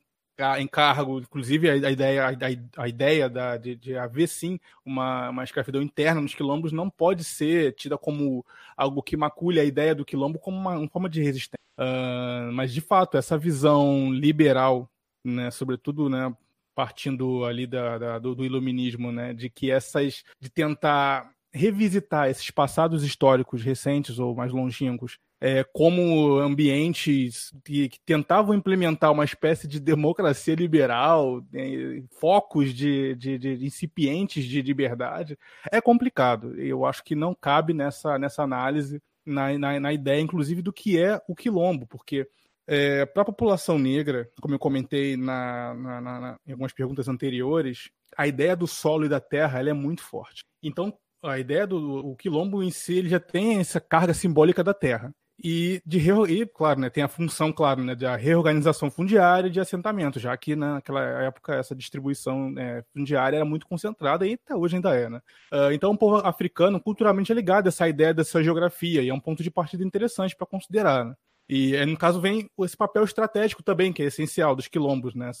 em 0.58 0.66
cargo, 0.66 1.20
inclusive 1.20 1.70
a, 1.70 1.90
ideia, 1.90 2.38
a, 2.76 2.88
ideia 2.88 3.28
da, 3.28 3.56
de, 3.56 3.76
de, 3.76 3.96
haver 3.96 4.26
sim 4.26 4.58
uma, 4.84 5.30
uma 5.30 5.44
escravidão 5.44 5.82
interna 5.82 6.20
nos 6.20 6.34
quilombos 6.34 6.72
não 6.72 6.88
pode 6.88 7.22
ser 7.22 7.74
tida 7.74 7.96
como 7.98 8.44
algo 8.76 9.02
que 9.02 9.16
macule 9.16 9.60
a 9.60 9.64
ideia 9.64 9.94
do 9.94 10.04
quilombo 10.04 10.38
como 10.38 10.56
uma, 10.56 10.78
uma 10.78 10.88
forma 10.88 11.08
de 11.08 11.22
resistência. 11.22 11.58
Uh, 11.78 12.52
mas 12.52 12.72
de 12.72 12.80
fato, 12.80 13.16
essa 13.16 13.38
visão 13.38 14.12
liberal, 14.12 14.90
né, 15.24 15.50
sobretudo 15.50 16.08
né, 16.08 16.34
partindo 16.74 17.44
ali 17.44 17.66
da, 17.66 17.98
da 17.98 18.18
do, 18.18 18.34
do, 18.34 18.44
iluminismo, 18.44 19.12
né, 19.12 19.32
de 19.32 19.48
que 19.48 19.70
essas. 19.70 20.24
de 20.40 20.50
tentar 20.50 21.30
revisitar 21.54 22.30
esses 22.30 22.50
passados 22.50 23.04
históricos 23.04 23.62
recentes 23.62 24.18
ou 24.18 24.34
mais 24.34 24.50
longínquos 24.52 25.18
é, 25.44 25.64
como 25.72 26.38
ambientes 26.38 27.52
que, 27.64 27.88
que, 27.88 27.98
tentavam 28.06 28.54
implementar 28.54 29.10
uma 29.10 29.24
espécie 29.24 29.66
de 29.66 29.80
democracia 29.80 30.54
liberal, 30.54 31.44
é, 31.52 32.00
focos 32.20 32.72
de, 32.72 33.16
de, 33.16 33.38
de, 33.38 33.66
incipientes 33.66 34.44
de 34.44 34.62
liberdade, 34.62 35.36
é 35.72 35.80
complicado. 35.80 36.54
Eu 36.60 36.86
acho 36.86 37.02
que 37.02 37.16
não 37.16 37.34
cabe 37.34 37.74
nessa, 37.74 38.16
nessa 38.20 38.44
análise, 38.44 39.02
na, 39.26 39.58
na, 39.58 39.80
na 39.80 39.92
ideia, 39.92 40.20
inclusive, 40.20 40.62
do 40.62 40.72
que 40.72 40.96
é 40.96 41.20
o 41.26 41.34
quilombo, 41.34 41.88
porque 41.88 42.28
é, 42.64 43.04
para 43.04 43.22
a 43.22 43.26
população 43.26 43.80
negra, 43.80 44.30
como 44.40 44.54
eu 44.54 44.60
comentei 44.60 45.16
na, 45.16 45.74
na, 45.74 46.00
na, 46.00 46.36
em 46.46 46.52
algumas 46.52 46.72
perguntas 46.72 47.08
anteriores, 47.08 47.90
a 48.16 48.28
ideia 48.28 48.54
do 48.54 48.68
solo 48.68 49.06
e 49.06 49.08
da 49.08 49.18
terra 49.18 49.58
ela 49.58 49.70
é 49.70 49.72
muito 49.72 50.04
forte. 50.04 50.44
Então, 50.62 50.96
a 51.20 51.36
ideia 51.36 51.66
do 51.66 52.06
o 52.06 52.14
quilombo 52.14 52.62
em 52.62 52.70
si 52.70 52.94
ele 52.94 53.08
já 53.08 53.18
tem 53.18 53.58
essa 53.58 53.80
carga 53.80 54.14
simbólica 54.14 54.62
da 54.62 54.72
terra. 54.72 55.12
E, 55.42 55.82
de 55.84 55.98
e 56.28 56.46
claro, 56.46 56.80
né, 56.80 56.90
tem 56.90 57.02
a 57.02 57.08
função, 57.08 57.52
claro, 57.52 57.82
né, 57.82 57.94
da 57.94 58.16
reorganização 58.16 58.90
fundiária 58.90 59.50
de 59.50 59.58
assentamento, 59.58 60.20
já 60.20 60.36
que 60.36 60.54
naquela 60.54 61.02
época 61.22 61.54
essa 61.54 61.74
distribuição 61.74 62.54
é, 62.56 62.84
fundiária 62.92 63.36
era 63.36 63.44
muito 63.44 63.66
concentrada 63.66 64.26
e 64.26 64.34
até 64.34 64.54
hoje 64.54 64.76
ainda 64.76 64.94
é. 64.94 65.08
Né? 65.08 65.20
Uh, 65.52 65.72
então, 65.72 65.90
o 65.90 65.98
povo 65.98 66.16
africano 66.18 66.80
culturalmente 66.80 67.32
é 67.32 67.34
ligado 67.34 67.66
a 67.66 67.68
essa 67.68 67.88
ideia 67.88 68.14
dessa 68.14 68.42
geografia 68.42 69.02
e 69.02 69.08
é 69.08 69.14
um 69.14 69.20
ponto 69.20 69.42
de 69.42 69.50
partida 69.50 69.84
interessante 69.84 70.36
para 70.36 70.46
considerar. 70.46 71.04
Né? 71.04 71.14
E, 71.48 71.84
no 71.84 71.96
caso, 71.96 72.20
vem 72.20 72.48
esse 72.60 72.76
papel 72.76 73.04
estratégico 73.04 73.62
também, 73.62 73.92
que 73.92 74.02
é 74.02 74.06
essencial 74.06 74.54
dos 74.54 74.68
quilombos, 74.68 75.14
né? 75.14 75.32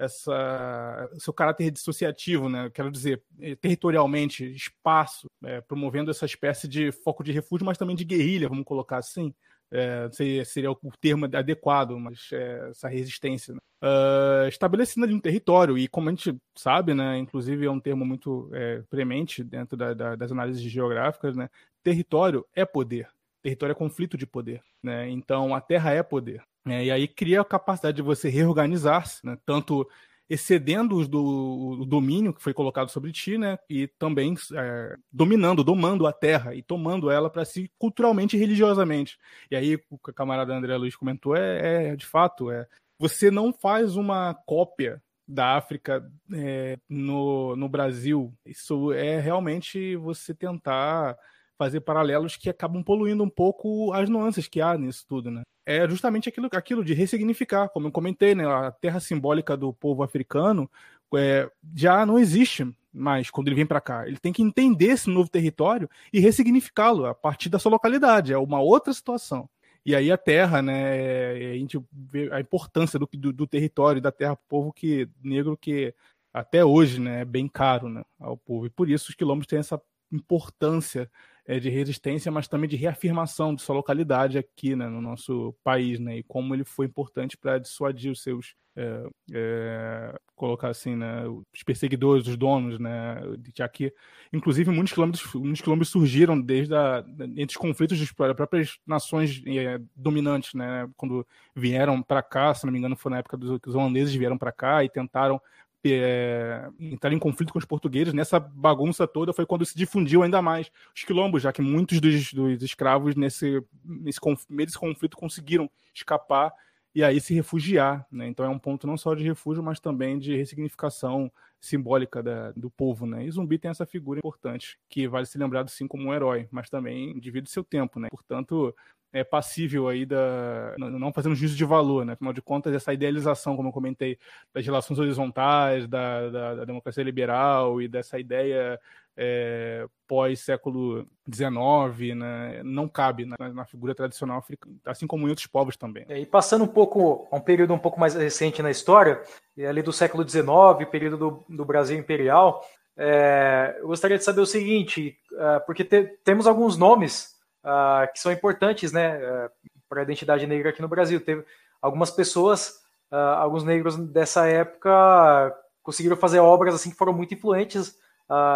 Essa 0.00 1.10
seu 1.18 1.32
caráter 1.32 1.70
dissociativo, 1.70 2.48
né? 2.48 2.70
Quero 2.70 2.90
dizer, 2.90 3.22
eh, 3.40 3.54
territorialmente, 3.54 4.44
espaço, 4.44 5.26
é, 5.44 5.60
promovendo 5.60 6.10
essa 6.10 6.24
espécie 6.24 6.66
de 6.66 6.90
foco 6.90 7.22
de 7.22 7.32
refúgio, 7.32 7.66
mas 7.66 7.78
também 7.78 7.94
de 7.94 8.04
guerrilha, 8.04 8.48
vamos 8.48 8.64
colocar 8.64 8.98
assim. 8.98 9.34
É, 9.72 10.08
seria, 10.10 10.44
seria, 10.44 10.70
o 10.72 10.78
termo 11.00 11.26
adequado, 11.26 11.96
mas 11.98 12.28
é, 12.32 12.70
essa 12.70 12.88
resistência. 12.88 13.54
Né? 13.54 13.60
Uh, 13.82 14.48
estabelecendo 14.48 15.06
ali 15.06 15.14
um 15.14 15.20
território, 15.20 15.78
e 15.78 15.86
como 15.86 16.08
a 16.08 16.12
gente 16.12 16.36
sabe, 16.56 16.92
né, 16.92 17.16
inclusive 17.18 17.66
é 17.66 17.70
um 17.70 17.78
termo 17.78 18.04
muito 18.04 18.50
é, 18.52 18.82
premente 18.90 19.44
dentro 19.44 19.76
da, 19.76 19.94
da, 19.94 20.16
das 20.16 20.32
análises 20.32 20.60
geográficas, 20.60 21.36
né, 21.36 21.48
território 21.84 22.44
é 22.52 22.64
poder, 22.64 23.08
território 23.42 23.72
é 23.72 23.76
conflito 23.76 24.18
de 24.18 24.26
poder. 24.26 24.60
Né? 24.82 25.08
Então 25.08 25.54
a 25.54 25.60
terra 25.60 25.92
é 25.92 26.02
poder. 26.02 26.42
É, 26.66 26.84
e 26.84 26.90
aí 26.90 27.08
cria 27.08 27.40
a 27.40 27.44
capacidade 27.44 27.96
de 27.96 28.02
você 28.02 28.28
reorganizar-se, 28.28 29.24
né? 29.24 29.38
tanto 29.46 29.88
excedendo 30.30 31.06
do, 31.08 31.80
o 31.80 31.84
domínio 31.84 32.32
que 32.32 32.42
foi 32.42 32.54
colocado 32.54 32.88
sobre 32.88 33.10
ti, 33.10 33.36
né? 33.36 33.58
E 33.68 33.88
também 33.88 34.36
é, 34.54 34.96
dominando, 35.10 35.64
domando 35.64 36.06
a 36.06 36.12
terra 36.12 36.54
e 36.54 36.62
tomando 36.62 37.10
ela 37.10 37.28
para 37.28 37.44
si 37.44 37.68
culturalmente 37.76 38.36
e 38.36 38.38
religiosamente. 38.38 39.18
E 39.50 39.56
aí 39.56 39.76
o 39.90 39.98
que 39.98 40.12
a 40.12 40.14
camarada 40.14 40.54
André 40.54 40.76
Luiz 40.76 40.94
comentou 40.94 41.34
é, 41.34 41.88
é 41.90 41.96
de 41.96 42.06
fato 42.06 42.48
é 42.48 42.64
você 42.96 43.28
não 43.28 43.52
faz 43.52 43.96
uma 43.96 44.32
cópia 44.46 45.02
da 45.26 45.56
África 45.56 46.08
é, 46.32 46.78
no, 46.88 47.56
no 47.56 47.68
Brasil. 47.68 48.32
Isso 48.46 48.92
é 48.92 49.18
realmente 49.18 49.96
você 49.96 50.32
tentar 50.32 51.18
fazer 51.58 51.80
paralelos 51.80 52.36
que 52.36 52.48
acabam 52.48 52.84
poluindo 52.84 53.24
um 53.24 53.28
pouco 53.28 53.92
as 53.92 54.08
nuances 54.08 54.46
que 54.46 54.60
há 54.60 54.78
nisso 54.78 55.04
tudo, 55.08 55.30
né? 55.30 55.42
É 55.70 55.88
justamente 55.88 56.28
aquilo, 56.28 56.48
aquilo 56.52 56.84
de 56.84 56.94
ressignificar, 56.94 57.68
como 57.68 57.86
eu 57.86 57.92
comentei, 57.92 58.34
né? 58.34 58.44
A 58.44 58.72
terra 58.72 58.98
simbólica 58.98 59.56
do 59.56 59.72
povo 59.72 60.02
africano 60.02 60.68
é, 61.14 61.48
já 61.76 62.04
não 62.04 62.18
existe 62.18 62.66
mais 62.92 63.30
quando 63.30 63.46
ele 63.46 63.54
vem 63.54 63.66
para 63.66 63.80
cá. 63.80 64.04
Ele 64.04 64.18
tem 64.18 64.32
que 64.32 64.42
entender 64.42 64.86
esse 64.86 65.08
novo 65.08 65.30
território 65.30 65.88
e 66.12 66.18
ressignificá-lo 66.18 67.06
a 67.06 67.14
partir 67.14 67.48
da 67.48 67.58
sua 67.60 67.70
localidade. 67.70 68.32
É 68.32 68.38
uma 68.38 68.60
outra 68.60 68.92
situação. 68.92 69.48
E 69.86 69.94
aí 69.94 70.10
a 70.10 70.18
terra, 70.18 70.60
né? 70.60 71.52
A 71.52 71.54
gente 71.54 71.80
vê 71.92 72.28
a 72.32 72.40
importância 72.40 72.98
do, 72.98 73.08
do, 73.12 73.32
do 73.32 73.46
território 73.46 74.02
da 74.02 74.10
terra 74.10 74.34
para 74.34 74.44
o 74.44 74.48
povo 74.48 74.72
que 74.72 75.08
negro 75.22 75.56
que 75.56 75.94
até 76.32 76.64
hoje, 76.64 77.00
né, 77.00 77.20
é 77.20 77.24
bem 77.24 77.48
caro, 77.48 77.88
né, 77.88 78.02
ao 78.18 78.36
povo. 78.36 78.66
E 78.66 78.70
por 78.70 78.90
isso 78.90 79.10
os 79.10 79.14
quilombos 79.14 79.46
têm 79.46 79.60
essa 79.60 79.80
importância 80.12 81.10
é, 81.50 81.58
de 81.58 81.68
resistência, 81.68 82.30
mas 82.30 82.46
também 82.46 82.70
de 82.70 82.76
reafirmação 82.76 83.52
de 83.52 83.60
sua 83.60 83.74
localidade 83.74 84.38
aqui 84.38 84.76
né, 84.76 84.86
no 84.86 85.02
nosso 85.02 85.52
país, 85.64 85.98
né, 85.98 86.18
e 86.18 86.22
como 86.22 86.54
ele 86.54 86.62
foi 86.62 86.86
importante 86.86 87.36
para 87.36 87.58
dissuadir 87.58 88.12
os 88.12 88.22
seus, 88.22 88.54
é, 88.76 89.02
é, 89.32 90.18
colocar 90.36 90.68
assim, 90.68 90.94
né, 90.94 91.24
os 91.26 91.64
perseguidores, 91.64 92.28
os 92.28 92.36
donos, 92.36 92.78
né, 92.78 93.16
de 93.36 93.64
aqui, 93.64 93.92
inclusive 94.32 94.70
muitos 94.70 94.92
quilômetros, 94.92 95.34
muitos 95.34 95.60
quilômetros 95.60 95.90
surgiram 95.90 96.40
desde 96.40 96.72
a, 96.72 97.04
entre 97.18 97.46
os 97.46 97.56
conflitos 97.56 97.98
das 97.98 98.12
próprias 98.12 98.78
nações 98.86 99.42
é, 99.44 99.80
dominantes, 99.96 100.54
né, 100.54 100.88
quando 100.96 101.26
vieram 101.52 102.00
para 102.00 102.22
cá, 102.22 102.54
se 102.54 102.64
não 102.64 102.72
me 102.72 102.78
engano, 102.78 102.94
foi 102.94 103.10
na 103.10 103.18
época 103.18 103.36
dos 103.36 103.58
que 103.58 103.68
os 103.68 103.74
holandeses 103.74 104.14
vieram 104.14 104.38
para 104.38 104.52
cá 104.52 104.84
e 104.84 104.88
tentaram 104.88 105.42
é, 105.84 106.68
entrar 106.78 107.12
em 107.12 107.18
conflito 107.18 107.52
com 107.52 107.58
os 107.58 107.64
portugueses, 107.64 108.12
nessa 108.12 108.38
bagunça 108.38 109.06
toda 109.06 109.32
foi 109.32 109.46
quando 109.46 109.64
se 109.64 109.76
difundiu 109.76 110.22
ainda 110.22 110.42
mais 110.42 110.70
os 110.94 111.04
quilombos, 111.04 111.42
já 111.42 111.52
que 111.52 111.62
muitos 111.62 112.00
dos, 112.00 112.32
dos 112.32 112.62
escravos 112.62 113.14
nesse, 113.14 113.62
nesse 113.84 114.20
desse 114.50 114.78
conflito 114.78 115.16
conseguiram 115.16 115.70
escapar 115.94 116.52
e 116.94 117.02
aí 117.02 117.20
se 117.20 117.34
refugiar. 117.34 118.06
Né? 118.10 118.26
Então 118.28 118.44
é 118.44 118.48
um 118.48 118.58
ponto 118.58 118.86
não 118.86 118.96
só 118.96 119.14
de 119.14 119.24
refúgio, 119.24 119.62
mas 119.62 119.80
também 119.80 120.18
de 120.18 120.36
ressignificação 120.36 121.30
simbólica 121.58 122.22
da, 122.22 122.52
do 122.52 122.70
povo. 122.70 123.06
Né? 123.06 123.24
E 123.24 123.30
Zumbi 123.30 123.58
tem 123.58 123.70
essa 123.70 123.86
figura 123.86 124.18
importante, 124.18 124.78
que 124.88 125.06
vale 125.08 125.26
ser 125.26 125.38
lembrado 125.38 125.70
sim 125.70 125.86
como 125.86 126.08
um 126.08 126.14
herói, 126.14 126.48
mas 126.50 126.68
também 126.68 127.18
divide 127.18 127.50
seu 127.50 127.64
tempo. 127.64 128.00
Né? 128.00 128.08
Portanto, 128.10 128.74
é 129.12 129.24
passível 129.24 129.88
aí 129.88 130.06
da. 130.06 130.74
Não 130.78 131.12
fazendo 131.12 131.34
juízo 131.34 131.56
de 131.56 131.64
valor, 131.64 132.04
né? 132.04 132.12
Afinal 132.12 132.32
de 132.32 132.42
contas, 132.42 132.72
essa 132.74 132.92
idealização, 132.92 133.56
como 133.56 133.68
eu 133.68 133.72
comentei, 133.72 134.18
das 134.54 134.64
relações 134.64 134.98
horizontais, 134.98 135.88
da, 135.88 136.30
da, 136.30 136.54
da 136.56 136.64
democracia 136.64 137.02
liberal 137.02 137.80
e 137.82 137.88
dessa 137.88 138.18
ideia 138.18 138.78
é, 139.16 139.86
pós-século 140.08 141.06
XIX, 141.32 142.16
né? 142.16 142.62
não 142.64 142.88
cabe 142.88 143.26
na, 143.26 143.36
na, 143.52 143.64
figura 143.66 143.94
tradicional 143.94 144.38
africana, 144.38 144.74
assim 144.86 145.06
como 145.06 145.26
em 145.26 145.28
outros 145.30 145.46
povos 145.46 145.76
também. 145.76 146.06
E 146.08 146.24
passando 146.24 146.64
um 146.64 146.68
pouco, 146.68 147.28
a 147.30 147.36
um 147.36 147.40
período 147.40 147.74
um 147.74 147.78
pouco 147.78 148.00
mais 148.00 148.14
recente 148.14 148.62
na 148.62 148.70
história, 148.70 149.20
ali 149.68 149.82
do 149.82 149.92
século 149.92 150.26
XIX, 150.26 150.88
período 150.90 151.16
do, 151.16 151.44
do 151.48 151.64
Brasil 151.66 151.98
Imperial, 151.98 152.64
é, 152.96 153.76
eu 153.78 153.88
gostaria 153.88 154.16
de 154.16 154.24
saber 154.24 154.40
o 154.40 154.46
seguinte, 154.46 155.18
é, 155.32 155.58
porque 155.60 155.84
te, 155.84 156.04
temos 156.24 156.46
alguns 156.46 156.76
nomes 156.76 157.39
uh, 157.64 158.10
que 158.12 158.18
são 158.18 158.32
importantes 158.32 158.92
né, 158.92 159.16
uh, 159.18 159.50
para 159.88 160.00
a 160.00 160.04
identidade 160.04 160.46
negra 160.46 160.70
aqui 160.70 160.82
no 160.82 160.88
Brasil. 160.88 161.20
Teve 161.20 161.44
algumas 161.80 162.10
pessoas, 162.10 162.80
uh, 163.12 163.16
alguns 163.38 163.64
negros 163.64 163.96
dessa 163.96 164.46
época 164.46 165.56
conseguiram 165.82 166.16
fazer 166.16 166.40
obras 166.40 166.74
assim 166.74 166.90
que 166.90 166.96
foram 166.96 167.12
muito 167.12 167.34
influentes 167.34 167.98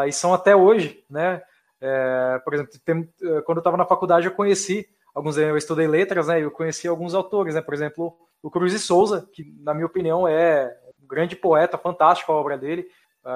e 0.06 0.12
são 0.12 0.32
até 0.32 0.54
hoje, 0.54 1.04
né? 1.10 1.42
É, 1.80 2.40
por 2.44 2.54
exemplo, 2.54 2.72
tem, 2.84 3.12
quando 3.44 3.58
eu 3.58 3.60
estava 3.60 3.76
na 3.76 3.84
faculdade 3.84 4.24
eu 4.24 4.32
conheci 4.32 4.88
alguns, 5.12 5.36
eu 5.36 5.56
estudei 5.56 5.88
letras, 5.88 6.28
né? 6.28 6.40
Eu 6.40 6.50
conheci 6.52 6.86
alguns 6.86 7.12
autores, 7.12 7.56
né? 7.56 7.60
Por 7.60 7.74
exemplo, 7.74 8.16
o 8.40 8.48
Cruz 8.48 8.70
de 8.70 8.78
Souza, 8.78 9.28
que 9.32 9.42
na 9.64 9.74
minha 9.74 9.86
opinião 9.86 10.28
é 10.28 10.72
um 11.02 11.08
grande 11.08 11.34
poeta, 11.34 11.76
fantástico 11.76 12.30
a 12.30 12.36
obra 12.36 12.56
dele, 12.56 12.86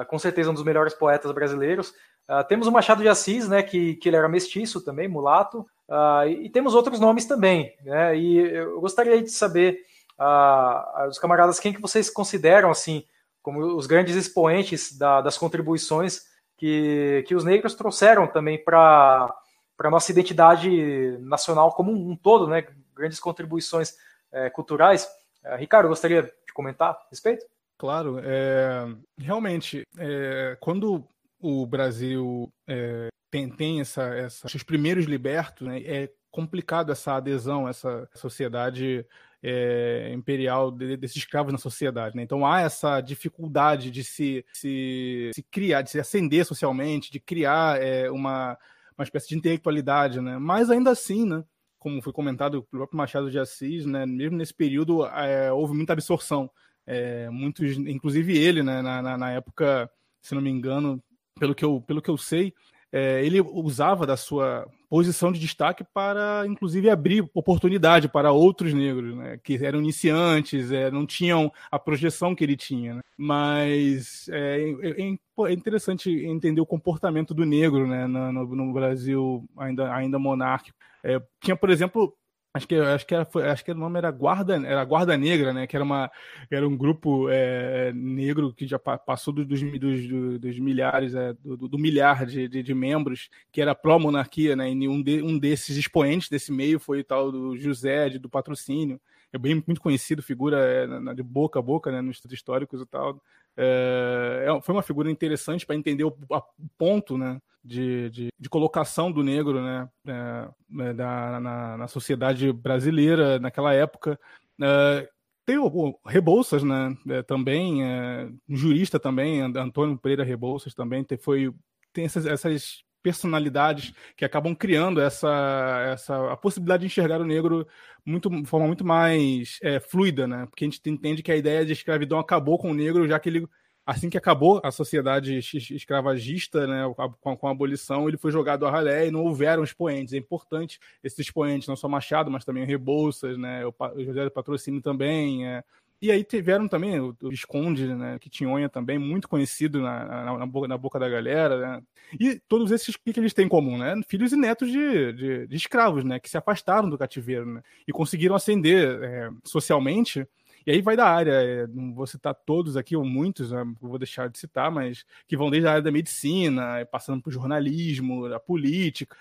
com 0.07 0.17
certeza 0.17 0.49
um 0.49 0.53
dos 0.53 0.63
melhores 0.63 0.93
poetas 0.93 1.29
brasileiros. 1.33 1.93
Uh, 2.29 2.43
temos 2.47 2.67
o 2.67 2.71
Machado 2.71 3.01
de 3.01 3.09
Assis, 3.09 3.49
né, 3.49 3.63
que, 3.63 3.95
que 3.95 4.07
ele 4.07 4.15
era 4.15 4.29
mestiço 4.29 4.81
também, 4.81 5.07
mulato, 5.07 5.65
uh, 5.89 6.27
e, 6.27 6.45
e, 6.45 6.49
temos 6.51 6.75
outros 6.75 6.99
nomes 6.99 7.25
também. 7.25 7.73
Né, 7.83 8.15
e 8.15 8.37
eu 8.37 8.79
gostaria 8.79 9.19
de 9.19 9.31
saber, 9.31 9.79
uh, 10.19 11.07
os 11.07 11.17
camaradas, 11.17 11.59
quem 11.59 11.73
que 11.73 11.81
vocês 11.81 12.07
consideram 12.07 12.69
assim 12.69 13.03
como 13.41 13.75
os 13.75 13.87
grandes 13.87 14.15
expoentes 14.15 14.95
da, 14.95 15.21
das 15.21 15.39
contribuições 15.39 16.25
que, 16.55 17.23
que 17.27 17.33
os 17.33 17.43
negros 17.43 17.73
trouxeram 17.73 18.27
também 18.27 18.63
para 18.63 19.33
a 19.79 19.89
nossa 19.89 20.11
identidade 20.11 21.17
nacional 21.21 21.71
como 21.71 21.91
um, 21.91 22.11
um 22.11 22.15
todo, 22.15 22.45
né, 22.45 22.67
grandes 22.93 23.19
contribuições 23.19 23.95
é, 24.31 24.51
culturais. 24.51 25.09
Uh, 25.43 25.55
Ricardo, 25.55 25.89
gostaria 25.89 26.21
de 26.21 26.53
comentar 26.53 26.91
a 26.91 27.07
respeito? 27.09 27.43
Claro, 27.77 28.19
é, 28.21 28.85
realmente, 29.17 29.87
é, 29.97 30.57
quando 30.59 31.07
o 31.39 31.65
Brasil 31.65 32.51
é, 32.67 33.07
tem, 33.31 33.49
tem 33.49 33.81
essa, 33.81 34.03
essa, 34.03 34.47
os 34.47 34.63
primeiros 34.63 35.05
libertos, 35.05 35.67
né, 35.67 35.81
é 35.81 36.11
complicado 36.31 36.91
essa 36.91 37.15
adesão, 37.15 37.67
essa 37.67 38.07
sociedade 38.13 39.05
é, 39.41 40.11
imperial 40.13 40.71
de, 40.71 40.97
desses 40.97 41.17
escravos 41.17 41.51
na 41.51 41.57
sociedade. 41.57 42.15
Né? 42.15 42.23
Então 42.23 42.45
há 42.45 42.61
essa 42.61 43.01
dificuldade 43.01 43.89
de 43.89 44.03
se, 44.03 44.45
se, 44.53 45.31
se, 45.33 45.43
criar, 45.43 45.81
de 45.81 45.89
se 45.89 45.99
ascender 45.99 46.45
socialmente, 46.45 47.11
de 47.11 47.19
criar 47.19 47.81
é, 47.81 48.09
uma, 48.11 48.57
uma 48.97 49.03
espécie 49.03 49.29
de 49.29 49.37
intelectualidade. 49.37 50.21
Né? 50.21 50.37
Mas 50.37 50.69
ainda 50.69 50.91
assim, 50.91 51.25
né, 51.25 51.43
como 51.77 52.01
foi 52.01 52.13
comentado 52.13 52.63
pelo 52.63 52.81
próprio 52.81 52.97
Machado 52.97 53.31
de 53.31 53.39
Assis, 53.39 53.85
né, 53.85 54.05
mesmo 54.05 54.37
nesse 54.37 54.53
período 54.53 55.05
é, 55.05 55.51
houve 55.51 55.73
muita 55.73 55.93
absorção. 55.93 56.49
É, 56.85 57.29
muitos, 57.29 57.77
inclusive 57.77 58.37
ele, 58.37 58.63
né, 58.63 58.81
na, 58.81 59.17
na 59.17 59.31
época, 59.31 59.89
se 60.21 60.33
não 60.33 60.41
me 60.41 60.49
engano, 60.49 61.01
pelo 61.39 61.55
que 61.55 61.65
eu, 61.65 61.81
pelo 61.81 62.01
que 62.01 62.09
eu 62.09 62.17
sei, 62.17 62.53
é, 62.91 63.23
ele 63.23 63.39
usava 63.39 64.05
da 64.05 64.17
sua 64.17 64.67
posição 64.89 65.31
de 65.31 65.39
destaque 65.39 65.83
para, 65.93 66.43
inclusive, 66.47 66.89
abrir 66.89 67.29
oportunidade 67.33 68.09
para 68.09 68.31
outros 68.31 68.73
negros, 68.73 69.15
né, 69.15 69.39
que 69.43 69.63
eram 69.63 69.79
iniciantes, 69.79 70.71
é, 70.71 70.89
não 70.89 71.05
tinham 71.05 71.51
a 71.71 71.77
projeção 71.77 72.33
que 72.33 72.43
ele 72.43 72.57
tinha. 72.57 72.95
Né? 72.95 73.01
Mas 73.15 74.27
é, 74.29 74.61
é, 74.81 75.01
é, 75.01 75.53
interessante 75.53 76.09
entender 76.25 76.61
o 76.61 76.65
comportamento 76.65 77.33
do 77.33 77.45
negro 77.45 77.85
né, 77.85 78.07
no, 78.07 78.31
no 78.31 78.73
Brasil 78.73 79.47
ainda, 79.55 79.93
ainda 79.93 80.17
monárquico. 80.17 80.77
É, 81.03 81.21
tinha, 81.39 81.55
por 81.55 81.69
exemplo, 81.69 82.13
Acho 82.51 82.67
que, 82.67 82.75
acho 82.75 83.05
que, 83.05 83.13
era, 83.13 83.27
acho 83.51 83.63
que 83.63 83.71
o 83.71 83.75
nome 83.75 83.99
era 83.99 84.09
Guarda, 84.09 84.55
era 84.55 84.83
Guarda 84.83 85.15
Negra, 85.15 85.53
né? 85.53 85.67
Que 85.67 85.75
era, 85.75 85.85
uma, 85.85 86.09
era 86.49 86.67
um 86.67 86.75
grupo 86.75 87.29
é, 87.29 87.93
negro 87.93 88.51
que 88.51 88.65
já 88.65 88.79
passou 88.79 89.31
dos, 89.31 89.45
dos, 89.45 89.61
dos, 89.79 90.39
dos 90.39 90.59
milhares, 90.59 91.13
é, 91.13 91.33
do, 91.33 91.67
do, 91.67 91.77
milhar 91.77 92.25
de, 92.25 92.47
de, 92.47 92.63
de, 92.63 92.73
membros, 92.73 93.29
que 93.51 93.61
era 93.61 93.75
pró-monarquia, 93.75 94.55
né? 94.55 94.67
E 94.71 94.87
um, 94.87 94.99
de, 94.99 95.21
um 95.21 95.37
desses 95.37 95.77
expoentes 95.77 96.27
desse 96.27 96.51
meio 96.51 96.79
foi 96.79 97.01
o 97.01 97.03
tal 97.03 97.31
do 97.31 97.55
José, 97.55 98.09
de, 98.09 98.17
do 98.17 98.29
patrocínio. 98.29 98.99
É 99.31 99.37
bem 99.37 99.63
muito 99.67 99.79
conhecido, 99.79 100.23
figura 100.23 100.57
é, 100.59 101.13
de 101.13 101.21
boca 101.21 101.59
a 101.59 101.61
boca, 101.61 101.91
né? 101.91 102.01
Nos 102.01 102.19
históricos 102.31 102.81
e 102.81 102.85
tal. 102.87 103.21
É, 103.59 104.45
é 104.47 104.61
foi 104.61 104.73
uma 104.73 104.81
figura 104.81 105.11
interessante 105.11 105.65
para 105.65 105.75
entender 105.75 106.05
o, 106.05 106.15
a, 106.31 106.41
ponto, 106.77 107.17
né? 107.17 107.39
de, 107.63 108.09
de, 108.09 108.29
de 108.39 108.49
colocação 108.49 109.11
do 109.11 109.21
negro 109.23 109.61
né, 109.61 109.89
é, 110.07 110.49
né, 110.69 110.93
da, 110.93 111.39
na, 111.39 111.77
na, 111.77 111.87
sociedade 111.87 112.51
brasileira 112.51 113.37
naquela 113.39 113.73
época. 113.73 114.19
É, 114.61 115.09
tem 115.45 115.57
o, 115.57 115.65
o 115.65 115.99
Rebouças 116.05 116.63
né, 116.63 116.95
é, 117.09 117.21
também, 117.21 117.83
é, 117.83 118.29
um 118.47 118.55
jurista 118.55 118.99
também, 118.99 119.41
Antônio 119.41 119.97
Pereira 119.97 120.23
Rebouças 120.23 120.73
também, 120.73 121.03
tem, 121.03 121.17
foi, 121.17 121.51
tem 121.91 122.05
essas, 122.05 122.25
essas 122.25 122.83
personalidades 123.01 123.93
que 124.15 124.25
acabam 124.25 124.55
criando 124.55 125.01
essa, 125.01 125.89
essa 125.93 126.31
a 126.31 126.37
possibilidade 126.37 126.81
de 126.81 126.87
enxergar 126.87 127.21
o 127.21 127.25
negro 127.25 127.67
muito, 128.05 128.29
de 128.29 128.45
forma 128.45 128.67
muito 128.67 128.85
mais 128.85 129.57
é, 129.61 129.79
fluida, 129.79 130.27
né? 130.27 130.45
Porque 130.49 130.65
a 130.65 130.67
gente 130.67 130.81
entende 130.89 131.23
que 131.23 131.31
a 131.31 131.37
ideia 131.37 131.65
de 131.65 131.73
escravidão 131.73 132.19
acabou 132.19 132.57
com 132.57 132.71
o 132.71 132.73
negro, 132.73 133.07
já 133.07 133.19
que 133.19 133.29
ele 133.29 133.47
assim 133.89 134.07
que 134.07 134.17
acabou 134.19 134.61
a 134.63 134.69
sociedade 134.69 135.39
escravagista, 135.39 136.67
né, 136.67 136.83
com, 137.19 137.31
a, 137.31 137.37
com 137.37 137.47
a 137.47 137.51
abolição, 137.51 138.07
ele 138.07 138.17
foi 138.17 138.31
jogado 138.31 138.67
a 138.67 138.69
ralé 138.69 139.07
e 139.07 139.11
não 139.11 139.23
houveram 139.23 139.63
expoentes. 139.63 140.13
É 140.13 140.17
importante 140.17 140.79
esses 141.03 141.17
expoentes, 141.17 141.67
não 141.67 141.75
só 141.75 141.89
Machado, 141.89 142.29
mas 142.29 142.45
também 142.45 142.61
o 142.61 142.67
Rebouças, 142.67 143.35
né, 143.35 143.65
o, 143.65 143.73
o 143.95 144.03
José 144.03 144.23
do 144.25 144.29
Patrocínio 144.29 144.79
também. 144.79 145.47
É. 145.47 145.63
E 146.01 146.11
aí 146.11 146.23
tiveram 146.23 146.67
também 146.67 146.97
o, 146.99 147.15
o 147.21 147.29
Visconde, 147.29 147.93
né, 147.93 148.17
Quitinhonha 148.19 148.69
também, 148.69 148.97
muito 148.97 149.27
conhecido 149.27 149.81
na, 149.81 150.05
na, 150.05 150.37
na, 150.37 150.45
boca, 150.45 150.67
na 150.67 150.77
boca, 150.77 150.97
da 150.97 151.09
galera. 151.09 151.57
Né? 151.59 151.83
E 152.17 152.39
todos 152.47 152.71
esses, 152.71 152.95
o 152.95 152.99
que, 152.99 153.11
que, 153.11 153.19
eles 153.19 153.33
têm 153.33 153.45
em 153.45 153.49
comum? 153.49 153.77
Né? 153.77 153.99
Filhos 154.07 154.31
e 154.31 154.37
netos 154.37 154.71
de, 154.71 155.13
de, 155.13 155.47
de 155.47 155.55
escravos, 155.55 156.05
né, 156.05 156.17
que 156.17 156.29
se 156.29 156.37
afastaram 156.37 156.89
do 156.89 156.97
cativeiro 156.97 157.45
né, 157.45 157.61
e 157.85 157.91
conseguiram 157.91 158.35
ascender 158.35 159.03
é, 159.03 159.29
socialmente 159.43 160.25
e 160.65 160.71
aí 160.71 160.81
vai 160.81 160.95
da 160.95 161.05
área, 161.05 161.31
é, 161.31 161.67
não 161.67 161.93
vou 161.93 162.05
citar 162.07 162.33
todos 162.33 162.77
aqui, 162.77 162.95
ou 162.95 163.05
muitos, 163.05 163.51
né, 163.51 163.63
vou 163.81 163.97
deixar 163.97 164.29
de 164.29 164.37
citar, 164.37 164.71
mas 164.71 165.05
que 165.27 165.37
vão 165.37 165.49
desde 165.49 165.67
a 165.67 165.71
área 165.71 165.81
da 165.83 165.91
medicina, 165.91 166.79
é, 166.79 166.85
passando 166.85 167.21
por 167.21 167.31
jornalismo, 167.31 168.25
a 168.25 168.39
política. 168.39 169.15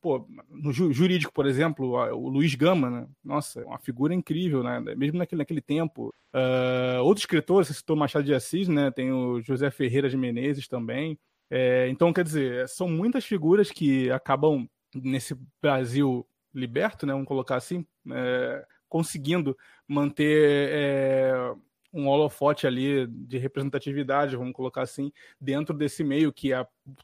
Pô, 0.00 0.26
no 0.50 0.72
jurídico, 0.72 1.32
por 1.32 1.46
exemplo, 1.46 1.94
o 2.14 2.28
Luiz 2.28 2.54
Gama, 2.54 2.90
né? 2.90 3.06
Nossa, 3.24 3.64
uma 3.64 3.78
figura 3.78 4.14
incrível, 4.14 4.62
né? 4.62 4.80
Mesmo 4.96 5.18
naquele, 5.18 5.40
naquele 5.40 5.60
tempo. 5.60 6.14
Uh, 6.32 7.02
outros 7.02 7.22
escritores, 7.22 7.68
você 7.68 7.74
citou 7.74 7.96
Machado 7.96 8.24
de 8.24 8.34
Assis, 8.34 8.68
né? 8.68 8.90
Tem 8.90 9.10
o 9.12 9.40
José 9.40 9.70
Ferreira 9.70 10.08
de 10.08 10.16
Menezes 10.16 10.68
também. 10.68 11.18
É, 11.50 11.88
então, 11.88 12.12
quer 12.12 12.24
dizer, 12.24 12.68
são 12.68 12.88
muitas 12.88 13.24
figuras 13.24 13.70
que 13.70 14.10
acabam 14.10 14.68
nesse 14.94 15.36
Brasil 15.62 16.26
liberto, 16.54 17.06
né? 17.06 17.12
Vamos 17.12 17.28
colocar 17.28 17.56
assim, 17.56 17.86
é, 18.10 18.66
conseguindo 18.88 19.56
manter 19.86 20.70
é, 20.72 21.54
um 21.92 22.06
holofote 22.08 22.66
ali 22.66 23.06
de 23.06 23.38
representatividade, 23.38 24.36
vamos 24.36 24.52
colocar 24.52 24.82
assim, 24.82 25.12
dentro 25.40 25.76
desse 25.76 26.04
meio 26.04 26.32
que 26.32 26.50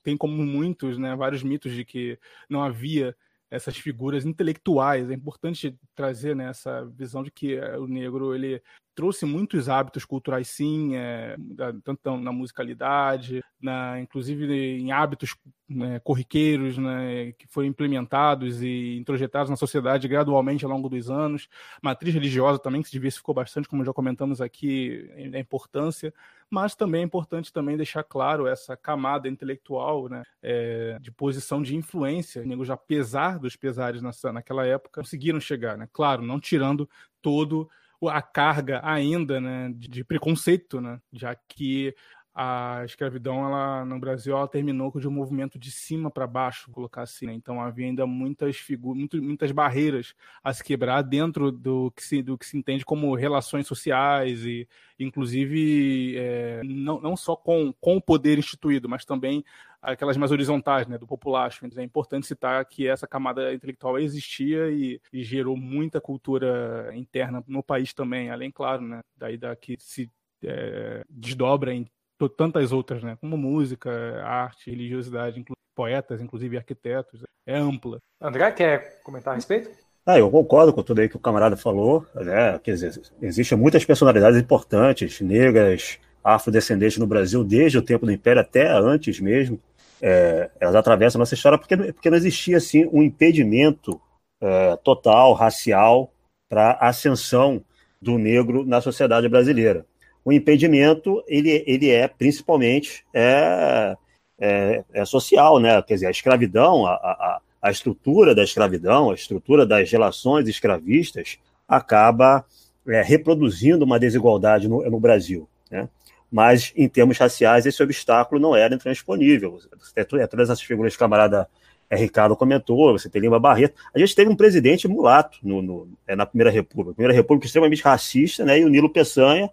tem 0.03 0.17
como 0.17 0.45
muitos, 0.45 0.99
né, 0.99 1.17
vários 1.17 1.43
mitos 1.43 1.73
de 1.73 1.85
que 1.85 2.19
não 2.49 2.63
havia 2.63 3.17
essas 3.51 3.77
figuras 3.77 4.25
intelectuais. 4.25 5.11
É 5.11 5.15
importante 5.15 5.79
trazer 5.95 6.35
né, 6.35 6.49
essa 6.51 6.85
visão 6.87 7.23
de 7.23 7.31
que 7.31 7.55
eh, 7.55 7.79
o 7.79 7.87
negro 7.87 8.35
ele 8.35 8.63
trouxe 8.95 9.27
muitos 9.27 9.69
hábitos 9.69 10.05
culturais, 10.05 10.49
sim, 10.49 10.95
é, 10.97 11.37
tanto 11.83 12.17
na 12.17 12.33
musicalidade, 12.33 13.43
na, 13.61 14.01
inclusive 14.01 14.47
em 14.79 14.93
hábitos 14.93 15.35
né, 15.69 15.99
corriqueiros 16.01 16.79
né, 16.79 17.33
que 17.33 17.47
foram 17.49 17.67
implementados 17.67 18.63
e 18.63 18.97
introjetados 18.99 19.51
na 19.51 19.57
sociedade 19.57 20.07
gradualmente 20.07 20.65
ao 20.65 20.71
longo 20.71 20.89
dos 20.89 21.11
anos. 21.11 21.49
Matriz 21.83 22.15
religiosa 22.15 22.59
também, 22.59 22.83
que 22.83 22.89
se 22.89 22.93
diversificou 22.93 23.35
bastante, 23.35 23.69
como 23.69 23.85
já 23.85 23.93
comentamos 23.93 24.41
aqui, 24.41 25.11
a 25.35 25.39
importância, 25.39 26.13
mas 26.49 26.75
também 26.75 27.01
é 27.01 27.05
importante 27.05 27.53
também 27.53 27.77
deixar 27.77 28.05
claro 28.05 28.47
essa 28.47 28.77
camada 28.77 29.29
intelectual 29.29 30.09
né, 30.09 30.23
é, 30.43 30.99
de 31.01 31.11
posição 31.11 31.63
de 31.63 31.75
influência. 31.75 32.45
Negros, 32.45 32.71
apesar 32.71 33.39
dos 33.39 33.57
pesares 33.57 34.03
nessa, 34.03 34.33
naquela 34.33 34.65
época, 34.65 35.01
conseguiram 35.01 35.41
chegar, 35.41 35.77
né? 35.77 35.89
claro, 35.93 36.23
não 36.23 36.39
tirando 36.39 36.89
todo 37.21 37.69
a 38.03 38.21
carga 38.21 38.81
ainda 38.85 39.41
né, 39.41 39.73
de, 39.75 40.05
preconceito, 40.05 40.81
né, 40.81 41.01
já 41.13 41.35
que 41.35 41.95
a 42.35 42.83
escravidão 42.85 43.47
ela, 43.47 43.85
no 43.85 43.97
Brasil 44.01 44.37
ela 44.37 44.49
terminou 44.49 44.91
de 44.99 45.07
um 45.07 45.11
movimento 45.11 45.57
de 45.57 45.71
cima 45.71 46.11
para 46.11 46.27
baixo, 46.27 46.71
colocar 46.73 47.03
assim. 47.03 47.27
Né? 47.27 47.35
Então 47.35 47.61
havia 47.61 47.87
ainda 47.87 48.05
muitas 48.07 48.57
figuras, 48.57 48.99
muito, 48.99 49.23
muitas 49.23 49.53
barreiras 49.53 50.15
a 50.43 50.53
se 50.53 50.65
quebrar 50.65 51.03
dentro 51.03 51.53
do 51.53 51.93
que 51.93 52.03
se, 52.03 52.23
do 52.23 52.37
que 52.37 52.45
se 52.45 52.59
entende 52.59 52.85
como 52.85 53.15
relações 53.15 53.69
sociais 53.69 54.45
e, 54.45 54.69
inclusive, 54.99 56.17
é, 56.19 56.61
não, 56.65 57.01
não 57.01 57.17
só 57.17 57.37
com, 57.37 57.73
com 57.81 57.97
o 57.97 58.03
poder 58.03 58.37
instituído, 58.37 58.89
mas 58.89 59.05
também 59.05 59.45
aquelas 59.81 60.17
mais 60.17 60.33
horizontais, 60.33 60.89
né, 60.89 60.99
do 60.99 61.07
populacho. 61.07 61.65
Então, 61.65 61.81
é 61.81 61.85
importante 61.85 62.27
citar 62.27 62.65
que 62.65 62.89
essa 62.89 63.07
camada 63.07 63.55
intelectual 63.55 63.97
existia 63.99 64.71
e, 64.71 65.01
e 65.13 65.23
gerou 65.23 65.57
muita 65.57 66.01
cultura 66.01 66.91
interna 66.95 67.45
no 67.47 67.63
país 67.63 67.93
também, 67.93 68.31
além, 68.31 68.51
claro, 68.51 68.83
né, 68.83 69.03
daí 69.17 69.37
da 69.37 69.55
que 69.55 69.77
se 69.79 70.11
é, 70.43 71.05
desdobra 71.09 71.73
em 71.73 71.87
tantas 72.29 72.73
outras, 72.73 73.03
né? 73.03 73.17
Como 73.21 73.37
música, 73.37 73.91
arte, 74.25 74.71
religiosidade, 74.71 75.39
inclu 75.39 75.55
poetas, 75.75 76.21
inclusive 76.21 76.57
arquitetos. 76.57 77.23
É 77.47 77.59
ampla. 77.59 77.99
André, 78.21 78.51
quer 78.53 79.03
comentar 79.03 79.33
a 79.33 79.37
respeito? 79.37 79.71
Ah, 80.07 80.19
eu 80.19 80.31
concordo 80.31 80.73
com 80.73 80.83
tudo 80.83 81.01
aí 81.01 81.09
que 81.09 81.17
o 81.17 81.21
camarada 81.21 81.57
falou. 81.57 82.07
Né? 82.15 82.59
Quer 82.61 82.73
dizer, 82.73 83.01
existem 83.21 83.59
muitas 83.59 83.85
personalidades 83.85 84.41
importantes, 84.41 85.21
negras, 85.21 85.99
afrodescendentes 86.23 86.99
no 86.99 87.07
Brasil, 87.07 87.43
desde 87.45 87.79
o 87.79 87.83
tempo 87.83 88.07
do 88.07 88.13
Império 88.13 88.41
até 88.41 88.71
antes 88.71 89.21
mesmo. 89.21 89.61
É, 90.01 90.51
elas 90.61 90.75
atravessam 90.75 91.19
a 91.19 91.23
nossa 91.23 91.35
história 91.35 91.59
porque, 91.59 91.77
porque 91.93 92.11
não 92.11 92.17
existia 92.17 92.59
assim, 92.59 92.87
um 92.93 93.03
impedimento 93.03 94.01
é, 94.41 94.77
total, 94.77 95.33
racial, 95.33 96.13
para 96.49 96.73
a 96.73 96.89
ascensão 96.89 97.65
do 98.01 98.19
negro 98.19 98.65
na 98.67 98.81
sociedade 98.81 99.29
brasileira 99.29 99.87
o 100.25 100.33
impedimento 100.33 101.23
ele, 101.27 101.63
ele 101.67 101.91
é 101.91 102.09
principalmente 102.09 103.05
é, 103.13 103.97
é, 104.39 104.85
é, 104.93 105.05
social, 105.05 105.59
né? 105.61 105.81
Quer 105.83 105.95
dizer, 105.95 106.07
a 106.07 106.11
escravidão, 106.11 106.87
a, 106.87 106.93
a, 106.95 107.41
a 107.63 107.71
estrutura 107.71 108.35
da 108.35 108.43
escravidão, 108.43 109.11
a 109.11 109.15
estrutura 109.15 109.67
das 109.67 109.91
relações 109.91 110.49
escravistas 110.49 111.39
acaba 111.69 112.45
é, 112.87 113.03
reproduzindo 113.03 113.85
uma 113.85 113.99
desigualdade 113.99 114.69
no, 114.69 114.83
no 114.91 115.01
Brasil, 115.01 115.49
né? 115.71 115.89
Mas 116.31 116.73
em 116.75 116.89
termos 116.89 117.17
raciais 117.17 117.65
esse 117.65 117.81
obstáculo 117.81 118.41
não 118.41 118.57
era 118.57 118.75
intransponível. 118.75 119.61
É, 119.95 120.05
todas 120.05 120.51
essas 120.51 120.61
figuras 120.61 120.93
que 120.93 120.97
o 120.97 120.99
camarada 120.99 121.49
é, 121.89 121.97
Ricardo 121.97 122.37
comentou, 122.37 122.93
você 122.93 123.09
tem 123.09 123.23
Lima 123.23 123.39
Barreto. 123.39 123.81
A 123.95 123.99
gente 123.99 124.15
teve 124.15 124.31
um 124.31 124.37
presidente 124.37 124.89
mulato 124.89 125.39
no, 125.43 125.63
no, 125.63 125.89
é, 126.07 126.17
na 126.17 126.27
Primeira 126.27 126.51
República. 126.51 126.95
Primeira 126.95 127.15
República 127.15 127.47
extremamente 127.47 127.83
racista, 127.83 128.45
né? 128.45 128.59
E 128.59 128.65
o 128.65 128.69
Nilo 128.69 128.91
Peçanha, 128.91 129.49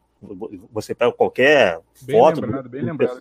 você 0.72 0.93
pega 0.93 1.11
qualquer 1.11 1.80
bem 2.03 2.19
foto. 2.19 2.41
Lembrado, 2.41 2.69
bem 2.69 2.84
lembrado. 2.84 3.19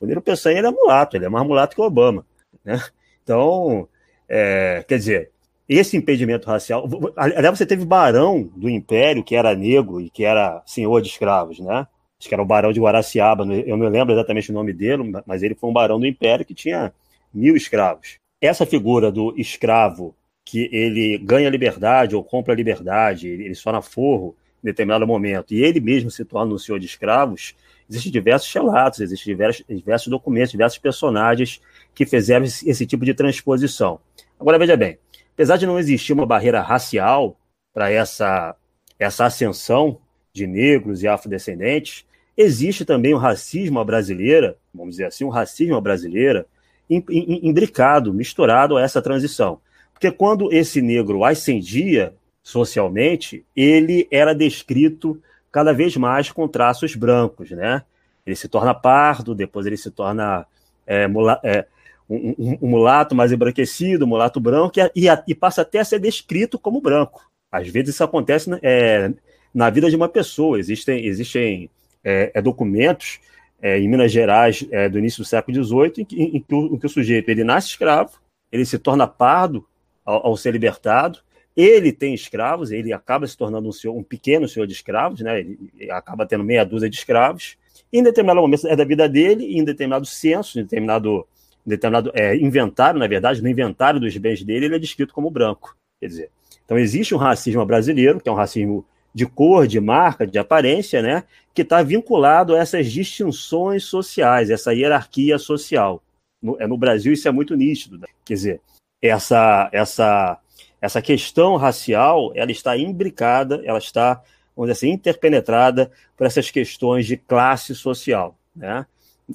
o 0.00 0.06
Nilo 0.06 0.22
Peçanha 0.22 0.58
ele 0.58 0.66
é 0.66 0.70
mulato, 0.70 1.16
ele 1.16 1.24
é 1.24 1.28
mais 1.28 1.46
mulato 1.46 1.74
que 1.74 1.80
o 1.82 1.84
Obama. 1.84 2.26
Né? 2.64 2.80
Então, 3.22 3.88
é, 4.28 4.84
quer 4.86 4.98
dizer, 4.98 5.30
esse 5.68 5.96
impedimento 5.96 6.46
racial. 6.46 6.88
Aliás, 7.16 7.58
você 7.58 7.64
teve 7.64 7.84
Barão 7.84 8.50
do 8.56 8.68
Império, 8.68 9.24
que 9.24 9.34
era 9.34 9.54
negro 9.54 10.00
e 10.00 10.10
que 10.10 10.24
era 10.24 10.62
senhor 10.66 11.00
de 11.00 11.08
escravos, 11.08 11.58
né? 11.58 11.86
Acho 12.18 12.28
que 12.28 12.34
era 12.34 12.42
o 12.42 12.46
Barão 12.46 12.72
de 12.72 12.80
Guaraciaba, 12.80 13.44
eu 13.44 13.76
não 13.76 13.88
lembro 13.88 14.14
exatamente 14.14 14.50
o 14.50 14.54
nome 14.54 14.72
dele, 14.72 15.12
mas 15.26 15.42
ele 15.42 15.54
foi 15.54 15.68
um 15.68 15.72
barão 15.72 15.98
do 15.98 16.06
Império 16.06 16.44
que 16.44 16.54
tinha 16.54 16.92
mil 17.32 17.56
escravos. 17.56 18.18
Essa 18.40 18.64
figura 18.64 19.10
do 19.10 19.34
escravo 19.36 20.14
que 20.44 20.68
ele 20.72 21.18
ganha 21.18 21.50
liberdade 21.50 22.14
ou 22.14 22.22
compra 22.22 22.54
liberdade, 22.54 23.28
ele 23.28 23.54
só 23.54 23.72
na 23.72 23.82
forro, 23.82 24.36
determinado 24.64 25.06
momento, 25.06 25.52
e 25.54 25.62
ele 25.62 25.80
mesmo 25.80 26.10
se 26.10 26.24
torna 26.24 26.54
um 26.54 26.58
senhor 26.58 26.78
de 26.78 26.86
escravos, 26.86 27.54
existem 27.88 28.10
diversos 28.10 28.52
relatos, 28.52 29.00
existem 29.00 29.34
diversos, 29.34 29.64
diversos 29.68 30.08
documentos, 30.08 30.50
diversos 30.50 30.78
personagens 30.78 31.60
que 31.94 32.06
fizeram 32.06 32.44
esse, 32.44 32.68
esse 32.68 32.86
tipo 32.86 33.04
de 33.04 33.14
transposição. 33.14 34.00
Agora, 34.40 34.58
veja 34.58 34.76
bem, 34.76 34.98
apesar 35.34 35.56
de 35.56 35.66
não 35.66 35.78
existir 35.78 36.12
uma 36.12 36.26
barreira 36.26 36.60
racial 36.60 37.38
para 37.72 37.90
essa, 37.90 38.56
essa 38.98 39.26
ascensão 39.26 39.98
de 40.32 40.46
negros 40.46 41.02
e 41.02 41.08
afrodescendentes, 41.08 42.04
existe 42.36 42.84
também 42.84 43.14
o 43.14 43.18
racismo 43.18 43.78
à 43.78 43.84
brasileira, 43.84 44.56
vamos 44.72 44.94
dizer 44.94 45.06
assim, 45.06 45.24
um 45.24 45.28
racismo 45.28 45.76
à 45.76 45.80
brasileira, 45.80 46.46
imbricado, 46.88 48.12
misturado 48.12 48.76
a 48.76 48.82
essa 48.82 49.00
transição. 49.00 49.60
Porque 49.92 50.10
quando 50.10 50.52
esse 50.52 50.82
negro 50.82 51.24
ascendia 51.24 52.14
socialmente, 52.44 53.42
ele 53.56 54.06
era 54.10 54.34
descrito 54.34 55.20
cada 55.50 55.72
vez 55.72 55.96
mais 55.96 56.30
com 56.30 56.46
traços 56.46 56.94
brancos, 56.94 57.50
né? 57.50 57.82
Ele 58.26 58.36
se 58.36 58.48
torna 58.48 58.74
pardo, 58.74 59.34
depois 59.34 59.66
ele 59.66 59.78
se 59.78 59.90
torna 59.90 60.46
é, 60.86 61.08
mula, 61.08 61.40
é, 61.42 61.64
um, 62.08 62.34
um, 62.38 62.58
um, 62.60 62.68
mulato 62.68 63.14
mais 63.14 63.32
embranquecido, 63.32 64.04
um 64.04 64.08
mulato 64.08 64.38
branco, 64.38 64.78
e, 64.78 65.06
e, 65.06 65.08
e, 65.28 65.34
passa 65.34 65.62
até 65.62 65.78
a 65.78 65.84
ser 65.84 65.98
descrito 65.98 66.58
como 66.58 66.82
branco. 66.82 67.30
Às 67.50 67.68
vezes 67.68 67.94
isso 67.94 68.04
acontece 68.04 68.50
é, 68.62 69.10
na 69.54 69.70
vida 69.70 69.88
de 69.88 69.96
uma 69.96 70.08
pessoa. 70.08 70.58
Existem, 70.58 71.06
existem 71.06 71.70
é, 72.02 72.30
é, 72.34 72.42
documentos 72.42 73.20
é, 73.62 73.78
em 73.78 73.88
Minas 73.88 74.12
Gerais 74.12 74.62
do 74.90 74.98
início 74.98 75.22
do 75.22 75.26
século 75.26 75.64
XVIII 75.64 75.92
em 75.98 76.04
que, 76.04 76.22
em 76.22 76.40
que, 76.40 76.54
o, 76.54 76.74
em 76.74 76.78
que 76.78 76.86
o 76.86 76.90
sujeito 76.90 77.28
ele 77.30 77.44
nasce 77.44 77.68
escravo, 77.68 78.18
ele 78.52 78.66
se 78.66 78.78
torna 78.78 79.06
pardo 79.06 79.66
ao, 80.04 80.26
ao 80.26 80.36
ser 80.36 80.52
libertado, 80.52 81.20
ele 81.56 81.92
tem 81.92 82.14
escravos, 82.14 82.72
ele 82.72 82.92
acaba 82.92 83.26
se 83.26 83.36
tornando 83.36 83.68
um, 83.68 83.72
senhor, 83.72 83.96
um 83.96 84.02
pequeno 84.02 84.48
senhor 84.48 84.66
de 84.66 84.72
escravos, 84.72 85.20
né? 85.20 85.40
Ele 85.40 85.90
acaba 85.90 86.26
tendo 86.26 86.42
meia 86.42 86.64
dúzia 86.64 86.90
de 86.90 86.96
escravos. 86.96 87.56
Em 87.92 88.02
determinado 88.02 88.40
momento 88.40 88.66
é 88.66 88.74
da 88.74 88.84
vida 88.84 89.08
dele, 89.08 89.56
em 89.56 89.64
determinado 89.64 90.04
censo, 90.04 90.58
em 90.58 90.62
determinado, 90.62 91.26
em 91.64 91.70
determinado 91.70 92.10
é, 92.14 92.36
inventário, 92.36 92.98
na 92.98 93.06
verdade, 93.06 93.40
no 93.40 93.48
inventário 93.48 94.00
dos 94.00 94.16
bens 94.16 94.42
dele, 94.42 94.66
ele 94.66 94.76
é 94.76 94.78
descrito 94.78 95.14
como 95.14 95.30
branco. 95.30 95.76
Quer 96.00 96.08
dizer, 96.08 96.30
então 96.64 96.76
existe 96.76 97.14
um 97.14 97.18
racismo 97.18 97.64
brasileiro, 97.64 98.20
que 98.20 98.28
é 98.28 98.32
um 98.32 98.36
racismo 98.36 98.84
de 99.14 99.26
cor, 99.26 99.66
de 99.68 99.78
marca, 99.78 100.26
de 100.26 100.38
aparência, 100.38 101.00
né? 101.00 101.22
Que 101.54 101.62
está 101.62 101.82
vinculado 101.84 102.56
a 102.56 102.58
essas 102.58 102.90
distinções 102.90 103.84
sociais, 103.84 104.50
essa 104.50 104.74
hierarquia 104.74 105.38
social. 105.38 106.02
No, 106.42 106.60
é, 106.60 106.66
no 106.66 106.76
Brasil 106.76 107.12
isso 107.12 107.28
é 107.28 107.30
muito 107.30 107.54
nítido. 107.54 107.96
Né? 107.96 108.08
Quer 108.24 108.34
dizer, 108.34 108.60
essa, 109.00 109.70
essa 109.72 110.38
essa 110.84 111.00
questão 111.00 111.56
racial 111.56 112.30
ela 112.34 112.52
está 112.52 112.76
imbricada, 112.76 113.62
ela 113.64 113.78
está, 113.78 114.22
vamos 114.54 114.70
dizer 114.70 114.72
assim, 114.72 114.90
interpenetrada 114.90 115.90
por 116.14 116.26
essas 116.26 116.50
questões 116.50 117.06
de 117.06 117.16
classe 117.16 117.74
social. 117.74 118.36
Né? 118.54 118.84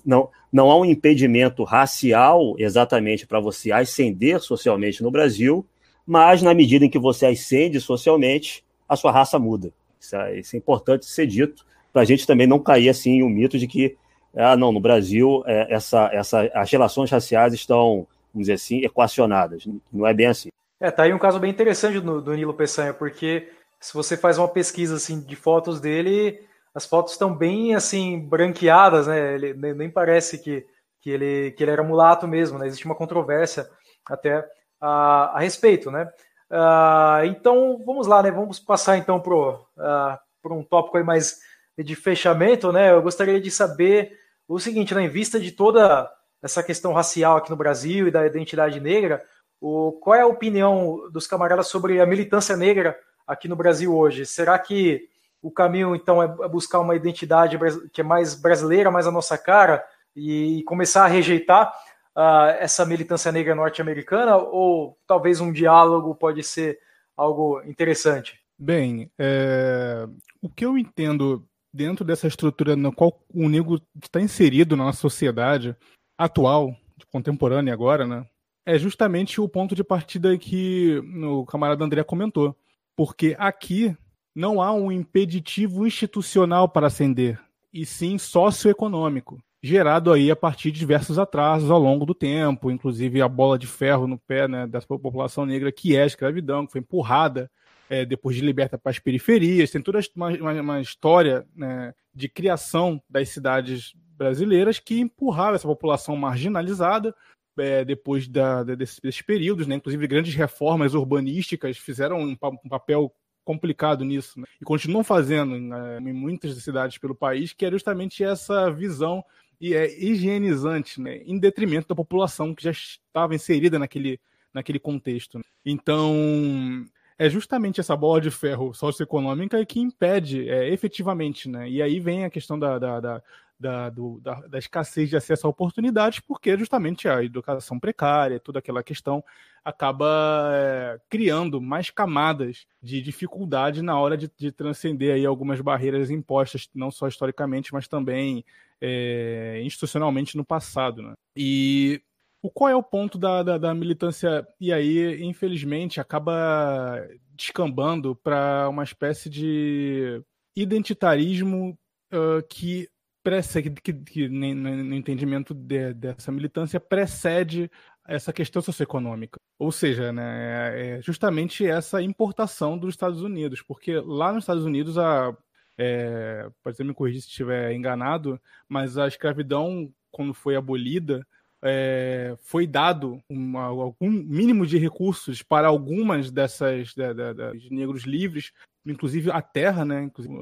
Não, 0.05 0.29
não 0.53 0.69
há 0.69 0.77
um 0.77 0.85
impedimento 0.85 1.63
racial 1.63 2.53
exatamente 2.59 3.25
para 3.25 3.39
você 3.39 3.71
ascender 3.71 4.39
socialmente 4.39 5.01
no 5.01 5.09
Brasil, 5.09 5.65
mas 6.05 6.43
na 6.43 6.53
medida 6.53 6.85
em 6.85 6.89
que 6.89 6.99
você 6.99 7.25
ascende 7.25 7.81
socialmente, 7.81 8.63
a 8.87 8.95
sua 8.95 9.11
raça 9.11 9.39
muda. 9.39 9.73
Isso 9.99 10.15
é, 10.15 10.39
isso 10.39 10.55
é 10.55 10.59
importante 10.59 11.07
ser 11.07 11.25
dito, 11.25 11.65
para 11.91 12.03
a 12.03 12.05
gente 12.05 12.27
também 12.27 12.45
não 12.45 12.59
cair 12.59 12.89
assim 12.89 13.23
um 13.23 13.29
mito 13.29 13.57
de 13.57 13.65
que, 13.65 13.97
ah, 14.35 14.55
não, 14.55 14.71
no 14.71 14.79
Brasil 14.79 15.41
é, 15.47 15.73
essa, 15.73 16.11
essa, 16.13 16.43
as 16.53 16.69
relações 16.69 17.09
raciais 17.09 17.55
estão, 17.55 18.05
vamos 18.31 18.45
dizer 18.45 18.53
assim, 18.53 18.85
equacionadas. 18.85 19.67
Não 19.91 20.05
é 20.05 20.13
bem 20.13 20.27
assim. 20.27 20.49
É, 20.79 20.89
tá 20.89 21.03
aí 21.03 21.13
um 21.13 21.19
caso 21.19 21.39
bem 21.39 21.51
interessante 21.51 21.99
do, 21.99 22.21
do 22.21 22.33
Nilo 22.33 22.53
Peçanha, 22.53 22.93
porque 22.93 23.51
se 23.79 23.93
você 23.93 24.15
faz 24.15 24.37
uma 24.37 24.47
pesquisa 24.47 24.95
assim 24.95 25.19
de 25.19 25.35
fotos 25.35 25.79
dele, 25.79 26.41
as 26.73 26.85
fotos 26.85 27.13
estão 27.13 27.35
bem 27.35 27.75
assim 27.75 28.19
branqueadas, 28.19 29.07
né? 29.07 29.35
Ele 29.35 29.53
nem 29.73 29.89
parece 29.89 30.39
que, 30.39 30.65
que, 31.01 31.09
ele, 31.09 31.51
que 31.51 31.63
ele 31.63 31.71
era 31.71 31.83
mulato 31.83 32.27
mesmo, 32.27 32.57
né? 32.57 32.67
Existe 32.67 32.85
uma 32.85 32.95
controvérsia 32.95 33.69
até 34.05 34.45
a, 34.79 35.37
a 35.37 35.39
respeito, 35.39 35.91
né? 35.91 36.09
Uh, 36.49 37.25
então 37.25 37.81
vamos 37.85 38.07
lá, 38.07 38.23
né? 38.23 38.31
Vamos 38.31 38.59
passar 38.59 38.97
então 38.97 39.19
para 39.19 39.35
uh, 39.35 40.55
um 40.55 40.63
tópico 40.63 40.97
aí 40.97 41.03
mais 41.03 41.39
de 41.83 41.95
fechamento, 41.95 42.71
né, 42.71 42.91
eu 42.91 43.01
gostaria 43.01 43.39
de 43.39 43.49
saber 43.49 44.17
o 44.47 44.59
seguinte, 44.59 44.93
né, 44.93 45.03
em 45.03 45.09
vista 45.09 45.39
de 45.39 45.51
toda 45.51 46.11
essa 46.41 46.63
questão 46.63 46.93
racial 46.93 47.37
aqui 47.37 47.49
no 47.49 47.55
Brasil 47.55 48.07
e 48.07 48.11
da 48.11 48.25
identidade 48.25 48.79
negra, 48.79 49.23
o, 49.61 49.93
qual 49.93 50.15
é 50.15 50.21
a 50.21 50.27
opinião 50.27 51.09
dos 51.11 51.27
camaradas 51.27 51.67
sobre 51.67 51.99
a 51.99 52.05
militância 52.05 52.55
negra 52.55 52.97
aqui 53.27 53.47
no 53.47 53.55
Brasil 53.55 53.95
hoje? 53.95 54.25
Será 54.25 54.57
que 54.57 55.07
o 55.41 55.51
caminho, 55.51 55.95
então, 55.95 56.21
é 56.21 56.47
buscar 56.49 56.79
uma 56.79 56.95
identidade 56.95 57.57
que 57.93 58.01
é 58.01 58.03
mais 58.03 58.35
brasileira, 58.35 58.91
mais 58.91 59.07
a 59.07 59.11
nossa 59.11 59.37
cara, 59.37 59.83
e 60.15 60.63
começar 60.63 61.05
a 61.05 61.07
rejeitar 61.07 61.73
uh, 62.15 62.57
essa 62.59 62.85
militância 62.85 63.31
negra 63.31 63.55
norte-americana? 63.55 64.35
Ou 64.35 64.97
talvez 65.07 65.39
um 65.39 65.51
diálogo 65.51 66.13
pode 66.15 66.43
ser 66.43 66.79
algo 67.15 67.61
interessante? 67.63 68.39
Bem, 68.57 69.09
é... 69.17 70.05
o 70.41 70.49
que 70.49 70.65
eu 70.65 70.77
entendo 70.77 71.45
dentro 71.73 72.03
dessa 72.03 72.27
estrutura 72.27 72.75
na 72.75 72.91
qual 72.91 73.21
o 73.33 73.47
negro 73.47 73.81
está 74.03 74.19
inserido 74.19 74.75
na 74.75 74.85
nossa 74.85 74.99
sociedade 74.99 75.75
atual, 76.17 76.75
contemporânea 77.11 77.73
agora, 77.73 78.05
né? 78.05 78.25
É 78.69 78.77
justamente 78.77 79.41
o 79.41 79.49
ponto 79.49 79.73
de 79.73 79.83
partida 79.83 80.37
que 80.37 81.01
o 81.23 81.43
camarada 81.43 81.83
André 81.83 82.03
comentou. 82.03 82.55
Porque 82.95 83.35
aqui 83.39 83.97
não 84.35 84.61
há 84.61 84.71
um 84.71 84.91
impeditivo 84.91 85.87
institucional 85.87 86.69
para 86.69 86.85
ascender, 86.85 87.41
e 87.73 87.83
sim 87.83 88.19
socioeconômico, 88.19 89.41
gerado 89.59 90.13
aí 90.13 90.29
a 90.29 90.35
partir 90.35 90.69
de 90.69 90.79
diversos 90.79 91.17
atrasos 91.17 91.71
ao 91.71 91.79
longo 91.79 92.05
do 92.05 92.13
tempo, 92.13 92.69
inclusive 92.69 93.23
a 93.23 93.27
bola 93.27 93.57
de 93.57 93.65
ferro 93.65 94.05
no 94.05 94.19
pé 94.19 94.47
né, 94.47 94.67
da 94.67 94.79
população 94.81 95.47
negra, 95.47 95.71
que 95.71 95.95
é 95.95 96.03
a 96.03 96.05
escravidão, 96.05 96.67
que 96.67 96.73
foi 96.73 96.81
empurrada 96.81 97.49
é, 97.89 98.05
depois 98.05 98.35
de 98.35 98.43
liberta 98.43 98.77
para 98.77 98.91
as 98.91 98.99
periferias. 98.99 99.71
Tem 99.71 99.81
toda 99.81 99.99
uma, 100.15 100.29
uma, 100.29 100.61
uma 100.61 100.79
história 100.79 101.43
né, 101.55 101.91
de 102.13 102.29
criação 102.29 103.01
das 103.09 103.29
cidades 103.29 103.95
brasileiras 104.15 104.77
que 104.77 104.99
empurrava 104.99 105.55
essa 105.55 105.67
população 105.67 106.15
marginalizada 106.15 107.15
é, 107.57 107.83
depois 107.83 108.27
da, 108.27 108.63
desses, 108.63 109.21
períodos, 109.21 109.67
né? 109.67 109.75
inclusive 109.75 110.07
grandes 110.07 110.35
reformas 110.35 110.93
urbanísticas 110.93 111.77
fizeram 111.77 112.19
um, 112.19 112.37
um 112.63 112.69
papel 112.69 113.13
complicado 113.43 114.05
nisso, 114.05 114.39
né? 114.39 114.45
e 114.61 114.65
continuam 114.65 115.03
fazendo 115.03 115.57
né, 115.57 115.97
em 115.99 116.13
muitas 116.13 116.55
cidades 116.63 116.97
pelo 116.97 117.15
país, 117.15 117.53
que 117.53 117.65
é 117.65 117.71
justamente 117.71 118.23
essa 118.23 118.69
visão 118.69 119.23
e 119.59 119.73
é 119.73 119.91
higienizante, 120.03 121.01
né? 121.01 121.17
em 121.25 121.37
detrimento 121.39 121.87
da 121.87 121.95
população 121.95 122.53
que 122.53 122.63
já 122.63 122.71
estava 122.71 123.35
inserida 123.35 123.79
naquele, 123.79 124.19
naquele 124.53 124.79
contexto. 124.79 125.37
Né? 125.37 125.43
Então, 125.65 126.85
é 127.19 127.29
justamente 127.29 127.81
essa 127.81 127.97
bola 127.97 128.21
de 128.21 128.31
ferro 128.31 128.73
socioeconômica 128.73 129.63
que 129.65 129.81
impede 129.81 130.47
é, 130.47 130.69
efetivamente, 130.69 131.49
né? 131.49 131.69
E 131.69 131.81
aí 131.81 131.99
vem 131.99 132.23
a 132.23 132.29
questão 132.29 132.57
da, 132.57 132.79
da, 132.79 132.99
da, 133.01 133.23
da, 133.59 133.89
do, 133.89 134.19
da, 134.21 134.35
da, 134.47 134.57
escassez 134.57 135.09
de 135.09 135.17
acesso 135.17 135.45
a 135.45 135.49
oportunidades, 135.49 136.19
porque 136.19 136.57
justamente 136.57 137.07
a 137.07 137.23
educação 137.23 137.79
precária, 137.79 138.39
toda 138.39 138.59
aquela 138.59 138.81
questão, 138.81 139.23
acaba 139.63 140.51
é, 140.53 140.99
criando 141.09 141.61
mais 141.61 141.89
camadas 141.89 142.65
de 142.81 143.01
dificuldade 143.01 143.81
na 143.81 143.99
hora 143.99 144.15
de, 144.15 144.31
de, 144.37 144.51
transcender 144.51 145.13
aí 145.13 145.25
algumas 145.25 145.59
barreiras 145.59 146.09
impostas, 146.09 146.69
não 146.73 146.89
só 146.89 147.07
historicamente, 147.07 147.73
mas 147.73 147.87
também 147.87 148.45
é, 148.79 149.61
institucionalmente 149.63 150.37
no 150.37 150.45
passado. 150.45 151.01
Né? 151.01 151.13
E 151.35 152.01
o 152.41 152.49
qual 152.49 152.69
é 152.69 152.75
o 152.75 152.83
ponto 152.83 153.17
da, 153.17 153.43
da, 153.43 153.57
da 153.57 153.73
militância? 153.73 154.47
E 154.59 154.71
aí, 154.71 155.21
infelizmente, 155.21 155.99
acaba 155.99 157.05
descambando 157.35 158.15
para 158.15 158.67
uma 158.69 158.83
espécie 158.83 159.29
de 159.29 160.21
identitarismo 160.55 161.77
uh, 162.13 162.41
que, 162.49 162.87
precede, 163.29 163.69
que, 163.69 163.93
que, 163.93 164.27
no 164.27 164.95
entendimento 164.95 165.53
de, 165.53 165.93
dessa 165.93 166.31
militância 166.31 166.79
precede 166.79 167.69
essa 168.07 168.33
questão 168.33 168.59
socioeconômica. 168.59 169.37
Ou 169.59 169.71
seja, 169.71 170.11
né, 170.11 170.97
é 170.97 171.01
justamente 171.03 171.63
essa 171.63 172.01
importação 172.01 172.75
dos 172.75 172.95
Estados 172.95 173.21
Unidos, 173.21 173.61
porque 173.61 173.99
lá 173.99 174.33
nos 174.33 174.43
Estados 174.43 174.65
Unidos 174.65 174.97
a 174.97 175.35
é, 175.77 176.49
pode 176.63 176.75
ser 176.75 176.83
me 176.83 176.93
corrigir 176.93 177.21
se 177.21 177.27
estiver 177.29 177.71
enganado, 177.71 178.41
mas 178.67 178.97
a 178.97 179.07
escravidão, 179.07 179.93
quando 180.11 180.33
foi 180.33 180.55
abolida, 180.55 181.25
é, 181.61 182.35
foi 182.41 182.65
dado 182.65 183.21
uma, 183.29 183.65
algum 183.65 184.09
mínimo 184.09 184.65
de 184.65 184.77
recursos 184.77 185.43
para 185.43 185.67
algumas 185.67 186.31
dessas 186.31 186.89
de, 186.89 187.13
de, 187.13 187.59
de, 187.59 187.69
negros 187.73 188.03
livres, 188.03 188.51
inclusive 188.91 189.31
a 189.31 189.41
terra, 189.41 189.85
né? 189.85 190.03
Inclusive, 190.03 190.35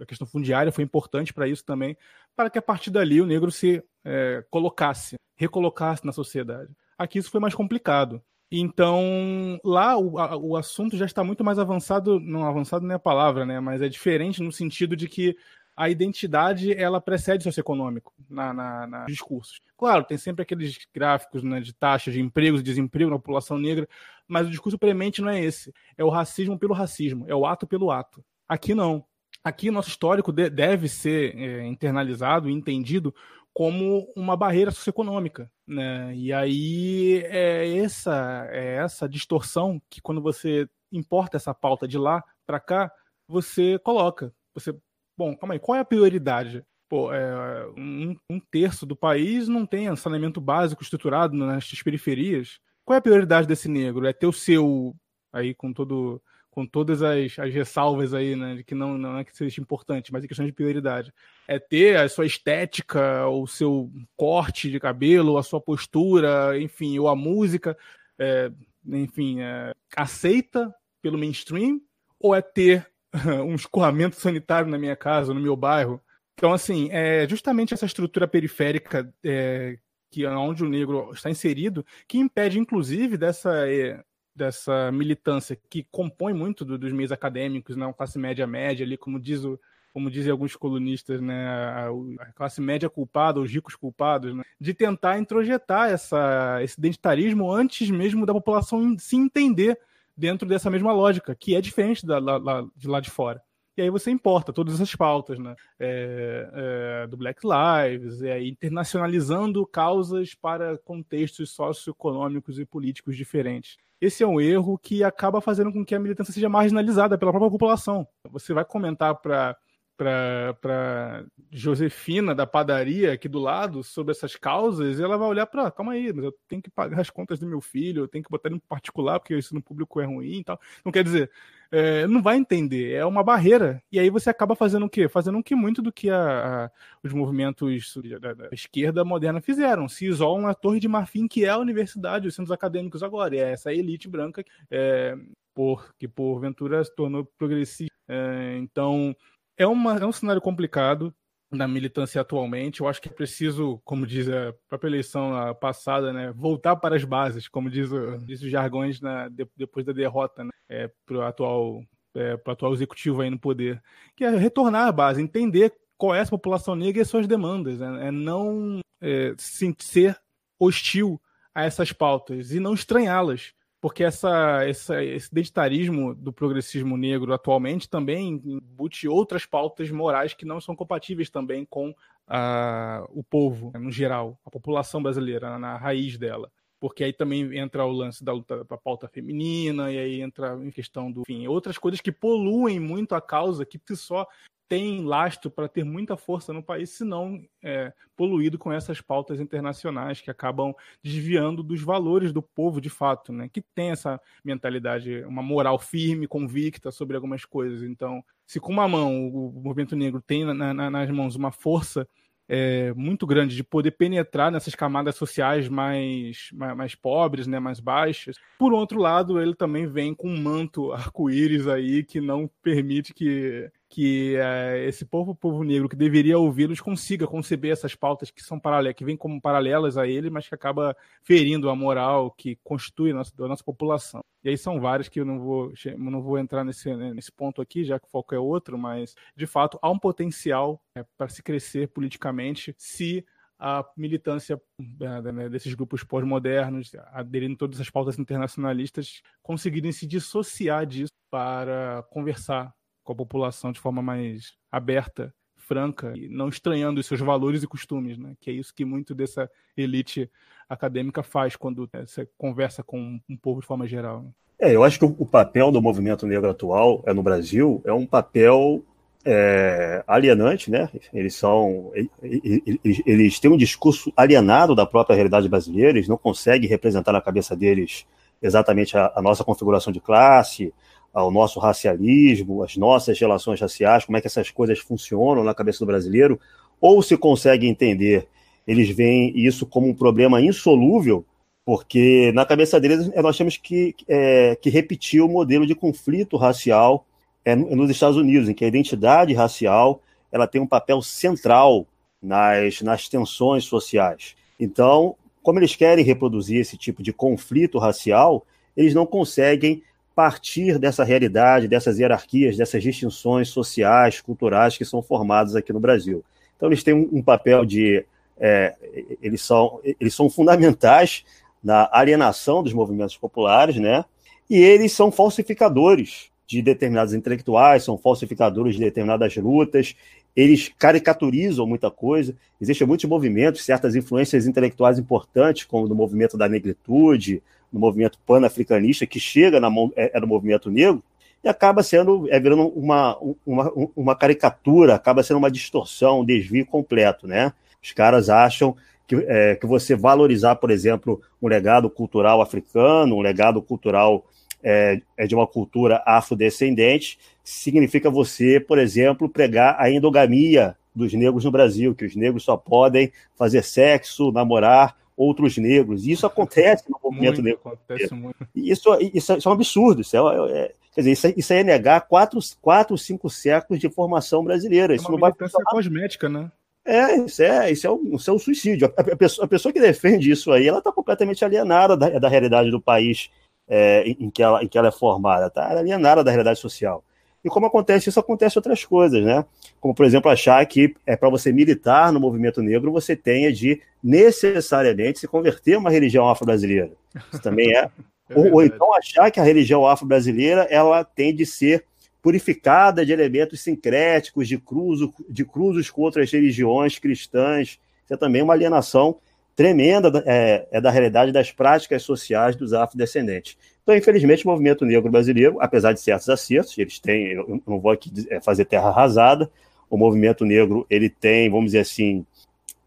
a 0.00 0.06
questão 0.06 0.26
fundiária 0.26 0.72
foi 0.72 0.84
importante 0.84 1.32
para 1.32 1.48
isso 1.48 1.64
também, 1.64 1.96
para 2.36 2.50
que 2.50 2.58
a 2.58 2.62
partir 2.62 2.90
dali 2.90 3.20
o 3.20 3.26
negro 3.26 3.50
se 3.50 3.82
é, 4.04 4.44
colocasse, 4.50 5.16
recolocasse 5.36 6.04
na 6.04 6.12
sociedade. 6.12 6.70
Aqui 6.96 7.18
isso 7.18 7.30
foi 7.30 7.40
mais 7.40 7.54
complicado. 7.54 8.22
Então, 8.50 9.60
lá 9.62 9.98
o, 9.98 10.18
a, 10.18 10.36
o 10.36 10.56
assunto 10.56 10.96
já 10.96 11.04
está 11.04 11.22
muito 11.22 11.44
mais 11.44 11.58
avançado, 11.58 12.18
não 12.18 12.46
avançado 12.46 12.86
nem 12.86 12.94
a 12.94 12.98
palavra, 12.98 13.44
né? 13.44 13.60
Mas 13.60 13.82
é 13.82 13.88
diferente 13.88 14.42
no 14.42 14.50
sentido 14.50 14.96
de 14.96 15.06
que 15.06 15.36
a 15.78 15.88
identidade 15.88 16.72
ela 16.72 17.00
precede 17.00 17.42
o 17.42 17.44
socioeconômico 17.44 18.12
na, 18.28 18.52
na, 18.52 18.86
na 18.88 19.04
discursos. 19.04 19.60
Claro, 19.76 20.02
tem 20.02 20.18
sempre 20.18 20.42
aqueles 20.42 20.76
gráficos 20.92 21.44
né, 21.44 21.60
de 21.60 21.72
taxas 21.72 22.12
de 22.12 22.20
emprego 22.20 22.58
e 22.58 22.62
desemprego 22.62 23.08
na 23.08 23.16
população 23.16 23.56
negra, 23.56 23.88
mas 24.26 24.48
o 24.48 24.50
discurso 24.50 24.76
premente 24.76 25.22
não 25.22 25.28
é 25.30 25.40
esse. 25.40 25.72
É 25.96 26.02
o 26.02 26.08
racismo 26.08 26.58
pelo 26.58 26.74
racismo, 26.74 27.26
é 27.28 27.34
o 27.34 27.46
ato 27.46 27.64
pelo 27.64 27.92
ato. 27.92 28.24
Aqui 28.48 28.74
não. 28.74 29.04
Aqui 29.44 29.70
nosso 29.70 29.88
histórico 29.88 30.32
de, 30.32 30.50
deve 30.50 30.88
ser 30.88 31.36
é, 31.38 31.64
internalizado 31.64 32.50
e 32.50 32.52
entendido 32.52 33.14
como 33.54 34.12
uma 34.16 34.36
barreira 34.36 34.72
socioeconômica, 34.72 35.48
né? 35.64 36.12
E 36.12 36.32
aí 36.32 37.22
é 37.26 37.78
essa 37.78 38.48
é 38.50 38.76
essa 38.78 39.08
distorção 39.08 39.80
que 39.88 40.00
quando 40.00 40.20
você 40.20 40.68
importa 40.90 41.36
essa 41.36 41.54
pauta 41.54 41.86
de 41.86 41.96
lá 41.96 42.24
para 42.44 42.58
cá, 42.58 42.90
você 43.28 43.78
coloca. 43.78 44.32
Você 44.54 44.74
bom, 45.18 45.36
calma 45.36 45.54
aí, 45.54 45.58
qual 45.58 45.76
é 45.76 45.80
a 45.80 45.84
prioridade? 45.84 46.64
Pô, 46.88 47.12
é, 47.12 47.66
um, 47.76 48.16
um, 48.30 48.40
terço 48.40 48.86
do 48.86 48.96
país 48.96 49.48
não 49.48 49.66
tem 49.66 49.94
saneamento 49.96 50.40
básico 50.40 50.82
estruturado 50.82 51.36
nas 51.36 51.68
periferias. 51.82 52.60
Qual 52.84 52.94
é 52.94 52.98
a 52.98 53.02
prioridade 53.02 53.46
desse 53.46 53.68
negro? 53.68 54.06
É 54.06 54.12
ter 54.12 54.26
o 54.26 54.32
seu, 54.32 54.94
aí 55.32 55.54
com 55.54 55.72
todo 55.72 56.22
com 56.50 56.66
todas 56.66 57.02
as, 57.02 57.38
as 57.38 57.54
ressalvas 57.54 58.12
aí, 58.12 58.34
né, 58.34 58.56
de 58.56 58.64
que 58.64 58.74
não, 58.74 58.98
não 58.98 59.18
é 59.18 59.22
que 59.22 59.36
seja 59.36 59.60
importante, 59.60 60.12
mas 60.12 60.24
é 60.24 60.26
questão 60.26 60.44
de 60.44 60.50
prioridade. 60.50 61.12
É 61.46 61.56
ter 61.56 61.96
a 61.96 62.08
sua 62.08 62.26
estética, 62.26 63.28
o 63.28 63.46
seu 63.46 63.92
corte 64.16 64.68
de 64.68 64.80
cabelo, 64.80 65.38
a 65.38 65.42
sua 65.44 65.60
postura, 65.60 66.58
enfim, 66.58 66.98
ou 66.98 67.06
a 67.08 67.14
música, 67.14 67.78
é, 68.18 68.50
enfim, 68.84 69.40
é, 69.40 69.72
aceita 69.96 70.74
pelo 71.00 71.16
mainstream, 71.16 71.80
ou 72.18 72.34
é 72.34 72.42
ter 72.42 72.90
um 73.46 73.54
escoamento 73.54 74.16
sanitário 74.16 74.70
na 74.70 74.78
minha 74.78 74.96
casa, 74.96 75.34
no 75.34 75.40
meu 75.40 75.56
bairro. 75.56 76.02
Então, 76.34 76.52
assim, 76.52 76.88
é 76.92 77.26
justamente 77.28 77.74
essa 77.74 77.86
estrutura 77.86 78.28
periférica 78.28 79.12
é, 79.24 79.78
que 80.10 80.24
é 80.24 80.30
onde 80.30 80.64
o 80.64 80.68
negro 80.68 81.10
está 81.12 81.30
inserido, 81.30 81.84
que 82.06 82.18
impede, 82.18 82.58
inclusive, 82.58 83.16
dessa, 83.16 83.68
é, 83.68 84.02
dessa 84.34 84.90
militância 84.92 85.58
que 85.68 85.86
compõe 85.90 86.32
muito 86.32 86.64
do, 86.64 86.78
dos 86.78 86.92
meios 86.92 87.12
acadêmicos, 87.12 87.76
né, 87.76 87.92
classe 87.96 88.18
média 88.18 88.46
média 88.46 88.84
ali, 88.86 88.96
como 88.96 89.20
diz 89.20 89.44
o, 89.44 89.58
como 89.92 90.10
dizem 90.10 90.30
alguns 90.30 90.54
colunistas, 90.54 91.20
né, 91.20 91.46
a, 91.46 91.88
a, 92.20 92.32
classe 92.32 92.60
média 92.60 92.88
culpada, 92.88 93.40
os 93.40 93.50
ricos 93.50 93.74
culpados, 93.74 94.34
né, 94.34 94.44
de 94.60 94.72
tentar 94.72 95.18
introjetar 95.18 95.90
essa, 95.90 96.60
esse 96.62 96.78
identitarismo 96.78 97.50
antes 97.50 97.90
mesmo 97.90 98.24
da 98.24 98.32
população 98.32 98.96
se 98.98 99.16
entender 99.16 99.78
dentro 100.18 100.48
dessa 100.48 100.68
mesma 100.68 100.92
lógica, 100.92 101.34
que 101.34 101.54
é 101.54 101.60
diferente 101.60 102.04
da, 102.04 102.18
lá, 102.18 102.66
de 102.76 102.88
lá 102.88 102.98
de 102.98 103.08
fora. 103.08 103.40
E 103.76 103.82
aí 103.82 103.90
você 103.90 104.10
importa 104.10 104.52
todas 104.52 104.74
essas 104.74 104.92
pautas, 104.96 105.38
né? 105.38 105.54
É, 105.78 106.50
é, 106.52 107.06
do 107.06 107.16
Black 107.16 107.40
Lives, 107.44 108.20
é, 108.22 108.44
internacionalizando 108.44 109.64
causas 109.64 110.34
para 110.34 110.76
contextos 110.78 111.52
socioeconômicos 111.52 112.58
e 112.58 112.66
políticos 112.66 113.16
diferentes. 113.16 113.76
Esse 114.00 114.24
é 114.24 114.26
um 114.26 114.40
erro 114.40 114.76
que 114.76 115.04
acaba 115.04 115.40
fazendo 115.40 115.72
com 115.72 115.84
que 115.84 115.94
a 115.94 116.00
militância 116.00 116.34
seja 116.34 116.48
marginalizada 116.48 117.16
pela 117.16 117.30
própria 117.30 117.52
população. 117.52 118.06
Você 118.30 118.52
vai 118.52 118.64
comentar 118.64 119.14
para 119.14 119.56
para 119.98 121.24
Josefina 121.50 122.32
da 122.32 122.46
padaria 122.46 123.12
aqui 123.12 123.28
do 123.28 123.40
lado 123.40 123.82
sobre 123.82 124.12
essas 124.12 124.36
causas, 124.36 125.00
ela 125.00 125.18
vai 125.18 125.28
olhar 125.28 125.46
para, 125.46 125.72
calma 125.72 125.92
aí, 125.92 126.12
mas 126.12 126.24
eu 126.24 126.32
tenho 126.46 126.62
que 126.62 126.70
pagar 126.70 127.00
as 127.00 127.10
contas 127.10 127.40
do 127.40 127.46
meu 127.46 127.60
filho, 127.60 128.04
eu 128.04 128.08
tenho 128.08 128.22
que 128.22 128.30
botar 128.30 128.48
ele 128.48 128.54
no 128.54 128.60
particular 128.60 129.18
porque 129.18 129.36
isso 129.36 129.54
no 129.54 129.60
público 129.60 130.00
é 130.00 130.04
ruim 130.04 130.38
e 130.38 130.44
tal. 130.44 130.60
Não 130.84 130.92
quer 130.92 131.02
dizer, 131.02 131.30
é, 131.72 132.06
não 132.06 132.22
vai 132.22 132.36
entender, 132.36 132.92
é 132.92 133.04
uma 133.04 133.24
barreira. 133.24 133.82
E 133.90 133.98
aí 133.98 134.08
você 134.08 134.30
acaba 134.30 134.54
fazendo 134.54 134.86
o 134.86 134.90
quê? 134.90 135.08
Fazendo 135.08 135.38
o 135.38 135.42
que 135.42 135.56
muito 135.56 135.82
do 135.82 135.92
que 135.92 136.08
a, 136.10 136.66
a, 136.66 136.70
os 137.02 137.12
movimentos 137.12 137.92
da, 138.20 138.34
da, 138.34 138.48
esquerda 138.52 139.04
moderna 139.04 139.40
fizeram. 139.40 139.88
Se 139.88 140.06
isolam 140.06 140.42
na 140.42 140.54
Torre 140.54 140.78
de 140.78 140.86
Marfim, 140.86 141.26
que 141.26 141.44
é 141.44 141.48
a 141.48 141.58
universidade, 141.58 142.28
os 142.28 142.36
centros 142.36 142.52
acadêmicos 142.52 143.02
agora, 143.02 143.34
e 143.34 143.40
é 143.40 143.50
essa 143.50 143.72
elite 143.72 144.08
branca 144.08 144.44
é, 144.70 145.16
por, 145.52 145.92
que 145.98 146.06
porventura 146.06 146.84
se 146.84 146.94
tornou 146.94 147.24
progressista. 147.36 147.92
É, 148.06 148.56
então, 148.58 149.14
é, 149.58 149.66
uma, 149.66 149.96
é 149.96 150.06
um 150.06 150.12
cenário 150.12 150.40
complicado 150.40 151.14
na 151.50 151.66
militância 151.66 152.20
atualmente. 152.20 152.80
Eu 152.80 152.88
acho 152.88 153.00
que 153.00 153.08
é 153.08 153.12
preciso, 153.12 153.80
como 153.84 154.06
diz 154.06 154.28
a 154.28 154.54
própria 154.68 154.88
eleição 154.88 155.32
passada, 155.60 156.12
né, 156.12 156.32
voltar 156.32 156.76
para 156.76 156.96
as 156.96 157.04
bases, 157.04 157.48
como 157.48 157.70
diz, 157.70 157.90
o, 157.90 158.18
diz 158.18 158.42
os 158.42 158.50
jargões 158.50 159.00
na, 159.00 159.28
de, 159.28 159.46
depois 159.56 159.84
da 159.84 159.92
derrota 159.92 160.44
né, 160.44 160.50
é, 160.68 160.90
para 161.04 161.16
o 161.16 161.22
atual, 161.22 161.82
é, 162.14 162.38
atual 162.46 162.72
executivo 162.74 163.22
aí 163.22 163.30
no 163.30 163.38
poder, 163.38 163.82
que 164.14 164.24
é 164.24 164.30
retornar 164.30 164.86
à 164.88 164.92
base, 164.92 165.22
entender 165.22 165.72
qual 165.96 166.14
é 166.14 166.20
a 166.20 166.26
população 166.26 166.76
negra 166.76 167.00
e 167.00 167.02
as 167.02 167.08
suas 167.08 167.26
demandas, 167.26 167.80
né, 167.80 168.08
é 168.08 168.10
não 168.10 168.80
é, 169.00 169.34
ser 169.38 170.16
hostil 170.58 171.20
a 171.54 171.64
essas 171.64 171.92
pautas 171.92 172.52
e 172.52 172.60
não 172.60 172.74
estranhá-las 172.74 173.54
porque 173.80 174.02
essa, 174.02 174.64
essa, 174.64 175.04
esse 175.04 175.28
identitarismo 175.30 176.14
do 176.14 176.32
progressismo 176.32 176.96
negro 176.96 177.32
atualmente 177.32 177.88
também 177.88 178.40
embute 178.44 179.06
outras 179.06 179.46
pautas 179.46 179.90
morais 179.90 180.34
que 180.34 180.44
não 180.44 180.60
são 180.60 180.74
compatíveis 180.74 181.30
também 181.30 181.64
com 181.64 181.94
a, 182.26 183.06
o 183.10 183.22
povo, 183.22 183.72
no 183.78 183.90
geral, 183.90 184.38
a 184.44 184.50
população 184.50 185.02
brasileira, 185.02 185.58
na 185.58 185.76
raiz 185.76 186.18
dela. 186.18 186.50
Porque 186.80 187.02
aí 187.02 187.12
também 187.12 187.56
entra 187.56 187.84
o 187.84 187.90
lance 187.90 188.22
da 188.22 188.32
luta 188.32 188.64
para 188.64 188.78
pauta 188.78 189.08
feminina, 189.08 189.90
e 189.90 189.98
aí 189.98 190.20
entra 190.20 190.56
em 190.62 190.70
questão 190.70 191.10
do. 191.10 191.22
Enfim, 191.22 191.46
outras 191.48 191.76
coisas 191.76 192.00
que 192.00 192.12
poluem 192.12 192.78
muito 192.78 193.16
a 193.16 193.20
causa, 193.20 193.66
que 193.66 193.80
só 193.96 194.26
tem 194.68 195.02
lastro 195.02 195.50
para 195.50 195.66
ter 195.66 195.82
muita 195.82 196.16
força 196.16 196.52
no 196.52 196.62
país, 196.62 196.90
se 196.90 197.04
não 197.04 197.42
é, 197.62 197.92
poluído 198.14 198.58
com 198.58 198.70
essas 198.70 199.00
pautas 199.00 199.40
internacionais 199.40 200.20
que 200.20 200.30
acabam 200.30 200.74
desviando 201.02 201.62
dos 201.62 201.80
valores 201.80 202.32
do 202.32 202.42
povo 202.42 202.80
de 202.80 202.90
fato, 202.90 203.32
né? 203.32 203.48
Que 203.48 203.62
tem 203.62 203.90
essa 203.90 204.20
mentalidade, 204.44 205.24
uma 205.24 205.42
moral 205.42 205.78
firme, 205.78 206.28
convicta 206.28 206.90
sobre 206.90 207.16
algumas 207.16 207.44
coisas. 207.44 207.82
Então, 207.82 208.22
se 208.46 208.60
com 208.60 208.72
uma 208.72 208.86
mão 208.86 209.28
o 209.28 209.60
movimento 209.62 209.96
negro 209.96 210.20
tem 210.20 210.44
na, 210.44 210.74
na, 210.74 210.90
nas 210.90 211.10
mãos 211.10 211.34
uma 211.34 211.50
força 211.50 212.06
é, 212.48 212.94
muito 212.94 213.26
grande 213.26 213.54
de 213.54 213.62
poder 213.62 213.90
penetrar 213.92 214.50
nessas 214.50 214.74
camadas 214.74 215.14
sociais 215.16 215.68
mais, 215.68 216.48
mais, 216.52 216.76
mais, 216.76 216.94
pobres, 216.94 217.46
né, 217.46 217.60
mais 217.60 217.78
baixas. 217.78 218.36
Por 218.58 218.72
outro 218.72 218.98
lado, 218.98 219.40
ele 219.40 219.54
também 219.54 219.86
vem 219.86 220.14
com 220.14 220.28
um 220.28 220.40
manto 220.40 220.92
arco-íris 220.92 221.68
aí 221.68 222.02
que 222.02 222.20
não 222.20 222.50
permite 222.62 223.12
que 223.12 223.70
que 223.88 224.36
é, 224.36 224.86
esse 224.86 225.04
povo, 225.04 225.34
povo 225.34 225.64
negro 225.64 225.88
que 225.88 225.96
deveria 225.96 226.38
ouvi-los 226.38 226.80
consiga 226.80 227.26
conceber 227.26 227.72
essas 227.72 227.94
pautas 227.94 228.30
que 228.30 228.42
são 228.42 228.60
paralelas, 228.60 228.94
que 228.94 229.04
vêm 229.04 229.16
como 229.16 229.40
paralelas 229.40 229.96
a 229.96 230.06
ele, 230.06 230.28
mas 230.28 230.46
que 230.46 230.54
acaba 230.54 230.94
ferindo 231.22 231.70
a 231.70 231.74
moral 231.74 232.30
que 232.30 232.56
constitui 232.62 233.12
a 233.12 233.14
nossa, 233.14 233.32
a 233.38 233.48
nossa 233.48 233.64
população. 233.64 234.22
E 234.44 234.50
aí 234.50 234.58
são 234.58 234.78
várias 234.80 235.08
que 235.08 235.18
eu 235.18 235.24
não 235.24 235.40
vou, 235.40 235.72
não 235.96 236.20
vou 236.20 236.38
entrar 236.38 236.64
nesse, 236.64 236.94
né, 236.94 237.14
nesse 237.14 237.32
ponto 237.32 237.62
aqui, 237.62 237.82
já 237.82 237.98
que 237.98 238.06
o 238.06 238.10
foco 238.10 238.34
é 238.34 238.38
outro, 238.38 238.76
mas 238.76 239.14
de 239.34 239.46
fato 239.46 239.78
há 239.80 239.90
um 239.90 239.98
potencial 239.98 240.82
é, 240.94 241.04
para 241.16 241.28
se 241.28 241.42
crescer 241.42 241.88
politicamente 241.88 242.74
se 242.76 243.24
a 243.58 243.84
militância 243.96 244.60
é, 245.00 245.32
né, 245.32 245.48
desses 245.48 245.74
grupos 245.74 246.04
pós-modernos, 246.04 246.92
aderindo 247.12 247.56
todas 247.56 247.80
as 247.80 247.90
pautas 247.90 248.18
internacionalistas, 248.18 249.22
conseguirem 249.42 249.90
se 249.90 250.06
dissociar 250.06 250.86
disso 250.86 251.12
para 251.30 252.04
conversar 252.10 252.72
com 253.08 253.12
a 253.14 253.16
população 253.16 253.72
de 253.72 253.80
forma 253.80 254.02
mais 254.02 254.52
aberta, 254.70 255.32
franca, 255.56 256.12
e 256.14 256.28
não 256.28 256.50
estranhando 256.50 257.00
os 257.00 257.06
seus 257.06 257.20
valores 257.20 257.62
e 257.62 257.66
costumes, 257.66 258.18
né? 258.18 258.34
Que 258.38 258.50
é 258.50 258.52
isso 258.52 258.74
que 258.74 258.84
muito 258.84 259.14
dessa 259.14 259.50
elite 259.74 260.30
acadêmica 260.68 261.22
faz 261.22 261.56
quando 261.56 261.88
né, 261.90 262.04
você 262.04 262.28
conversa 262.36 262.82
com 262.82 263.18
um 263.26 263.36
povo 263.36 263.62
de 263.62 263.66
forma 263.66 263.86
geral. 263.88 264.24
Né? 264.24 264.30
É, 264.60 264.76
eu 264.76 264.84
acho 264.84 264.98
que 264.98 265.06
o 265.06 265.24
papel 265.24 265.72
do 265.72 265.80
movimento 265.80 266.26
negro 266.26 266.50
atual 266.50 267.02
é 267.06 267.14
no 267.14 267.22
Brasil 267.22 267.80
é 267.86 267.92
um 267.94 268.04
papel 268.04 268.84
é, 269.24 270.04
alienante, 270.06 270.70
né? 270.70 270.90
Eles 271.10 271.34
são, 271.34 271.90
eles, 272.22 273.02
eles 273.06 273.40
têm 273.40 273.50
um 273.50 273.56
discurso 273.56 274.12
alienado 274.14 274.74
da 274.74 274.84
própria 274.84 275.16
realidade 275.16 275.48
brasileira. 275.48 275.96
Eles 275.96 276.08
não 276.08 276.18
conseguem 276.18 276.68
representar 276.68 277.12
na 277.12 277.22
cabeça 277.22 277.56
deles 277.56 278.06
exatamente 278.42 278.98
a, 278.98 279.12
a 279.16 279.22
nossa 279.22 279.42
configuração 279.44 279.92
de 279.92 280.00
classe, 280.00 280.74
ao 281.18 281.32
nosso 281.32 281.58
racialismo, 281.58 282.62
as 282.62 282.76
nossas 282.76 283.18
relações 283.18 283.60
raciais, 283.60 284.04
como 284.04 284.16
é 284.16 284.20
que 284.20 284.28
essas 284.28 284.50
coisas 284.50 284.78
funcionam 284.78 285.42
na 285.42 285.52
cabeça 285.52 285.80
do 285.80 285.86
brasileiro, 285.86 286.38
ou 286.80 287.02
se 287.02 287.16
consegue 287.16 287.66
entender, 287.66 288.28
eles 288.66 288.88
veem 288.90 289.32
isso 289.34 289.66
como 289.66 289.88
um 289.88 289.94
problema 289.94 290.40
insolúvel, 290.40 291.24
porque 291.64 292.30
na 292.32 292.46
cabeça 292.46 292.80
deles 292.80 293.10
nós 293.16 293.36
temos 293.36 293.56
que, 293.56 293.96
é, 294.06 294.56
que 294.62 294.70
repetir 294.70 295.20
o 295.20 295.28
modelo 295.28 295.66
de 295.66 295.74
conflito 295.74 296.36
racial 296.36 297.04
é, 297.44 297.56
nos 297.56 297.90
Estados 297.90 298.16
Unidos, 298.16 298.48
em 298.48 298.54
que 298.54 298.64
a 298.64 298.68
identidade 298.68 299.34
racial 299.34 300.00
ela 300.30 300.46
tem 300.46 300.60
um 300.60 300.66
papel 300.66 301.02
central 301.02 301.86
nas, 302.22 302.80
nas 302.80 303.08
tensões 303.08 303.64
sociais. 303.64 304.36
Então, 304.60 305.16
como 305.42 305.58
eles 305.58 305.74
querem 305.74 306.04
reproduzir 306.04 306.60
esse 306.60 306.76
tipo 306.76 307.02
de 307.02 307.12
conflito 307.12 307.78
racial, 307.78 308.46
eles 308.76 308.94
não 308.94 309.04
conseguem 309.04 309.82
partir 310.18 310.80
dessa 310.80 311.04
realidade, 311.04 311.68
dessas 311.68 312.00
hierarquias, 312.00 312.56
dessas 312.56 312.82
distinções 312.82 313.50
sociais, 313.50 314.20
culturais 314.20 314.76
que 314.76 314.84
são 314.84 315.00
formadas 315.00 315.54
aqui 315.54 315.72
no 315.72 315.78
Brasil. 315.78 316.24
Então, 316.56 316.68
eles 316.68 316.82
têm 316.82 316.92
um, 316.92 317.22
papel 317.22 317.64
de. 317.64 318.04
É, 318.36 318.74
eles, 319.22 319.40
são, 319.42 319.78
eles 319.84 320.12
são 320.12 320.28
fundamentais 320.28 321.24
na 321.62 321.88
alienação 321.92 322.64
dos 322.64 322.72
movimentos 322.72 323.16
populares, 323.16 323.76
né? 323.76 324.04
E 324.50 324.56
eles 324.56 324.90
são 324.90 325.12
falsificadores 325.12 326.32
de 326.48 326.60
determinados 326.62 327.14
intelectuais, 327.14 327.84
são 327.84 327.96
falsificadores 327.96 328.74
de 328.74 328.80
determinadas 328.80 329.36
lutas, 329.36 329.94
eles 330.36 330.70
caricaturizam 330.78 331.66
muita 331.66 331.90
coisa. 331.90 332.34
Existem 332.60 332.86
muitos 332.86 333.08
movimentos, 333.08 333.64
certas 333.64 333.96
influências 333.96 334.46
intelectuais 334.46 334.98
importantes, 334.98 335.64
como 335.64 335.88
no 335.88 335.94
movimento 335.94 336.36
da 336.36 336.48
negritude, 336.48 337.42
no 337.72 337.80
movimento 337.80 338.18
pan-africanista, 338.26 339.06
que 339.06 339.20
chega 339.20 339.60
na 339.60 339.68
mão, 339.68 339.92
é, 339.96 340.16
é, 340.16 340.20
do 340.20 340.26
movimento 340.26 340.70
negro, 340.70 341.02
e 341.42 341.48
acaba 341.48 341.82
sendo, 341.82 342.28
é 342.30 342.40
virando 342.40 342.66
uma, 342.68 343.16
uma, 343.46 343.72
uma 343.96 344.16
caricatura, 344.16 344.94
acaba 344.94 345.22
sendo 345.22 345.38
uma 345.38 345.50
distorção, 345.50 346.20
um 346.20 346.24
desvio 346.24 346.66
completo, 346.66 347.26
né? 347.26 347.52
Os 347.82 347.92
caras 347.92 348.28
acham 348.28 348.76
que, 349.06 349.16
é, 349.26 349.54
que 349.56 349.66
você 349.66 349.94
valorizar, 349.94 350.56
por 350.56 350.70
exemplo, 350.70 351.20
um 351.40 351.48
legado 351.48 351.88
cultural 351.88 352.42
africano, 352.42 353.16
um 353.16 353.20
legado 353.20 353.62
cultural 353.62 354.24
é, 354.62 355.00
é 355.16 355.26
de 355.26 355.34
uma 355.34 355.46
cultura 355.46 356.02
afrodescendente, 356.06 357.18
significa 357.44 358.10
você, 358.10 358.60
por 358.60 358.78
exemplo, 358.78 359.28
pregar 359.28 359.76
a 359.78 359.90
endogamia 359.90 360.76
dos 360.94 361.12
negros 361.14 361.44
no 361.44 361.50
Brasil, 361.50 361.94
que 361.94 362.04
os 362.04 362.16
negros 362.16 362.44
só 362.44 362.56
podem 362.56 363.12
fazer 363.36 363.62
sexo, 363.62 364.32
namorar 364.32 364.96
outros 365.16 365.56
negros. 365.56 366.04
E 366.04 366.12
isso 366.12 366.26
acontece 366.26 366.84
no 366.88 366.98
movimento 367.02 367.42
muito, 367.42 367.42
negro. 367.42 367.60
Acontece 367.64 368.14
muito. 368.14 368.48
Isso, 368.54 368.94
isso, 369.14 369.36
isso, 369.36 369.48
é 369.48 369.50
um 369.50 369.54
absurdo. 369.54 370.00
Isso 370.02 370.16
é, 370.16 370.50
é, 370.50 370.74
quer 370.94 371.00
dizer, 371.00 371.12
isso, 371.12 371.26
é, 371.26 371.34
isso 371.36 371.52
é 371.52 371.64
negar 371.64 372.00
quatro, 372.02 372.38
quatro, 372.60 372.98
cinco 372.98 373.28
séculos 373.28 373.80
de 373.80 373.88
formação 373.88 374.44
brasileira. 374.44 374.92
É 374.92 374.96
isso 374.96 375.10
não 375.10 375.18
vai 375.18 375.32
funcionar. 375.32 375.70
cosmética, 375.70 376.28
né? 376.28 376.50
É, 376.84 377.16
isso 377.16 377.42
é, 377.42 377.70
isso 377.70 377.86
é, 377.86 377.90
um, 377.90 378.14
isso 378.14 378.30
é 378.30 378.32
um 378.32 378.38
suicídio. 378.38 378.92
A, 378.96 379.00
a, 379.00 379.16
pessoa, 379.16 379.44
a 379.44 379.48
pessoa 379.48 379.72
que 379.72 379.80
defende 379.80 380.30
isso 380.30 380.50
aí, 380.52 380.66
ela 380.66 380.78
está 380.78 380.90
completamente 380.90 381.44
alienada 381.44 381.96
da, 381.96 382.18
da 382.18 382.28
realidade 382.28 382.70
do 382.70 382.80
país 382.80 383.28
é, 383.68 384.08
em, 384.08 384.30
que 384.30 384.42
ela, 384.42 384.62
em 384.62 384.68
que 384.68 384.78
ela 384.78 384.88
é 384.88 384.92
formada, 384.92 385.46
está 385.46 385.70
alienada 385.70 386.24
da 386.24 386.30
realidade 386.30 386.58
social. 386.58 387.04
E 387.44 387.48
como 387.48 387.66
acontece 387.66 388.08
isso, 388.08 388.18
acontece 388.18 388.58
outras 388.58 388.84
coisas, 388.84 389.22
né? 389.24 389.44
Como, 389.80 389.94
por 389.94 390.04
exemplo, 390.04 390.30
achar 390.30 390.64
que 390.66 390.94
é 391.06 391.16
para 391.16 391.28
você 391.28 391.52
militar 391.52 392.12
no 392.12 392.18
movimento 392.18 392.60
negro, 392.60 392.90
você 392.90 393.14
tenha 393.14 393.52
de 393.52 393.80
necessariamente 394.02 395.20
se 395.20 395.28
converter 395.28 395.74
a 395.74 395.78
uma 395.78 395.90
religião 395.90 396.28
afro-brasileira. 396.28 396.90
Isso 397.32 397.40
também 397.40 397.76
é. 397.76 397.88
é 398.28 398.34
ou, 398.34 398.54
ou, 398.54 398.62
então 398.62 398.92
achar 398.94 399.30
que 399.30 399.38
a 399.38 399.44
religião 399.44 399.86
afro-brasileira 399.86 400.62
ela 400.68 401.04
tem 401.04 401.34
de 401.34 401.46
ser 401.46 401.84
purificada 402.20 403.06
de 403.06 403.12
elementos 403.12 403.60
sincréticos, 403.62 404.48
de, 404.48 404.58
cruzo, 404.58 405.14
de 405.28 405.44
cruzos 405.44 405.88
com 405.88 406.02
outras 406.02 406.30
religiões 406.32 406.98
cristãs. 406.98 407.78
Isso 408.04 408.14
é 408.14 408.16
também 408.16 408.42
uma 408.42 408.54
alienação 408.54 409.16
tremenda 409.58 410.22
é, 410.24 410.68
é 410.70 410.80
da 410.80 410.88
realidade 410.88 411.32
das 411.32 411.50
práticas 411.50 412.04
sociais 412.04 412.54
dos 412.54 412.72
afrodescendentes. 412.72 413.58
Então, 413.82 413.96
infelizmente, 413.96 414.46
o 414.46 414.50
movimento 414.50 414.86
negro 414.86 415.10
brasileiro, 415.10 415.56
apesar 415.58 415.92
de 415.92 416.00
certos 416.00 416.28
acertos, 416.28 416.78
eles 416.78 417.00
têm, 417.00 417.32
eu 417.32 417.60
não 417.66 417.80
vou 417.80 417.90
aqui 417.90 418.08
é, 418.30 418.40
fazer 418.40 418.66
terra 418.66 418.90
arrasada, 418.90 419.50
o 419.90 419.96
movimento 419.96 420.44
negro, 420.44 420.86
ele 420.88 421.10
tem, 421.10 421.50
vamos 421.50 421.66
dizer 421.66 421.80
assim, 421.80 422.24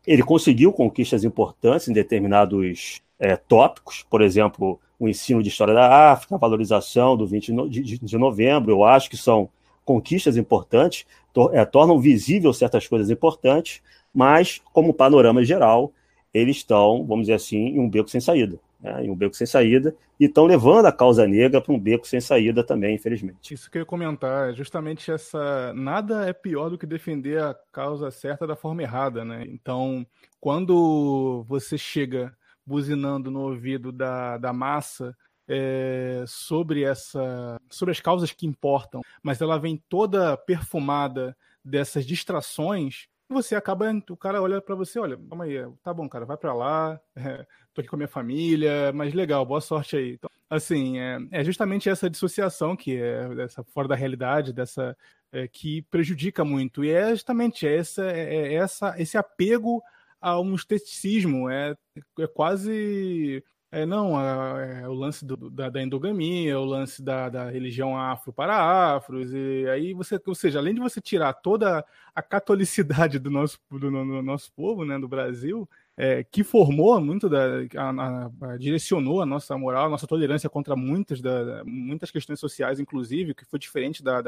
ele 0.07 0.23
conseguiu 0.23 0.72
conquistas 0.72 1.26
importantes 1.26 1.89
em 1.89 1.93
determinados 1.93 3.02
é, 3.19 3.35
tópicos, 3.35 4.06
por 4.10 4.22
exemplo, 4.22 4.80
o 4.98 5.10
ensino 5.10 5.43
de 5.43 5.49
história 5.49 5.73
da 5.73 6.14
África, 6.14 6.35
a 6.35 6.38
valorização 6.38 7.18
do 7.18 7.27
20 7.27 7.52
de 7.69 8.18
novembro, 8.18 8.72
eu 8.72 8.85
acho 8.85 9.10
que 9.10 9.18
são 9.18 9.49
conquistas 9.84 10.38
importantes, 10.38 11.06
é, 11.52 11.65
tornam 11.65 11.99
visível 11.99 12.53
certas 12.53 12.88
coisas 12.88 13.10
importantes, 13.10 13.81
mas, 14.14 14.61
como 14.72 14.93
panorama 14.93 15.43
geral, 15.43 15.91
eles 16.33 16.57
estão, 16.57 17.05
vamos 17.05 17.23
dizer 17.23 17.33
assim, 17.33 17.57
em 17.57 17.79
um 17.79 17.89
beco 17.89 18.09
sem 18.09 18.21
saída. 18.21 18.59
né, 18.79 19.05
em 19.05 19.09
um 19.09 19.15
beco 19.15 19.35
sem 19.35 19.45
saída, 19.45 19.95
e 20.19 20.25
estão 20.25 20.45
levando 20.45 20.85
a 20.87 20.91
causa 20.91 21.27
negra 21.27 21.61
para 21.61 21.73
um 21.73 21.79
beco 21.79 22.07
sem 22.07 22.19
saída 22.19 22.63
também, 22.63 22.95
infelizmente. 22.95 23.53
Isso 23.53 23.69
que 23.69 23.77
eu 23.77 23.81
ia 23.81 23.85
comentar, 23.85 24.49
é 24.49 24.53
justamente 24.53 25.11
essa. 25.11 25.71
Nada 25.73 26.27
é 26.27 26.33
pior 26.33 26.69
do 26.69 26.77
que 26.77 26.85
defender 26.85 27.41
a 27.41 27.55
causa 27.71 28.09
certa 28.11 28.47
da 28.47 28.55
forma 28.55 28.81
errada, 28.81 29.23
né? 29.23 29.45
Então, 29.47 30.05
quando 30.39 31.45
você 31.47 31.77
chega 31.77 32.35
buzinando 32.65 33.29
no 33.29 33.41
ouvido 33.41 33.91
da, 33.91 34.37
da 34.37 34.53
massa 34.53 35.15
é, 35.47 36.23
sobre 36.27 36.83
essa 36.83 37.59
sobre 37.69 37.91
as 37.91 37.99
causas 37.99 38.31
que 38.31 38.45
importam, 38.45 39.01
mas 39.21 39.41
ela 39.41 39.59
vem 39.59 39.81
toda 39.89 40.37
perfumada 40.37 41.35
dessas 41.63 42.05
distrações, 42.05 43.07
você 43.33 43.55
acaba, 43.55 43.91
o 44.09 44.17
cara 44.17 44.41
olha 44.41 44.61
para 44.61 44.75
você, 44.75 44.99
olha, 44.99 45.17
calma 45.29 45.45
aí, 45.45 45.55
tá 45.83 45.93
bom, 45.93 46.07
cara, 46.07 46.25
vai 46.25 46.37
para 46.37 46.53
lá, 46.53 46.99
é, 47.15 47.45
tô 47.73 47.81
aqui 47.81 47.89
com 47.89 47.95
a 47.95 47.97
minha 47.97 48.07
família, 48.07 48.91
mas 48.93 49.13
legal, 49.13 49.45
boa 49.45 49.61
sorte 49.61 49.95
aí. 49.95 50.13
Então, 50.13 50.29
assim, 50.49 50.99
é, 50.99 51.17
é, 51.31 51.43
justamente 51.43 51.89
essa 51.89 52.09
dissociação 52.09 52.75
que 52.75 52.97
é 52.97 53.27
dessa 53.35 53.63
fora 53.63 53.87
da 53.87 53.95
realidade, 53.95 54.53
dessa 54.53 54.95
é, 55.31 55.47
que 55.47 55.81
prejudica 55.83 56.43
muito. 56.43 56.83
E 56.83 56.91
é 56.91 57.09
justamente 57.11 57.67
essa, 57.67 58.05
é, 58.05 58.35
é 58.35 58.53
essa 58.55 58.95
esse 58.99 59.17
apego 59.17 59.81
a 60.19 60.39
um 60.39 60.53
esteticismo, 60.53 61.49
é, 61.49 61.75
é 62.19 62.27
quase 62.27 63.43
é, 63.72 63.85
não, 63.85 64.19
é, 64.19 64.85
o 64.88 64.93
lance 64.93 65.23
do, 65.23 65.49
da, 65.49 65.69
da, 65.69 65.81
endogamia, 65.81 66.60
o 66.60 66.65
lance 66.65 67.02
da, 67.02 67.30
da, 67.30 67.49
religião 67.49 67.98
afro 67.98 68.34
para 68.34 68.95
afros, 68.95 69.31
e 69.34 69.65
aí 69.69 69.93
você, 69.93 70.19
ou 70.27 70.35
seja, 70.35 70.60
além 70.60 70.73
de 70.73 70.81
você 70.81 70.99
tirar 70.99 71.34
toda 71.34 71.85
a 72.14 72.22
catolicidade 72.22 73.18
do 73.18 73.31
nosso, 73.31 73.57
do, 73.72 73.80
do 73.80 74.22
nosso 74.22 74.52
povo, 74.53 74.84
né, 74.84 74.99
do 74.99 75.07
Brasil, 75.07 75.69
é, 75.95 76.23
que 76.23 76.43
formou 76.43 76.99
muito 76.99 77.30
da, 77.30 77.60
a, 77.77 78.26
a, 78.53 78.57
direcionou 78.57 79.22
a 79.22 79.26
nossa 79.26 79.57
moral, 79.57 79.85
a 79.85 79.89
nossa 79.89 80.07
tolerância 80.07 80.49
contra 80.49 80.76
muitas, 80.76 81.22
da, 81.22 81.64
muitas 81.64 82.11
questões 82.11 82.39
sociais, 82.39 82.80
inclusive, 82.80 83.34
que 83.34 83.45
foi 83.45 83.60
diferente 83.60 84.03
da, 84.03 84.22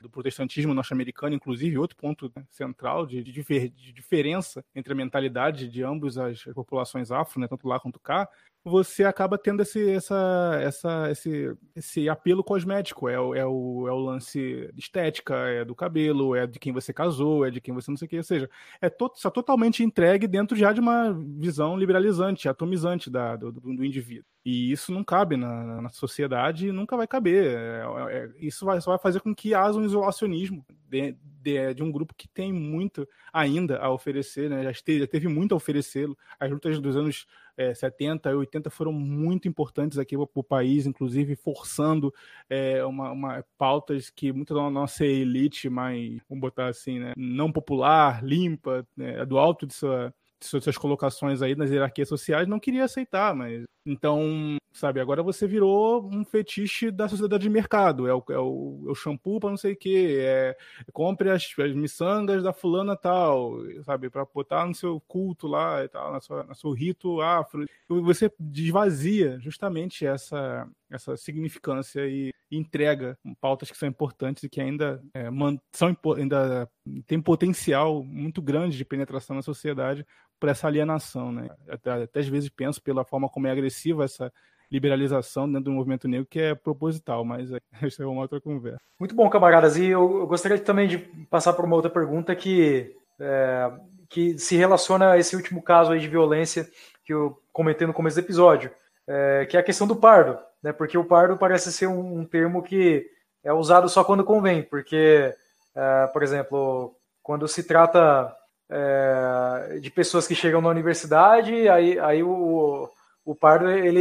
do 0.00 0.08
protestantismo 0.08 0.72
norte-americano, 0.72 1.34
inclusive, 1.34 1.76
outro 1.78 1.96
ponto 1.96 2.32
central 2.50 3.06
de, 3.06 3.22
de, 3.22 3.32
de, 3.32 3.92
diferença 3.92 4.64
entre 4.74 4.92
a 4.92 4.96
mentalidade 4.96 5.68
de 5.68 5.82
ambas 5.82 6.16
as 6.16 6.44
populações 6.54 7.10
afro, 7.10 7.40
né, 7.40 7.48
tanto 7.48 7.66
lá 7.68 7.80
quanto 7.80 7.98
cá, 7.98 8.28
você 8.68 9.04
acaba 9.04 9.38
tendo 9.38 9.62
esse, 9.62 9.90
essa, 9.90 10.58
essa, 10.60 11.10
esse, 11.12 11.56
esse 11.76 12.08
apelo 12.08 12.42
cosmético. 12.42 13.08
É 13.08 13.18
o, 13.18 13.32
é, 13.32 13.46
o, 13.46 13.86
é 13.86 13.92
o 13.92 13.98
lance 13.98 14.68
estética, 14.76 15.36
é 15.36 15.64
do 15.64 15.72
cabelo, 15.72 16.34
é 16.34 16.48
de 16.48 16.58
quem 16.58 16.72
você 16.72 16.92
casou, 16.92 17.46
é 17.46 17.50
de 17.50 17.60
quem 17.60 17.72
você 17.72 17.92
não 17.92 17.96
sei 17.96 18.06
o 18.06 18.08
que. 18.08 18.16
Ou 18.16 18.24
seja, 18.24 18.50
é 18.80 18.90
to, 18.90 19.12
está 19.14 19.30
totalmente 19.30 19.84
entregue 19.84 20.26
dentro 20.26 20.56
já 20.56 20.72
de 20.72 20.80
uma 20.80 21.12
visão 21.38 21.76
liberalizante, 21.76 22.48
atomizante 22.48 23.08
da, 23.08 23.36
do, 23.36 23.52
do 23.52 23.84
indivíduo. 23.84 24.26
E 24.44 24.72
isso 24.72 24.92
não 24.92 25.04
cabe 25.04 25.36
na, 25.36 25.82
na 25.82 25.88
sociedade 25.88 26.68
e 26.68 26.72
nunca 26.72 26.96
vai 26.96 27.06
caber. 27.06 27.56
É, 27.56 27.82
é, 28.10 28.30
isso 28.40 28.64
vai, 28.64 28.80
só 28.80 28.90
vai 28.90 28.98
fazer 28.98 29.20
com 29.20 29.34
que 29.34 29.54
haja 29.54 29.78
um 29.78 29.84
isolacionismo 29.84 30.64
de, 30.88 31.16
de, 31.40 31.74
de, 31.74 31.82
um 31.82 31.90
grupo 31.90 32.14
que 32.16 32.28
tem 32.28 32.52
muito 32.52 33.08
ainda 33.32 33.78
a 33.78 33.90
oferecer, 33.90 34.48
né? 34.48 34.62
já, 34.62 34.70
esteve, 34.70 35.00
já 35.00 35.06
teve 35.06 35.28
muito 35.28 35.52
a 35.52 35.56
oferecê-lo. 35.56 36.16
As 36.38 36.50
lutas 36.50 36.80
dos 36.80 36.96
anos 36.96 37.26
é, 37.56 37.74
70 37.74 38.30
e 38.30 38.34
80 38.34 38.70
foram 38.70 38.92
muito 38.92 39.48
importantes 39.48 39.98
aqui 39.98 40.16
para 40.16 40.26
o 40.34 40.44
país, 40.44 40.86
inclusive 40.86 41.34
forçando 41.36 42.12
é, 42.48 42.84
uma, 42.84 43.10
uma, 43.10 43.44
pautas 43.56 44.10
que 44.10 44.32
muita 44.32 44.54
da 44.54 44.70
nossa 44.70 45.04
elite 45.04 45.68
mais, 45.68 46.20
vamos 46.28 46.40
botar 46.40 46.68
assim, 46.68 46.98
né? 46.98 47.12
não 47.16 47.50
popular, 47.50 48.22
limpa, 48.22 48.86
né? 48.96 49.24
do 49.24 49.38
alto 49.38 49.66
de 49.66 49.74
sua 49.74 50.14
suas 50.40 50.76
colocações 50.76 51.42
aí 51.42 51.54
nas 51.54 51.70
hierarquias 51.70 52.08
sociais 52.08 52.46
não 52.46 52.60
queria 52.60 52.84
aceitar, 52.84 53.34
mas 53.34 53.64
então, 53.86 54.56
sabe, 54.72 54.98
agora 54.98 55.22
você 55.22 55.46
virou 55.46 56.04
um 56.12 56.24
fetiche 56.24 56.90
da 56.90 57.08
sociedade 57.08 57.44
de 57.44 57.48
mercado. 57.48 58.08
É 58.08 58.12
o, 58.12 58.24
é 58.30 58.38
o, 58.38 58.84
é 58.88 58.90
o 58.90 58.94
shampoo 58.96 59.38
para 59.38 59.50
não 59.50 59.56
sei 59.56 59.74
o 59.74 59.76
quê. 59.76 60.18
É, 60.20 60.56
compre 60.92 61.30
as, 61.30 61.48
as 61.56 61.72
miçangas 61.72 62.42
da 62.42 62.52
fulana 62.52 62.96
tal, 62.96 63.58
sabe, 63.84 64.10
para 64.10 64.24
botar 64.24 64.66
no 64.66 64.74
seu 64.74 65.00
culto 65.06 65.46
lá 65.46 65.84
e 65.84 65.88
tal, 65.88 66.12
na 66.12 66.20
sua, 66.20 66.42
na 66.42 66.54
seu 66.54 66.72
rito 66.72 67.20
afro. 67.20 67.64
Você 67.88 68.30
desvazia 68.40 69.38
justamente 69.38 70.04
essa, 70.04 70.68
essa 70.90 71.16
significância 71.16 72.06
e 72.06 72.32
entrega 72.50 73.18
pautas 73.40 73.70
que 73.70 73.76
são 73.76 73.88
importantes 73.88 74.42
e 74.44 74.48
que 74.48 74.60
ainda 74.60 75.02
é, 75.12 75.28
são 75.72 75.96
ainda 76.16 76.68
tem 77.06 77.20
potencial 77.20 78.04
muito 78.04 78.40
grande 78.40 78.76
de 78.76 78.84
penetração 78.84 79.34
na 79.34 79.42
sociedade 79.42 80.06
por 80.38 80.48
essa 80.48 80.66
alienação, 80.66 81.32
né? 81.32 81.48
Até, 81.68 82.04
até 82.04 82.20
às 82.20 82.28
vezes 82.28 82.48
penso 82.48 82.82
pela 82.82 83.04
forma 83.04 83.28
como 83.28 83.46
é 83.46 83.50
agressiva 83.50 84.04
essa 84.04 84.32
liberalização 84.70 85.46
dentro 85.46 85.64
do 85.64 85.72
movimento 85.72 86.08
negro 86.08 86.26
que 86.28 86.40
é 86.40 86.54
proposital, 86.54 87.24
mas 87.24 87.50
isso 87.82 88.02
é 88.02 88.06
uma 88.06 88.22
outra 88.22 88.40
conversa. 88.40 88.80
Muito 88.98 89.14
bom, 89.14 89.28
camaradas. 89.28 89.76
E 89.76 89.86
eu 89.86 90.26
gostaria 90.26 90.58
também 90.58 90.88
de 90.88 90.98
passar 91.30 91.52
por 91.52 91.64
uma 91.64 91.76
outra 91.76 91.90
pergunta 91.90 92.34
que, 92.34 92.94
é, 93.18 93.72
que 94.08 94.38
se 94.38 94.56
relaciona 94.56 95.12
a 95.12 95.18
esse 95.18 95.36
último 95.36 95.62
caso 95.62 95.92
aí 95.92 96.00
de 96.00 96.08
violência 96.08 96.68
que 97.04 97.12
eu 97.12 97.40
comentei 97.52 97.86
no 97.86 97.94
começo 97.94 98.16
do 98.16 98.24
episódio, 98.24 98.70
é, 99.06 99.46
que 99.46 99.56
é 99.56 99.60
a 99.60 99.62
questão 99.62 99.86
do 99.86 99.96
pardo, 99.96 100.38
né? 100.62 100.72
Porque 100.72 100.98
o 100.98 101.04
pardo 101.04 101.36
parece 101.36 101.72
ser 101.72 101.86
um, 101.86 102.20
um 102.20 102.24
termo 102.24 102.62
que 102.62 103.06
é 103.44 103.52
usado 103.52 103.88
só 103.88 104.02
quando 104.02 104.24
convém, 104.24 104.62
porque, 104.62 105.32
é, 105.74 106.06
por 106.08 106.22
exemplo, 106.22 106.94
quando 107.22 107.46
se 107.46 107.62
trata 107.62 108.34
é, 108.68 109.78
de 109.80 109.90
pessoas 109.90 110.26
que 110.26 110.34
chegam 110.34 110.60
na 110.60 110.68
universidade, 110.68 111.68
aí, 111.68 111.98
aí 111.98 112.22
o, 112.22 112.88
o 113.24 113.34
pardo 113.34 113.70
ele, 113.70 114.00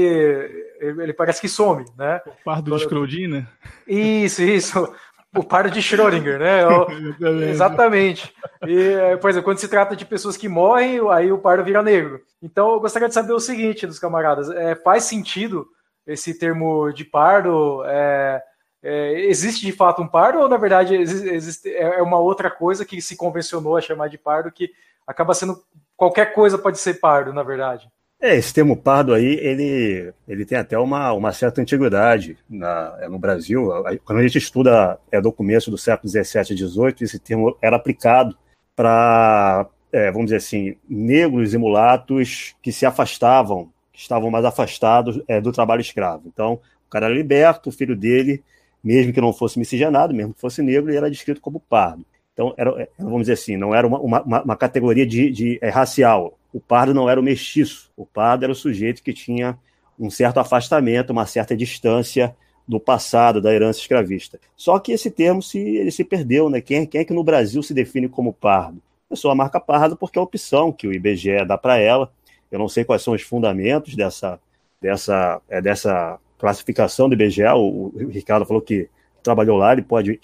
ele 0.80 1.14
parece 1.14 1.42
que 1.42 1.50
some, 1.50 1.86
né? 1.98 2.22
O 2.26 2.44
pardo 2.44 2.76
de 2.76 2.84
Scrodina? 2.84 3.48
Isso, 3.88 4.42
isso. 4.42 4.94
O 5.36 5.44
pardo 5.44 5.70
de 5.70 5.82
Schrödinger, 5.82 6.40
né? 6.40 6.66
O, 6.68 6.88
exatamente. 7.44 8.34
E, 8.68 9.18
por 9.18 9.30
exemplo, 9.30 9.46
quando 9.46 9.60
se 9.60 9.68
trata 9.68 9.96
de 9.96 10.06
pessoas 10.06 10.38
que 10.38 10.48
morrem, 10.48 11.00
aí 11.12 11.32
o 11.32 11.38
pardo 11.38 11.64
vira 11.64 11.84
negro. 11.84 12.22
Então, 12.42 12.72
eu 12.72 12.80
gostaria 12.80 13.08
de 13.08 13.14
saber 13.14 13.34
o 13.34 13.40
seguinte 13.40 13.86
dos 13.86 14.00
camaradas: 14.00 14.50
é, 14.50 14.76
faz 14.76 15.04
sentido 15.04 15.68
esse 16.08 16.38
termo 16.38 16.92
de 16.92 17.04
pardo? 17.04 17.84
É, 17.86 18.42
é, 18.88 19.14
existe 19.26 19.66
de 19.66 19.72
fato 19.72 20.04
um 20.04 20.08
pardo 20.08 20.38
ou 20.38 20.48
na 20.48 20.58
verdade 20.58 20.94
existe, 20.94 21.70
é, 21.70 21.98
é 21.98 22.02
uma 22.04 22.20
outra 22.20 22.52
coisa 22.52 22.86
que 22.86 23.02
se 23.02 23.18
convencionou 23.18 23.76
a 23.76 23.82
chamar 23.82 24.10
de 24.10 24.18
pardo 24.20 24.52
que 24.52 24.72
acaba 25.08 25.34
sendo 25.34 25.60
qualquer 25.98 26.34
coisa 26.34 26.56
pode 26.56 26.78
ser 26.78 27.00
pardo, 27.00 27.34
na 27.34 27.42
verdade? 27.42 27.90
É, 28.22 28.36
esse 28.36 28.54
termo 28.54 28.76
pardo 28.78 29.14
aí, 29.14 29.38
ele, 29.42 30.14
ele 30.28 30.46
tem 30.46 30.58
até 30.58 30.78
uma, 30.80 31.12
uma 31.14 31.32
certa 31.32 31.62
antiguidade 31.62 32.38
na, 32.50 32.98
é, 33.02 33.10
no 33.10 33.20
Brasil. 33.20 33.70
Quando 34.04 34.20
a 34.20 34.22
gente 34.24 34.38
estuda 34.38 34.98
é, 35.12 35.22
do 35.22 35.32
começo 35.32 35.70
do 35.70 35.78
século 35.78 36.10
XVII 36.10 36.56
e 36.56 36.58
XVIII, 36.58 36.96
esse 37.02 37.20
termo 37.20 37.58
era 37.62 37.76
aplicado 37.76 38.36
para, 38.76 39.68
é, 39.92 40.12
vamos 40.12 40.28
dizer 40.28 40.38
assim, 40.38 40.76
negros 40.90 41.54
e 41.54 41.58
mulatos 41.58 42.56
que 42.62 42.72
se 42.72 42.86
afastavam, 42.86 43.70
que 43.92 44.00
estavam 44.00 44.32
mais 44.32 44.46
afastados 44.46 45.22
é, 45.28 45.40
do 45.40 45.52
trabalho 45.52 45.82
escravo. 45.82 46.24
Então, 46.26 46.60
o 46.88 46.90
cara 46.90 47.08
era 47.08 47.16
liberto, 47.16 47.70
o 47.70 47.74
filho 47.74 47.96
dele 47.96 48.44
mesmo 48.86 49.12
que 49.12 49.20
não 49.20 49.34
fosse 49.34 49.58
miscigenado, 49.58 50.14
mesmo 50.14 50.36
que 50.36 50.40
fosse 50.40 50.62
negro, 50.62 50.92
ele 50.92 50.98
era 50.98 51.10
descrito 51.10 51.42
como 51.42 51.60
pardo. 51.60 52.06
Então, 52.32 52.54
era, 52.56 52.70
é, 52.80 52.88
vamos 53.00 53.22
dizer 53.22 53.34
assim, 53.34 53.58
não 53.58 53.74
era 53.74 53.88
uma, 53.88 54.00
uma, 54.00 54.44
uma 54.44 54.56
categoria 54.56 55.08
de, 55.08 55.32
de 55.32 55.58
é, 55.60 55.70
racial. 55.70 56.38
O 56.56 56.60
pardo 56.62 56.94
não 56.94 57.10
era 57.10 57.20
o 57.20 57.24
mestiço. 57.24 57.92
O 57.98 58.06
pardo 58.06 58.46
era 58.46 58.52
o 58.54 58.56
sujeito 58.56 59.04
que 59.04 59.12
tinha 59.12 59.60
um 60.00 60.10
certo 60.10 60.40
afastamento, 60.40 61.10
uma 61.10 61.26
certa 61.26 61.54
distância 61.54 62.34
do 62.66 62.80
passado, 62.80 63.42
da 63.42 63.54
herança 63.54 63.82
escravista. 63.82 64.40
Só 64.56 64.80
que 64.80 64.94
esse 64.94 65.12
termo 65.12 65.44
se, 65.44 65.60
ele 65.60 65.92
se 65.92 66.06
perdeu, 66.06 66.50
né? 66.50 66.62
Quem, 66.62 66.86
quem 66.86 67.02
é 67.02 67.04
que 67.04 67.12
no 67.12 67.26
Brasil 67.26 67.62
se 67.62 67.74
define 67.74 68.08
como 68.08 68.32
pardo? 68.32 68.82
A 69.08 69.10
pessoa 69.10 69.36
marca 69.36 69.60
pardo 69.60 69.98
porque 69.98 70.18
é 70.18 70.22
a 70.22 70.24
opção 70.24 70.72
que 70.72 70.88
o 70.88 70.94
IBGE 70.94 71.44
dá 71.46 71.58
para 71.58 71.78
ela. 71.78 72.10
Eu 72.50 72.58
não 72.58 72.70
sei 72.70 72.86
quais 72.86 73.02
são 73.02 73.14
os 73.14 73.22
fundamentos 73.22 73.94
dessa, 73.94 74.40
dessa, 74.82 75.42
é, 75.50 75.62
dessa 75.62 76.18
classificação 76.40 77.10
do 77.10 77.16
IBGE, 77.16 77.44
o, 77.54 77.92
o 77.94 78.08
Ricardo 78.08 78.46
falou 78.46 78.62
que 78.62 78.88
trabalhou 79.22 79.58
lá, 79.58 79.74
ele 79.74 79.82
pode 79.82 80.18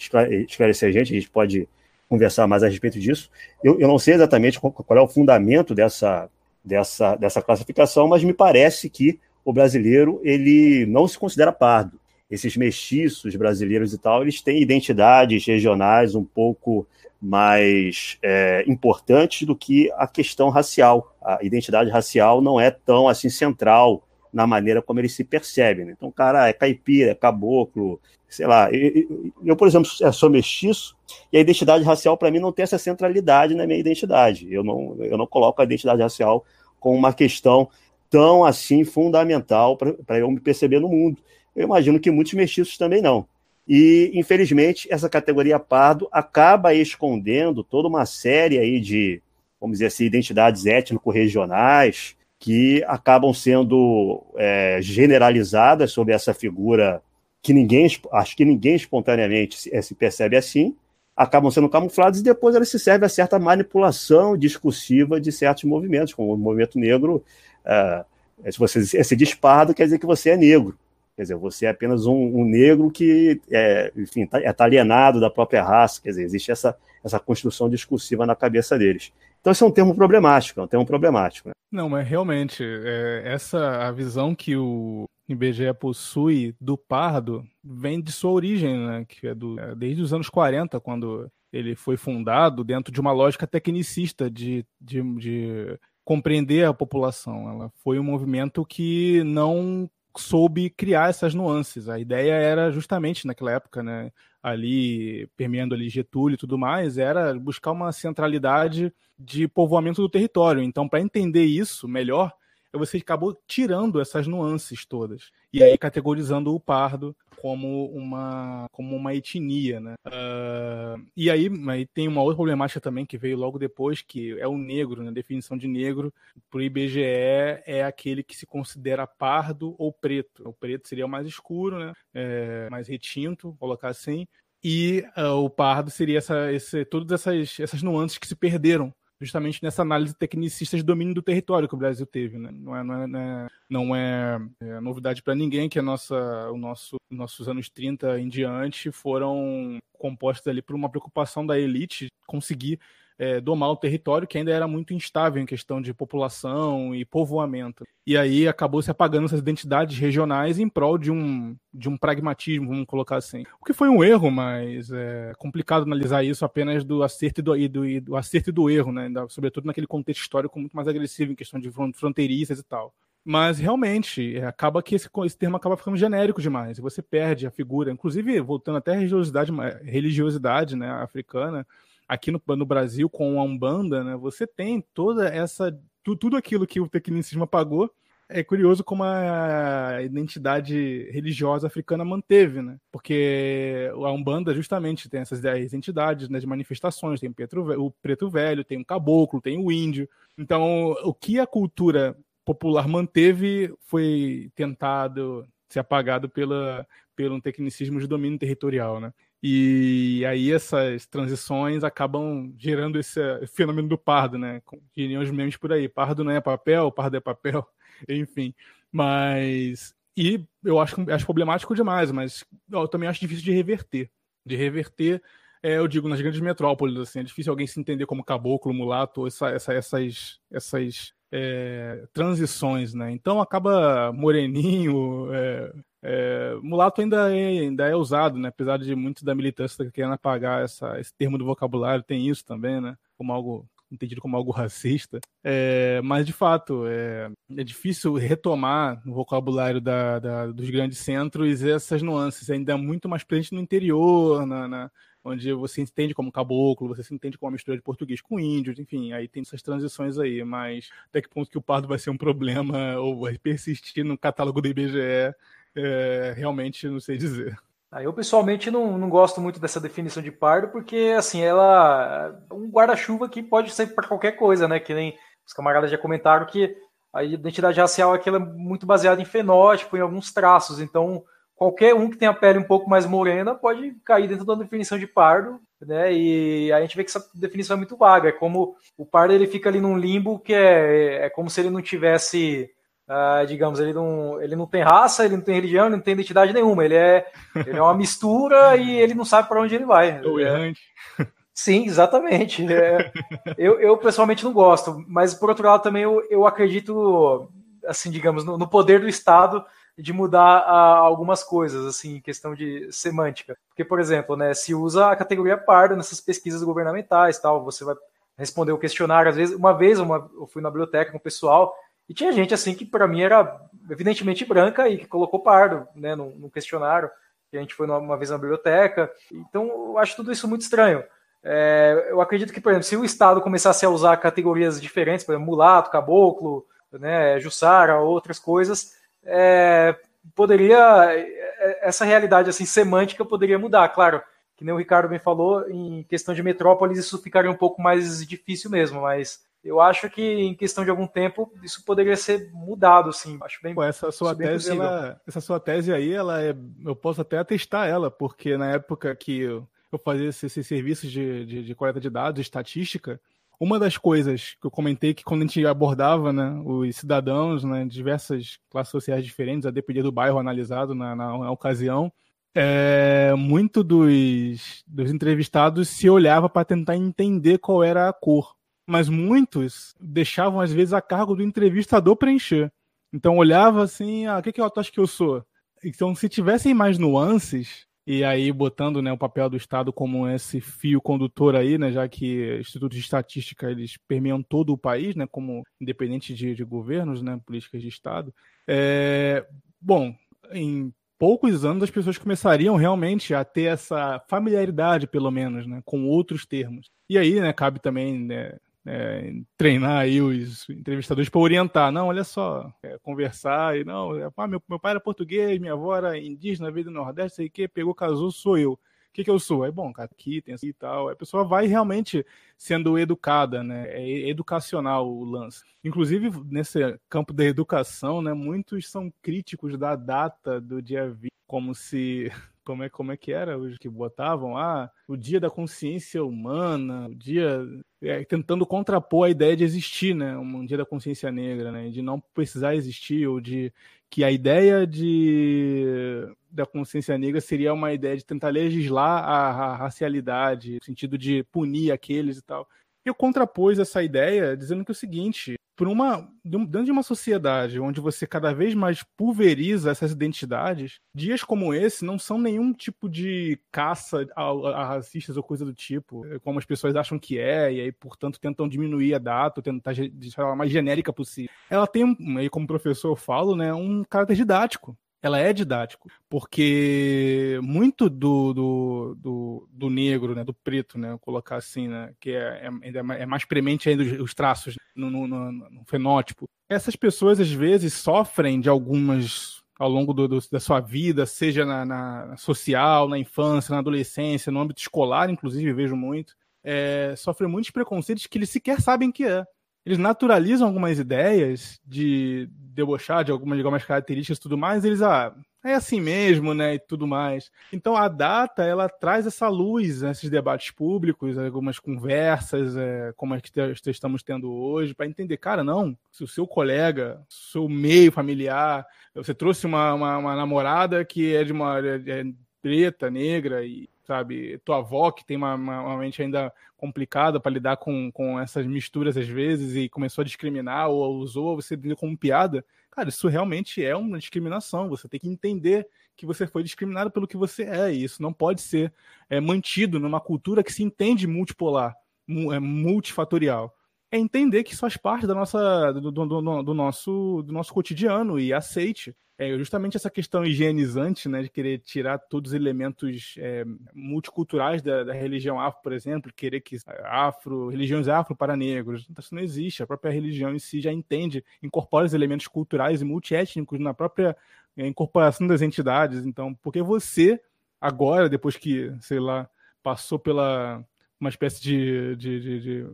esclarecer 0.48 0.88
a 0.88 0.92
gente, 0.94 1.12
a 1.12 1.20
gente 1.20 1.30
pode 1.30 1.68
conversar 2.12 2.46
mais 2.46 2.62
a 2.62 2.68
respeito 2.68 3.00
disso. 3.00 3.32
Eu, 3.64 3.80
eu 3.80 3.88
não 3.88 3.98
sei 3.98 4.16
exatamente 4.16 4.60
qual, 4.60 4.74
qual, 4.74 5.00
é 5.00 5.02
o 5.02 5.08
fundamento 5.08 5.74
dessa, 5.74 6.30
dessa, 6.62 7.16
dessa 7.16 7.42
classificação, 7.42 8.06
mas 8.06 8.22
me 8.22 8.34
parece 8.34 8.90
que 8.90 9.18
o 9.46 9.54
brasileiro 9.54 10.20
ele 10.22 10.86
não 10.88 11.08
se 11.08 11.18
considera 11.18 11.54
pardo. 11.54 11.98
Esses 12.30 12.58
mestiços 12.58 13.34
brasileiros 13.38 13.94
e 13.94 13.98
tal, 13.98 14.24
eles 14.24 14.42
têm 14.42 14.62
identidades 14.62 15.46
regionais 15.46 16.14
um 16.14 16.24
pouco 16.26 16.86
mais 17.22 18.18
é, 18.22 18.66
importantes 18.68 19.48
do 19.48 19.56
que 19.56 19.90
a 19.96 20.06
questão 20.06 20.50
racial. 20.50 21.16
A 21.24 21.40
identidade 21.42 21.90
racial 21.90 22.42
não 22.42 22.60
é 22.60 22.72
tão 22.72 23.08
assim 23.08 23.30
central 23.30 24.04
na 24.34 24.48
maneira 24.48 24.82
como 24.82 25.00
ele 25.00 25.10
se 25.10 25.24
percebe. 25.24 25.84
Né? 25.84 25.94
Então, 25.96 26.10
o 26.10 26.12
cara 26.12 26.48
é 26.48 26.54
caipira, 26.54 27.12
é 27.12 27.16
caboclo, 27.16 28.00
sei 28.30 28.48
lá. 28.48 28.72
Eu, 28.72 29.34
eu, 29.44 29.56
por 29.56 29.68
exemplo, 29.68 29.90
sou 30.14 30.30
mestiço 30.30 30.96
e 31.32 31.38
a 31.38 31.42
identidade 31.42 31.84
racial, 31.84 32.18
para 32.18 32.32
mim, 32.32 32.40
não 32.40 32.52
tem 32.52 32.64
essa 32.64 32.78
centralidade 32.78 33.56
na 33.56 33.68
minha 33.68 33.80
identidade. 33.80 34.52
Eu 34.52 34.64
não, 34.64 34.96
eu 35.00 35.18
não 35.18 35.28
coloco 35.28 35.62
a 35.62 35.66
identidade 35.66 36.02
racial 36.02 36.46
como 36.80 36.98
uma 36.98 37.14
questão 37.14 37.70
tão 38.10 38.44
assim 38.44 38.84
fundamental 38.84 39.78
para 39.78 40.20
eu 40.20 40.30
me 40.30 40.40
perceber 40.40 40.80
no 40.80 40.90
mundo. 40.90 41.22
Eu 41.56 41.64
imagino 41.64 42.00
que 42.00 42.12
muitos 42.12 42.34
mestiços 42.34 42.78
também 42.78 43.02
não. 43.02 43.26
E, 43.68 44.12
infelizmente, 44.14 44.88
essa 44.92 45.10
categoria 45.10 45.60
pardo 45.60 46.08
acaba 46.12 46.74
escondendo 46.74 47.64
toda 47.64 47.88
uma 47.88 48.06
série 48.06 48.58
aí 48.58 48.80
de, 48.80 49.22
vamos 49.60 49.76
dizer 49.76 49.88
assim, 49.88 50.06
identidades 50.06 50.66
étnico-regionais 50.66 52.16
que 52.42 52.84
acabam 52.88 53.32
sendo 53.36 54.24
é, 54.36 54.80
generalizadas 54.82 55.92
sobre 55.92 56.12
essa 56.12 56.34
figura 56.34 57.00
que 57.40 57.54
ninguém, 57.54 57.88
acho 58.12 58.36
que 58.36 58.44
ninguém 58.44 58.76
espontaneamente 58.76 59.56
se, 59.56 59.82
se 59.84 59.94
percebe 59.94 60.36
assim, 60.36 60.76
acabam 61.16 61.52
sendo 61.52 61.70
camuflados 61.70 62.20
e 62.20 62.24
depois 62.24 62.56
ela 62.56 62.66
se 62.66 62.80
serve 62.80 63.06
a 63.06 63.10
certa 63.10 63.38
manipulação 63.38 64.36
discursiva 64.36 65.22
de 65.22 65.32
certos 65.32 65.66
movimentos, 65.66 66.16
como 66.16 66.34
o 66.34 66.38
movimento 66.38 66.80
negro. 66.80 67.24
Uh, 67.64 68.52
se 68.52 68.58
você 68.58 68.98
é 68.98 69.04
se 69.04 69.16
dispardo, 69.16 69.72
quer 69.72 69.84
dizer 69.84 70.00
que 70.00 70.06
você 70.08 70.32
é 70.32 70.38
negro. 70.38 70.76
Quer 71.16 71.22
dizer, 71.22 71.36
você 71.36 71.68
é 71.68 71.70
apenas 71.70 72.08
um, 72.08 72.16
um 72.16 72.44
negro 72.44 72.90
que, 72.90 73.40
é, 73.52 73.92
enfim, 73.96 74.26
tá, 74.26 74.42
é 74.42 74.52
alienado 74.58 75.20
da 75.20 75.30
própria 75.30 75.64
raça. 75.64 76.02
Quer 76.02 76.10
dizer, 76.10 76.24
existe 76.24 76.52
essa, 76.52 76.76
essa 77.04 77.20
construção 77.20 77.70
discursiva 77.70 78.26
na 78.26 78.36
cabeça 78.36 78.80
deles. 78.80 79.14
Então, 79.42 79.52
esse 79.52 79.64
é 79.64 79.66
um 79.66 79.72
termo 79.72 79.94
problemático, 79.96 80.62
é 80.62 80.64
um 80.64 80.68
termo 80.68 80.86
problemático. 80.86 81.50
Né? 81.50 81.54
Não, 81.72 81.90
mas 81.90 82.08
realmente, 82.08 82.64
é, 82.64 83.24
essa 83.26 83.88
a 83.88 83.92
visão 83.92 84.36
que 84.36 84.56
o 84.56 85.06
IBGE 85.28 85.74
possui 85.80 86.56
do 86.62 86.78
pardo 86.78 87.44
vem 87.64 88.00
de 88.00 88.12
sua 88.12 88.32
origem, 88.32 88.78
né? 88.78 89.06
Que 89.08 89.28
é, 89.28 89.36
do, 89.36 89.60
é 89.60 89.76
desde 89.76 90.02
os 90.02 90.14
anos 90.14 90.30
40, 90.30 90.80
quando 90.80 91.28
ele 91.52 91.76
foi 91.76 91.98
fundado 91.98 92.64
dentro 92.64 92.94
de 92.94 93.02
uma 93.02 93.12
lógica 93.12 93.48
tecnicista 93.48 94.30
de, 94.30 94.66
de, 94.80 95.02
de 95.18 95.80
compreender 96.06 96.66
a 96.66 96.74
população. 96.74 97.50
Ela 97.50 97.72
foi 97.84 98.00
um 98.00 98.04
movimento 98.04 98.66
que 98.66 99.24
não 99.24 99.90
soube 100.18 100.70
criar 100.70 101.10
essas 101.10 101.34
nuances. 101.34 101.90
A 101.90 102.00
ideia 102.00 102.34
era 102.34 102.72
justamente 102.72 103.26
naquela 103.26 103.52
época, 103.52 103.82
né, 103.82 104.12
ali 104.42 105.28
permeando 105.38 105.76
ali 105.76 105.90
Getúlio 105.90 106.36
e 106.36 106.38
tudo 106.38 106.58
mais, 106.58 106.98
era 106.98 107.34
buscar 107.36 107.72
uma 107.72 107.92
centralidade 107.92 108.94
de 109.18 109.48
povoamento 109.48 110.02
do 110.02 110.10
território. 110.10 110.64
Então, 110.64 110.88
para 110.90 111.02
entender 111.02 111.46
isso 111.46 111.88
melhor, 111.88 112.34
você 112.74 112.98
acabou 112.98 113.38
tirando 113.48 114.00
essas 114.00 114.28
nuances 114.28 114.86
todas 114.86 115.32
e 115.52 115.64
aí 115.64 115.78
categorizando 115.78 116.54
o 116.54 116.60
pardo 116.60 117.16
como 117.42 117.90
uma 117.92 118.68
como 118.72 118.96
uma 118.96 119.16
etnia, 119.16 119.80
né? 119.80 119.96
Uh, 120.06 121.04
e 121.18 121.30
aí, 121.30 121.50
aí 121.70 121.88
tem 121.88 122.08
uma 122.08 122.22
outra 122.22 122.36
problemática 122.36 122.80
também 122.80 123.06
que 123.06 123.18
veio 123.18 123.36
logo 123.36 123.58
depois 123.58 124.02
que 124.02 124.40
é 124.40 124.48
o 124.48 124.58
negro, 124.58 125.02
né? 125.02 125.10
A 125.10 125.14
definição 125.14 125.58
de 125.58 125.68
negro 125.68 126.14
para 126.50 126.60
o 126.60 126.62
IBGE 126.62 127.02
é 127.02 127.84
aquele 127.84 128.24
que 128.24 128.38
se 128.38 128.46
considera 128.46 129.08
pardo 129.08 129.76
ou 129.80 129.92
preto. 129.92 130.48
O 130.48 130.54
preto 130.54 130.88
seria 130.88 131.06
o 131.06 131.10
mais 131.10 131.26
escuro, 131.26 131.80
né? 131.80 131.94
É, 132.14 132.70
mais 132.70 132.88
retinto, 132.88 133.56
colocar 133.60 133.90
assim. 133.90 134.28
E 134.64 135.04
uh, 135.18 135.44
o 135.44 135.50
pardo 135.50 135.90
seria 135.90 136.20
essa, 136.20 136.52
esse, 136.54 136.86
todas 136.86 137.20
essas, 137.20 137.60
essas 137.60 137.82
nuances 137.82 138.20
que 138.20 138.28
se 138.28 138.36
perderam 138.36 138.94
justamente 139.22 139.62
nessa 139.62 139.84
análise 139.84 140.16
tecnicista 140.16 140.76
de 140.76 140.84
domínio 140.84 141.14
do 141.14 141.22
território 141.22 141.68
que 141.68 141.76
o 141.76 141.78
Brasil 141.78 142.06
teve. 142.06 142.38
Né? 142.38 142.50
Não 142.52 142.76
é, 142.76 142.84
não 142.84 142.96
é, 142.96 143.48
não 143.70 143.96
é, 143.96 144.40
é, 144.62 144.68
é 144.68 144.80
novidade 144.82 145.22
para 145.22 145.36
ninguém 145.36 145.70
que 145.70 145.78
a 145.78 145.84
nossa, 145.84 146.16
o 146.52 146.58
nosso, 146.58 146.98
nossos 147.10 147.48
anos 147.48 147.70
30 147.70 148.20
em 148.20 148.28
diante 148.28 148.92
foram 148.92 149.80
compostos 149.94 150.48
ali 150.48 150.62
por 150.62 150.76
uma 150.76 150.90
preocupação 150.90 151.46
da 151.46 151.60
elite 151.60 152.12
conseguir 152.26 152.80
é, 153.22 153.40
domar 153.40 153.70
o 153.70 153.76
território, 153.76 154.28
que 154.28 154.36
ainda 154.36 154.50
era 154.50 154.68
muito 154.68 154.96
instável 154.96 155.40
em 155.40 155.46
questão 155.46 155.80
de 155.80 155.94
população 155.94 156.96
e 156.96 157.06
povoamento. 157.06 157.86
E 158.04 158.18
aí 158.18 158.48
acabou 158.48 158.82
se 158.82 158.90
apagando 158.90 159.26
essas 159.26 159.40
identidades 159.40 159.96
regionais 160.00 160.58
em 160.58 160.68
prol 160.68 160.98
de 160.98 161.12
um, 161.12 161.56
de 161.72 161.88
um 161.88 161.96
pragmatismo, 161.96 162.70
vamos 162.70 162.88
colocar 162.88 163.18
assim. 163.18 163.44
O 163.62 163.64
que 163.64 163.74
foi 163.74 163.90
um 163.90 164.04
erro, 164.04 164.32
mas 164.32 164.92
é 164.92 165.34
complicado 165.38 165.84
analisar 165.84 166.24
isso 166.24 166.44
apenas 166.44 166.84
do 166.84 167.04
acerto 167.04 167.42
e 167.42 167.44
do, 167.44 167.56
e 167.56 167.68
do, 167.68 167.86
e 167.86 168.00
do 168.00 168.16
acerto 168.16 168.50
e 168.50 168.54
do 168.54 168.68
erro, 168.72 168.92
né? 168.92 169.08
sobretudo 169.30 169.68
naquele 169.68 169.86
contexto 169.86 170.22
histórico 170.22 170.60
muito 170.60 170.76
mais 170.76 170.88
agressivo 170.88 171.32
em 171.32 171.36
questão 171.36 171.60
de 171.60 171.72
fronteiriças 171.94 172.58
e 172.58 172.64
tal. 172.64 172.92
Mas 173.24 173.60
realmente, 173.60 174.36
é, 174.36 174.48
acaba 174.48 174.82
que 174.82 174.96
esse, 174.96 175.08
esse 175.26 175.38
termo 175.38 175.58
acaba 175.58 175.78
ficando 175.78 175.96
genérico 175.96 176.42
demais. 176.42 176.80
Você 176.80 177.04
perde 177.04 177.46
a 177.46 177.52
figura, 177.52 177.92
inclusive 177.92 178.40
voltando 178.40 178.80
até 178.80 178.94
à 178.94 178.96
religiosidade, 178.96 179.52
religiosidade 179.84 180.76
né, 180.76 180.90
africana, 180.90 181.68
aqui 182.12 182.30
no, 182.30 182.42
no 182.46 182.66
Brasil 182.66 183.10
com 183.10 183.40
a 183.40 183.44
Umbanda, 183.44 184.04
né, 184.04 184.18
você 184.18 184.46
tem 184.46 184.84
toda 184.94 185.30
essa. 185.30 185.72
Tu, 186.04 186.14
tudo 186.18 186.36
aquilo 186.36 186.68
que 186.68 186.82
o 186.82 186.90
tecnicismo 186.90 187.46
apagou. 187.46 187.90
É 188.34 188.44
curioso 188.44 188.82
como 188.82 189.04
a 189.04 190.02
identidade 190.02 191.10
religiosa 191.12 191.68
africana 191.68 192.06
manteve, 192.06 192.62
né? 192.62 192.78
Porque 192.90 193.92
a 193.94 194.10
Umbanda 194.10 194.54
justamente 194.54 195.10
tem 195.10 195.20
essas 195.20 195.40
identidades 195.40 196.30
né, 196.30 196.40
de 196.40 196.48
manifestações, 196.48 197.20
tem 197.20 197.30
o 197.30 197.34
preto, 197.34 197.60
o 197.60 197.92
preto 197.92 198.30
velho, 198.30 198.64
tem 198.64 198.80
o 198.80 198.86
caboclo, 198.86 199.42
tem 199.42 199.58
o 199.58 199.70
índio. 199.70 200.08
Então, 200.38 200.92
o 201.04 201.14
que 201.14 201.42
a 201.42 201.46
cultura 201.46 202.16
popular 202.46 202.88
manteve 202.88 203.74
foi 203.82 204.50
tentado 204.56 205.46
ser 205.68 205.80
apagado 205.80 206.30
pela, 206.30 206.88
pelo 207.14 207.42
tecnicismo 207.42 208.00
de 208.00 208.08
domínio 208.08 208.40
territorial, 208.40 209.02
né? 209.02 209.14
E 209.44 210.24
aí 210.28 210.52
essas 210.52 211.08
transições 211.08 211.84
acabam 211.84 212.54
gerando 212.58 213.00
esse 213.00 213.20
fenômeno 213.48 213.88
do 213.88 213.98
pardo, 213.98 214.38
né? 214.38 214.62
Diriam 214.96 215.22
os 215.22 215.32
memes 215.32 215.58
por 215.58 215.74
aí. 215.74 215.90
Pardo 215.90 216.24
não 216.24 216.32
é 216.32 216.40
papel, 216.40 216.92
pardo 216.92 217.18
é 217.18 217.20
papel, 217.20 217.66
enfim. 218.08 218.54
Mas. 218.92 219.96
E 220.16 220.46
eu 220.64 220.80
acho, 220.80 220.96
acho 221.10 221.26
problemático 221.26 221.74
demais, 221.74 222.12
mas 222.12 222.46
eu 222.70 222.88
também 222.88 223.10
acho 223.10 223.20
difícil 223.20 223.44
de 223.44 223.52
reverter. 223.52 224.12
De 224.46 224.56
reverter, 224.56 225.22
é, 225.64 225.78
eu 225.78 225.88
digo, 225.88 226.10
nas 226.10 226.20
grandes 226.20 226.42
metrópoles, 226.42 226.98
assim, 226.98 227.20
é 227.20 227.24
difícil 227.24 227.52
alguém 227.52 227.66
se 227.66 227.80
entender 227.80 228.06
como 228.06 228.24
caboclo, 228.24 228.74
mulato, 228.74 229.26
essa, 229.26 229.50
essa, 229.50 229.74
essas, 229.74 230.40
essas 230.52 231.14
é, 231.32 232.06
transições, 232.14 232.94
né? 232.94 233.12
Então 233.12 233.42
acaba 233.42 234.12
moreninho, 234.12 235.34
é, 235.34 235.74
é, 236.04 236.56
mulato 236.62 237.02
ainda 237.02 237.36
é, 237.36 237.60
ainda 237.60 237.88
é 237.88 237.96
usado, 237.96 238.38
né? 238.38 238.50
Apesar 238.50 238.78
de 238.78 238.96
muito 238.96 239.24
da 239.24 239.36
militância 239.36 239.90
querendo 239.92 240.14
apagar 240.14 240.64
essa, 240.64 241.00
esse 241.00 241.14
termo 241.16 241.38
do 241.38 241.46
vocabulário, 241.46 242.04
tem 242.04 242.28
isso 242.28 242.46
também, 242.46 242.82
né? 242.82 242.96
Como 243.18 243.32
algo 243.32 243.68
entendido 243.92 244.22
como 244.22 244.38
algo 244.38 244.52
racista. 244.52 245.20
É, 245.44 246.02
mas, 246.04 246.26
de 246.26 246.32
fato, 246.32 246.86
é, 246.88 247.30
é, 247.58 247.64
difícil 247.64 248.14
retomar 248.14 249.02
no 249.06 249.14
vocabulário 249.14 249.82
da, 249.82 250.18
da, 250.20 250.48
dos 250.48 250.70
grandes 250.70 251.00
centros 251.00 251.62
essas 251.64 252.02
nuances. 252.02 252.50
Ainda 252.50 252.74
é 252.74 252.76
muito 252.76 253.10
mais 253.10 253.24
presente 253.24 253.54
no 253.54 253.60
interior, 253.60 254.46
na, 254.46 254.68
na, 254.68 254.92
onde 255.24 255.54
você 255.54 255.82
entende 255.82 256.14
como 256.14 256.32
caboclo, 256.32 256.88
você 256.88 257.04
se 257.04 257.14
entende 257.14 257.38
como 257.38 257.50
uma 257.50 257.54
mistura 257.54 257.78
de 257.78 257.84
português 257.84 258.22
com 258.22 258.40
índios, 258.40 258.80
enfim, 258.80 259.14
aí 259.14 259.28
tem 259.28 259.42
essas 259.42 259.62
transições 259.62 260.18
aí. 260.18 260.44
Mas 260.44 260.90
até 261.10 261.22
que 261.22 261.30
ponto 261.30 261.50
que 261.50 261.58
o 261.58 261.62
pardo 261.62 261.88
vai 261.88 262.00
ser 262.00 262.10
um 262.10 262.18
problema 262.18 262.96
ou 263.00 263.20
vai 263.20 263.38
persistir 263.38 264.04
no 264.04 264.18
catálogo 264.18 264.62
do 264.62 264.68
IBGE 264.68 265.34
é, 265.76 266.34
realmente 266.36 266.88
não 266.88 267.00
sei 267.00 267.18
dizer. 267.18 267.58
Ah, 267.92 268.02
eu 268.02 268.14
pessoalmente 268.14 268.72
não, 268.72 268.98
não 268.98 269.10
gosto 269.10 269.42
muito 269.42 269.60
dessa 269.60 269.80
definição 269.80 270.24
de 270.24 270.32
pardo, 270.32 270.70
porque 270.70 271.14
assim, 271.18 271.42
ela 271.42 272.42
um 272.52 272.70
guarda-chuva 272.70 273.28
que 273.28 273.44
pode 273.44 273.72
ser 273.72 273.88
para 273.88 274.08
qualquer 274.08 274.34
coisa, 274.34 274.68
né? 274.68 274.80
Que 274.80 274.94
nem 274.94 275.18
os 275.46 275.54
camaradas 275.54 275.92
já 275.92 275.98
comentaram 275.98 276.46
que 276.46 276.74
a 277.14 277.24
identidade 277.24 277.80
racial 277.80 278.14
aqui 278.14 278.30
é 278.30 278.40
muito 278.40 278.86
baseada 278.86 279.22
em 279.22 279.26
fenótipo, 279.26 279.98
em 279.98 280.00
alguns 280.00 280.32
traços. 280.32 280.80
Então, 280.80 281.26
qualquer 281.62 281.94
um 281.94 282.10
que 282.10 282.18
tenha 282.18 282.32
a 282.32 282.34
pele 282.34 282.58
um 282.58 282.64
pouco 282.64 282.90
mais 282.90 283.06
morena 283.06 283.54
pode 283.54 283.92
cair 284.04 284.28
dentro 284.28 284.44
da 284.44 284.56
definição 284.56 284.98
de 284.98 285.06
pardo, 285.06 285.60
né? 285.80 286.12
E 286.12 286.74
a 286.74 286.82
gente 286.82 286.98
vê 286.98 287.04
que 287.04 287.12
essa 287.12 287.24
definição 287.36 287.76
é 287.76 287.78
muito 287.78 287.96
vaga. 287.96 288.30
É 288.30 288.32
como 288.32 288.76
o 288.98 289.06
pardo 289.06 289.32
ele 289.32 289.46
fica 289.46 289.70
ali 289.70 289.80
num 289.80 289.96
limbo 289.96 290.40
que 290.40 290.56
é, 290.56 291.26
é 291.26 291.30
como 291.30 291.52
se 291.52 291.62
ele 291.62 291.70
não 291.70 291.80
tivesse 291.80 292.72
Uh, 293.08 293.46
digamos, 293.46 293.78
ele 293.82 293.92
não, 293.92 294.42
ele 294.42 294.56
não 294.56 294.66
tem 294.66 294.82
raça, 294.84 295.26
ele 295.26 295.36
não 295.36 295.44
tem 295.44 295.56
religião, 295.56 295.88
ele 295.88 295.98
não 295.98 296.02
tem 296.02 296.14
identidade 296.14 296.54
nenhuma. 296.54 296.86
Ele 296.86 296.96
é, 296.96 297.26
ele 297.68 297.78
é 297.78 297.82
uma 297.82 297.94
mistura 297.94 298.78
e 298.78 298.90
ele 298.90 299.14
não 299.14 299.26
sabe 299.26 299.50
para 299.50 299.60
onde 299.60 299.76
ele 299.76 299.84
vai. 299.84 300.22
O 300.22 300.40
errante. 300.40 300.80
É, 301.20 301.28
sim, 301.54 301.86
exatamente. 301.86 302.66
É, 302.72 303.12
eu, 303.58 303.82
eu 303.82 303.98
pessoalmente 303.98 304.46
não 304.46 304.54
gosto, 304.54 305.04
mas 305.10 305.34
por 305.34 305.50
outro 305.50 305.68
lado 305.68 305.84
também 305.84 306.04
eu, 306.04 306.26
eu 306.30 306.48
acredito, 306.48 307.52
assim, 307.86 308.10
digamos, 308.10 308.46
no, 308.46 308.58
no 308.58 308.68
poder 308.68 309.02
do 309.02 309.10
Estado 309.10 309.66
de 310.02 310.12
mudar 310.12 310.62
uh, 310.62 311.04
algumas 311.04 311.44
coisas, 311.44 311.86
assim, 311.86 312.20
questão 312.20 312.56
de 312.56 312.92
semântica. 312.92 313.58
Porque, 313.70 313.86
por 313.86 314.00
exemplo, 314.00 314.36
né, 314.36 314.54
se 314.54 314.74
usa 314.74 315.12
a 315.12 315.16
categoria 315.16 315.58
parda 315.58 315.96
nessas 315.96 316.20
pesquisas 316.20 316.64
governamentais, 316.64 317.40
tal, 317.40 317.64
você 317.64 317.84
vai 317.84 317.96
responder 318.38 318.72
o 318.72 318.78
questionário, 318.78 319.30
às 319.30 319.36
vezes, 319.36 319.56
uma 319.56 319.74
vez 319.74 320.00
uma, 320.00 320.30
eu 320.36 320.48
fui 320.48 320.62
na 320.62 320.70
biblioteca 320.70 321.12
com 321.12 321.18
o 321.18 321.22
pessoal 321.22 321.76
e 322.10 322.14
tinha 322.14 322.32
gente 322.32 322.54
assim 322.54 322.74
que 322.74 322.84
para 322.84 323.08
mim 323.08 323.22
era 323.22 323.62
evidentemente 323.90 324.44
branca 324.44 324.90
e 324.90 324.98
que 324.98 325.08
colocou 325.08 325.40
pardo, 325.40 325.88
né, 325.96 326.16
no, 326.16 326.32
no 326.32 326.50
questionário. 326.50 327.10
Que 327.50 327.58
a 327.58 327.62
gente 327.62 327.76
foi 327.76 327.88
uma 327.88 328.18
vez 328.18 328.30
na 328.30 328.38
biblioteca. 328.38 329.12
Então, 329.32 329.68
eu 329.68 329.98
acho 329.98 330.16
tudo 330.16 330.32
isso 330.32 330.48
muito 330.48 330.62
estranho. 330.62 331.04
É, 331.44 332.08
eu 332.10 332.22
acredito 332.22 332.54
que, 332.54 332.62
por 332.62 332.72
exemplo, 332.72 332.88
se 332.88 332.96
o 332.98 333.06
Estado 333.06 333.42
começasse 333.42 333.86
a 333.86 333.90
usar 333.90 334.18
categorias 334.18 334.82
diferentes, 334.82 335.26
por 335.26 335.34
exemplo, 335.34 335.50
mulato, 335.50 335.90
caboclo, 335.90 336.66
né, 336.92 337.40
Jussara, 337.40 338.00
outras 338.00 338.40
coisas, 338.40 338.96
é, 339.26 339.96
poderia 340.36 340.78
é, 341.12 341.88
essa 341.88 342.06
realidade 342.06 342.50
assim 342.50 342.66
semântica 342.66 343.26
poderia 343.26 343.60
mudar, 343.60 343.88
claro. 343.90 344.22
Que 344.56 344.66
nem 344.66 344.74
o 344.74 344.78
Ricardo 344.78 345.10
bem 345.10 345.20
falou, 345.20 345.68
em 345.70 346.04
questão 346.04 346.36
de 346.36 346.44
metrópoles 346.44 347.00
isso 347.00 347.22
ficaria 347.22 347.50
um 347.50 347.58
pouco 347.58 347.82
mais 347.82 348.26
difícil 348.26 348.70
mesmo, 348.70 349.02
mas 349.02 349.44
eu 349.64 349.80
acho 349.80 350.10
que 350.10 350.22
em 350.22 350.56
questão 350.56 350.84
de 350.84 350.90
algum 350.90 351.06
tempo 351.06 351.52
isso 351.64 351.84
poderia 351.86 352.16
ser 352.16 352.52
mudado, 352.52 353.14
sim. 353.14 353.38
Acho 353.42 353.60
bem. 353.62 353.76
Pô, 353.76 353.84
essa 353.84 354.12
sua 354.12 354.36
tese, 354.36 354.72
ela, 354.72 355.22
essa 355.28 355.40
sua 355.40 355.60
tese 355.60 355.94
aí, 355.94 356.12
ela 356.12 356.42
é, 356.42 356.56
eu 356.84 356.96
posso 356.96 357.22
até 357.22 357.38
atestar 357.38 357.88
ela, 357.88 358.10
porque 358.10 358.58
na 358.58 358.72
época 358.72 359.16
que 359.16 359.40
eu, 359.42 359.68
fazia 360.04 360.30
esses, 360.30 360.44
esses 360.44 360.66
serviços 360.66 361.12
de, 361.12 361.46
de, 361.46 361.64
de, 361.64 361.76
coleta 361.76 362.00
de 362.00 362.10
dados, 362.10 362.42
estatística, 362.42 363.20
uma 363.62 363.78
das 363.78 363.98
coisas 363.98 364.56
que 364.60 364.66
eu 364.66 364.72
comentei 364.72 365.14
que 365.14 365.24
quando 365.24 365.44
a 365.44 365.46
gente 365.46 365.66
abordava, 365.66 366.34
né, 366.34 366.60
os 366.66 366.96
cidadãos, 366.96 367.64
né, 367.64 367.86
diversas 367.86 368.58
classes 368.70 368.92
sociais 368.92 369.24
diferentes, 369.24 369.68
a 369.68 369.72
depender 369.72 370.02
do 370.02 370.12
bairro 370.12 370.40
analisado 370.40 370.96
na, 370.96 371.16
na, 371.16 371.38
na 371.38 371.52
ocasião, 371.52 372.12
é, 372.56 373.34
muito 373.38 373.84
dos, 373.84 374.84
dos 374.88 375.12
entrevistados 375.12 375.88
se 375.90 376.10
olhava 376.10 376.50
para 376.50 376.66
tentar 376.66 376.98
entender 376.98 377.60
qual 377.60 377.84
era 377.84 378.10
a 378.10 378.14
cor 378.14 378.56
mas 378.92 379.08
muitos 379.08 379.96
deixavam 380.02 380.60
às 380.60 380.74
vezes 380.74 380.94
a 380.94 381.02
cargo 381.02 381.34
do 381.34 381.42
entrevistador 381.42 382.18
preencher. 382.18 382.70
Então 383.14 383.38
olhava 383.38 383.84
assim, 383.84 384.26
ah, 384.26 384.38
o 384.38 384.42
que, 384.42 384.52
que 384.52 384.60
eu 384.60 384.70
acho 384.76 384.92
que 384.92 385.00
eu 385.00 385.08
sou? 385.08 385.46
Então, 385.84 386.14
se 386.14 386.28
tivessem 386.28 386.74
mais 386.74 386.98
nuances, 386.98 387.88
e 388.06 388.24
aí 388.24 388.52
botando 388.52 389.02
né, 389.02 389.12
o 389.12 389.18
papel 389.18 389.50
do 389.50 389.58
Estado 389.58 389.94
como 389.94 390.28
esse 390.28 390.60
fio 390.60 391.00
condutor 391.00 391.56
aí, 391.56 391.78
né, 391.78 391.92
já 391.92 392.08
que 392.08 392.58
institutos 392.60 392.98
de 392.98 393.04
estatística 393.04 393.70
eles 393.70 393.98
permeiam 394.08 394.42
todo 394.42 394.74
o 394.74 394.78
país, 394.78 395.16
né, 395.16 395.28
como 395.28 395.64
independente 395.80 396.34
de, 396.34 396.56
de 396.56 396.64
governos, 396.64 397.22
né, 397.22 397.40
políticas 397.46 397.82
de 397.82 397.88
Estado. 397.88 398.34
É, 398.68 399.46
bom, 399.80 400.16
em 400.52 400.92
poucos 401.20 401.64
anos 401.64 401.84
as 401.84 401.92
pessoas 401.92 402.18
começariam 402.18 402.76
realmente 402.76 403.34
a 403.36 403.46
ter 403.46 403.74
essa 403.74 404.20
familiaridade, 404.28 405.06
pelo 405.06 405.30
menos, 405.30 405.68
né, 405.68 405.82
com 405.86 406.08
outros 406.08 406.46
termos. 406.46 406.90
E 407.08 407.18
aí, 407.18 407.40
né, 407.40 407.54
cabe 407.54 407.80
também 407.80 408.20
né, 408.20 408.58
é, 408.86 409.34
treinar 409.58 410.00
aí 410.00 410.22
os 410.22 410.70
entrevistadores 410.70 411.30
para 411.30 411.40
orientar. 411.40 411.92
Não, 411.92 412.08
olha 412.08 412.24
só, 412.24 412.72
é, 412.84 412.98
conversar 413.00 413.78
e 413.78 413.84
não, 413.84 414.16
é, 414.16 414.30
ah, 414.36 414.48
meu, 414.48 414.62
meu 414.68 414.80
pai 414.80 414.92
era 414.92 415.00
português, 415.00 415.60
minha 415.60 415.74
avó 415.74 415.96
era 415.96 416.18
indígena, 416.18 416.72
veio 416.72 416.86
do 416.86 416.92
Nordeste, 416.92 417.38
sei 417.38 417.50
que, 417.50 417.68
pegou, 417.68 417.94
casou, 417.94 418.32
sou 418.32 418.58
eu. 418.58 418.74
O 418.74 419.14
que, 419.14 419.26
que 419.26 419.30
eu 419.30 419.40
sou? 419.40 419.66
É 419.66 419.72
bom, 419.72 419.92
cara, 419.92 420.10
aqui 420.10 420.42
tem 420.42 420.54
assim 420.56 420.68
e 420.68 420.74
tal. 420.74 421.10
A 421.10 421.16
pessoa 421.16 421.44
vai 421.44 421.68
realmente 421.68 422.26
sendo 422.58 422.98
educada, 422.98 423.62
né? 423.62 423.90
É 423.90 424.30
educacional 424.30 425.06
o 425.06 425.26
lance. 425.26 425.66
Inclusive, 425.84 426.32
nesse 426.46 426.98
campo 427.10 427.34
da 427.34 427.44
educação, 427.44 428.22
né, 428.22 428.34
muitos 428.34 428.90
são 428.90 429.12
críticos 429.22 429.78
da 429.78 429.98
data 429.98 430.62
do 430.62 430.82
dia 430.82 431.10
20, 431.10 431.30
como 431.46 431.76
se 431.76 432.32
como 432.64 432.84
é, 432.84 432.90
como 432.90 433.12
é 433.12 433.18
que 433.18 433.32
era 433.32 433.58
os 433.58 433.78
que 433.78 433.90
botavam? 433.90 434.58
Ah, 434.58 434.90
o 435.08 435.18
dia 435.18 435.40
da 435.40 435.50
consciência 435.50 436.24
humana, 436.24 437.08
o 437.08 437.16
dia 437.16 437.62
é, 438.02 438.24
tentando 438.24 438.66
contrapor 438.66 439.28
a 439.28 439.30
ideia 439.30 439.56
de 439.56 439.64
existir, 439.64 440.16
né, 440.16 440.38
um 440.38 440.66
dia 440.66 440.78
da 440.78 440.86
consciência 440.86 441.32
negra, 441.32 441.72
né, 441.72 441.90
de 441.90 442.02
não 442.02 442.20
precisar 442.34 442.76
existir 442.76 443.28
ou 443.28 443.40
de 443.42 443.74
que 444.10 444.24
a 444.24 444.32
ideia 444.32 444.86
de 444.86 446.28
da 446.52 446.66
consciência 446.66 447.18
negra 447.18 447.40
seria 447.40 447.74
uma 447.74 447.94
ideia 447.94 448.18
de 448.18 448.26
tentar 448.26 448.50
legislar 448.50 449.24
a, 449.24 449.50
a 449.50 449.76
racialidade, 449.76 450.76
no 450.76 450.84
sentido 450.84 451.18
de 451.18 451.44
punir 451.46 451.92
aqueles 451.92 452.38
e 452.38 452.42
tal. 452.42 452.68
Eu 453.06 453.16
contrapus 453.16 453.80
essa 453.80 454.04
ideia 454.04 454.56
dizendo 454.56 454.84
que 454.84 454.92
é 454.92 454.94
o 454.94 454.96
seguinte, 454.96 455.56
por 455.76 455.88
uma 455.88 456.30
dentro 456.44 456.86
de 456.86 456.92
uma 456.92 457.04
sociedade 457.04 457.80
onde 457.80 458.02
você 458.02 458.26
cada 458.26 458.54
vez 458.54 458.74
mais 458.74 459.04
pulveriza 459.16 459.92
essas 459.92 460.12
identidades, 460.12 461.00
dias 461.14 461.44
como 461.44 461.74
esse 461.74 462.04
não 462.04 462.18
são 462.18 462.38
nenhum 462.38 462.74
tipo 462.74 463.10
de 463.10 463.60
caça 463.72 464.28
a, 464.36 464.44
a, 464.44 464.86
racistas 464.86 465.38
ou 465.38 465.44
coisa 465.44 465.64
do 465.64 465.74
tipo, 465.74 466.26
é 466.28 466.40
como 466.40 466.60
as 466.60 466.66
pessoas 466.66 466.96
acham 466.96 467.20
que 467.20 467.38
é, 467.38 467.72
e 467.74 467.82
aí, 467.82 467.92
portanto, 467.92 468.40
tentam 468.40 468.68
diminuir 468.68 469.14
a 469.14 469.20
data, 469.20 469.62
tentar 469.62 469.94
deixar 469.94 470.44
ela 470.44 470.56
mais 470.56 470.72
genérica 470.72 471.14
possível. 471.14 471.52
Ela 471.70 471.88
tem, 471.88 472.18
aí 472.38 472.50
como 472.50 472.68
professor 472.68 473.10
eu 473.10 473.16
falo, 473.16 473.56
né, 473.56 473.74
um 473.74 474.04
caráter 474.04 474.36
didático 474.36 474.98
ela 475.22 475.40
é 475.40 475.54
didático, 475.54 476.10
porque 476.28 477.60
muito 477.62 478.10
do, 478.10 478.54
do, 478.54 479.16
do, 479.20 479.70
do, 479.72 479.90
negro, 479.90 480.34
né, 480.34 480.44
do 480.44 480.54
preto, 480.54 480.98
né, 480.98 481.16
colocar 481.22 481.58
assim, 481.58 481.88
né, 481.88 482.12
que 482.20 482.32
é, 482.32 482.70
é, 482.82 483.22
é 483.22 483.26
mais 483.26 483.46
premente 483.46 483.88
ainda 483.88 484.04
os, 484.04 484.20
os 484.20 484.34
traços 484.34 484.76
no, 484.96 485.12
no, 485.12 485.28
no, 485.28 485.52
no, 485.52 485.86
fenótipo. 485.86 486.50
Essas 486.68 486.96
pessoas, 486.96 487.40
às 487.40 487.52
vezes, 487.52 487.94
sofrem 487.94 488.60
de 488.60 488.68
algumas 488.68 489.62
ao 489.78 489.90
longo 489.90 490.14
do, 490.14 490.28
do, 490.28 490.40
da 490.52 490.60
sua 490.60 490.80
vida, 490.80 491.26
seja 491.26 491.66
na, 491.66 491.84
na, 491.84 492.38
social, 492.38 493.10
na 493.10 493.18
infância, 493.18 493.74
na 493.74 493.80
adolescência, 493.80 494.52
no 494.52 494.60
âmbito 494.60 494.80
escolar, 494.80 495.30
inclusive, 495.30 495.74
vejo 495.74 495.96
muito, 495.96 496.36
é, 496.64 497.16
sofrem 497.18 497.50
muitos 497.50 497.72
preconceitos 497.72 498.28
que 498.28 498.38
eles 498.38 498.50
sequer 498.50 498.80
sabem 498.80 499.12
que 499.12 499.26
é 499.26 499.44
eles 499.86 499.98
naturalizam 499.98 500.68
algumas 500.68 501.00
ideias 501.00 501.80
de 501.86 502.48
debochar 502.52 503.24
de 503.24 503.32
algumas, 503.32 503.58
algumas 503.58 503.84
características 503.84 504.38
e 504.38 504.42
tudo 504.42 504.58
mais, 504.58 504.86
eles, 504.86 505.02
ah, 505.02 505.36
é 505.64 505.74
assim 505.74 506.02
mesmo, 506.02 506.54
né, 506.54 506.76
e 506.76 506.80
tudo 506.80 507.06
mais. 507.06 507.52
Então 507.72 507.96
a 507.96 508.08
data, 508.08 508.64
ela 508.64 508.90
traz 508.90 509.28
essa 509.28 509.48
luz 509.48 510.02
nesses 510.02 510.30
debates 510.30 510.72
públicos, 510.72 511.38
algumas 511.38 511.80
conversas, 511.80 512.76
é, 512.76 513.14
como 513.16 513.34
as 513.34 513.42
que 513.42 513.90
estamos 513.90 514.24
tendo 514.24 514.52
hoje, 514.52 514.94
para 514.94 515.06
entender, 515.06 515.38
cara, 515.38 515.64
não, 515.64 515.98
se 516.12 516.24
o 516.24 516.28
seu 516.28 516.48
colega, 516.48 517.22
seu 517.30 517.70
meio 517.70 518.12
familiar, 518.12 518.86
você 519.14 519.34
trouxe 519.34 519.66
uma, 519.66 519.94
uma, 519.94 520.18
uma 520.18 520.36
namorada 520.36 521.06
que 521.06 521.36
é 521.36 521.44
de 521.44 521.52
uma 521.52 521.80
é, 521.80 522.02
é 522.08 522.24
preta, 522.62 523.10
negra, 523.10 523.66
e 523.66 523.90
sabe? 524.12 524.58
Tua 524.66 524.80
avó, 524.80 525.10
que 525.10 525.24
tem 525.24 525.38
uma, 525.38 525.56
uma, 525.56 525.82
uma 525.82 525.98
mente 525.98 526.22
ainda 526.22 526.54
complicada 526.76 527.40
para 527.40 527.52
lidar 527.52 527.78
com, 527.78 528.12
com 528.12 528.38
essas 528.38 528.66
misturas 528.66 529.16
às 529.16 529.28
vezes 529.28 529.74
e 529.74 529.88
começou 529.88 530.22
a 530.22 530.26
discriminar 530.26 530.90
ou 530.90 531.16
usou 531.16 531.56
você 531.56 531.78
como 531.96 532.18
piada. 532.18 532.66
Cara, 532.92 533.08
isso 533.08 533.30
realmente 533.30 533.84
é 533.84 533.96
uma 533.96 534.20
discriminação. 534.20 534.90
Você 534.90 535.08
tem 535.08 535.18
que 535.18 535.30
entender 535.30 535.88
que 536.18 536.26
você 536.26 536.46
foi 536.46 536.62
discriminado 536.62 537.10
pelo 537.10 537.26
que 537.26 537.38
você 537.38 537.64
é. 537.64 537.94
E 537.94 538.04
isso 538.04 538.22
não 538.22 538.34
pode 538.34 538.62
ser 538.62 538.94
é, 539.30 539.40
mantido 539.40 539.98
numa 539.98 540.20
cultura 540.20 540.62
que 540.62 540.74
se 540.74 540.84
entende 540.84 541.26
multipolar, 541.26 541.96
é, 542.28 542.60
multifatorial 542.60 543.74
é 544.12 544.18
entender 544.18 544.64
que 544.64 544.74
isso 544.74 544.82
faz 544.82 544.98
parte 544.98 545.26
da 545.26 545.34
nossa, 545.34 545.94
do, 545.94 546.12
do, 546.12 546.26
do, 546.26 546.64
do, 546.64 546.74
nosso, 546.74 547.42
do 547.44 547.54
nosso 547.54 547.74
cotidiano 547.74 548.38
e 548.38 548.52
aceite. 548.52 549.16
É 549.44 549.58
justamente 549.58 549.98
essa 549.98 550.12
questão 550.12 550.46
higienizante, 550.46 551.28
né, 551.28 551.42
de 551.42 551.50
querer 551.50 551.80
tirar 551.80 552.20
todos 552.20 552.52
os 552.52 552.56
elementos 552.56 553.34
é, 553.40 553.66
multiculturais 553.92 554.84
da, 554.84 555.04
da, 555.04 555.14
religião 555.14 555.60
afro, 555.60 555.82
por 555.82 555.94
exemplo, 555.94 556.32
querer 556.32 556.62
que 556.62 556.78
afro, 557.06 557.70
religiões 557.70 558.08
afro 558.08 558.36
para 558.36 558.56
negros, 558.56 559.08
então, 559.10 559.20
isso 559.20 559.34
não 559.34 559.42
existe. 559.42 559.82
A 559.82 559.88
própria 559.88 560.12
religião 560.12 560.54
em 560.54 560.60
si 560.60 560.80
já 560.80 560.94
entende, 560.94 561.44
incorpora 561.64 562.06
os 562.06 562.14
elementos 562.14 562.46
culturais 562.46 563.02
e 563.02 563.06
multiétnicos 563.06 563.80
na 563.80 563.96
própria 563.96 564.38
é, 564.78 564.86
incorporação 564.86 565.48
das 565.48 565.64
entidades. 565.64 566.24
Então, 566.24 566.54
porque 566.54 566.84
você 566.84 567.42
agora, 567.80 568.30
depois 568.30 568.56
que, 568.56 568.94
sei 569.02 569.20
lá, 569.20 569.50
passou 569.82 570.20
pela 570.20 570.86
uma 571.20 571.30
espécie 571.30 571.60
de, 571.62 572.16
de, 572.16 572.40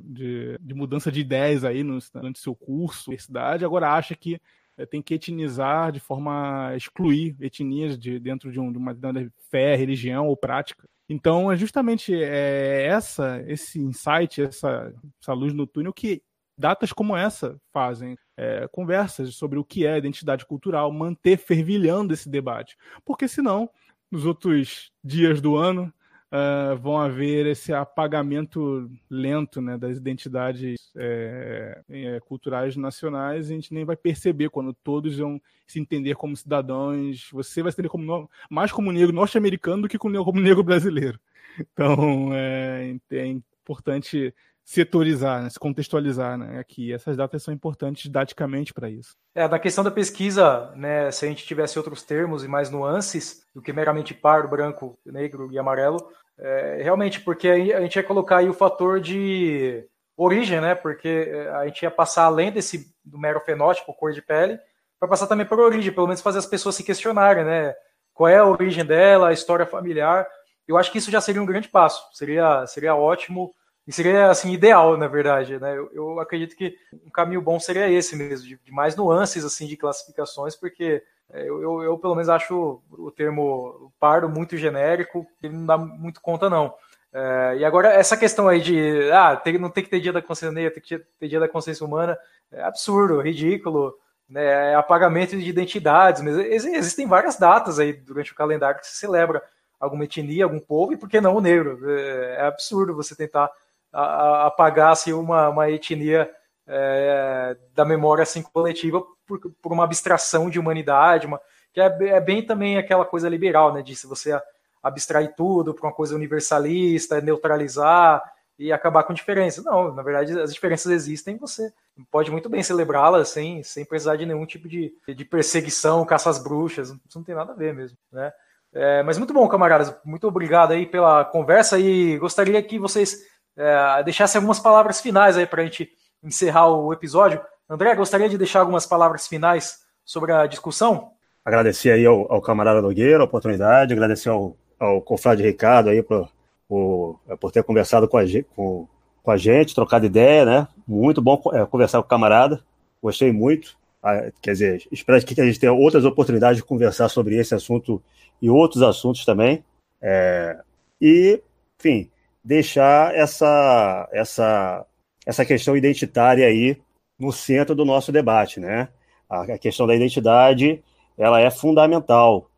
de, 0.02 0.58
de, 0.60 0.74
mudança 0.74 1.12
de 1.12 1.20
ideias 1.20 1.66
aí 1.66 1.84
no, 1.84 2.00
durante 2.14 2.40
seu 2.40 2.56
curso, 2.56 3.10
universidade, 3.10 3.66
agora 3.66 3.92
acha 3.92 4.16
que 4.16 4.40
tem 4.86 5.02
que 5.02 5.14
etnizar 5.14 5.92
de 5.92 6.00
forma 6.00 6.68
a 6.68 6.78
excluir 6.78 7.36
etnias 7.40 7.98
de, 7.98 8.20
dentro 8.20 8.52
de, 8.52 8.60
um, 8.60 8.72
de 8.72 8.78
uma 8.78 8.94
de 8.94 9.32
fé, 9.50 9.76
religião 9.76 10.28
ou 10.28 10.38
prática. 10.38 10.88
Então, 11.10 11.52
é 11.52 11.56
justamente 11.56 12.14
é, 12.14 12.86
essa, 12.86 13.42
esse 13.48 13.80
insight, 13.80 14.42
essa, 14.42 14.94
essa 15.22 15.34
luz 15.34 15.54
no 15.54 15.66
túnel 15.66 15.94
que 15.94 16.22
datas 16.58 16.92
como 16.92 17.16
essa 17.16 17.60
fazem. 17.72 18.18
É, 18.36 18.68
conversas 18.68 19.36
sobre 19.36 19.58
o 19.58 19.64
que 19.64 19.86
é 19.86 19.98
identidade 19.98 20.46
cultural, 20.46 20.92
manter 20.92 21.38
fervilhando 21.38 22.14
esse 22.14 22.30
debate. 22.30 22.78
Porque 23.04 23.28
senão, 23.28 23.70
nos 24.12 24.26
outros 24.26 24.92
dias 25.04 25.42
do 25.42 25.56
ano, 25.56 25.92
uh, 26.32 26.78
vão 26.78 26.98
haver 26.98 27.46
esse 27.46 27.74
apagamento 27.74 28.90
lento 29.10 29.62
né, 29.62 29.78
das 29.78 29.98
identidades 29.98 30.78
é, 30.96 31.82
é, 31.90 32.20
culturais 32.22 32.76
nacionais 32.76 33.50
a 33.50 33.54
gente 33.54 33.74
nem 33.74 33.86
vai 33.86 33.96
perceber 33.96 34.50
quando 34.50 34.74
todos 34.74 35.18
vão 35.18 35.42
se 35.66 35.80
entender 35.80 36.16
como 36.16 36.36
cidadãos. 36.36 37.30
Você 37.32 37.62
vai 37.62 37.72
se 37.72 37.76
entender 37.76 37.90
como, 37.90 38.30
mais 38.50 38.72
como 38.72 38.92
negro 38.92 39.14
norte-americano 39.14 39.84
do 39.84 39.88
que 39.88 39.98
como 39.98 40.40
negro 40.40 40.64
brasileiro. 40.64 41.20
Então 41.60 42.34
é, 42.34 42.96
é 43.12 43.26
importante 43.26 44.34
setorizar, 44.68 45.42
né, 45.42 45.50
se 45.50 45.58
contextualizar 45.58 46.38
né, 46.38 46.60
aqui. 46.60 46.92
Essas 46.92 47.16
datas 47.16 47.42
são 47.42 47.54
importantes 47.54 48.04
didaticamente 48.04 48.74
para 48.74 48.90
isso. 48.90 49.16
É, 49.34 49.48
na 49.48 49.58
questão 49.58 49.82
da 49.82 49.90
pesquisa, 49.90 50.74
né, 50.76 51.10
se 51.10 51.26
a 51.26 51.30
gente 51.30 51.46
tivesse 51.46 51.80
outros 51.80 52.04
termos 52.04 52.44
e 52.44 52.50
mais 52.50 52.70
nuances 52.70 53.46
do 53.56 53.62
que 53.62 53.72
meramente 53.72 54.14
pardo, 54.14 54.50
branco, 54.50 55.00
negro 55.06 55.50
e 55.54 55.58
amarelo, 55.58 56.12
é, 56.38 56.82
realmente, 56.84 57.22
porque 57.22 57.48
a 57.48 57.80
gente 57.80 57.96
ia 57.96 58.04
colocar 58.04 58.40
aí 58.40 58.50
o 58.50 58.54
fator 58.54 59.00
de 59.00 59.88
origem, 60.18 60.60
né? 60.60 60.76
Porque 60.76 61.32
é, 61.32 61.50
a 61.50 61.66
gente 61.66 61.84
ia 61.84 61.90
passar 61.90 62.26
além 62.26 62.52
desse 62.52 62.94
do 63.06 63.18
mero 63.18 63.40
fenótipo, 63.40 63.94
cor 63.94 64.12
de 64.12 64.22
pele, 64.22 64.60
para 65.00 65.08
passar 65.08 65.28
também 65.28 65.46
por 65.46 65.62
origem, 65.62 65.94
pelo 65.94 66.08
menos 66.08 66.22
fazer 66.22 66.40
as 66.40 66.46
pessoas 66.46 66.76
se 66.76 66.84
questionarem, 66.84 67.46
né? 67.46 67.74
Qual 68.14 68.28
é 68.28 68.38
a 68.38 68.46
origem 68.46 68.86
dela, 68.86 69.30
a 69.30 69.34
história 69.34 69.66
familiar. 69.66 70.28
Eu 70.68 70.78
acho 70.78 70.92
que 70.92 70.98
isso 70.98 71.10
já 71.10 71.22
seria 71.22 71.42
um 71.42 71.46
grande 71.46 71.70
passo. 71.70 72.06
Seria, 72.12 72.68
seria 72.68 72.96
ótimo 72.96 73.54
e 73.88 73.94
seria 73.94 74.30
assim 74.30 74.52
ideal, 74.52 74.98
na 74.98 75.08
verdade. 75.08 75.58
Né? 75.58 75.78
Eu, 75.78 75.90
eu 75.94 76.20
acredito 76.20 76.56
que 76.56 76.76
um 77.06 77.10
caminho 77.10 77.42
bom 77.42 77.60
seria 77.60 77.90
esse 77.90 78.16
mesmo, 78.16 78.46
de, 78.46 78.60
de 78.64 78.72
mais 78.72 78.96
nuances 78.96 79.46
assim 79.46 79.66
de 79.66 79.78
classificações, 79.78 80.56
porque 80.56 81.02
é, 81.32 81.42
eu, 81.48 81.62
eu, 81.62 81.84
eu, 81.84 81.98
pelo 81.98 82.16
menos 82.16 82.30
acho 82.30 82.82
o 82.92 83.12
termo 83.12 83.92
pardo 84.00 84.28
muito 84.28 84.58
genérico, 84.58 85.26
ele 85.42 85.56
não 85.56 85.66
dá 85.66 85.78
muito 85.78 86.22
conta 86.22 86.50
não. 86.50 86.74
É, 87.14 87.58
e 87.60 87.66
agora, 87.66 87.94
essa 87.94 88.18
questão 88.18 88.48
aí 88.48 88.62
de 88.62 89.10
ah, 89.12 89.36
tem, 89.38 89.58
não 89.58 89.70
tem 89.70 89.84
que 89.84 89.90
ter 89.90 90.02
dia 90.02 90.12
da 90.14 90.22
consciência 90.22 90.54
negra, 90.54 90.72
tem 90.72 90.84
que 90.84 91.00
ter 91.00 91.28
dia 91.28 91.40
da 91.40 91.48
consciência 91.48 91.86
humana, 91.86 92.18
é 92.52 92.62
absurdo, 92.62 93.22
ridículo, 93.22 93.96
né, 94.30 94.72
é 94.72 94.76
apagamento 94.76 95.38
de 95.38 95.50
identidades, 95.50 96.22
mas 96.22 96.38
existem 96.38 97.08
várias 97.08 97.38
datas 97.38 97.80
aí 97.80 97.94
durante 97.94 98.34
o 98.34 98.36
calendário 98.36 98.80
que 98.80 98.88
se 98.88 98.98
celebra 98.98 99.42
alguma 99.80 100.04
etnia, 100.04 100.44
algum 100.44 100.60
povo, 100.60 100.92
e 100.92 100.98
por 100.98 101.08
que 101.08 101.22
não 101.22 101.36
o 101.36 101.42
negro? 101.42 101.80
É, 101.90 102.36
é 102.36 102.42
absurdo 102.42 102.96
você 102.96 103.16
tentar 103.16 103.50
apagar 103.98 104.92
assim, 104.92 105.14
uma, 105.14 105.50
uma 105.50 105.70
etnia 105.70 106.30
é, 106.68 107.58
da 107.74 107.86
memória 107.86 108.24
assim, 108.24 108.42
coletiva 108.42 109.02
por, 109.26 109.40
por 109.62 109.72
uma 109.72 109.84
abstração 109.84 110.50
de 110.50 110.60
humanidade, 110.60 111.26
uma, 111.26 111.42
que 111.74 111.82
é, 111.82 111.86
é 111.86 112.22
bem 112.22 112.46
também 112.46 112.78
aquela 112.78 113.06
coisa 113.06 113.28
liberal, 113.30 113.74
né, 113.74 113.82
de 113.82 113.96
se 113.96 114.08
você 114.08 114.40
abstrair 114.84 115.34
tudo 115.36 115.74
para 115.74 115.88
uma 115.88 115.94
coisa 115.94 116.16
universalista, 116.16 117.22
neutralizar 117.22 118.22
e 118.58 118.72
acabar 118.72 119.04
com 119.04 119.14
diferenças. 119.14 119.64
Não, 119.64 119.94
na 119.94 120.02
verdade, 120.02 120.40
as 120.40 120.54
diferenças 120.54 120.92
existem, 120.92 121.38
você 121.38 121.72
pode 122.12 122.32
muito 122.32 122.50
bem 122.50 122.64
celebrá-las 122.64 123.30
sem, 123.30 123.64
sem 123.64 123.86
precisar 123.86 124.16
de 124.16 124.26
nenhum 124.26 124.46
tipo 124.46 124.68
de, 124.68 124.94
de 125.08 125.26
perseguição, 125.26 126.06
caça 126.06 126.30
às 126.30 126.42
bruxas, 126.42 126.90
isso 126.90 127.18
não 127.18 127.24
tem 127.24 127.36
nada 127.36 127.54
a 127.54 127.56
ver 127.56 127.74
mesmo, 127.74 127.98
né? 128.12 128.32
É, 128.74 129.02
mas 129.02 129.18
muito 129.18 129.34
bom, 129.34 129.48
camaradas, 129.48 129.96
muito 130.04 130.28
obrigado 130.28 130.72
aí 130.72 130.86
pela 130.86 131.24
conversa 131.24 131.80
e 131.80 132.18
gostaria 132.18 132.62
que 132.62 132.78
vocês 132.78 133.24
é, 133.58 134.04
deixassem 134.04 134.40
algumas 134.40 134.60
palavras 134.60 135.02
finais 135.02 135.36
aí 135.36 135.46
para 135.46 135.64
a 135.64 135.66
gente 135.66 135.90
encerrar 136.24 136.68
o 136.68 136.94
episódio. 136.94 137.42
André, 137.70 137.96
gostaria 137.96 138.30
de 138.30 138.38
deixar 138.38 138.60
algumas 138.60 138.86
palavras 138.86 139.28
finais 139.28 139.80
sobre 140.06 140.32
a 140.32 140.46
discussão? 140.46 141.12
Agradecer 141.44 141.92
aí 141.92 142.06
ao, 142.06 142.32
ao 142.32 142.42
camarada 142.42 142.82
Nogueira 142.82 143.22
a 143.22 143.26
oportunidade, 143.26 143.94
agradecer 143.94 144.30
ao, 144.30 144.56
ao 144.80 145.02
confrade 145.02 145.44
Ricardo 145.44 145.90
aí 145.90 146.04
por, 146.04 146.30
por, 146.68 147.20
é, 147.28 147.36
por 147.36 147.52
ter 147.52 147.64
conversado 147.64 148.08
com 148.08 148.18
a, 148.18 148.24
com, 148.56 148.88
com 149.24 149.32
a 149.32 149.38
gente, 149.38 149.74
trocado 149.74 150.06
ideia, 150.06 150.46
né? 150.46 150.68
Muito 150.88 151.22
bom 151.22 151.42
é, 151.54 151.66
conversar 151.66 152.00
com 152.00 152.06
o 152.06 152.10
camarada, 152.10 152.62
gostei 153.02 153.32
muito. 153.32 153.76
Ah, 154.04 154.32
quer 154.42 154.52
dizer, 154.52 154.88
espero 154.92 155.26
que 155.26 155.42
a 155.42 155.46
gente 155.46 155.60
tenha 155.60 155.74
outras 155.74 156.06
oportunidades 156.06 156.58
de 156.58 156.64
conversar 156.64 157.10
sobre 157.10 157.36
esse 157.36 157.56
assunto 157.56 158.02
e 158.42 158.50
outros 158.50 158.84
assuntos 158.84 159.26
também. 159.26 159.64
É, 160.02 160.58
e, 161.02 161.42
enfim, 161.80 162.10
deixar 162.48 163.14
essa, 163.14 164.08
essa, 164.14 164.86
essa 165.26 165.46
questão 165.46 165.76
identitária 165.76 166.48
aí 166.48 166.78
no 167.20 167.30
centro 167.30 167.76
do 167.76 167.84
nosso 167.84 168.10
debate, 168.10 168.58
né? 168.62 168.88
A 169.30 169.58
questão 169.58 169.86
da 169.86 169.94
identidade, 169.94 170.82
ela 171.18 171.42
é 171.42 171.52
fundamental. 171.52 172.50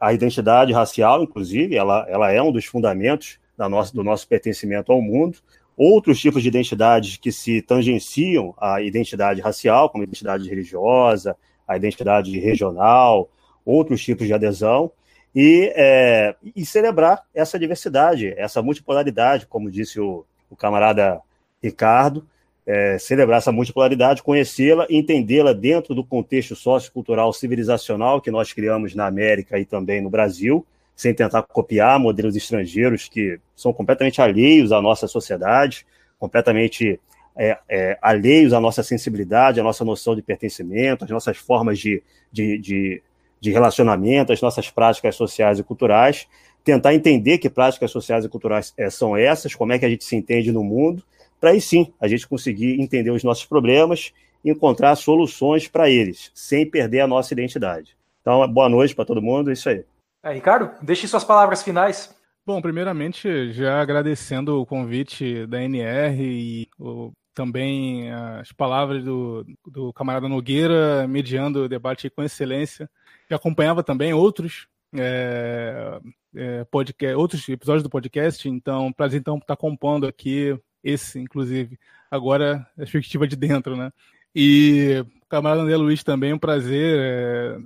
A 0.00 0.14
identidade 0.14 0.72
racial, 0.72 1.22
inclusive, 1.22 1.76
ela, 1.76 2.06
ela 2.08 2.32
é 2.32 2.40
um 2.40 2.50
dos 2.50 2.64
fundamentos 2.64 3.38
da 3.58 3.68
nossa, 3.68 3.92
do 3.92 4.02
nosso 4.02 4.26
pertencimento 4.26 4.90
ao 4.90 5.02
mundo. 5.02 5.36
Outros 5.76 6.18
tipos 6.18 6.42
de 6.42 6.48
identidades 6.48 7.18
que 7.18 7.30
se 7.30 7.60
tangenciam 7.60 8.54
à 8.56 8.80
identidade 8.80 9.42
racial, 9.42 9.90
como 9.90 10.02
identidade 10.02 10.48
religiosa, 10.48 11.36
a 11.68 11.76
identidade 11.76 12.38
regional, 12.40 13.28
outros 13.66 14.02
tipos 14.02 14.26
de 14.26 14.32
adesão, 14.32 14.90
e, 15.34 15.72
é, 15.76 16.34
e 16.56 16.64
celebrar 16.66 17.22
essa 17.34 17.58
diversidade, 17.58 18.34
essa 18.36 18.60
multipolaridade, 18.62 19.46
como 19.46 19.70
disse 19.70 20.00
o, 20.00 20.24
o 20.50 20.56
camarada 20.56 21.20
Ricardo, 21.62 22.26
é, 22.66 22.98
celebrar 22.98 23.38
essa 23.38 23.52
multipolaridade, 23.52 24.22
conhecê-la, 24.22 24.86
entendê-la 24.90 25.52
dentro 25.52 25.94
do 25.94 26.04
contexto 26.04 26.54
sociocultural 26.54 27.32
civilizacional 27.32 28.20
que 28.20 28.30
nós 28.30 28.52
criamos 28.52 28.94
na 28.94 29.06
América 29.06 29.58
e 29.58 29.64
também 29.64 30.00
no 30.00 30.10
Brasil, 30.10 30.64
sem 30.94 31.14
tentar 31.14 31.42
copiar 31.42 31.98
modelos 31.98 32.36
estrangeiros 32.36 33.08
que 33.08 33.40
são 33.56 33.72
completamente 33.72 34.20
alheios 34.20 34.70
à 34.72 34.80
nossa 34.80 35.06
sociedade, 35.08 35.86
completamente 36.18 37.00
é, 37.36 37.58
é, 37.68 37.98
alheios 38.02 38.52
à 38.52 38.60
nossa 38.60 38.82
sensibilidade, 38.82 39.60
à 39.60 39.62
nossa 39.62 39.84
noção 39.84 40.14
de 40.14 40.22
pertencimento, 40.22 41.04
às 41.04 41.10
nossas 41.10 41.38
formas 41.38 41.78
de, 41.78 42.02
de, 42.30 42.58
de, 42.58 43.02
de 43.40 43.50
relacionamento, 43.50 44.32
às 44.32 44.40
nossas 44.40 44.70
práticas 44.70 45.16
sociais 45.16 45.58
e 45.58 45.64
culturais, 45.64 46.28
tentar 46.62 46.94
entender 46.94 47.38
que 47.38 47.48
práticas 47.48 47.90
sociais 47.90 48.24
e 48.24 48.28
culturais 48.28 48.74
é, 48.76 48.90
são 48.90 49.16
essas, 49.16 49.54
como 49.54 49.72
é 49.72 49.78
que 49.78 49.84
a 49.86 49.88
gente 49.88 50.04
se 50.04 50.14
entende 50.14 50.52
no 50.52 50.62
mundo, 50.62 51.02
para 51.40 51.50
aí 51.50 51.60
sim 51.60 51.92
a 51.98 52.06
gente 52.06 52.28
conseguir 52.28 52.80
entender 52.80 53.10
os 53.10 53.24
nossos 53.24 53.46
problemas 53.46 54.12
e 54.44 54.50
encontrar 54.50 54.94
soluções 54.96 55.66
para 55.66 55.88
eles, 55.88 56.30
sem 56.34 56.68
perder 56.68 57.00
a 57.00 57.06
nossa 57.06 57.32
identidade. 57.32 57.96
Então, 58.20 58.46
boa 58.52 58.68
noite 58.68 58.94
para 58.94 59.04
todo 59.04 59.22
mundo, 59.22 59.50
é 59.50 59.54
isso 59.54 59.68
aí. 59.68 59.84
É, 60.22 60.32
Ricardo, 60.32 60.70
deixe 60.82 61.08
suas 61.08 61.24
palavras 61.24 61.62
finais. 61.62 62.14
Bom, 62.46 62.60
primeiramente, 62.60 63.52
já 63.52 63.80
agradecendo 63.80 64.60
o 64.60 64.66
convite 64.66 65.46
da 65.46 65.62
NR 65.62 66.22
e 66.22 66.68
o, 66.78 67.10
também 67.34 68.10
as 68.12 68.52
palavras 68.52 69.02
do, 69.02 69.46
do 69.66 69.92
camarada 69.92 70.28
Nogueira, 70.28 71.06
mediando 71.06 71.64
o 71.64 71.68
debate 71.68 72.10
com 72.10 72.22
excelência. 72.22 72.90
E 73.30 73.34
acompanhava 73.34 73.82
também 73.82 74.12
outros 74.12 74.66
é, 74.94 76.00
é, 76.34 76.64
podcast, 76.64 77.14
outros 77.14 77.48
episódios 77.48 77.82
do 77.82 77.90
podcast, 77.90 78.48
então, 78.48 78.92
prazer 78.92 79.20
então 79.20 79.38
estar 79.38 79.56
compondo 79.56 80.06
aqui 80.06 80.58
esse, 80.82 81.18
inclusive, 81.18 81.78
agora 82.10 82.66
a 82.74 82.80
perspectiva 82.80 83.28
de 83.28 83.36
dentro, 83.36 83.76
né? 83.76 83.92
E 84.34 85.04
camarada 85.28 85.62
André 85.62 85.76
Luiz 85.76 86.02
também, 86.02 86.32
um 86.32 86.38
prazer. 86.38 86.98
É, 86.98 87.58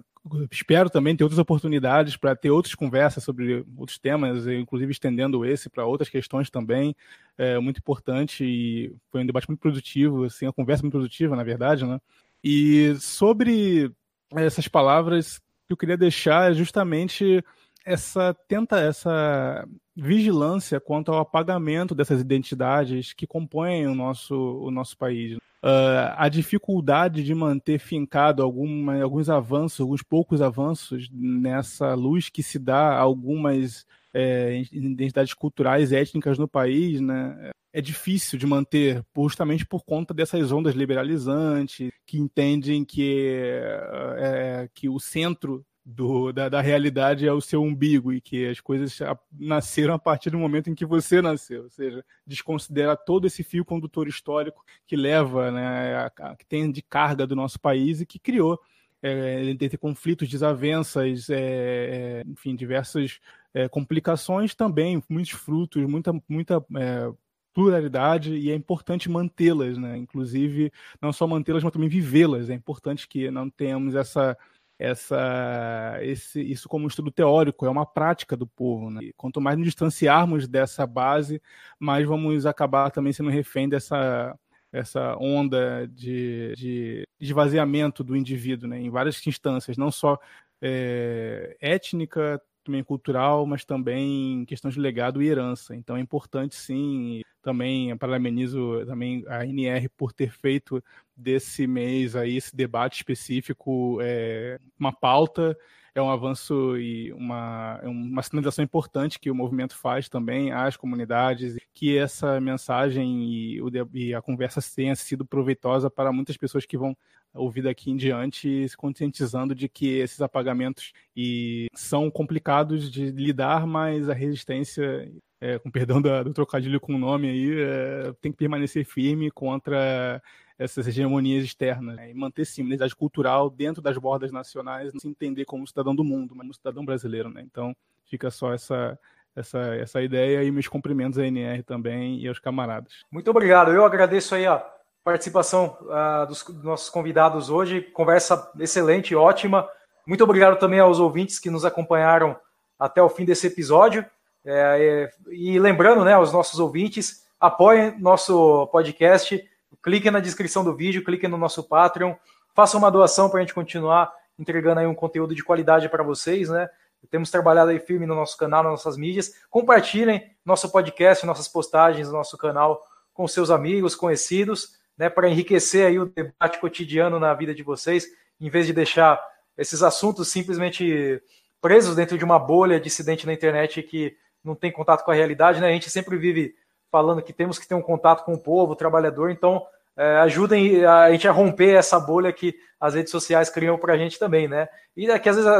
espero 0.50 0.88
também 0.88 1.14
ter 1.14 1.22
outras 1.22 1.38
oportunidades 1.38 2.16
para 2.16 2.34
ter 2.34 2.50
outras 2.50 2.74
conversas 2.74 3.22
sobre 3.22 3.64
outros 3.76 3.98
temas, 3.98 4.46
inclusive 4.46 4.90
estendendo 4.90 5.44
esse 5.44 5.68
para 5.68 5.84
outras 5.84 6.08
questões 6.08 6.50
também. 6.50 6.96
É 7.36 7.58
muito 7.58 7.78
importante 7.78 8.44
e 8.44 8.94
foi 9.10 9.22
um 9.22 9.26
debate 9.26 9.48
muito 9.48 9.60
produtivo, 9.60 10.24
assim, 10.24 10.46
uma 10.46 10.52
conversa 10.52 10.82
muito 10.82 10.92
produtiva, 10.92 11.36
na 11.36 11.44
verdade, 11.44 11.84
né? 11.84 12.00
E 12.42 12.94
sobre 13.00 13.92
essas 14.34 14.66
palavras 14.66 15.40
que 15.66 15.72
eu 15.72 15.76
queria 15.76 15.96
deixar 15.96 16.50
é 16.50 16.54
justamente 16.54 17.44
essa 17.84 18.34
tenta 18.48 18.78
essa 18.78 19.66
vigilância 19.96 20.80
quanto 20.80 21.12
ao 21.12 21.20
apagamento 21.20 21.94
dessas 21.94 22.20
identidades 22.20 23.12
que 23.12 23.26
compõem 23.26 23.86
o 23.86 23.94
nosso, 23.94 24.34
o 24.34 24.70
nosso 24.70 24.96
país. 24.96 25.36
Uh, 25.36 26.12
a 26.16 26.28
dificuldade 26.28 27.22
de 27.22 27.34
manter 27.34 27.78
fincado 27.78 28.42
alguma, 28.42 29.00
alguns 29.00 29.30
avanços, 29.30 29.80
alguns 29.80 30.02
poucos 30.02 30.42
avanços 30.42 31.08
nessa 31.10 31.94
luz 31.94 32.28
que 32.28 32.42
se 32.42 32.58
dá 32.58 32.90
a 32.90 33.00
algumas 33.00 33.86
é, 34.12 34.62
identidades 34.70 35.32
culturais 35.32 35.90
étnicas 35.90 36.38
no 36.38 36.46
país, 36.46 37.00
né? 37.00 37.50
É 37.74 37.80
difícil 37.80 38.38
de 38.38 38.46
manter, 38.46 39.04
justamente 39.16 39.66
por 39.66 39.84
conta 39.84 40.14
dessas 40.14 40.52
ondas 40.52 40.76
liberalizantes 40.76 41.90
que 42.06 42.16
entendem 42.16 42.84
que, 42.84 43.34
é, 43.36 44.62
é 44.62 44.68
que 44.72 44.88
o 44.88 45.00
centro 45.00 45.66
do, 45.84 46.32
da, 46.32 46.48
da, 46.48 46.60
realidade 46.60 47.26
é 47.26 47.32
o 47.32 47.40
seu 47.40 47.60
umbigo 47.60 48.12
e 48.12 48.20
que 48.20 48.46
as 48.46 48.60
coisas 48.60 48.96
nasceram 49.36 49.92
a 49.92 49.98
partir 49.98 50.30
do 50.30 50.38
momento 50.38 50.70
em 50.70 50.74
que 50.74 50.86
você 50.86 51.20
nasceu, 51.20 51.64
ou 51.64 51.70
seja, 51.70 52.04
desconsiderar 52.24 52.96
todo 52.96 53.26
esse 53.26 53.42
fio 53.42 53.64
condutor 53.64 54.06
histórico 54.06 54.64
que 54.86 54.94
leva, 54.94 55.50
né, 55.50 55.96
a, 55.96 56.12
a, 56.20 56.36
que 56.36 56.46
tem 56.46 56.70
de 56.70 56.80
carga 56.80 57.26
do 57.26 57.34
nosso 57.34 57.58
país 57.58 58.00
e 58.00 58.06
que 58.06 58.20
criou 58.20 58.56
é, 59.02 59.50
entre 59.50 59.76
conflitos, 59.76 60.28
desavenças, 60.28 61.28
é, 61.28 61.36
é, 61.38 62.24
enfim, 62.24 62.54
diversas 62.54 63.18
é, 63.52 63.68
complicações 63.68 64.54
também, 64.54 65.02
muitos 65.08 65.32
frutos, 65.32 65.82
muita, 65.84 66.12
muita 66.28 66.64
é, 66.76 67.12
pluralidade 67.54 68.34
e 68.34 68.50
é 68.50 68.54
importante 68.54 69.08
mantê-las, 69.08 69.78
né? 69.78 69.96
Inclusive, 69.96 70.72
não 71.00 71.12
só 71.12 71.26
mantê-las, 71.26 71.62
mas 71.62 71.72
também 71.72 71.88
vivê-las. 71.88 72.50
É 72.50 72.54
importante 72.54 73.08
que 73.08 73.30
não 73.30 73.48
tenhamos 73.48 73.94
essa 73.94 74.36
essa, 74.78 75.98
esse, 76.02 76.40
isso 76.42 76.68
como 76.68 76.84
um 76.84 76.88
estudo 76.88 77.10
teórico, 77.10 77.64
é 77.64 77.70
uma 77.70 77.86
prática 77.86 78.36
do 78.36 78.46
povo. 78.46 78.90
Né? 78.90 79.04
E 79.04 79.12
quanto 79.12 79.40
mais 79.40 79.56
nos 79.56 79.66
distanciarmos 79.66 80.48
dessa 80.48 80.86
base, 80.86 81.40
mais 81.78 82.06
vamos 82.06 82.44
acabar 82.44 82.90
também 82.90 83.12
sendo 83.12 83.30
refém 83.30 83.68
dessa 83.68 84.36
essa 84.72 85.16
onda 85.20 85.86
de, 85.86 86.52
de 86.56 87.04
esvaziamento 87.20 88.02
do 88.02 88.16
indivíduo 88.16 88.68
né? 88.68 88.80
em 88.80 88.90
várias 88.90 89.24
instâncias, 89.24 89.76
não 89.76 89.88
só 89.88 90.18
é, 90.60 91.56
étnica, 91.60 92.42
também 92.64 92.82
cultural, 92.82 93.46
mas 93.46 93.64
também 93.64 94.44
questões 94.46 94.74
de 94.74 94.80
legado 94.80 95.22
e 95.22 95.28
herança. 95.28 95.74
Então 95.74 95.96
é 95.96 96.00
importante 96.00 96.54
sim, 96.54 97.22
também 97.42 97.96
parabenizo 97.96 98.84
também 98.86 99.24
a 99.28 99.44
NR 99.44 99.88
por 99.90 100.12
ter 100.12 100.30
feito 100.30 100.82
desse 101.16 101.66
mês 101.66 102.16
aí 102.16 102.36
esse 102.36 102.54
debate 102.56 102.96
específico, 102.96 103.98
é, 104.02 104.58
uma 104.78 104.92
pauta 104.92 105.56
é 105.94 106.02
um 106.02 106.10
avanço 106.10 106.76
e 106.76 107.12
uma, 107.12 107.78
é 107.82 107.88
uma 107.88 108.22
sinalização 108.22 108.64
importante 108.64 109.18
que 109.18 109.30
o 109.30 109.34
movimento 109.34 109.76
faz 109.76 110.08
também 110.08 110.50
às 110.50 110.76
comunidades, 110.76 111.56
que 111.72 111.96
essa 111.96 112.40
mensagem 112.40 113.24
e, 113.24 113.60
e 113.92 114.14
a 114.14 114.20
conversa 114.20 114.60
tenha 114.74 114.96
sido 114.96 115.24
proveitosa 115.24 115.88
para 115.88 116.12
muitas 116.12 116.36
pessoas 116.36 116.66
que 116.66 116.76
vão 116.76 116.96
ouvir 117.32 117.62
daqui 117.62 117.90
em 117.90 117.96
diante, 117.96 118.68
se 118.68 118.76
conscientizando 118.76 119.54
de 119.54 119.68
que 119.68 119.98
esses 119.98 120.20
apagamentos 120.20 120.92
e 121.16 121.68
são 121.74 122.10
complicados 122.10 122.90
de 122.90 123.10
lidar, 123.10 123.66
mas 123.66 124.08
a 124.08 124.14
resistência 124.14 125.10
é, 125.40 125.58
com 125.58 125.70
perdão 125.70 126.00
do 126.00 126.32
trocadilho 126.32 126.80
com 126.80 126.94
o 126.94 126.98
nome 126.98 127.28
aí, 127.28 127.60
é, 127.60 128.12
tem 128.20 128.32
que 128.32 128.38
permanecer 128.38 128.84
firme 128.84 129.30
contra 129.30 130.22
essas 130.58 130.86
hegemonias 130.86 131.44
externas 131.44 131.96
né? 131.96 132.10
e 132.10 132.14
manter 132.14 132.44
sim 132.44 132.62
uma 132.62 132.68
identidade 132.68 132.94
cultural 132.94 133.50
dentro 133.50 133.82
das 133.82 133.98
bordas 133.98 134.30
nacionais, 134.30 134.92
se 134.96 135.08
entender 135.08 135.44
como 135.44 135.66
cidadão 135.66 135.94
do 135.94 136.04
mundo, 136.04 136.34
mas 136.34 136.44
como 136.44 136.54
cidadão 136.54 136.84
brasileiro, 136.84 137.28
né? 137.28 137.42
Então 137.42 137.74
fica 138.04 138.30
só 138.30 138.52
essa 138.52 138.98
essa, 139.36 139.58
essa 139.74 140.02
ideia 140.02 140.44
e 140.44 140.50
meus 140.50 140.68
cumprimentos 140.68 141.18
à 141.18 141.26
NR 141.26 141.62
também 141.62 142.18
e 142.20 142.28
aos 142.28 142.38
camaradas. 142.38 142.92
Muito 143.10 143.28
obrigado. 143.30 143.72
Eu 143.72 143.84
agradeço 143.84 144.34
aí 144.34 144.46
a 144.46 144.64
participação 145.02 145.76
uh, 145.82 146.26
dos, 146.26 146.42
dos 146.42 146.62
nossos 146.62 146.88
convidados 146.88 147.50
hoje. 147.50 147.80
Conversa 147.80 148.50
excelente, 148.58 149.14
ótima. 149.14 149.68
Muito 150.06 150.22
obrigado 150.22 150.58
também 150.58 150.78
aos 150.78 151.00
ouvintes 151.00 151.38
que 151.38 151.50
nos 151.50 151.64
acompanharam 151.64 152.36
até 152.78 153.02
o 153.02 153.08
fim 153.08 153.24
desse 153.24 153.46
episódio. 153.46 154.04
É, 154.44 155.08
é, 155.08 155.32
e 155.32 155.58
lembrando, 155.58 156.04
né, 156.04 156.12
aos 156.12 156.32
nossos 156.32 156.60
ouvintes, 156.60 157.24
apoiem 157.40 157.98
nosso 157.98 158.66
podcast 158.68 159.42
clique 159.82 160.10
na 160.10 160.20
descrição 160.20 160.64
do 160.64 160.74
vídeo, 160.74 161.04
clique 161.04 161.28
no 161.28 161.36
nosso 161.36 161.62
Patreon, 161.62 162.14
faça 162.54 162.76
uma 162.76 162.90
doação 162.90 163.28
para 163.28 163.38
a 163.38 163.42
gente 163.42 163.54
continuar 163.54 164.12
entregando 164.38 164.80
aí 164.80 164.86
um 164.86 164.94
conteúdo 164.94 165.34
de 165.34 165.44
qualidade 165.44 165.88
para 165.88 166.02
vocês, 166.02 166.48
né? 166.48 166.68
Temos 167.10 167.30
trabalhado 167.30 167.70
aí 167.70 167.78
firme 167.78 168.06
no 168.06 168.14
nosso 168.14 168.36
canal, 168.36 168.62
nas 168.62 168.72
nossas 168.72 168.96
mídias. 168.96 169.34
Compartilhem 169.50 170.30
nosso 170.44 170.70
podcast, 170.70 171.26
nossas 171.26 171.48
postagens 171.48 172.08
no 172.08 172.14
nosso 172.14 172.36
canal 172.38 172.82
com 173.12 173.28
seus 173.28 173.50
amigos, 173.50 173.94
conhecidos, 173.94 174.78
né, 174.96 175.08
para 175.08 175.28
enriquecer 175.28 175.86
aí 175.86 175.98
o 175.98 176.06
debate 176.06 176.58
cotidiano 176.58 177.20
na 177.20 177.32
vida 177.34 177.54
de 177.54 177.62
vocês, 177.62 178.06
em 178.40 178.48
vez 178.48 178.66
de 178.66 178.72
deixar 178.72 179.20
esses 179.56 179.82
assuntos 179.82 180.28
simplesmente 180.28 181.22
presos 181.60 181.94
dentro 181.94 182.18
de 182.18 182.24
uma 182.24 182.38
bolha 182.38 182.80
dissidente 182.80 183.26
na 183.26 183.32
internet 183.32 183.82
que 183.82 184.16
não 184.42 184.54
tem 184.54 184.70
contato 184.70 185.04
com 185.04 185.10
a 185.10 185.14
realidade, 185.14 185.60
né? 185.60 185.68
A 185.68 185.72
gente 185.72 185.88
sempre 185.88 186.16
vive 186.16 186.54
falando 186.94 187.22
que 187.22 187.32
temos 187.32 187.58
que 187.58 187.66
ter 187.66 187.74
um 187.74 187.82
contato 187.82 188.24
com 188.24 188.34
o 188.34 188.38
povo, 188.38 188.70
o 188.70 188.76
trabalhador, 188.76 189.28
então 189.28 189.66
é, 189.96 190.18
ajudem 190.18 190.84
a 190.84 191.10
gente 191.10 191.26
a 191.26 191.32
romper 191.32 191.74
essa 191.74 191.98
bolha 191.98 192.32
que 192.32 192.54
as 192.78 192.94
redes 192.94 193.10
sociais 193.10 193.50
criam 193.50 193.76
para 193.76 193.94
a 193.94 193.96
gente 193.96 194.16
também, 194.16 194.46
né? 194.46 194.68
E 194.96 195.10
é 195.10 195.18
que 195.18 195.28
às 195.28 195.34
vezes 195.34 195.50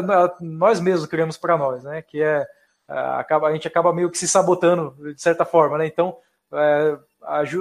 nós 0.40 0.78
mesmos 0.78 1.08
criamos 1.08 1.36
para 1.36 1.58
nós, 1.58 1.82
né? 1.82 2.02
Que 2.02 2.22
é 2.22 2.46
a, 2.86 3.18
acaba, 3.18 3.48
a 3.48 3.52
gente 3.52 3.66
acaba 3.66 3.92
meio 3.92 4.08
que 4.12 4.16
se 4.16 4.28
sabotando 4.28 4.94
de 5.12 5.20
certa 5.20 5.44
forma, 5.44 5.76
né? 5.76 5.88
Então 5.88 6.16
é, 6.52 6.96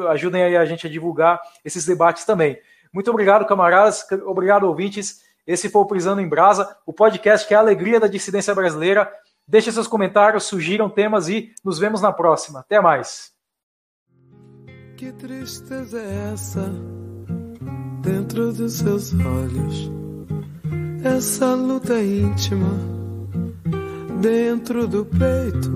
ajudem 0.10 0.44
aí 0.44 0.56
a 0.56 0.66
gente 0.66 0.86
a 0.86 0.90
divulgar 0.90 1.42
esses 1.66 1.84
debates 1.84 2.26
também. 2.26 2.60
Muito 2.94 3.10
obrigado, 3.10 3.44
camaradas. 3.48 4.06
Obrigado, 4.24 4.68
ouvintes. 4.68 5.24
Esse 5.48 5.68
foi 5.68 5.82
o 5.82 5.88
Prisando 5.88 6.22
em 6.22 6.30
Brasa, 6.30 6.78
o 6.86 6.94
podcast 6.94 7.48
que 7.48 7.56
é 7.56 7.58
a 7.58 7.60
alegria 7.60 8.00
da 8.00 8.06
dissidência 8.06 8.54
brasileira. 8.54 9.12
Deixe 9.48 9.72
seus 9.72 9.88
comentários, 9.88 10.44
sugiram 10.44 10.92
temas 10.92 11.28
e 11.28 11.52
nos 11.66 11.80
vemos 11.80 12.02
na 12.02 12.14
próxima. 12.14 12.60
Até 12.60 12.80
mais. 12.80 13.33
Que 15.04 15.12
tristeza 15.12 16.00
é 16.00 16.32
essa 16.32 16.72
dentro 18.02 18.54
dos 18.54 18.72
seus 18.72 19.14
olhos? 19.14 19.92
Essa 21.04 21.56
luta 21.56 22.02
íntima 22.02 22.70
dentro 24.22 24.88
do 24.88 25.04
peito. 25.04 25.70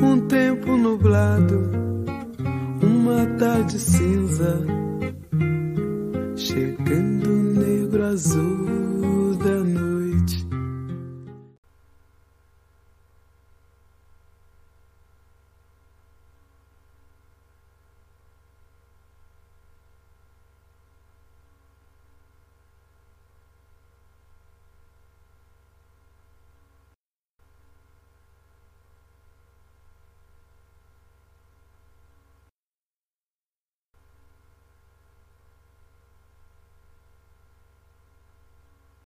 Um 0.00 0.28
tempo 0.28 0.76
nublado, 0.76 1.72
uma 2.80 3.26
tarde 3.36 3.80
cinza, 3.80 4.64
chegando 6.36 7.28
negro 7.58 8.04
azul. 8.04 8.87